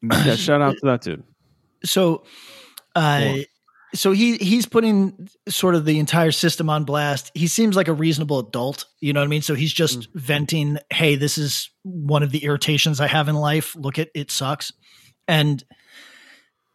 Yep. 0.02 0.26
yeah, 0.26 0.34
shout 0.36 0.62
out 0.62 0.74
to 0.78 0.86
that 0.86 1.00
dude. 1.02 1.22
So 1.84 2.24
uh 2.94 3.20
Cool. 3.20 3.44
So 3.94 4.12
he 4.12 4.36
he's 4.36 4.66
putting 4.66 5.28
sort 5.48 5.74
of 5.74 5.84
the 5.84 5.98
entire 5.98 6.30
system 6.30 6.70
on 6.70 6.84
blast. 6.84 7.30
He 7.34 7.46
seems 7.46 7.76
like 7.76 7.88
a 7.88 7.92
reasonable 7.92 8.38
adult, 8.38 8.86
you 9.00 9.12
know 9.12 9.20
what 9.20 9.24
I 9.24 9.28
mean? 9.28 9.42
So 9.42 9.54
he's 9.54 9.72
just 9.72 10.08
venting, 10.14 10.78
"Hey, 10.90 11.16
this 11.16 11.38
is 11.38 11.70
one 11.82 12.22
of 12.22 12.30
the 12.30 12.44
irritations 12.44 13.00
I 13.00 13.06
have 13.08 13.28
in 13.28 13.34
life. 13.34 13.74
Look 13.76 13.98
at 13.98 14.10
it 14.14 14.30
sucks." 14.30 14.72
And 15.26 15.64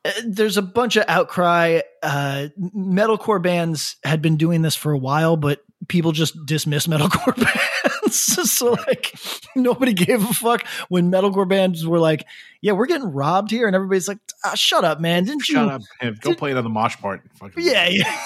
uh, 0.03 0.11
there's 0.25 0.57
a 0.57 0.61
bunch 0.61 0.95
of 0.97 1.05
outcry. 1.07 1.81
Uh, 2.03 2.47
metalcore 2.75 3.41
bands 3.41 3.95
had 4.03 4.21
been 4.21 4.37
doing 4.37 4.61
this 4.61 4.75
for 4.75 4.91
a 4.91 4.97
while, 4.97 5.37
but 5.37 5.61
people 5.87 6.11
just 6.11 6.37
dismiss 6.45 6.87
metalcore 6.87 7.35
bands. 7.83 7.94
So 8.11 8.71
like 8.71 9.13
nobody 9.55 9.93
gave 9.93 10.23
a 10.23 10.33
fuck 10.33 10.65
when 10.89 11.11
metalcore 11.11 11.47
bands 11.47 11.85
were 11.85 11.99
like, 11.99 12.25
"Yeah, 12.61 12.73
we're 12.73 12.85
getting 12.85 13.11
robbed 13.11 13.51
here," 13.51 13.67
and 13.67 13.75
everybody's 13.75 14.07
like, 14.07 14.19
ah, 14.43 14.53
"Shut 14.55 14.83
up, 14.83 14.99
man! 14.99 15.23
Didn't 15.25 15.47
you?" 15.49 15.55
Shut 15.55 15.69
up. 15.69 15.81
Him. 16.01 16.17
Go 16.21 16.33
play 16.33 16.51
another 16.51 16.69
mosh 16.69 16.97
part. 16.97 17.21
Fucking- 17.35 17.63
Yeah, 17.63 17.87
yeah. 17.89 18.19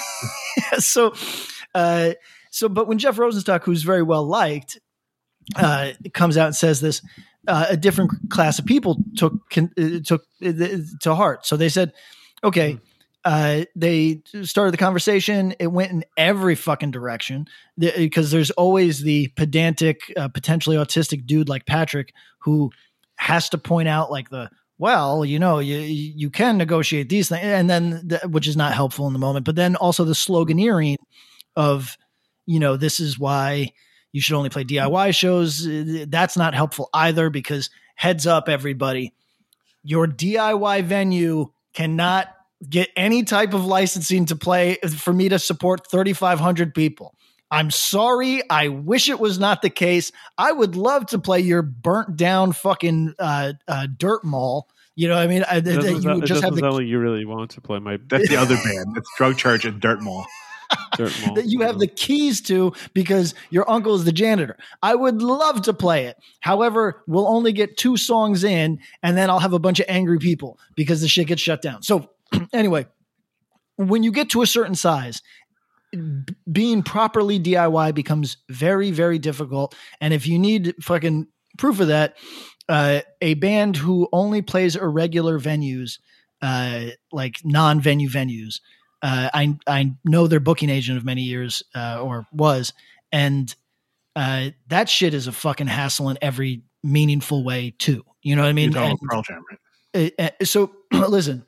Yeah, 0.56 0.62
so, 0.78 1.14
uh, 1.74 2.12
so, 2.50 2.68
but 2.68 2.86
when 2.88 2.98
Jeff 2.98 3.16
Rosenstock, 3.16 3.62
who's 3.64 3.82
very 3.82 4.02
well 4.02 4.24
liked, 4.26 4.78
uh, 5.56 5.92
comes 6.12 6.36
out 6.36 6.46
and 6.46 6.56
says 6.56 6.80
this, 6.80 7.02
uh, 7.48 7.66
a 7.70 7.76
different 7.76 8.12
class 8.30 8.58
of 8.58 8.66
people 8.66 8.98
took 9.16 9.48
con- 9.50 9.72
uh, 9.78 10.00
took 10.04 10.22
uh, 10.44 10.52
to 11.02 11.14
heart. 11.14 11.46
So 11.46 11.56
they 11.56 11.68
said, 11.68 11.92
okay. 12.44 12.78
Uh, 13.24 13.64
they 13.76 14.22
started 14.42 14.72
the 14.72 14.78
conversation. 14.78 15.54
It 15.58 15.66
went 15.66 15.90
in 15.92 16.04
every 16.16 16.54
fucking 16.54 16.90
direction 16.90 17.46
because 17.78 18.30
there's 18.30 18.50
always 18.52 19.02
the 19.02 19.28
pedantic, 19.36 20.12
uh, 20.16 20.28
potentially 20.28 20.76
autistic 20.76 21.26
dude 21.26 21.48
like 21.48 21.66
Patrick 21.66 22.14
who 22.40 22.70
has 23.16 23.50
to 23.50 23.58
point 23.58 23.88
out 23.88 24.10
like 24.10 24.30
the 24.30 24.50
well, 24.78 25.26
you 25.26 25.38
know, 25.38 25.58
you 25.58 25.76
you 25.76 26.30
can 26.30 26.56
negotiate 26.56 27.10
these 27.10 27.28
things, 27.28 27.44
and 27.44 27.68
then 27.68 28.00
the, 28.08 28.20
which 28.26 28.48
is 28.48 28.56
not 28.56 28.72
helpful 28.72 29.06
in 29.06 29.12
the 29.12 29.18
moment. 29.18 29.44
But 29.44 29.54
then 29.54 29.76
also 29.76 30.04
the 30.04 30.14
sloganeering 30.14 30.96
of, 31.54 31.98
you 32.46 32.58
know, 32.58 32.78
this 32.78 32.98
is 32.98 33.18
why 33.18 33.72
you 34.12 34.22
should 34.22 34.36
only 34.36 34.48
play 34.48 34.64
DIY 34.64 35.14
shows. 35.14 35.66
Uh, 35.66 36.06
That's 36.08 36.34
not 36.34 36.54
helpful 36.54 36.88
either 36.94 37.28
because 37.28 37.68
heads 37.94 38.26
up, 38.26 38.48
everybody, 38.48 39.12
your 39.82 40.06
DIY 40.06 40.84
venue 40.84 41.52
cannot 41.74 42.28
get 42.68 42.90
any 42.96 43.22
type 43.22 43.54
of 43.54 43.64
licensing 43.64 44.26
to 44.26 44.36
play 44.36 44.76
for 44.98 45.12
me 45.12 45.28
to 45.28 45.38
support 45.38 45.90
3,500 45.90 46.74
people. 46.74 47.14
I'm 47.50 47.70
sorry. 47.70 48.48
I 48.48 48.68
wish 48.68 49.08
it 49.08 49.18
was 49.18 49.38
not 49.38 49.60
the 49.62 49.70
case. 49.70 50.12
I 50.38 50.52
would 50.52 50.76
love 50.76 51.06
to 51.06 51.18
play 51.18 51.40
your 51.40 51.62
burnt 51.62 52.16
down 52.16 52.52
fucking 52.52 53.14
uh, 53.18 53.54
uh, 53.66 53.88
dirt 53.96 54.24
mall. 54.24 54.68
You 54.94 55.08
know 55.08 55.16
what 55.16 55.22
I 55.22 55.26
mean? 55.26 55.44
I, 55.50 55.56
It 55.56 55.64
that 55.64 55.74
doesn't, 55.76 55.94
you 55.96 56.02
sound, 56.02 56.14
would 56.16 56.24
it 56.24 56.26
just 56.26 56.44
have 56.44 56.54
the 56.54 56.84
you 56.84 56.98
really 56.98 57.24
want 57.24 57.50
to 57.52 57.60
play 57.60 57.78
my 57.78 57.98
That's 58.08 58.28
the 58.28 58.36
other 58.36 58.54
band. 58.56 58.94
That's 58.94 59.08
Drug 59.16 59.36
Charge 59.36 59.64
and 59.64 59.80
Dirt 59.80 60.00
Mall. 60.00 60.26
dirt 60.96 61.12
mall. 61.26 61.34
that 61.34 61.46
you 61.46 61.62
have 61.62 61.78
the 61.78 61.86
keys 61.88 62.40
to 62.42 62.72
because 62.94 63.34
your 63.50 63.68
uncle 63.68 63.94
is 63.94 64.04
the 64.04 64.12
janitor. 64.12 64.56
I 64.82 64.94
would 64.94 65.20
love 65.22 65.62
to 65.62 65.72
play 65.72 66.06
it. 66.06 66.16
However, 66.40 67.02
we'll 67.06 67.26
only 67.26 67.52
get 67.52 67.76
two 67.76 67.96
songs 67.96 68.44
in 68.44 68.78
and 69.02 69.16
then 69.16 69.30
I'll 69.30 69.40
have 69.40 69.52
a 69.52 69.58
bunch 69.58 69.80
of 69.80 69.86
angry 69.88 70.18
people 70.18 70.58
because 70.76 71.00
the 71.00 71.08
shit 71.08 71.26
gets 71.26 71.42
shut 71.42 71.62
down. 71.62 71.82
So, 71.82 72.10
anyway, 72.52 72.86
when 73.76 74.02
you 74.02 74.12
get 74.12 74.30
to 74.30 74.42
a 74.42 74.46
certain 74.46 74.74
size, 74.74 75.22
being 76.50 76.82
properly 76.82 77.40
DIY 77.40 77.94
becomes 77.94 78.36
very, 78.48 78.90
very 78.90 79.18
difficult. 79.18 79.74
And 80.00 80.14
if 80.14 80.26
you 80.26 80.38
need 80.38 80.74
fucking 80.80 81.26
proof 81.58 81.80
of 81.80 81.88
that, 81.88 82.16
uh, 82.68 83.00
a 83.20 83.34
band 83.34 83.76
who 83.76 84.08
only 84.12 84.42
plays 84.42 84.76
irregular 84.76 85.40
venues, 85.40 85.98
uh, 86.42 86.86
like 87.12 87.40
non 87.44 87.80
venue 87.80 88.08
venues, 88.08 88.60
uh, 89.02 89.30
I 89.32 89.58
I 89.66 89.94
know 90.04 90.26
their 90.26 90.40
booking 90.40 90.70
agent 90.70 90.98
of 90.98 91.04
many 91.04 91.22
years 91.22 91.62
uh, 91.74 92.00
or 92.00 92.26
was, 92.32 92.72
and 93.10 93.52
uh, 94.14 94.50
that 94.68 94.88
shit 94.88 95.14
is 95.14 95.26
a 95.26 95.32
fucking 95.32 95.66
hassle 95.66 96.10
in 96.10 96.18
every 96.22 96.62
meaningful 96.84 97.44
way 97.44 97.74
too. 97.78 98.04
You 98.22 98.36
know 98.36 98.42
what 98.42 98.48
I 98.48 98.50
You're 98.50 98.70
mean? 98.70 98.76
And, 98.76 98.98
Pearl 99.00 99.22
Jam, 99.22 99.44
right? 99.94 100.12
uh, 100.18 100.44
so 100.44 100.70
listen, 100.92 101.44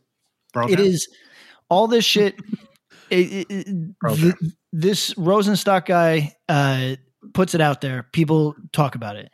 Pearl 0.52 0.70
it 0.72 0.76
Jam? 0.76 0.94
all 1.68 1.86
this 1.88 2.04
shit. 2.04 2.36
it, 3.10 3.32
it- 3.32 3.46
it- 3.50 3.98
Pearl 4.00 4.16
th- 4.16 4.34
Jam. 4.40 4.52
this 4.72 5.14
Rosenstock 5.14 5.86
guy 5.86 6.34
uh, 6.48 6.96
puts 7.34 7.54
it 7.54 7.60
out 7.60 7.80
there. 7.80 8.04
People 8.12 8.54
talk 8.72 8.94
about 8.94 9.16
it. 9.16 9.30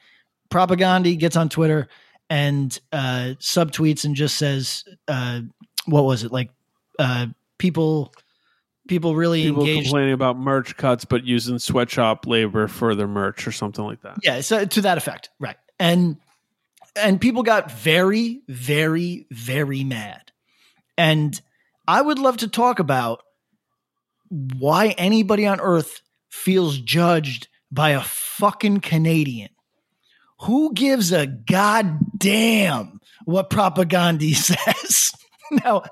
Propagandhi 0.51 1.19
gets 1.19 1.37
on 1.37 1.49
Twitter 1.49 1.89
and 2.31 2.79
uh, 2.93 3.35
subtweets 3.41 4.05
and 4.05 4.15
just 4.15 4.37
says, 4.37 4.85
uh, 5.09 5.41
"What 5.87 6.05
was 6.05 6.25
it 6.25 6.33
like?" 6.33 6.51
Uh, 6.99 7.27
people, 7.59 8.13
people 8.89 9.15
really 9.15 9.43
People 9.45 9.63
engaged. 9.63 9.85
complaining 9.87 10.13
about 10.15 10.37
merch 10.39 10.77
cuts, 10.77 11.05
but 11.05 11.25
using 11.25 11.59
sweatshop 11.59 12.27
labor 12.27 12.67
for 12.69 12.95
their 12.95 13.07
merch 13.07 13.47
or 13.47 13.53
something 13.53 13.85
like 13.85 14.01
that. 14.03 14.17
Yeah, 14.23 14.41
so 14.41 14.65
to 14.65 14.81
that 14.83 14.99
effect, 14.99 15.31
right? 15.39 15.57
And 15.79 16.17
and 16.97 17.21
people 17.21 17.43
got 17.43 17.71
very, 17.71 18.41
very, 18.49 19.27
very 19.31 19.85
mad. 19.85 20.33
And 20.99 21.41
I 21.87 22.03
would 22.03 22.19
love 22.19 22.39
to 22.39 22.49
talk 22.49 22.81
about 22.81 23.23
why 24.29 24.89
anybody 24.99 25.47
on 25.47 25.61
earth 25.61 26.03
feels 26.29 26.79
judged 26.79 27.49
by 27.71 27.91
a 27.91 28.03
fucking 28.03 28.81
Canadian. 28.81 29.51
Who 30.43 30.75
gives 30.75 31.13
a 31.13 31.27
goddamn 31.27 33.01
what 33.25 33.49
Propagandhi 33.49 34.35
says? 34.35 35.13
now, 35.65 35.85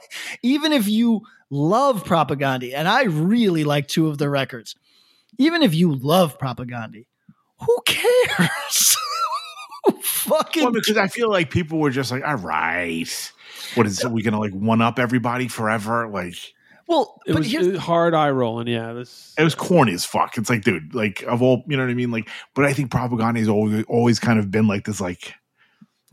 even 0.43 0.73
if 0.73 0.89
you 0.89 1.23
love 1.51 2.05
Propagandhi, 2.05 2.74
and 2.74 2.89
I 2.89 3.05
really 3.05 3.65
like 3.65 3.89
two 3.89 4.09
of 4.09 4.19
the 4.19 4.28
records, 4.28 4.74
even 5.39 5.62
if 5.62 5.74
you 5.74 5.95
love 5.95 6.39
Propagandhi, 6.39 7.07
who 7.61 7.78
cares? 7.87 8.97
Fucking 10.03 10.65
Well, 10.65 10.73
because 10.73 10.97
I 10.97 11.07
feel 11.07 11.31
like 11.31 11.51
people 11.51 11.78
were 11.78 11.91
just 11.91 12.11
like, 12.11 12.24
all 12.27 12.37
right, 12.37 13.33
what 13.77 13.86
is 13.86 14.03
it? 14.03 14.11
We 14.11 14.23
gonna 14.23 14.40
like 14.40 14.53
one 14.53 14.81
up 14.81 14.98
everybody 14.98 15.48
forever? 15.48 16.09
Like 16.09 16.36
well, 16.89 17.20
It 17.27 17.32
but 17.32 17.40
was 17.40 17.51
here's, 17.51 17.78
hard 17.78 18.15
eye 18.15 18.31
rolling. 18.31 18.69
Yeah, 18.69 18.93
this 18.93 19.35
it 19.36 19.43
was 19.43 19.55
corny 19.55 19.93
as 19.93 20.05
fuck. 20.05 20.39
It's 20.39 20.48
like, 20.48 20.62
dude, 20.62 20.94
like 20.94 21.23
of 21.23 21.43
all, 21.43 21.65
you 21.66 21.77
know 21.77 21.82
what 21.82 21.90
I 21.90 21.94
mean? 21.94 22.12
Like, 22.12 22.28
but 22.55 22.65
I 22.65 22.73
think 22.73 22.90
Propagandhi 22.90 23.40
has 23.40 23.48
always 23.48 23.85
always 23.89 24.20
kind 24.20 24.39
of 24.39 24.51
been 24.51 24.69
like 24.69 24.85
this, 24.85 25.01
like 25.01 25.35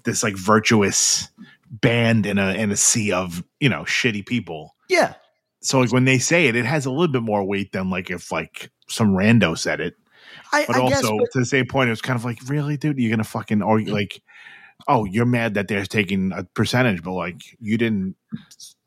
this 0.03 0.23
like 0.23 0.35
virtuous 0.35 1.29
band 1.69 2.25
in 2.25 2.37
a 2.39 2.53
in 2.53 2.71
a 2.71 2.75
sea 2.75 3.11
of 3.11 3.43
you 3.59 3.69
know 3.69 3.83
shitty 3.83 4.25
people. 4.25 4.75
yeah, 4.89 5.13
So 5.61 5.79
like 5.79 5.91
when 5.91 6.05
they 6.05 6.17
say 6.17 6.47
it, 6.47 6.55
it 6.55 6.65
has 6.65 6.85
a 6.85 6.91
little 6.91 7.07
bit 7.07 7.23
more 7.23 7.43
weight 7.43 7.71
than 7.71 7.89
like 7.89 8.09
if 8.09 8.31
like 8.31 8.71
some 8.87 9.13
rando 9.13 9.57
said 9.57 9.79
it. 9.79 9.95
I, 10.51 10.65
But 10.65 10.75
I 10.75 10.79
also 10.79 10.91
guess. 10.93 11.19
But, 11.19 11.31
to 11.33 11.39
the 11.39 11.45
same 11.45 11.65
point, 11.67 11.87
it 11.87 11.91
was 11.91 12.01
kind 12.01 12.17
of 12.17 12.25
like, 12.25 12.37
really, 12.47 12.77
dude, 12.77 12.97
you're 12.99 13.09
gonna 13.09 13.23
fucking 13.23 13.61
or 13.61 13.81
like, 13.81 14.21
oh, 14.87 15.05
you're 15.05 15.25
mad 15.25 15.53
that 15.53 15.67
they're 15.67 15.85
taking 15.85 16.31
a 16.31 16.43
percentage, 16.43 17.03
but 17.03 17.13
like 17.13 17.41
you 17.59 17.77
didn't 17.77 18.15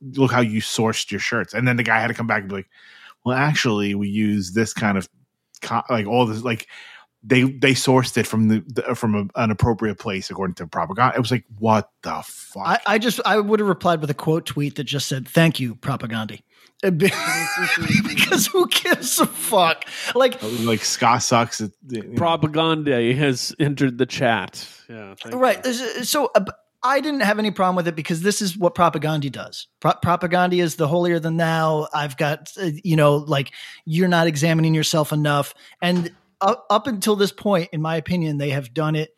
look 0.00 0.32
how 0.32 0.40
you 0.40 0.60
sourced 0.60 1.10
your 1.10 1.20
shirts, 1.20 1.54
and 1.54 1.66
then 1.66 1.76
the 1.76 1.82
guy 1.82 2.00
had 2.00 2.08
to 2.08 2.14
come 2.14 2.26
back 2.26 2.40
and 2.40 2.48
be 2.48 2.56
like, 2.56 2.68
well, 3.24 3.36
actually, 3.36 3.94
we 3.94 4.08
use 4.08 4.52
this 4.52 4.72
kind 4.72 4.98
of 4.98 5.08
like 5.90 6.06
all 6.06 6.26
this 6.26 6.42
like 6.42 6.68
they 7.22 7.42
they 7.42 7.72
sourced 7.72 8.16
it 8.16 8.26
from 8.26 8.48
the, 8.48 8.64
the 8.68 8.94
from 8.94 9.14
a, 9.14 9.42
an 9.42 9.50
appropriate 9.50 9.98
place 9.98 10.30
according 10.30 10.54
to 10.54 10.66
Propagandhi. 10.66 11.16
It 11.16 11.20
was 11.20 11.32
like, 11.32 11.44
what 11.58 11.90
the 12.02 12.22
fuck? 12.24 12.62
I, 12.66 12.78
I 12.86 12.98
just 12.98 13.20
I 13.24 13.38
would 13.40 13.58
have 13.58 13.68
replied 13.68 14.00
with 14.00 14.10
a 14.10 14.14
quote 14.14 14.46
tweet 14.46 14.76
that 14.76 14.84
just 14.84 15.08
said 15.08 15.26
"Thank 15.26 15.58
you, 15.58 15.74
Propagandhi," 15.74 16.42
because 16.82 18.46
who 18.46 18.68
gives 18.68 19.18
a 19.18 19.26
fuck? 19.26 19.84
Like, 20.14 20.42
like 20.42 20.84
ska 20.84 21.20
sucks. 21.20 21.60
It, 21.60 21.72
you 21.88 22.02
know. 22.02 22.20
Propagandhi 22.20 23.16
has 23.16 23.54
entered 23.58 23.98
the 23.98 24.06
chat. 24.06 24.68
Yeah, 24.88 25.14
thank 25.20 25.34
you. 25.34 25.40
right? 25.40 25.64
So 25.66 26.30
uh, 26.34 26.44
I 26.82 27.00
didn't 27.00 27.20
have 27.20 27.38
any 27.38 27.50
problem 27.50 27.76
with 27.76 27.88
it 27.88 27.96
because 27.96 28.22
this 28.22 28.42
is 28.42 28.56
what 28.56 28.74
Propagandhi 28.74 29.32
does. 29.32 29.68
Pro- 29.80 29.92
Propagandhi 29.92 30.62
is 30.62 30.76
the 30.76 30.86
holier 30.86 31.18
than 31.18 31.36
thou. 31.36 31.88
I've 31.92 32.16
got 32.16 32.52
uh, 32.60 32.70
you 32.84 32.96
know, 32.96 33.16
like 33.16 33.52
you're 33.84 34.08
not 34.08 34.26
examining 34.26 34.74
yourself 34.74 35.12
enough, 35.12 35.54
and 35.80 36.12
up, 36.40 36.66
up 36.70 36.86
until 36.86 37.16
this 37.16 37.32
point, 37.32 37.70
in 37.72 37.80
my 37.80 37.96
opinion, 37.96 38.38
they 38.38 38.50
have 38.50 38.74
done 38.74 38.94
it 38.94 39.10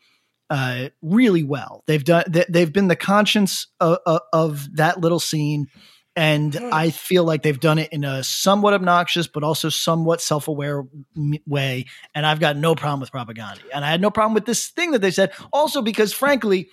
uh, 0.49 0.89
really 1.01 1.43
well. 1.43 1.83
They've 1.87 2.03
done 2.03 2.23
they, 2.27 2.45
they've 2.49 2.71
been 2.71 2.87
the 2.87 2.95
conscience 2.95 3.67
of, 3.79 3.99
of, 4.05 4.21
of 4.33 4.75
that 4.77 4.99
little 4.99 5.19
scene, 5.19 5.67
and 6.15 6.53
hmm. 6.53 6.69
I 6.71 6.89
feel 6.89 7.23
like 7.23 7.43
they've 7.43 7.59
done 7.59 7.77
it 7.77 7.93
in 7.93 8.03
a 8.03 8.23
somewhat 8.23 8.73
obnoxious 8.73 9.27
but 9.27 9.43
also 9.43 9.69
somewhat 9.69 10.21
self 10.21 10.47
aware 10.47 10.83
m- 11.15 11.35
way. 11.45 11.85
And 12.13 12.25
I've 12.25 12.39
got 12.39 12.57
no 12.57 12.75
problem 12.75 12.99
with 12.99 13.11
Propagandhi, 13.11 13.63
and 13.73 13.85
I 13.85 13.89
had 13.89 14.01
no 14.01 14.11
problem 14.11 14.33
with 14.33 14.45
this 14.45 14.67
thing 14.67 14.91
that 14.91 14.99
they 14.99 15.11
said. 15.11 15.31
Also, 15.53 15.81
because 15.81 16.13
frankly, 16.13 16.69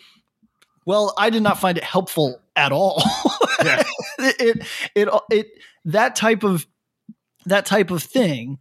well, 0.85 1.13
I 1.19 1.31
did 1.31 1.43
not 1.43 1.59
find 1.59 1.77
it 1.77 1.85
helpful 1.85 2.41
at 2.55 2.73
all. 2.73 3.03
Yeah. 3.65 3.83
it, 4.19 4.37
it 4.39 4.67
it 4.95 5.09
it 5.31 5.47
that 5.87 6.15
type 6.15 6.45
of 6.45 6.67
that 7.47 7.65
type 7.65 7.91
of 7.91 8.03
thing 8.03 8.59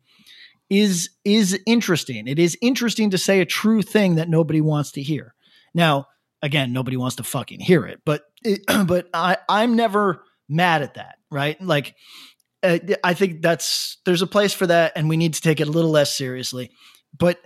is 0.69 1.10
is 1.23 1.60
interesting. 1.65 2.27
It 2.27 2.39
is 2.39 2.57
interesting 2.61 3.10
to 3.10 3.18
say 3.18 3.41
a 3.41 3.45
true 3.45 3.81
thing 3.81 4.15
that 4.15 4.30
nobody 4.30 4.61
wants 4.61 4.91
to 4.93 5.02
hear. 5.02 5.35
Now, 5.73 6.07
again, 6.41 6.72
nobody 6.72 6.97
wants 6.97 7.18
to 7.18 7.23
fucking 7.23 7.60
hear 7.60 7.85
it, 7.85 8.02
but 8.06 8.23
it, 8.43 8.61
but 8.88 9.10
I 9.14 9.38
I'm 9.49 9.76
never 9.76 10.23
mad 10.47 10.81
at 10.81 10.95
that, 10.95 11.17
right? 11.31 11.59
Like 11.61 11.95
uh, 12.65 12.80
I 13.03 13.13
think 13.13 13.41
that's 13.41 13.97
there's 14.05 14.22
a 14.22 14.27
place 14.27 14.53
for 14.53 14.67
that, 14.67 14.93
and 14.95 15.07
we 15.07 15.17
need 15.17 15.35
to 15.35 15.41
take 15.41 15.59
it 15.59 15.67
a 15.67 15.72
little 15.72 15.91
less 15.91 16.15
seriously. 16.15 16.72
But 17.17 17.39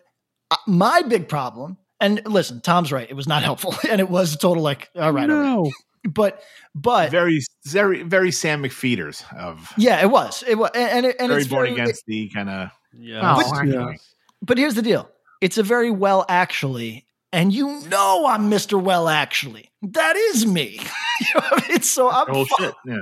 uh, 0.50 0.56
my 0.68 1.02
big 1.02 1.28
problem, 1.28 1.78
and 2.00 2.22
listen, 2.26 2.62
Tom's 2.62 2.92
right. 2.92 3.10
It 3.10 3.16
was 3.16 3.28
not 3.28 3.44
helpful, 3.50 3.76
and 3.90 4.00
it 4.00 4.10
was 4.10 4.34
a 4.34 4.38
total 4.38 4.64
like, 4.64 4.90
all 4.96 5.12
right, 5.12 5.30
all 5.30 5.36
right. 5.36 5.46
no. 5.46 5.72
but 6.10 6.42
but 6.74 7.12
very 7.12 7.42
very 7.66 8.04
very 8.04 8.32
Sam 8.32 8.64
McPheeters 8.64 9.24
of 9.36 9.74
yeah, 9.78 10.02
it 10.02 10.10
was 10.10 10.44
it 10.48 10.56
was, 10.56 10.72
and 10.74 10.90
and, 10.90 11.06
it, 11.06 11.16
and 11.20 11.30
very 11.30 11.42
it's 11.42 11.50
born 11.50 11.66
very, 11.68 11.82
against 11.82 12.06
the 12.06 12.30
kind 12.30 12.50
of 12.50 12.70
Yeah, 12.94 13.36
Oh, 13.38 13.64
yeah. 13.64 13.94
But 14.42 14.58
here's 14.58 14.76
the 14.76 14.82
deal. 14.82 15.10
It's 15.42 15.58
a 15.58 15.64
very 15.64 15.92
well 15.92 16.26
actually, 16.30 17.06
and 17.32 17.54
you 17.54 17.82
know 17.88 18.26
I'm 18.28 18.50
Mr. 18.50 18.82
Well 18.82 19.08
actually. 19.08 19.70
That 19.82 20.16
is 20.16 20.46
me. 20.46 20.80
you 21.22 21.28
know 21.36 21.42
I 21.52 21.70
mean? 21.70 21.82
So 21.82 22.10
I'm 22.10 22.26
oh 22.30 22.46
fi- 22.46 22.66
shit 22.66 22.76
yeah. 22.86 23.02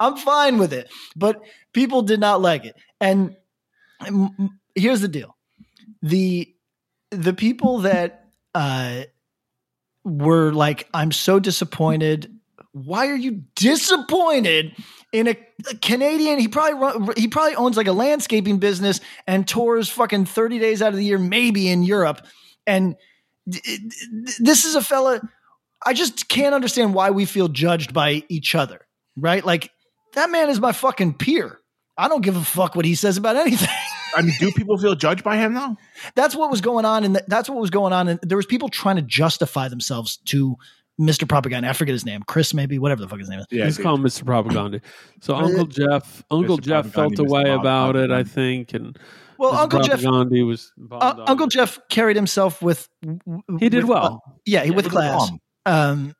I'm 0.00 0.16
fine 0.16 0.58
with 0.58 0.72
it. 0.72 0.90
But 1.16 1.42
people 1.72 2.02
did 2.02 2.20
not 2.20 2.40
like 2.40 2.64
it. 2.64 2.76
And 3.00 3.36
here's 4.74 5.00
the 5.00 5.08
deal. 5.08 5.36
The 6.02 6.52
the 7.10 7.32
people 7.32 7.78
that 7.80 8.26
uh 8.54 9.04
were 10.04 10.52
like 10.52 10.88
I'm 10.92 11.12
so 11.12 11.38
disappointed. 11.38 12.34
Why 12.72 13.08
are 13.08 13.16
you 13.16 13.42
disappointed 13.56 14.74
in 15.12 15.28
a, 15.28 15.36
a 15.70 15.74
Canadian? 15.76 16.38
He 16.38 16.48
probably 16.48 16.74
run, 16.74 17.08
he 17.16 17.28
probably 17.28 17.56
owns 17.56 17.76
like 17.76 17.86
a 17.86 17.92
landscaping 17.92 18.58
business 18.58 19.00
and 19.26 19.46
tours 19.48 19.88
fucking 19.88 20.26
30 20.26 20.58
days 20.58 20.82
out 20.82 20.90
of 20.90 20.96
the 20.96 21.04
year 21.04 21.18
maybe 21.18 21.68
in 21.68 21.82
Europe. 21.82 22.26
And 22.66 22.96
this 24.40 24.64
is 24.64 24.74
a 24.74 24.82
fella 24.82 25.20
I 25.84 25.92
just 25.94 26.28
can't 26.28 26.54
understand 26.54 26.94
why 26.94 27.10
we 27.10 27.24
feel 27.24 27.48
judged 27.48 27.94
by 27.94 28.22
each 28.28 28.54
other, 28.54 28.80
right? 29.16 29.44
Like 29.44 29.70
that 30.14 30.30
man 30.30 30.48
is 30.48 30.60
my 30.60 30.72
fucking 30.72 31.14
peer. 31.14 31.58
I 31.96 32.08
don't 32.08 32.22
give 32.22 32.36
a 32.36 32.44
fuck 32.44 32.76
what 32.76 32.84
he 32.84 32.94
says 32.94 33.16
about 33.16 33.36
anything. 33.36 33.68
I 34.16 34.22
mean, 34.22 34.34
do 34.40 34.50
people 34.52 34.78
feel 34.78 34.94
judged 34.94 35.22
by 35.22 35.36
him 35.36 35.54
though? 35.54 35.76
that's 36.14 36.34
what 36.34 36.50
was 36.50 36.60
going 36.60 36.84
on, 36.84 37.04
and 37.04 37.20
that's 37.28 37.48
what 37.48 37.60
was 37.60 37.70
going 37.70 37.92
on. 37.92 38.08
And 38.08 38.20
there 38.22 38.36
was 38.36 38.46
people 38.46 38.68
trying 38.68 38.96
to 38.96 39.02
justify 39.02 39.68
themselves 39.68 40.16
to 40.26 40.56
Mr. 40.98 41.28
Propagandhi. 41.28 41.68
I 41.68 41.72
forget 41.74 41.92
his 41.92 42.06
name, 42.06 42.22
Chris, 42.26 42.54
maybe 42.54 42.78
whatever 42.78 43.02
the 43.02 43.08
fuck 43.08 43.18
his 43.18 43.28
name 43.28 43.40
is. 43.40 43.46
Yeah, 43.50 43.66
He's 43.66 43.76
dude. 43.76 43.84
called 43.84 44.00
Mr. 44.00 44.24
Propagandhi. 44.24 44.80
So 45.20 45.34
Uncle 45.34 45.66
Jeff, 45.66 46.24
Uncle 46.30 46.58
Mr. 46.58 46.62
Jeff 46.62 46.90
felt 46.90 47.12
Propagandhi, 47.14 47.28
a 47.28 47.32
way 47.32 47.44
Mr. 47.44 47.60
about 47.60 47.96
it, 47.96 48.10
I 48.10 48.24
think, 48.24 48.72
and 48.72 48.98
Well, 49.38 49.52
Mr. 49.52 49.58
Uncle 49.58 49.80
Jeff, 49.82 50.00
Propagandhi 50.00 50.46
was 50.46 50.72
uh. 50.90 51.24
Uncle 51.26 51.46
Jeff 51.46 51.78
carried 51.88 52.16
himself 52.16 52.60
with. 52.60 52.88
He 53.60 53.68
did 53.68 53.84
with- 53.84 53.90
well. 53.90 54.22
yeah, 54.44 54.64
he 54.64 54.70
with 54.70 54.86
With 54.86 54.92
class. 54.92 55.30
Um, 55.66 56.14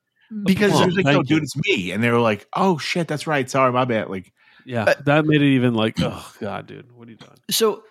because 0.44 0.72
he 0.72 0.82
Oh, 0.82 0.86
was 0.86 0.94
like, 0.96 1.06
"No, 1.06 1.22
dude, 1.22 1.42
it's 1.42 1.56
me," 1.56 1.90
and 1.90 2.02
they 2.04 2.10
were 2.10 2.20
like, 2.20 2.46
"Oh 2.54 2.76
shit, 2.78 3.08
that's 3.08 3.26
right. 3.26 3.48
Sorry, 3.48 3.72
my 3.72 3.84
bad." 3.86 4.08
Like, 4.10 4.32
Yeah, 4.66 4.84
Uh, 4.84 4.94
that 5.06 5.24
made 5.24 5.40
it 5.40 5.54
even 5.54 5.72
like, 5.74 5.96
oh 6.00 6.32
god, 6.40 6.66
dude, 6.66 6.92
what 6.92 7.08
are 7.08 7.10
you 7.12 7.16
doing? 7.16 7.32
so 7.50 7.82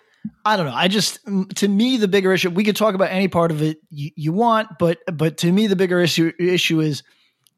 I 0.44 0.56
don't 0.56 0.66
know. 0.66 0.74
I 0.74 0.86
just 0.88 1.24
mm, 1.26 1.52
to 1.54 1.66
me 1.68 1.96
the 1.96 2.06
bigger 2.06 2.32
issue. 2.32 2.50
We 2.50 2.62
could 2.62 2.76
talk 2.76 2.94
about 2.94 3.10
any 3.10 3.26
part 3.28 3.50
of 3.50 3.60
it 3.62 3.78
you, 3.90 4.10
you 4.14 4.32
want, 4.32 4.68
but 4.78 4.98
but 5.12 5.38
to 5.38 5.50
me 5.50 5.66
the 5.66 5.74
bigger 5.76 6.00
issue 6.00 6.30
issue 6.38 6.78
is, 6.80 7.02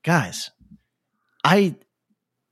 guys, 0.03 0.51
I 1.45 1.77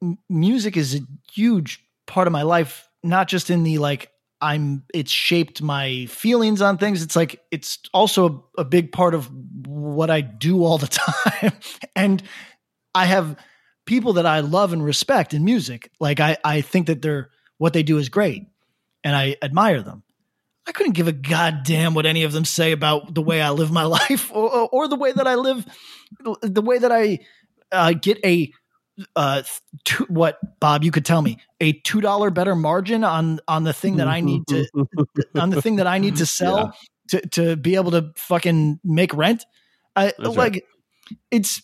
m- 0.02 0.18
music 0.28 0.76
is 0.76 0.94
a 0.94 1.00
huge 1.32 1.82
part 2.06 2.26
of 2.26 2.32
my 2.32 2.42
life. 2.42 2.86
Not 3.02 3.28
just 3.28 3.48
in 3.48 3.62
the 3.62 3.78
like 3.78 4.10
I'm. 4.40 4.84
It's 4.94 5.10
shaped 5.10 5.62
my 5.62 6.06
feelings 6.06 6.62
on 6.62 6.78
things. 6.78 7.02
It's 7.02 7.16
like 7.16 7.40
it's 7.50 7.78
also 7.92 8.50
a, 8.56 8.60
a 8.60 8.64
big 8.64 8.92
part 8.92 9.14
of 9.14 9.30
what 9.66 10.10
I 10.10 10.20
do 10.20 10.64
all 10.64 10.78
the 10.78 10.86
time, 11.42 11.52
and 11.96 12.22
I 12.94 13.06
have 13.06 13.36
people 13.86 14.14
that 14.14 14.26
I 14.26 14.40
love 14.40 14.72
and 14.72 14.84
respect 14.84 15.34
in 15.34 15.44
music. 15.44 15.90
Like 15.98 16.20
I 16.20 16.36
I 16.44 16.60
think 16.60 16.86
that 16.86 17.02
they're 17.02 17.30
what 17.58 17.72
they 17.72 17.82
do 17.82 17.98
is 17.98 18.08
great 18.08 18.46
and 19.04 19.14
I 19.14 19.36
admire 19.42 19.82
them. 19.82 20.02
I 20.66 20.72
couldn't 20.72 20.92
give 20.92 21.08
a 21.08 21.12
goddamn 21.12 21.94
what 21.94 22.06
any 22.06 22.24
of 22.24 22.32
them 22.32 22.44
say 22.44 22.72
about 22.72 23.14
the 23.14 23.22
way 23.22 23.40
I 23.40 23.50
live 23.50 23.70
my 23.70 23.84
life 23.98 24.30
or, 24.32 24.68
or, 24.70 24.88
the 24.88 24.96
way 24.96 25.12
that 25.12 25.26
I 25.26 25.34
live, 25.34 25.66
the 26.42 26.62
way 26.62 26.78
that 26.78 26.92
I 26.92 27.20
uh, 27.72 27.92
get 27.92 28.18
a 28.24 28.52
uh, 29.16 29.42
two, 29.84 30.04
what 30.08 30.38
Bob 30.60 30.84
you 30.84 30.90
could 30.90 31.04
tell 31.04 31.22
me 31.22 31.38
a 31.60 31.72
two 31.72 32.00
dollar 32.00 32.30
better 32.30 32.54
margin 32.54 33.04
on 33.04 33.40
on 33.48 33.64
the 33.64 33.72
thing 33.72 33.96
that 33.96 34.08
I 34.08 34.20
need 34.20 34.46
to 34.48 34.66
on 35.34 35.50
the 35.50 35.62
thing 35.62 35.76
that 35.76 35.86
I 35.86 35.98
need 35.98 36.16
to 36.16 36.26
sell 36.26 36.72
to 37.10 37.20
to 37.28 37.56
be 37.56 37.74
able 37.76 37.90
to 37.92 38.12
fucking 38.16 38.80
make 38.84 39.14
rent. 39.14 39.44
I 39.96 40.12
That's 40.18 40.36
like 40.36 40.52
right. 40.54 40.62
it's 41.30 41.62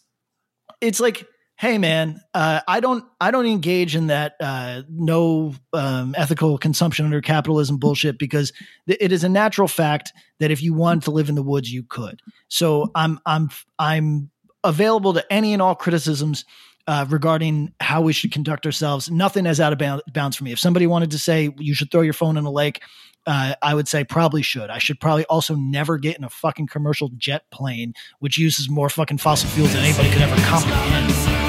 it's 0.81 1.01
like 1.01 1.27
hey 1.56 1.78
man 1.78 2.20
uh, 2.35 2.61
i 2.66 2.81
don't 2.81 3.05
i 3.20 3.31
don't 3.31 3.47
engage 3.47 3.94
in 3.94 4.09
that 4.09 4.35
uh, 4.40 4.82
no 4.90 5.55
um, 5.73 6.15
ethical 6.19 6.59
consumption 6.59 7.05
under 7.05 7.20
capitalism 7.20 7.78
bullshit 7.78 8.19
because 8.19 8.52
th- 8.89 8.98
it 9.01 9.12
is 9.12 9.24
a 9.24 9.28
natural 9.28 9.69
fact 9.69 10.12
that 10.40 10.51
if 10.51 10.62
you 10.62 10.74
wanted 10.74 11.05
to 11.05 11.11
live 11.11 11.28
in 11.28 11.35
the 11.35 11.43
woods 11.43 11.73
you 11.73 11.85
could 11.89 12.20
so 12.48 12.90
i'm 12.94 13.20
i'm 13.27 13.48
i'm 13.78 14.31
available 14.65 15.12
to 15.12 15.32
any 15.32 15.52
and 15.52 15.62
all 15.62 15.74
criticisms 15.74 16.44
uh, 16.86 17.06
regarding 17.09 17.73
how 17.81 18.02
we 18.02 18.12
should 18.12 18.32
conduct 18.32 18.66
ourselves 18.66 19.11
nothing 19.11 19.47
is 19.47 19.61
out 19.61 19.73
of 19.73 20.02
bounds 20.12 20.36
for 20.36 20.44
me 20.44 20.52
if 20.52 20.59
somebody 20.59 20.86
wanted 20.86 21.11
to 21.11 21.19
say 21.19 21.51
you 21.59 21.74
should 21.74 21.90
throw 21.90 22.02
your 22.02 22.12
phone 22.12 22.36
in 22.36 22.44
a 22.44 22.51
lake 22.51 22.81
uh, 23.27 23.55
I 23.62 23.74
would 23.74 23.89
say 23.89 24.05
probably 24.05 24.43
should. 24.43 24.70
I 24.70 24.78
should 24.78 25.01
probably 25.01 25.24
also 25.27 25.55
never 25.55 25.98
get 25.98 26.19
in 26.19 26.24
a 26.24 26.28
fucking 26.28 26.66
commercial 26.66 27.11
jet 27.16 27.44
plane, 27.51 27.94
which 28.19 28.39
uses 28.39 28.69
more 28.69 28.90
fucking 28.90 29.19
fossil 29.19 29.48
fuels 29.51 29.73
than 29.73 29.82
anybody 29.82 30.11
could 30.11 30.23
ever 30.23 30.36
comprehend. 30.43 31.43